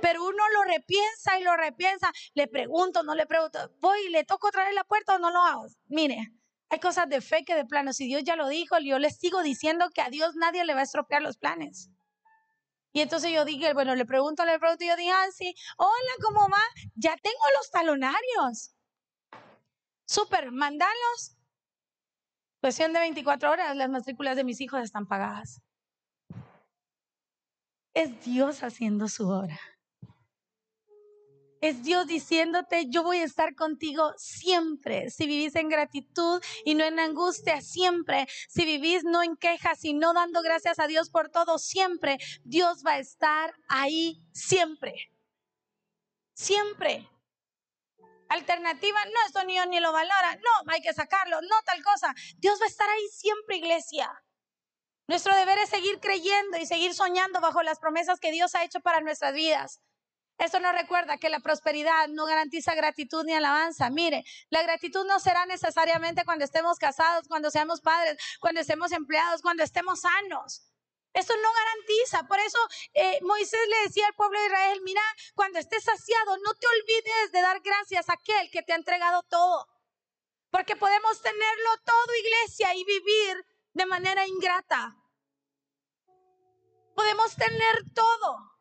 Pero 0.00 0.24
uno 0.24 0.42
lo 0.54 0.64
repiensa 0.64 1.38
y 1.38 1.44
lo 1.44 1.56
repiensa. 1.56 2.10
Le 2.34 2.48
pregunto, 2.48 3.02
no 3.02 3.14
le 3.14 3.26
pregunto, 3.26 3.58
voy 3.80 3.98
y 4.06 4.10
le 4.10 4.24
toco 4.24 4.48
otra 4.48 4.64
vez 4.64 4.74
la 4.74 4.84
puerta 4.84 5.16
o 5.16 5.18
no 5.18 5.30
lo 5.30 5.42
hago. 5.42 5.66
Mire, 5.88 6.32
hay 6.70 6.80
cosas 6.80 7.08
de 7.08 7.20
fe 7.20 7.44
que 7.44 7.54
de 7.54 7.66
plano, 7.66 7.92
si 7.92 8.06
Dios 8.06 8.22
ya 8.24 8.36
lo 8.36 8.48
dijo, 8.48 8.78
yo 8.78 8.98
le 8.98 9.10
sigo 9.10 9.42
diciendo 9.42 9.90
que 9.92 10.00
a 10.00 10.08
Dios 10.08 10.36
nadie 10.36 10.64
le 10.64 10.74
va 10.74 10.80
a 10.80 10.84
estropear 10.84 11.20
los 11.20 11.36
planes. 11.36 11.90
Y 12.92 13.00
entonces 13.00 13.32
yo 13.32 13.44
dije, 13.44 13.72
bueno, 13.72 13.94
le 13.94 14.04
pregunto, 14.04 14.44
le 14.44 14.58
pregunto, 14.58 14.84
y 14.84 14.88
yo 14.88 14.96
dije, 14.96 15.12
ah, 15.12 15.26
sí, 15.32 15.54
hola, 15.76 16.12
¿cómo 16.22 16.40
va? 16.48 16.62
Ya 16.94 17.16
tengo 17.16 17.44
los 17.56 17.70
talonarios. 17.70 18.74
Súper, 20.06 20.50
mandalos. 20.50 21.36
Cuestión 22.60 22.92
de 22.92 23.00
24 23.00 23.50
horas, 23.50 23.76
las 23.76 23.88
matrículas 23.88 24.36
de 24.36 24.44
mis 24.44 24.60
hijos 24.60 24.82
están 24.82 25.06
pagadas. 25.06 25.62
Es 27.94 28.24
Dios 28.24 28.62
haciendo 28.62 29.08
su 29.08 29.28
obra. 29.28 29.58
Es 31.60 31.82
Dios 31.82 32.06
diciéndote, 32.06 32.86
yo 32.88 33.02
voy 33.02 33.18
a 33.18 33.24
estar 33.24 33.54
contigo 33.54 34.14
siempre. 34.16 35.10
Si 35.10 35.26
vivís 35.26 35.54
en 35.56 35.68
gratitud 35.68 36.42
y 36.64 36.74
no 36.74 36.84
en 36.84 36.98
angustia, 36.98 37.60
siempre. 37.60 38.26
Si 38.48 38.64
vivís 38.64 39.04
no 39.04 39.22
en 39.22 39.36
quejas 39.36 39.84
y 39.84 39.92
no 39.92 40.14
dando 40.14 40.40
gracias 40.40 40.78
a 40.78 40.86
Dios 40.86 41.10
por 41.10 41.28
todo, 41.28 41.58
siempre. 41.58 42.16
Dios 42.44 42.82
va 42.86 42.92
a 42.92 42.98
estar 42.98 43.54
ahí 43.68 44.22
siempre. 44.32 45.12
Siempre. 46.32 47.06
Alternativa, 48.30 49.04
no, 49.04 49.26
esto 49.26 49.44
ni 49.44 49.58
ni 49.68 49.80
lo 49.80 49.92
valora. 49.92 50.36
No, 50.36 50.72
hay 50.72 50.80
que 50.80 50.94
sacarlo. 50.94 51.42
No, 51.42 51.62
tal 51.66 51.82
cosa. 51.82 52.14
Dios 52.38 52.58
va 52.58 52.64
a 52.64 52.68
estar 52.68 52.88
ahí 52.88 53.08
siempre, 53.08 53.56
iglesia. 53.56 54.10
Nuestro 55.08 55.34
deber 55.34 55.58
es 55.58 55.68
seguir 55.68 56.00
creyendo 56.00 56.56
y 56.56 56.64
seguir 56.64 56.94
soñando 56.94 57.40
bajo 57.40 57.62
las 57.62 57.80
promesas 57.80 58.18
que 58.18 58.30
Dios 58.30 58.54
ha 58.54 58.64
hecho 58.64 58.80
para 58.80 59.02
nuestras 59.02 59.34
vidas. 59.34 59.82
Eso 60.40 60.58
nos 60.58 60.72
recuerda 60.72 61.18
que 61.18 61.28
la 61.28 61.40
prosperidad 61.40 62.08
no 62.08 62.24
garantiza 62.24 62.74
gratitud 62.74 63.24
ni 63.26 63.34
alabanza. 63.34 63.90
Mire, 63.90 64.24
la 64.48 64.62
gratitud 64.62 65.04
no 65.04 65.20
será 65.20 65.44
necesariamente 65.44 66.24
cuando 66.24 66.46
estemos 66.46 66.78
casados, 66.78 67.28
cuando 67.28 67.50
seamos 67.50 67.82
padres, 67.82 68.16
cuando 68.40 68.62
estemos 68.62 68.90
empleados, 68.92 69.42
cuando 69.42 69.62
estemos 69.62 70.00
sanos. 70.00 70.62
Eso 71.12 71.34
no 71.36 71.52
garantiza. 71.52 72.26
Por 72.26 72.40
eso 72.40 72.58
eh, 72.94 73.18
Moisés 73.20 73.60
le 73.68 73.82
decía 73.82 74.06
al 74.06 74.14
pueblo 74.14 74.40
de 74.40 74.46
Israel, 74.46 74.80
mira, 74.82 75.02
cuando 75.34 75.58
estés 75.58 75.84
saciado, 75.84 76.38
no 76.38 76.54
te 76.54 76.66
olvides 76.66 77.32
de 77.32 77.42
dar 77.42 77.60
gracias 77.60 78.08
a 78.08 78.14
aquel 78.14 78.50
que 78.50 78.62
te 78.62 78.72
ha 78.72 78.76
entregado 78.76 79.22
todo. 79.24 79.68
Porque 80.50 80.74
podemos 80.74 81.20
tenerlo 81.20 81.70
todo, 81.84 82.14
iglesia, 82.16 82.74
y 82.76 82.84
vivir 82.84 83.44
de 83.74 83.84
manera 83.84 84.26
ingrata. 84.26 84.96
Podemos 86.94 87.36
tener 87.36 87.84
todo. 87.94 88.59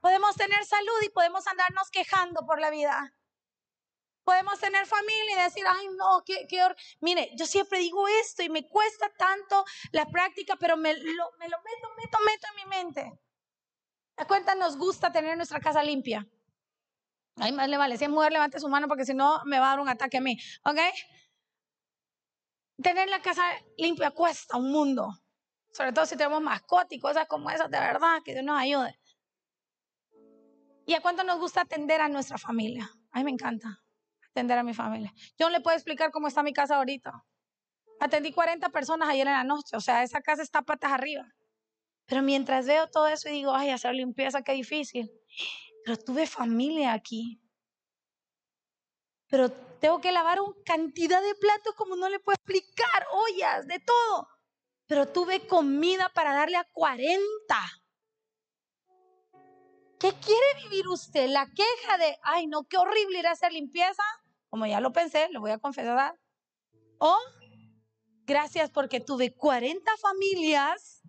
Podemos 0.00 0.34
tener 0.36 0.64
salud 0.64 1.02
y 1.04 1.10
podemos 1.10 1.46
andarnos 1.46 1.90
quejando 1.90 2.46
por 2.46 2.60
la 2.60 2.70
vida. 2.70 3.14
Podemos 4.24 4.58
tener 4.58 4.86
familia 4.86 5.32
y 5.32 5.42
decir, 5.42 5.64
ay, 5.68 5.88
no, 5.96 6.22
qué, 6.24 6.46
qué 6.48 6.62
Mire, 7.00 7.30
yo 7.36 7.46
siempre 7.46 7.78
digo 7.78 8.06
esto 8.08 8.42
y 8.42 8.48
me 8.48 8.68
cuesta 8.68 9.10
tanto 9.16 9.64
la 9.92 10.06
práctica, 10.06 10.56
pero 10.56 10.76
me 10.76 10.94
lo, 10.94 11.30
me 11.38 11.48
lo 11.48 11.56
meto, 11.58 11.88
meto, 11.96 12.18
meto 12.24 12.46
en 12.48 12.56
mi 12.56 12.64
mente. 12.76 13.20
¿A 14.16 14.26
cuenta 14.26 14.54
nos 14.54 14.76
gusta 14.76 15.10
tener 15.10 15.36
nuestra 15.36 15.60
casa 15.60 15.82
limpia? 15.82 16.26
Ay, 17.36 17.52
más 17.52 17.68
le 17.68 17.78
vale, 17.78 17.96
si 17.96 18.04
es 18.04 18.10
mujer, 18.10 18.32
levante 18.32 18.60
su 18.60 18.68
mano 18.68 18.86
porque 18.86 19.06
si 19.06 19.14
no 19.14 19.42
me 19.46 19.58
va 19.58 19.66
a 19.66 19.70
dar 19.70 19.80
un 19.80 19.88
ataque 19.88 20.18
a 20.18 20.20
mí, 20.20 20.36
¿ok? 20.64 20.78
Tener 22.82 23.08
la 23.08 23.22
casa 23.22 23.42
limpia 23.78 24.10
cuesta 24.10 24.58
un 24.58 24.70
mundo, 24.70 25.08
sobre 25.72 25.92
todo 25.92 26.04
si 26.04 26.16
tenemos 26.16 26.42
mascotas 26.42 26.92
y 26.92 27.00
cosas 27.00 27.26
como 27.26 27.50
esas, 27.50 27.70
de 27.70 27.78
verdad, 27.78 28.18
que 28.22 28.32
Dios 28.32 28.44
nos 28.44 28.60
ayude. 28.60 28.99
¿Y 30.90 30.94
a 30.94 31.00
cuánto 31.00 31.22
nos 31.22 31.38
gusta 31.38 31.60
atender 31.60 32.00
a 32.00 32.08
nuestra 32.08 32.36
familia? 32.36 32.90
A 33.12 33.18
mí 33.18 33.24
me 33.24 33.30
encanta 33.30 33.80
atender 34.30 34.58
a 34.58 34.64
mi 34.64 34.74
familia. 34.74 35.14
Yo 35.38 35.46
no 35.46 35.50
le 35.50 35.60
puedo 35.60 35.76
explicar 35.76 36.10
cómo 36.10 36.26
está 36.26 36.42
mi 36.42 36.52
casa 36.52 36.78
ahorita. 36.78 37.24
Atendí 38.00 38.32
40 38.32 38.70
personas 38.70 39.08
ayer 39.08 39.24
en 39.28 39.34
la 39.34 39.44
noche, 39.44 39.76
o 39.76 39.80
sea, 39.80 40.02
esa 40.02 40.20
casa 40.20 40.42
está 40.42 40.62
patas 40.62 40.90
arriba. 40.90 41.32
Pero 42.06 42.22
mientras 42.22 42.66
veo 42.66 42.88
todo 42.88 43.06
eso 43.06 43.28
y 43.28 43.34
digo, 43.34 43.54
ay, 43.54 43.70
hacer 43.70 43.94
limpieza, 43.94 44.42
qué 44.42 44.52
difícil. 44.52 45.08
pero 45.84 45.96
tuve 45.96 46.26
familia 46.26 46.92
aquí. 46.92 47.40
Pero 49.28 49.48
tengo 49.78 50.00
que 50.00 50.10
lavar 50.10 50.40
una 50.40 50.56
cantidad 50.64 51.22
de 51.22 51.36
platos 51.36 51.72
como 51.76 51.94
no 51.94 52.08
le 52.08 52.18
puedo 52.18 52.34
explicar, 52.34 53.06
ollas, 53.12 53.64
de 53.68 53.78
todo. 53.78 54.26
Pero 54.88 55.06
tuve 55.06 55.46
comida 55.46 56.10
para 56.12 56.34
darle 56.34 56.56
a 56.56 56.66
40. 56.72 57.20
¿Qué 60.00 60.14
quiere 60.14 60.62
vivir 60.64 60.88
usted? 60.88 61.28
La 61.28 61.46
queja 61.46 61.98
de, 61.98 62.18
ay, 62.22 62.46
no, 62.46 62.64
qué 62.64 62.78
horrible 62.78 63.18
ir 63.18 63.26
a 63.26 63.32
hacer 63.32 63.52
limpieza. 63.52 64.02
Como 64.48 64.64
ya 64.64 64.80
lo 64.80 64.92
pensé, 64.92 65.28
lo 65.30 65.40
voy 65.40 65.50
a 65.50 65.58
confesar. 65.58 66.18
O, 66.96 67.18
gracias 68.24 68.70
porque 68.70 69.00
tuve 69.00 69.34
40 69.34 69.92
familias 69.98 71.02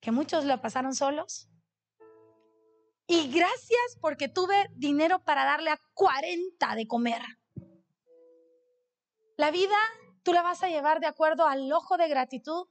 que 0.00 0.10
muchos 0.10 0.46
lo 0.46 0.58
pasaron 0.62 0.94
solos. 0.94 1.50
Y 3.06 3.30
gracias 3.30 3.98
porque 4.00 4.28
tuve 4.28 4.70
dinero 4.72 5.22
para 5.22 5.44
darle 5.44 5.70
a 5.70 5.80
40 5.92 6.74
de 6.76 6.86
comer. 6.86 7.22
La 9.36 9.50
vida 9.50 9.76
tú 10.22 10.32
la 10.32 10.40
vas 10.40 10.62
a 10.62 10.68
llevar 10.68 11.00
de 11.00 11.08
acuerdo 11.08 11.46
al 11.46 11.70
ojo 11.70 11.98
de 11.98 12.08
gratitud 12.08 12.68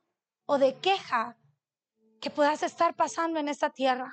o 0.48 0.58
de 0.58 0.80
queja 0.80 1.38
que 2.20 2.32
puedas 2.32 2.64
estar 2.64 2.96
pasando 2.96 3.40
en 3.40 3.50
esta 3.50 3.70
tierra. 3.70 4.12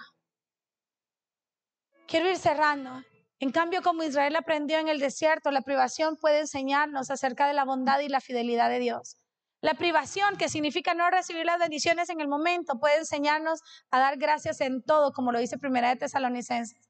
Quiero 2.08 2.30
ir 2.30 2.36
cerrando. 2.36 3.02
En 3.40 3.50
cambio, 3.50 3.82
como 3.82 4.04
Israel 4.04 4.36
aprendió 4.36 4.78
en 4.78 4.88
el 4.88 5.00
desierto, 5.00 5.50
la 5.50 5.62
privación 5.62 6.16
puede 6.16 6.40
enseñarnos 6.40 7.10
acerca 7.10 7.48
de 7.48 7.54
la 7.54 7.64
bondad 7.64 7.98
y 7.98 8.08
la 8.08 8.20
fidelidad 8.20 8.70
de 8.70 8.78
Dios. 8.78 9.16
La 9.60 9.74
privación, 9.74 10.36
que 10.36 10.48
significa 10.48 10.94
no 10.94 11.10
recibir 11.10 11.44
las 11.44 11.58
bendiciones 11.58 12.08
en 12.08 12.20
el 12.20 12.28
momento, 12.28 12.78
puede 12.78 12.98
enseñarnos 12.98 13.60
a 13.90 13.98
dar 13.98 14.18
gracias 14.18 14.60
en 14.60 14.82
todo, 14.82 15.12
como 15.12 15.32
lo 15.32 15.40
dice 15.40 15.58
Primera 15.58 15.88
de 15.88 15.96
Tesalonicenses. 15.96 16.88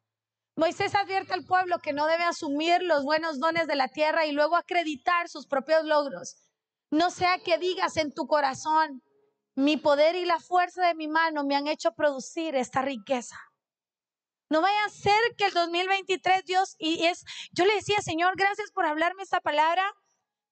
Moisés 0.54 0.94
advierte 0.94 1.32
al 1.32 1.44
pueblo 1.44 1.78
que 1.78 1.94
no 1.94 2.06
debe 2.06 2.24
asumir 2.24 2.82
los 2.82 3.02
buenos 3.02 3.40
dones 3.40 3.66
de 3.66 3.76
la 3.76 3.88
tierra 3.88 4.26
y 4.26 4.32
luego 4.32 4.56
acreditar 4.56 5.28
sus 5.28 5.46
propios 5.46 5.84
logros. 5.84 6.36
No 6.90 7.10
sea 7.10 7.38
que 7.38 7.56
digas 7.56 7.96
en 7.96 8.12
tu 8.12 8.26
corazón, 8.26 9.02
mi 9.54 9.78
poder 9.78 10.14
y 10.14 10.26
la 10.26 10.40
fuerza 10.40 10.86
de 10.86 10.94
mi 10.94 11.08
mano 11.08 11.44
me 11.44 11.56
han 11.56 11.68
hecho 11.68 11.92
producir 11.92 12.54
esta 12.54 12.82
riqueza. 12.82 13.36
No 14.48 14.60
vaya 14.60 14.84
a 14.84 14.90
ser 14.90 15.20
que 15.36 15.46
el 15.46 15.52
2023 15.52 16.44
Dios, 16.44 16.76
y 16.78 17.06
es, 17.06 17.24
yo 17.52 17.64
le 17.64 17.74
decía, 17.74 18.00
Señor, 18.00 18.34
gracias 18.36 18.70
por 18.70 18.86
hablarme 18.86 19.22
esta 19.22 19.40
palabra, 19.40 19.92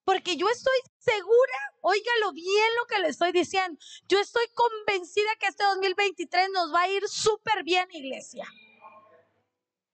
porque 0.03 0.35
yo 0.35 0.47
estoy 0.49 0.77
segura, 0.97 1.73
óigalo 1.81 2.33
bien 2.33 2.69
lo 2.77 2.85
que 2.87 2.99
le 2.99 3.07
estoy 3.07 3.31
diciendo, 3.31 3.79
yo 4.07 4.19
estoy 4.19 4.45
convencida 4.53 5.35
que 5.39 5.47
este 5.47 5.63
2023 5.63 6.49
nos 6.51 6.73
va 6.73 6.81
a 6.81 6.89
ir 6.89 7.07
súper 7.07 7.63
bien, 7.63 7.87
iglesia. 7.91 8.45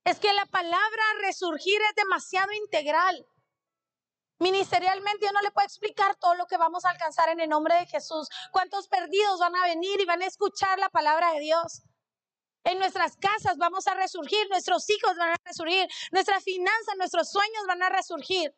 Es 0.03 0.19
que 0.19 0.33
la 0.33 0.45
palabra 0.47 1.03
resurgir 1.21 1.79
es 1.81 1.95
demasiado 1.95 2.51
integral. 2.53 3.25
Ministerialmente 4.39 5.27
yo 5.27 5.31
no 5.31 5.41
le 5.41 5.51
puedo 5.51 5.67
explicar 5.67 6.15
todo 6.15 6.33
lo 6.33 6.47
que 6.47 6.57
vamos 6.57 6.83
a 6.83 6.89
alcanzar 6.89 7.29
en 7.29 7.39
el 7.39 7.49
nombre 7.49 7.75
de 7.75 7.85
Jesús. 7.85 8.27
Cuántos 8.51 8.87
perdidos 8.87 9.39
van 9.39 9.55
a 9.55 9.65
venir 9.65 10.01
y 10.01 10.05
van 10.05 10.23
a 10.23 10.25
escuchar 10.25 10.79
la 10.79 10.89
palabra 10.89 11.33
de 11.33 11.41
Dios. 11.41 11.83
En 12.63 12.77
nuestras 12.77 13.17
casas 13.17 13.57
vamos 13.57 13.87
a 13.87 13.95
resurgir, 13.95 14.47
nuestros 14.49 14.89
hijos 14.89 15.17
van 15.17 15.31
a 15.31 15.35
resurgir, 15.43 15.87
nuestras 16.11 16.43
finanzas, 16.43 16.95
nuestros 16.97 17.31
sueños 17.31 17.65
van 17.67 17.81
a 17.81 17.89
resurgir. 17.89 18.53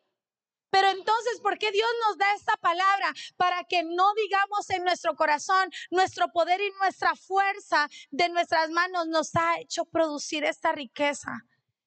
Pero 0.74 0.88
entonces, 0.88 1.40
¿por 1.40 1.56
qué 1.56 1.70
Dios 1.70 1.88
nos 2.08 2.18
da 2.18 2.34
esta 2.34 2.56
palabra? 2.56 3.14
Para 3.36 3.62
que 3.62 3.84
no 3.84 4.12
digamos 4.14 4.68
en 4.70 4.82
nuestro 4.82 5.14
corazón, 5.14 5.70
nuestro 5.92 6.32
poder 6.32 6.60
y 6.60 6.68
nuestra 6.80 7.14
fuerza 7.14 7.88
de 8.10 8.28
nuestras 8.28 8.70
manos 8.70 9.06
nos 9.06 9.36
ha 9.36 9.60
hecho 9.60 9.84
producir 9.84 10.42
esta 10.42 10.72
riqueza. 10.72 11.30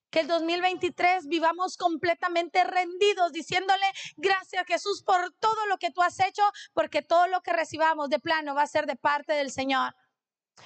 Que 0.09 0.21
el 0.21 0.27
2023 0.27 1.27
vivamos 1.27 1.75
completamente 1.75 2.63
rendidos, 2.63 3.33
diciéndole 3.33 3.85
gracias 4.15 4.65
Jesús 4.65 5.03
por 5.03 5.33
todo 5.33 5.65
lo 5.65 5.77
que 5.77 5.91
tú 5.91 6.01
has 6.01 6.17
hecho, 6.21 6.43
porque 6.73 7.01
todo 7.01 7.27
lo 7.27 7.41
que 7.41 7.51
recibamos 7.51 8.09
de 8.09 8.19
plano 8.19 8.55
va 8.55 8.61
a 8.61 8.67
ser 8.67 8.85
de 8.85 8.95
parte 8.95 9.33
del 9.33 9.51
Señor. 9.51 9.93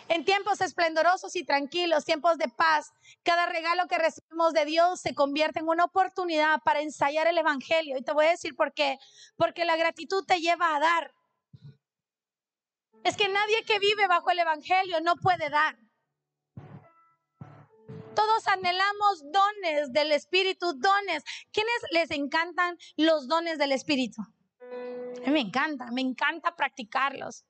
En 0.07 0.25
tiempos 0.25 0.61
esplendorosos 0.61 1.35
y 1.35 1.43
tranquilos, 1.45 2.05
tiempos 2.05 2.37
de 2.37 2.47
paz, 2.49 2.91
cada 3.23 3.45
regalo 3.45 3.87
que 3.87 3.97
recibimos 3.97 4.53
de 4.53 4.65
Dios 4.65 4.99
se 4.99 5.15
convierte 5.15 5.59
en 5.59 5.67
una 5.67 5.85
oportunidad 5.85 6.59
para 6.63 6.81
ensayar 6.81 7.27
el 7.27 7.37
Evangelio. 7.37 7.97
Y 7.97 8.03
te 8.03 8.11
voy 8.11 8.25
a 8.25 8.31
decir 8.31 8.55
por 8.55 8.73
qué. 8.73 8.97
Porque 9.37 9.65
la 9.65 9.77
gratitud 9.77 10.25
te 10.25 10.39
lleva 10.39 10.75
a 10.75 10.79
dar. 10.79 11.13
Es 13.03 13.17
que 13.17 13.27
nadie 13.27 13.63
que 13.63 13.79
vive 13.79 14.07
bajo 14.07 14.29
el 14.31 14.39
Evangelio 14.39 15.01
no 15.01 15.15
puede 15.15 15.49
dar. 15.49 15.77
Todos 18.15 18.47
anhelamos 18.47 19.23
dones 19.31 19.93
del 19.93 20.11
Espíritu, 20.11 20.73
dones. 20.73 21.23
¿Quiénes 21.51 21.81
les 21.91 22.11
encantan 22.11 22.77
los 22.97 23.27
dones 23.27 23.57
del 23.57 23.71
Espíritu? 23.71 24.21
A 24.21 25.27
mí 25.27 25.31
me 25.31 25.39
encanta, 25.39 25.89
me 25.91 26.01
encanta 26.01 26.55
practicarlos. 26.55 27.45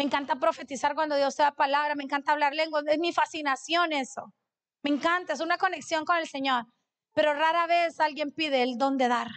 Me 0.00 0.04
encanta 0.04 0.36
profetizar 0.36 0.94
cuando 0.94 1.14
Dios 1.14 1.36
te 1.36 1.42
da 1.42 1.52
palabra, 1.52 1.94
me 1.94 2.04
encanta 2.04 2.32
hablar 2.32 2.54
lenguas, 2.54 2.84
es 2.86 2.98
mi 2.98 3.12
fascinación 3.12 3.92
eso. 3.92 4.32
Me 4.82 4.88
encanta, 4.88 5.34
es 5.34 5.40
una 5.40 5.58
conexión 5.58 6.06
con 6.06 6.16
el 6.16 6.26
Señor. 6.26 6.64
Pero 7.12 7.34
rara 7.34 7.66
vez 7.66 8.00
alguien 8.00 8.30
pide 8.30 8.62
el 8.62 8.78
don 8.78 8.96
de 8.96 9.08
dar. 9.08 9.28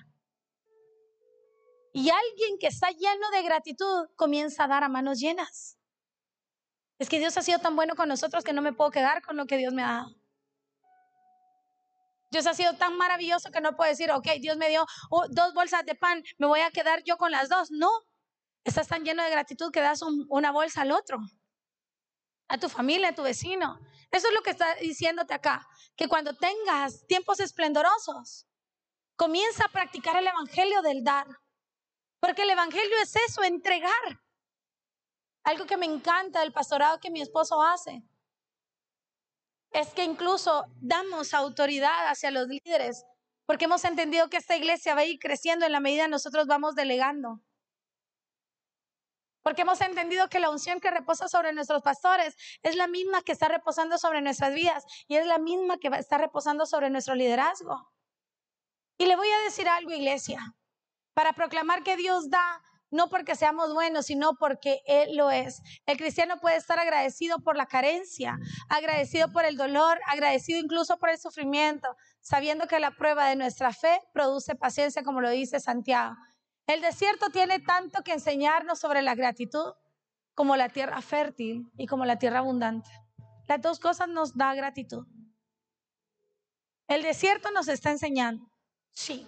Y 1.91 2.09
alguien 2.09 2.57
que 2.61 2.68
está 2.68 2.91
lleno 2.91 3.30
de 3.34 3.43
gratitud 3.43 4.07
comienza 4.16 4.64
a 4.64 4.68
dar 4.70 4.86
a 4.86 4.88
manos 4.88 5.20
llenas. 5.20 5.78
Es 6.97 7.09
que 7.09 7.20
Dios 7.20 7.36
ha 7.36 7.41
sido 7.41 7.59
tan 7.59 7.76
bueno 7.76 7.95
con 7.97 8.07
nosotros 8.07 8.45
que 8.45 8.53
no 8.53 8.61
me 8.61 8.72
puedo 8.72 8.89
quedar 8.89 9.22
con 9.22 9.36
lo 9.36 9.45
que 9.47 9.57
Dios 9.57 9.74
me 9.74 9.84
ha 9.84 9.88
dado. 9.88 10.16
Dios 12.32 12.47
ha 12.47 12.53
sido 12.53 12.78
tan 12.78 12.95
maravilloso 12.95 13.51
que 13.51 13.59
no 13.59 13.76
puedo 13.76 13.89
decir, 13.89 14.11
ok, 14.11 14.30
Dios 14.39 14.55
me 14.55 14.70
dio 14.70 14.86
dos 15.30 15.53
bolsas 15.53 15.84
de 15.86 15.95
pan, 15.95 16.24
me 16.38 16.47
voy 16.47 16.61
a 16.61 16.72
quedar 16.72 17.03
yo 17.03 17.18
con 17.18 17.32
las 17.32 17.49
dos. 17.49 17.70
No, 17.70 17.89
Estás 18.64 18.88
tan 18.88 19.03
lleno 19.03 19.24
de 19.24 19.30
gratitud 19.30 19.72
que 19.72 19.82
das 19.82 20.01
una 20.01 20.51
bolsa 20.51 20.82
al 20.82 20.91
otro, 20.91 21.20
a 22.47 22.57
tu 22.57 22.70
familia, 22.70 23.09
a 23.09 23.16
tu 23.16 23.24
vecino. 23.24 23.80
Eso 24.09 24.28
es 24.28 24.34
lo 24.34 24.41
que 24.41 24.51
está 24.51 24.76
diciéndote 24.76 25.34
acá, 25.34 25.68
que 25.95 26.07
cuando 26.07 26.36
tengas 26.36 27.05
tiempos 27.07 27.39
esplendorosos, 27.39 28.47
comienza 29.16 29.66
a 29.66 29.70
practicar 29.70 30.16
el 30.16 30.28
Evangelio 30.28 30.82
del 30.82 31.03
dar. 31.03 31.28
Porque 32.20 32.43
el 32.43 32.49
Evangelio 32.51 32.95
es 33.01 33.16
eso, 33.28 33.43
entregar. 33.43 34.22
Algo 35.43 35.66
que 35.66 35.78
me 35.78 35.86
encanta 35.86 36.39
del 36.39 36.53
pastorado 36.53 36.99
que 36.99 37.11
mi 37.11 37.22
esposo 37.22 37.61
hace 37.61 38.01
es 39.72 39.89
que 39.89 40.03
incluso 40.03 40.66
damos 40.80 41.34
autoridad 41.34 42.07
hacia 42.07 42.32
los 42.32 42.47
líderes, 42.47 43.03
porque 43.45 43.66
hemos 43.66 43.84
entendido 43.84 44.30
que 44.30 44.38
esta 44.38 44.55
iglesia 44.55 44.95
va 44.95 45.01
a 45.01 45.05
ir 45.05 45.20
creciendo 45.20 45.66
en 45.66 45.72
la 45.72 45.80
medida 45.80 46.03
que 46.03 46.11
nosotros 46.11 46.47
vamos 46.47 46.76
delegando. 46.76 47.41
Porque 49.44 49.64
hemos 49.64 49.82
entendido 49.82 50.30
que 50.30 50.39
la 50.39 50.50
unción 50.50 50.80
que 50.80 50.89
reposa 50.89 51.28
sobre 51.28 51.54
nuestros 51.54 51.84
pastores 51.84 52.36
es 52.64 52.76
la 52.76 52.88
misma 52.88 53.22
que 53.22 53.34
está 53.34 53.50
reposando 53.50 53.98
sobre 53.98 54.22
nuestras 54.22 54.54
vidas 54.54 54.86
y 55.08 55.18
es 55.18 55.28
la 55.28 55.38
misma 55.38 55.78
que 55.78 55.89
está 55.89 56.18
reposando 56.18 56.66
sobre 56.66 56.89
nuestro 56.89 57.14
liderazgo. 57.14 57.91
Y 58.98 59.06
le 59.06 59.16
voy 59.16 59.28
a 59.30 59.44
decir 59.44 59.68
algo, 59.68 59.91
iglesia, 59.91 60.39
para 61.14 61.34
proclamar 61.34 61.84
que 61.84 61.98
Dios 61.98 62.30
da, 62.30 62.62
no 62.89 63.10
porque 63.10 63.36
seamos 63.36 63.74
buenos, 63.74 64.06
sino 64.06 64.36
porque 64.36 64.82
Él 64.86 65.18
lo 65.18 65.30
es. 65.30 65.62
El 65.86 65.98
cristiano 65.98 66.39
puede 66.39 66.58
estar 66.58 66.80
agradecido 66.80 67.39
por 67.39 67.58
la 67.58 67.66
carencia, 67.66 68.38
agradecido 68.70 69.30
por 69.32 69.45
el 69.45 69.57
dolor, 69.57 69.99
agradecido 70.07 70.60
incluso 70.60 70.98
por 70.98 71.10
el 71.10 71.18
sufrimiento, 71.18 71.95
sabiendo 72.22 72.68
que 72.68 72.80
la 72.80 72.91
prueba 72.91 73.28
de 73.28 73.36
nuestra 73.36 73.74
fe 73.74 73.99
produce 74.14 74.56
paciencia, 74.56 75.03
como 75.03 75.22
lo 75.22 75.32
dice 75.32 75.60
Santiago. 75.60 76.15
El 76.65 76.81
desierto 76.81 77.30
tiene 77.30 77.60
tanto 77.60 78.03
que 78.03 78.14
enseñarnos 78.14 78.80
sobre 78.80 79.02
la 79.02 79.15
gratitud 79.15 79.73
como 80.34 80.56
la 80.56 80.69
tierra 80.69 81.02
fértil 81.02 81.72
y 81.77 81.88
como 81.88 82.06
la 82.06 82.18
tierra 82.18 82.40
abundante. 82.40 82.90
Las 83.48 83.61
dos 83.61 83.80
cosas 83.80 84.07
nos 84.07 84.35
da 84.35 84.56
gratitud. 84.56 85.06
El 86.88 87.03
desierto 87.03 87.52
nos 87.52 87.68
está 87.68 87.91
enseñando, 87.91 88.49
sí. 88.91 89.27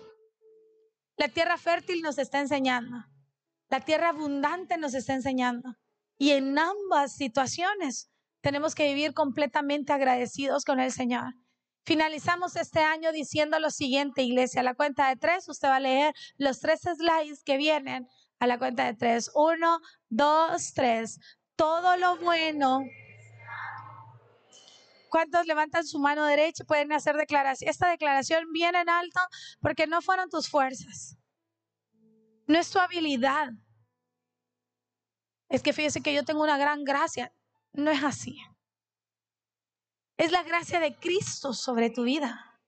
La 1.17 1.29
tierra 1.29 1.57
fértil 1.57 2.01
nos 2.01 2.17
está 2.17 2.39
enseñando. 2.39 2.97
La 3.69 3.79
tierra 3.81 4.09
abundante 4.09 4.77
nos 4.77 4.93
está 4.93 5.13
enseñando. 5.13 5.75
Y 6.17 6.31
en 6.31 6.57
ambas 6.57 7.15
situaciones 7.15 8.11
tenemos 8.41 8.75
que 8.75 8.87
vivir 8.87 9.13
completamente 9.13 9.91
agradecidos 9.91 10.63
con 10.65 10.79
el 10.79 10.91
Señor. 10.91 11.33
Finalizamos 11.85 12.55
este 12.55 12.79
año 12.79 13.11
diciendo 13.11 13.59
lo 13.59 13.69
siguiente, 13.69 14.23
iglesia. 14.23 14.61
A 14.61 14.63
la 14.63 14.73
cuenta 14.73 15.07
de 15.07 15.17
tres, 15.17 15.47
usted 15.47 15.67
va 15.67 15.75
a 15.75 15.79
leer 15.79 16.15
los 16.37 16.59
tres 16.59 16.81
slides 16.81 17.43
que 17.43 17.57
vienen. 17.57 18.07
A 18.39 18.47
la 18.47 18.57
cuenta 18.57 18.85
de 18.85 18.95
tres. 18.95 19.29
Uno, 19.35 19.79
dos, 20.09 20.73
tres. 20.73 21.19
Todo 21.55 21.95
lo 21.97 22.17
bueno. 22.17 22.83
¿Cuántos 25.09 25.45
levantan 25.45 25.85
su 25.85 25.99
mano 25.99 26.25
derecha 26.25 26.63
y 26.63 26.65
pueden 26.65 26.91
hacer 26.91 27.15
declaración? 27.15 27.69
Esta 27.69 27.89
declaración 27.89 28.51
viene 28.51 28.81
en 28.81 28.89
alto 28.89 29.19
porque 29.61 29.85
no 29.85 30.01
fueron 30.01 30.29
tus 30.29 30.49
fuerzas. 30.49 31.17
No 32.47 32.57
es 32.57 32.69
tu 32.71 32.79
habilidad. 32.79 33.49
Es 35.49 35.61
que 35.61 35.71
fíjese 35.71 36.01
que 36.01 36.13
yo 36.13 36.25
tengo 36.25 36.43
una 36.43 36.57
gran 36.57 36.83
gracia. 36.83 37.31
No 37.73 37.91
es 37.91 38.03
así. 38.03 38.39
Es 40.17 40.31
la 40.31 40.43
gracia 40.43 40.79
de 40.79 40.95
Cristo 40.95 41.53
sobre 41.53 41.89
tu 41.89 42.03
vida. 42.03 42.59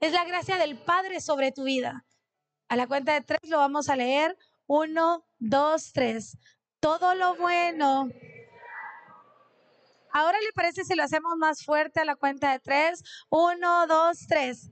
Es 0.00 0.12
la 0.12 0.24
gracia 0.24 0.58
del 0.58 0.78
Padre 0.78 1.20
sobre 1.20 1.50
tu 1.50 1.64
vida. 1.64 2.04
A 2.68 2.76
la 2.76 2.86
cuenta 2.86 3.14
de 3.14 3.22
tres 3.22 3.40
lo 3.48 3.58
vamos 3.58 3.88
a 3.88 3.96
leer. 3.96 4.36
Uno, 4.66 5.26
dos, 5.38 5.92
tres. 5.92 6.36
Todo 6.80 7.14
lo 7.14 7.36
bueno. 7.36 8.08
Ahora 10.12 10.38
le 10.40 10.52
parece 10.54 10.84
si 10.84 10.94
lo 10.94 11.02
hacemos 11.02 11.36
más 11.38 11.64
fuerte 11.64 12.00
a 12.00 12.04
la 12.04 12.16
cuenta 12.16 12.52
de 12.52 12.60
tres. 12.60 13.02
Uno, 13.30 13.86
dos, 13.86 14.26
tres. 14.28 14.70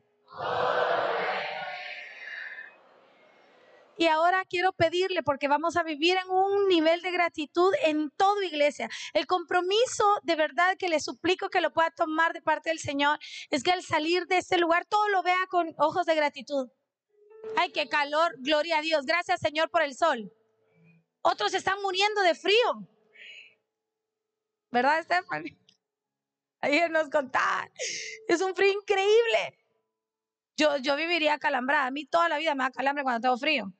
Y 4.02 4.08
ahora 4.08 4.44
quiero 4.44 4.72
pedirle, 4.72 5.22
porque 5.22 5.46
vamos 5.46 5.76
a 5.76 5.84
vivir 5.84 6.16
en 6.16 6.28
un 6.28 6.66
nivel 6.66 7.02
de 7.02 7.12
gratitud 7.12 7.72
en 7.84 8.10
toda 8.10 8.44
iglesia. 8.44 8.90
El 9.12 9.28
compromiso 9.28 10.04
de 10.24 10.34
verdad 10.34 10.76
que 10.76 10.88
le 10.88 10.98
suplico 10.98 11.50
que 11.50 11.60
lo 11.60 11.72
pueda 11.72 11.92
tomar 11.92 12.32
de 12.32 12.42
parte 12.42 12.70
del 12.70 12.80
Señor 12.80 13.20
es 13.50 13.62
que 13.62 13.70
al 13.70 13.84
salir 13.84 14.26
de 14.26 14.38
este 14.38 14.58
lugar 14.58 14.86
todo 14.86 15.08
lo 15.10 15.22
vea 15.22 15.46
con 15.48 15.72
ojos 15.78 16.04
de 16.04 16.16
gratitud. 16.16 16.68
Ay, 17.56 17.70
qué 17.70 17.88
calor, 17.88 18.34
gloria 18.38 18.78
a 18.78 18.80
Dios. 18.80 19.06
Gracias 19.06 19.38
Señor 19.38 19.70
por 19.70 19.82
el 19.82 19.94
sol. 19.94 20.32
Otros 21.20 21.54
están 21.54 21.80
muriendo 21.80 22.22
de 22.22 22.34
frío. 22.34 22.88
¿Verdad, 24.72 25.04
Stephanie? 25.04 25.56
Ayer 26.60 26.90
nos 26.90 27.08
contaban. 27.08 27.70
Es 28.26 28.40
un 28.40 28.52
frío 28.56 28.72
increíble. 28.72 29.60
Yo, 30.56 30.78
yo 30.78 30.96
viviría 30.96 31.38
calambrada. 31.38 31.86
A 31.86 31.92
mí 31.92 32.04
toda 32.04 32.28
la 32.28 32.38
vida 32.38 32.56
me 32.56 32.64
da 32.64 32.72
calambre 32.72 33.04
cuando 33.04 33.20
tengo 33.20 33.38
frío. 33.38 33.72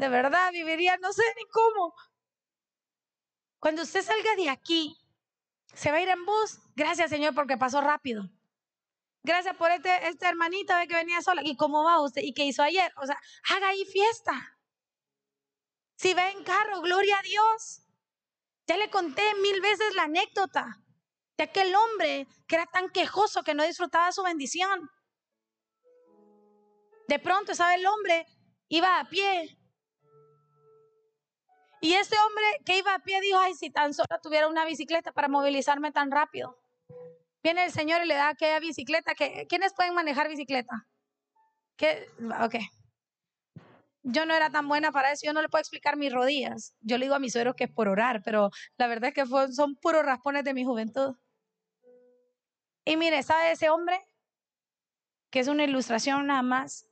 De 0.00 0.08
verdad, 0.08 0.50
viviría, 0.50 0.96
no 0.96 1.12
sé 1.12 1.22
ni 1.36 1.46
cómo. 1.48 1.94
Cuando 3.58 3.82
usted 3.82 4.00
salga 4.00 4.34
de 4.34 4.48
aquí, 4.48 4.96
se 5.74 5.90
va 5.90 5.98
a 5.98 6.00
ir 6.00 6.08
en 6.08 6.24
bus. 6.24 6.58
Gracias, 6.74 7.10
Señor, 7.10 7.34
porque 7.34 7.58
pasó 7.58 7.82
rápido. 7.82 8.24
Gracias 9.22 9.54
por 9.56 9.70
este, 9.70 10.08
esta 10.08 10.30
hermanita 10.30 10.86
que 10.86 10.94
venía 10.94 11.20
sola. 11.20 11.42
¿Y 11.44 11.54
cómo 11.54 11.84
va 11.84 12.00
usted? 12.00 12.22
¿Y 12.22 12.32
qué 12.32 12.46
hizo 12.46 12.62
ayer? 12.62 12.90
O 12.96 13.04
sea, 13.04 13.20
haga 13.50 13.68
ahí 13.68 13.84
fiesta. 13.84 14.32
Si 15.96 16.14
va 16.14 16.30
en 16.30 16.44
carro, 16.44 16.80
gloria 16.80 17.18
a 17.18 17.22
Dios. 17.22 17.82
Ya 18.68 18.78
le 18.78 18.88
conté 18.88 19.34
mil 19.42 19.60
veces 19.60 19.94
la 19.96 20.04
anécdota 20.04 20.82
de 21.36 21.44
aquel 21.44 21.74
hombre 21.74 22.26
que 22.46 22.54
era 22.54 22.64
tan 22.64 22.88
quejoso 22.88 23.42
que 23.42 23.52
no 23.52 23.66
disfrutaba 23.66 24.12
su 24.12 24.22
bendición. 24.22 24.90
De 27.06 27.18
pronto, 27.18 27.54
¿sabe? 27.54 27.74
El 27.74 27.86
hombre 27.86 28.26
iba 28.68 28.98
a 28.98 29.04
pie 29.10 29.59
y 31.80 31.94
este 31.94 32.16
hombre 32.18 32.44
que 32.64 32.78
iba 32.78 32.94
a 32.94 32.98
pie 32.98 33.20
dijo, 33.22 33.38
ay, 33.38 33.54
si 33.54 33.70
tan 33.70 33.94
solo 33.94 34.20
tuviera 34.22 34.48
una 34.48 34.66
bicicleta 34.66 35.12
para 35.12 35.28
movilizarme 35.28 35.92
tan 35.92 36.10
rápido. 36.10 36.58
Viene 37.42 37.64
el 37.64 37.72
Señor 37.72 38.02
y 38.04 38.06
le 38.06 38.14
da 38.14 38.28
aquella 38.28 38.60
bicicleta. 38.60 39.14
Que, 39.14 39.46
¿Quiénes 39.48 39.72
pueden 39.72 39.94
manejar 39.94 40.28
bicicleta? 40.28 40.86
¿Qué? 41.76 42.06
Ok. 42.42 42.56
Yo 44.02 44.26
no 44.26 44.34
era 44.34 44.50
tan 44.50 44.68
buena 44.68 44.92
para 44.92 45.12
eso, 45.12 45.26
yo 45.26 45.32
no 45.32 45.42
le 45.42 45.48
puedo 45.48 45.60
explicar 45.60 45.96
mis 45.96 46.12
rodillas. 46.12 46.74
Yo 46.80 46.98
le 46.98 47.06
digo 47.06 47.14
a 47.14 47.18
mis 47.18 47.32
suegros 47.32 47.54
que 47.54 47.64
es 47.64 47.70
por 47.70 47.88
orar, 47.88 48.22
pero 48.24 48.50
la 48.76 48.86
verdad 48.86 49.08
es 49.08 49.14
que 49.14 49.52
son 49.52 49.76
puros 49.76 50.04
raspones 50.04 50.44
de 50.44 50.54
mi 50.54 50.64
juventud. 50.64 51.16
Y 52.84 52.96
mire, 52.96 53.22
¿sabe 53.22 53.52
ese 53.52 53.70
hombre? 53.70 53.98
Que 55.30 55.40
es 55.40 55.48
una 55.48 55.64
ilustración 55.64 56.26
nada 56.26 56.42
más 56.42 56.89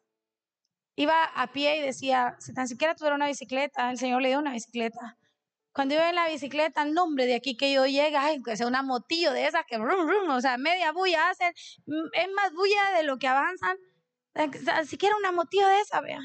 iba 0.98 1.24
a 1.24 1.46
pie 1.52 1.76
y 1.76 1.80
decía, 1.80 2.36
si 2.40 2.52
tan 2.52 2.66
siquiera 2.66 2.96
tuviera 2.96 3.14
una 3.14 3.28
bicicleta, 3.28 3.88
el 3.88 3.98
Señor 3.98 4.20
le 4.20 4.30
dio 4.30 4.40
una 4.40 4.50
bicicleta. 4.50 5.16
Cuando 5.72 5.94
iba 5.94 6.08
en 6.08 6.16
la 6.16 6.28
bicicleta, 6.28 6.82
el 6.82 6.92
nombre 6.92 7.24
de 7.26 7.36
aquí 7.36 7.56
que 7.56 7.72
yo 7.72 7.86
llega, 7.86 8.24
ay, 8.24 8.42
que 8.42 8.56
sea 8.56 8.66
una 8.66 8.82
motillo 8.82 9.32
de 9.32 9.46
esas 9.46 9.62
que, 9.64 9.76
o 9.76 10.40
sea, 10.40 10.58
media 10.58 10.90
bulla 10.90 11.30
hacen, 11.30 11.52
mm, 11.86 12.08
es 12.14 12.28
más 12.34 12.52
bulla 12.52 12.90
de 12.96 13.04
lo 13.04 13.16
que 13.16 13.28
avanzan. 13.28 13.76
Ni 14.34 14.86
siquiera 14.88 15.14
una 15.16 15.30
motillo 15.30 15.68
de 15.68 15.80
esa, 15.80 16.00
vea. 16.00 16.20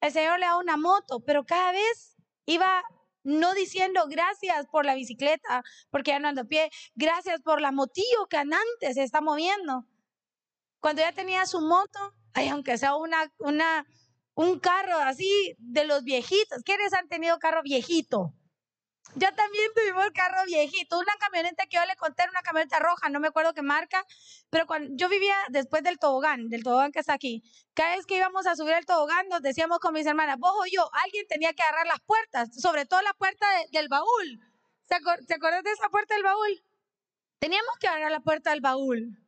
El 0.00 0.12
Señor 0.12 0.38
le 0.38 0.46
da 0.46 0.56
una 0.56 0.78
moto, 0.78 1.20
pero 1.26 1.44
cada 1.44 1.72
vez 1.72 2.16
iba 2.46 2.82
no 3.22 3.52
diciendo 3.52 4.06
gracias 4.08 4.66
por 4.72 4.86
la 4.86 4.94
bicicleta, 4.94 5.62
porque 5.90 6.12
ya 6.12 6.20
no 6.20 6.28
ando 6.28 6.42
a 6.42 6.44
pie, 6.44 6.70
gracias 6.94 7.42
por 7.42 7.60
la 7.60 7.70
motillo 7.70 8.28
que 8.30 8.38
antes 8.38 8.94
se 8.94 9.02
está 9.02 9.20
moviendo. 9.20 9.84
Cuando 10.80 11.02
ya 11.02 11.12
tenía 11.12 11.44
su 11.44 11.60
moto, 11.60 12.14
ay, 12.34 12.48
aunque 12.48 12.78
sea 12.78 12.96
una, 12.96 13.32
una, 13.38 13.86
un 14.34 14.58
carro 14.60 14.98
así 14.98 15.54
de 15.58 15.84
los 15.84 16.04
viejitos. 16.04 16.62
¿Quiénes 16.64 16.92
han 16.92 17.08
tenido 17.08 17.38
carro 17.38 17.62
viejito? 17.62 18.34
Yo 19.16 19.32
también 19.34 19.70
tuvimos 19.74 20.08
carro 20.14 20.44
viejito, 20.46 20.98
una 20.98 21.16
camioneta 21.18 21.66
que 21.66 21.76
yo 21.76 21.84
le 21.84 21.96
conté, 21.96 22.24
una 22.30 22.42
camioneta 22.42 22.78
roja, 22.78 23.08
no 23.08 23.18
me 23.18 23.28
acuerdo 23.28 23.52
qué 23.54 23.62
marca, 23.62 24.06
pero 24.50 24.66
cuando 24.66 24.88
yo 24.94 25.08
vivía 25.08 25.34
después 25.48 25.82
del 25.82 25.98
tobogán, 25.98 26.48
del 26.48 26.62
tobogán 26.62 26.92
que 26.92 27.00
está 27.00 27.14
aquí, 27.14 27.42
cada 27.74 27.96
vez 27.96 28.06
que 28.06 28.18
íbamos 28.18 28.46
a 28.46 28.54
subir 28.54 28.74
el 28.74 28.86
tobogán 28.86 29.26
nos 29.28 29.42
decíamos 29.42 29.80
con 29.80 29.94
mis 29.94 30.06
hermanas, 30.06 30.36
vos 30.38 30.52
o 30.60 30.64
yo, 30.66 30.88
alguien 31.04 31.26
tenía 31.26 31.52
que 31.54 31.62
agarrar 31.62 31.88
las 31.88 32.00
puertas, 32.00 32.50
sobre 32.60 32.86
todo 32.86 33.02
la 33.02 33.14
puerta 33.14 33.46
del 33.72 33.88
baúl. 33.88 34.40
¿Se, 34.88 34.96
¿Se 35.26 35.34
acuerdan 35.34 35.64
de 35.64 35.72
esa 35.72 35.88
puerta 35.88 36.14
del 36.14 36.22
baúl? 36.22 36.64
Teníamos 37.40 37.76
que 37.80 37.88
agarrar 37.88 38.12
la 38.12 38.20
puerta 38.20 38.50
del 38.50 38.60
baúl. 38.60 39.18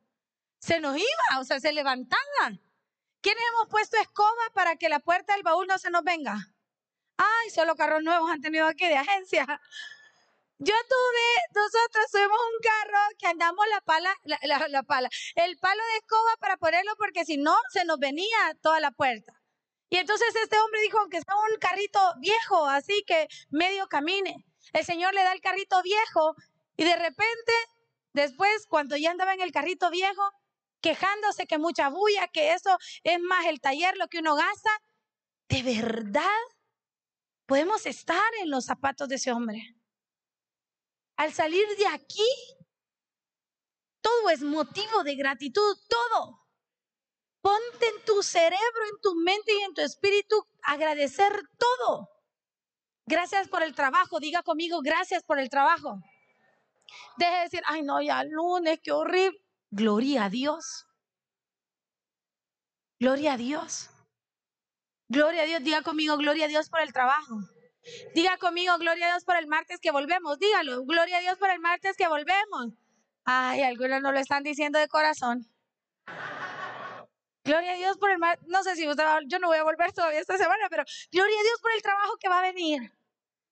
Se 0.61 0.79
nos 0.79 0.97
iba, 0.97 1.41
o 1.41 1.45
sea, 1.45 1.59
se 1.59 1.73
levantaba. 1.73 2.21
¿Quiénes 3.23 3.45
hemos 3.53 3.69
puesto 3.69 3.97
escoba 3.99 4.51
para 4.53 4.75
que 4.75 4.89
la 4.89 4.99
puerta 4.99 5.35
del 5.35 5.45
baúl 5.45 5.67
no 5.69 5.79
se 5.79 5.91
nos 5.91 6.03
venga? 6.03 6.37
Ay, 7.17 7.51
solo 7.51 7.77
carros 7.77 8.03
nuevos 8.03 8.29
han 8.29 8.41
tenido 8.41 8.67
aquí 8.67 8.89
de 8.89 8.97
agencia. 8.97 9.47
Yo 10.59 10.75
tuve, 10.89 11.61
nosotros 11.61 12.05
tuvimos 12.11 12.39
un 12.39 12.61
carro 12.63 12.99
que 13.19 13.27
andamos 13.29 13.65
la 13.69 13.81
pala, 13.81 14.15
la, 14.69 14.83
pala, 14.83 15.09
el 15.37 15.57
palo 15.59 15.83
de 15.93 15.97
escoba 15.99 16.37
para 16.41 16.57
ponerlo 16.57 16.93
porque 16.97 17.25
si 17.25 17.37
no 17.37 17.57
se 17.73 17.85
nos 17.85 17.99
venía 17.99 18.57
toda 18.61 18.81
la 18.81 18.91
puerta. 18.91 19.33
Y 19.89 19.99
entonces 19.99 20.35
este 20.35 20.59
hombre 20.59 20.81
dijo, 20.83 20.99
aunque 20.99 21.21
sea 21.21 21.35
un 21.37 21.59
carrito 21.61 22.01
viejo, 22.19 22.67
así 22.67 23.05
que 23.07 23.29
medio 23.51 23.87
camine. 23.87 24.45
El 24.73 24.85
Señor 24.85 25.15
le 25.15 25.23
da 25.23 25.33
el 25.33 25.41
carrito 25.41 25.81
viejo 25.83 26.35
y 26.77 26.85
de 26.85 26.97
repente, 26.97 27.53
después, 28.15 28.67
cuando 28.69 28.97
ya 28.97 29.13
andaba 29.13 29.35
en 29.35 29.43
el 29.43 29.53
carrito 29.53 29.91
viejo, 29.91 30.29
quejándose 30.83 31.47
que 31.47 31.59
mucha 31.59 31.89
bulla, 31.89 32.29
que 32.29 32.53
eso 32.53 32.77
es 33.03 33.21
más 33.21 33.47
el 33.47 33.61
taller 33.61 33.97
lo 33.97 34.09
que 34.09 34.19
uno 34.19 34.35
gasta. 34.35 34.71
¿De 35.49 35.63
verdad 35.63 36.41
podemos 37.47 37.87
estar 37.87 38.31
en 38.43 38.51
los 38.51 38.67
zapatos 38.67 39.09
de 39.09 39.15
ese 39.15 39.33
hombre? 39.33 39.77
Al 41.17 41.33
salir 41.33 41.67
de 41.79 41.87
aquí, 41.87 42.29
todo 44.01 44.31
es 44.31 44.43
motivo 44.43 45.05
de 45.05 45.15
gratitud, 45.15 45.77
todo. 45.89 46.41
Ponte 47.41 47.89
en 47.89 48.05
tu 48.05 48.23
cerebro, 48.23 48.85
en 48.91 49.01
tu 49.01 49.15
mente 49.15 49.53
y 49.53 49.63
en 49.63 49.75
tu 49.75 49.81
espíritu 49.83 50.47
agradecer 50.63 51.33
todo. 51.59 52.09
Gracias 53.07 53.49
por 53.49 53.63
el 53.63 53.75
trabajo, 53.75 54.21
diga 54.21 54.43
conmigo, 54.43 54.81
gracias 54.81 55.25
por 55.25 55.39
el 55.39 55.49
trabajo. 55.49 56.01
Deje 57.17 57.33
de 57.33 57.43
decir, 57.43 57.63
ay 57.67 57.83
no, 57.83 58.01
ya 58.01 58.23
lunes, 58.25 58.79
qué 58.83 58.93
horrible. 58.93 59.42
Gloria 59.75 60.25
a 60.25 60.29
Dios. 60.29 60.87
Gloria 63.01 63.33
a 63.33 63.37
Dios. 63.39 63.89
Gloria 65.09 65.43
a 65.43 65.47
Dios. 65.47 65.65
Diga 65.65 65.81
conmigo, 65.83 66.19
gloria 66.19 66.45
a 66.45 66.49
Dios 66.49 66.69
por 66.69 66.81
el 66.83 66.93
trabajo. 66.93 67.39
Diga 68.15 68.37
conmigo, 68.37 68.77
gloria 68.77 69.07
a 69.07 69.11
Dios 69.13 69.25
por 69.25 69.37
el 69.37 69.47
martes 69.47 69.81
que 69.81 69.91
volvemos. 69.91 70.39
Dígalo, 70.39 70.85
gloria 70.85 71.17
a 71.17 71.21
Dios 71.21 71.39
por 71.39 71.49
el 71.49 71.59
martes 71.59 71.97
que 71.97 72.07
volvemos. 72.07 72.75
Ay, 73.25 73.63
algunos 73.63 74.03
no 74.03 74.13
lo 74.13 74.19
están 74.19 74.43
diciendo 74.43 74.79
de 74.79 74.89
corazón. 74.89 75.49
Gloria 77.43 77.73
a 77.73 77.77
Dios 77.77 77.97
por 77.97 78.11
el 78.11 78.19
martes. 78.19 78.47
No 78.49 78.63
sé 78.63 78.77
si 78.77 78.87
usted 78.87 79.05
yo 79.27 79.39
no 79.39 79.49
voy 79.49 79.57
a 79.57 79.65
volver 79.65 79.91
todavía 79.93 80.21
esta 80.21 80.37
semana, 80.37 80.69
pero 80.69 80.85
gloria 81.11 81.41
a 81.41 81.45
Dios 81.45 81.61
por 81.63 81.73
el 81.73 81.81
trabajo 81.81 82.19
que 82.21 82.29
va 82.29 82.41
a 82.41 82.43
venir. 82.43 82.93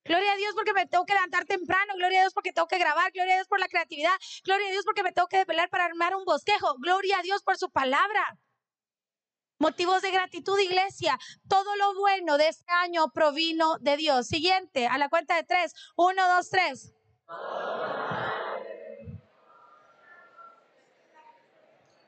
Gloria 0.05 0.33
a 0.33 0.37
Dios 0.37 0.55
porque 0.55 0.73
me 0.73 0.87
tengo 0.87 1.05
que 1.05 1.15
levantar 1.15 1.45
temprano. 1.45 1.95
Gloria 1.97 2.21
a 2.21 2.23
Dios 2.23 2.35
porque 2.35 2.53
tengo 2.53 2.69
que 2.69 2.79
grabar. 2.79 3.13
Gloria 3.13 3.35
a 3.35 3.37
Dios 3.37 3.49
por 3.49 3.61
la 3.61 3.69
creatividad. 3.69 4.15
Gloria 4.45 4.69
a 4.69 4.71
Dios 4.71 4.85
porque 4.85 5.03
me 5.03 5.13
tengo 5.13 5.29
que 5.29 5.39
desvelar 5.39 5.69
para 5.69 5.85
armar 5.85 6.15
un 6.15 6.25
bosquejo. 6.25 6.75
Gloria 6.79 7.19
a 7.19 7.23
Dios 7.23 7.43
por 7.43 7.57
su 7.59 7.71
palabra. 7.71 8.39
Motivos 9.59 10.01
de 10.01 10.11
gratitud, 10.11 10.59
iglesia. 10.59 11.19
Todo 11.49 11.77
lo 11.77 11.95
bueno 11.95 12.39
de 12.39 12.49
este 12.49 12.73
año 12.73 13.11
provino 13.13 13.77
de 13.81 13.99
Dios. 13.99 14.27
Siguiente, 14.27 14.87
a 14.87 14.97
la 14.97 15.11
cuenta 15.11 15.37
de 15.37 15.45
tres. 15.45 15.75
Uno, 15.97 16.27
dos, 16.35 16.49
tres. 16.49 16.95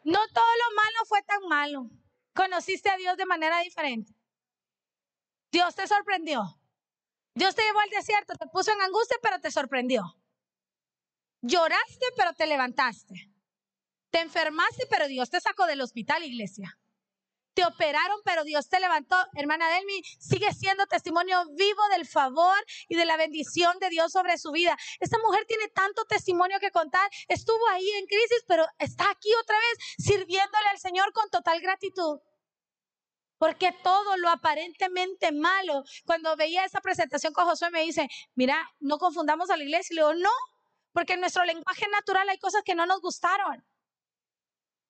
No 0.04 0.18
todo 0.34 0.44
lo 0.44 0.76
malo 0.76 0.98
fue 1.06 1.22
tan 1.22 1.42
malo. 1.48 1.90
Conociste 2.34 2.88
a 2.90 2.96
Dios 2.96 3.16
de 3.18 3.26
manera 3.26 3.60
diferente. 3.60 4.14
Dios 5.50 5.74
te 5.74 5.86
sorprendió. 5.86 6.61
Dios 7.34 7.54
te 7.54 7.62
llevó 7.62 7.80
al 7.80 7.90
desierto, 7.90 8.34
te 8.34 8.46
puso 8.46 8.72
en 8.72 8.80
angustia, 8.82 9.16
pero 9.22 9.40
te 9.40 9.50
sorprendió. 9.50 10.02
Lloraste, 11.42 12.06
pero 12.16 12.32
te 12.34 12.46
levantaste. 12.46 13.30
Te 14.10 14.20
enfermaste, 14.20 14.86
pero 14.90 15.08
Dios 15.08 15.30
te 15.30 15.40
sacó 15.40 15.66
del 15.66 15.80
hospital, 15.80 16.22
iglesia. 16.24 16.78
te 17.54 17.64
operaron, 17.64 18.18
pero 18.24 18.44
Dios 18.44 18.68
te 18.68 18.80
levantó. 18.80 19.16
Hermana 19.34 19.68
Delmi, 19.74 20.02
sigue 20.18 20.52
siendo 20.54 20.86
testimonio 20.86 21.44
vivo 21.54 21.82
del 21.94 22.06
favor 22.06 22.56
y 22.88 22.96
de 22.96 23.04
la 23.04 23.16
bendición 23.16 23.78
de 23.78 23.90
Dios 23.90 24.12
sobre 24.12 24.38
su 24.38 24.52
vida. 24.52 24.76
Esta 25.00 25.18
mujer 25.18 25.44
tiene 25.46 25.68
tanto 25.68 26.04
testimonio 26.06 26.58
que 26.60 26.70
contar. 26.70 27.08
Estuvo 27.28 27.68
ahí 27.68 27.88
en 27.90 28.06
crisis, 28.06 28.44
pero 28.46 28.66
está 28.78 29.10
aquí 29.10 29.28
otra 29.42 29.56
vez 29.56 29.78
sirviéndole 29.98 30.66
al 30.70 30.78
Señor 30.78 31.12
con 31.12 31.28
total 31.30 31.60
gratitud. 31.60 32.18
Porque 33.42 33.72
todo 33.82 34.16
lo 34.18 34.28
aparentemente 34.28 35.32
malo, 35.32 35.82
cuando 36.06 36.36
veía 36.36 36.64
esa 36.64 36.80
presentación 36.80 37.32
con 37.32 37.44
Josué, 37.44 37.72
me 37.72 37.82
dice, 37.82 38.08
mira, 38.36 38.70
no 38.78 38.98
confundamos 38.98 39.50
a 39.50 39.56
la 39.56 39.64
iglesia. 39.64 39.92
Y 39.92 39.96
le 39.96 40.02
digo, 40.02 40.14
no, 40.14 40.30
porque 40.92 41.14
en 41.14 41.20
nuestro 41.22 41.44
lenguaje 41.44 41.88
natural 41.88 42.28
hay 42.28 42.38
cosas 42.38 42.62
que 42.64 42.76
no 42.76 42.86
nos 42.86 43.00
gustaron. 43.00 43.66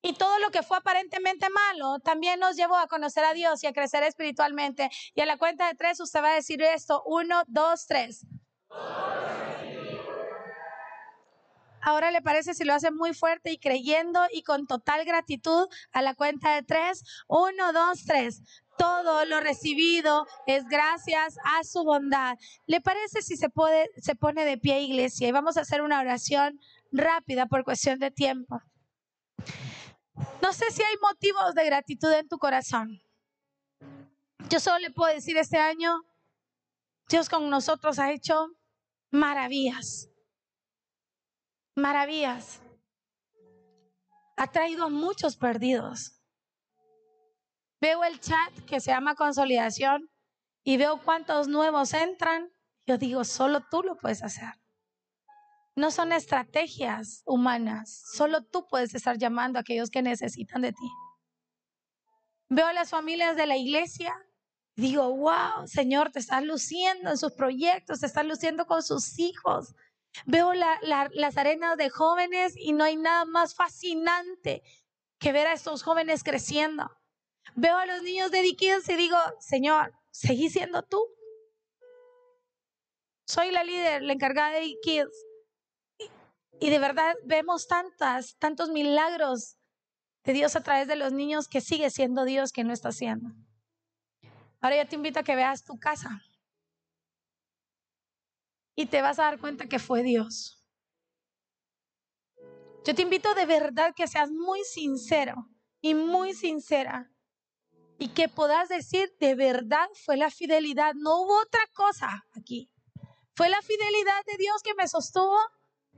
Y 0.02 0.12
todo 0.12 0.38
lo 0.38 0.50
que 0.50 0.62
fue 0.62 0.76
aparentemente 0.76 1.48
malo 1.48 1.98
también 2.00 2.40
nos 2.40 2.54
llevó 2.54 2.76
a 2.76 2.88
conocer 2.88 3.24
a 3.24 3.32
Dios 3.32 3.64
y 3.64 3.68
a 3.68 3.72
crecer 3.72 4.02
espiritualmente. 4.02 4.90
Y 5.14 5.22
a 5.22 5.24
la 5.24 5.38
cuenta 5.38 5.66
de 5.68 5.74
tres 5.74 5.98
usted 6.00 6.22
va 6.22 6.32
a 6.32 6.34
decir 6.34 6.60
esto. 6.60 7.02
Uno, 7.06 7.44
dos, 7.46 7.86
tres. 7.86 8.26
Ahora 11.82 12.12
le 12.12 12.22
parece 12.22 12.54
si 12.54 12.64
lo 12.64 12.74
hace 12.74 12.92
muy 12.92 13.12
fuerte 13.12 13.50
y 13.50 13.58
creyendo 13.58 14.20
y 14.32 14.44
con 14.44 14.66
total 14.68 15.04
gratitud 15.04 15.66
a 15.92 16.00
la 16.00 16.14
cuenta 16.14 16.54
de 16.54 16.62
tres. 16.62 17.04
Uno, 17.26 17.72
dos, 17.72 18.04
tres. 18.06 18.40
Todo 18.78 19.24
lo 19.24 19.40
recibido 19.40 20.26
es 20.46 20.64
gracias 20.68 21.36
a 21.44 21.64
su 21.64 21.82
bondad. 21.82 22.38
¿Le 22.66 22.80
parece 22.80 23.20
si 23.20 23.36
se, 23.36 23.50
puede, 23.50 23.90
se 23.96 24.14
pone 24.14 24.44
de 24.44 24.58
pie, 24.58 24.80
iglesia? 24.80 25.26
Y 25.26 25.32
vamos 25.32 25.56
a 25.56 25.62
hacer 25.62 25.82
una 25.82 26.00
oración 26.00 26.60
rápida 26.92 27.46
por 27.46 27.64
cuestión 27.64 27.98
de 27.98 28.12
tiempo. 28.12 28.62
No 30.40 30.52
sé 30.52 30.70
si 30.70 30.82
hay 30.82 30.94
motivos 31.02 31.54
de 31.54 31.64
gratitud 31.66 32.12
en 32.12 32.28
tu 32.28 32.38
corazón. 32.38 33.02
Yo 34.48 34.60
solo 34.60 34.78
le 34.78 34.90
puedo 34.90 35.12
decir 35.12 35.36
este 35.36 35.58
año, 35.58 36.02
Dios 37.08 37.28
con 37.28 37.50
nosotros 37.50 37.98
ha 37.98 38.12
hecho 38.12 38.48
maravillas. 39.10 40.11
Maravillas. 41.74 42.60
Ha 44.36 44.46
traído 44.48 44.90
muchos 44.90 45.36
perdidos. 45.36 46.20
Veo 47.80 48.04
el 48.04 48.20
chat 48.20 48.52
que 48.66 48.80
se 48.80 48.90
llama 48.90 49.14
consolidación 49.14 50.10
y 50.64 50.76
veo 50.76 51.00
cuántos 51.02 51.48
nuevos 51.48 51.94
entran. 51.94 52.52
Yo 52.86 52.98
digo, 52.98 53.24
solo 53.24 53.60
tú 53.70 53.82
lo 53.82 53.96
puedes 53.96 54.22
hacer. 54.22 54.54
No 55.74 55.90
son 55.90 56.12
estrategias 56.12 57.22
humanas, 57.24 58.02
solo 58.12 58.44
tú 58.44 58.66
puedes 58.68 58.94
estar 58.94 59.16
llamando 59.16 59.58
a 59.58 59.62
aquellos 59.62 59.88
que 59.88 60.02
necesitan 60.02 60.60
de 60.60 60.72
ti. 60.72 60.90
Veo 62.50 62.66
a 62.66 62.74
las 62.74 62.90
familias 62.90 63.34
de 63.36 63.46
la 63.46 63.56
iglesia, 63.56 64.14
digo, 64.76 65.08
wow, 65.16 65.66
Señor, 65.66 66.12
te 66.12 66.18
estás 66.18 66.44
luciendo 66.44 67.10
en 67.10 67.16
sus 67.16 67.32
proyectos, 67.32 68.00
te 68.00 68.06
estás 68.06 68.26
luciendo 68.26 68.66
con 68.66 68.82
sus 68.82 69.18
hijos. 69.18 69.74
Veo 70.26 70.52
las 70.54 71.36
arenas 71.36 71.76
de 71.76 71.90
jóvenes 71.90 72.54
y 72.56 72.72
no 72.72 72.84
hay 72.84 72.96
nada 72.96 73.24
más 73.24 73.54
fascinante 73.54 74.62
que 75.18 75.32
ver 75.32 75.46
a 75.46 75.52
estos 75.52 75.82
jóvenes 75.82 76.22
creciendo. 76.22 76.90
Veo 77.54 77.76
a 77.76 77.86
los 77.86 78.02
niños 78.02 78.30
de 78.30 78.42
Dickens 78.42 78.88
y 78.88 78.94
digo, 78.94 79.16
Señor, 79.40 79.94
seguí 80.10 80.50
siendo 80.50 80.82
tú. 80.82 81.02
Soy 83.26 83.50
la 83.50 83.64
líder, 83.64 84.02
la 84.02 84.12
encargada 84.12 84.50
de 84.50 84.60
Dickens 84.60 85.26
y 86.60 86.70
de 86.70 86.78
verdad 86.78 87.16
vemos 87.24 87.66
tantas, 87.66 88.36
tantos 88.38 88.68
milagros 88.68 89.56
de 90.24 90.32
Dios 90.32 90.54
a 90.54 90.62
través 90.62 90.86
de 90.86 90.96
los 90.96 91.12
niños 91.12 91.48
que 91.48 91.60
sigue 91.60 91.90
siendo 91.90 92.24
Dios 92.24 92.52
que 92.52 92.62
no 92.62 92.72
está 92.72 92.90
haciendo. 92.90 93.30
Ahora 94.60 94.76
yo 94.76 94.88
te 94.88 94.94
invito 94.94 95.18
a 95.18 95.22
que 95.24 95.34
veas 95.34 95.64
tu 95.64 95.78
casa 95.78 96.22
y 98.74 98.86
te 98.86 99.02
vas 99.02 99.18
a 99.18 99.24
dar 99.24 99.38
cuenta 99.38 99.66
que 99.66 99.78
fue 99.78 100.02
Dios. 100.02 100.62
Yo 102.84 102.94
te 102.94 103.02
invito 103.02 103.34
de 103.34 103.46
verdad 103.46 103.94
que 103.94 104.08
seas 104.08 104.30
muy 104.30 104.64
sincero 104.64 105.48
y 105.80 105.94
muy 105.94 106.34
sincera 106.34 107.12
y 107.98 108.08
que 108.08 108.28
puedas 108.28 108.68
decir 108.68 109.14
de 109.20 109.36
verdad 109.36 109.88
fue 110.04 110.16
la 110.16 110.30
fidelidad, 110.30 110.94
no 110.94 111.22
hubo 111.22 111.40
otra 111.40 111.62
cosa 111.74 112.24
aquí. 112.32 112.70
Fue 113.34 113.48
la 113.48 113.62
fidelidad 113.62 114.24
de 114.26 114.36
Dios 114.36 114.62
que 114.62 114.74
me 114.74 114.88
sostuvo 114.88 115.38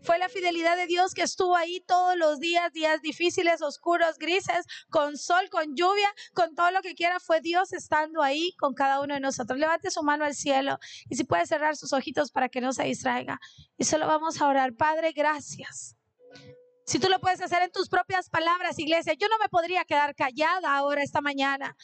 fue 0.02 0.18
la 0.18 0.28
fidelidad 0.28 0.76
de 0.76 0.86
Dios 0.86 1.14
que 1.14 1.22
estuvo 1.22 1.56
ahí 1.56 1.82
todos 1.86 2.16
los 2.16 2.38
días, 2.38 2.72
días 2.72 3.00
difíciles, 3.00 3.62
oscuros, 3.62 4.18
grises, 4.18 4.66
con 4.90 5.16
sol, 5.16 5.48
con 5.50 5.74
lluvia, 5.74 6.12
con 6.34 6.54
todo 6.54 6.70
lo 6.70 6.82
que 6.82 6.94
quiera. 6.94 7.20
Fue 7.20 7.40
Dios 7.40 7.72
estando 7.72 8.22
ahí 8.22 8.54
con 8.58 8.74
cada 8.74 9.00
uno 9.00 9.14
de 9.14 9.20
nosotros. 9.20 9.58
Levante 9.58 9.90
su 9.90 10.02
mano 10.02 10.24
al 10.24 10.34
cielo 10.34 10.78
y 11.08 11.16
si 11.16 11.24
puede 11.24 11.46
cerrar 11.46 11.76
sus 11.76 11.92
ojitos 11.92 12.30
para 12.32 12.48
que 12.48 12.60
no 12.60 12.72
se 12.72 12.84
distraiga. 12.84 13.40
Y 13.78 13.84
solo 13.84 14.06
vamos 14.06 14.40
a 14.40 14.48
orar. 14.48 14.74
Padre, 14.74 15.12
gracias. 15.12 15.96
Si 16.86 16.98
tú 16.98 17.08
lo 17.08 17.18
puedes 17.18 17.40
hacer 17.40 17.62
en 17.62 17.72
tus 17.72 17.88
propias 17.88 18.28
palabras, 18.28 18.78
iglesia, 18.78 19.14
yo 19.14 19.28
no 19.28 19.38
me 19.38 19.48
podría 19.48 19.84
quedar 19.84 20.14
callada 20.14 20.76
ahora 20.76 21.02
esta 21.02 21.22
mañana. 21.22 21.74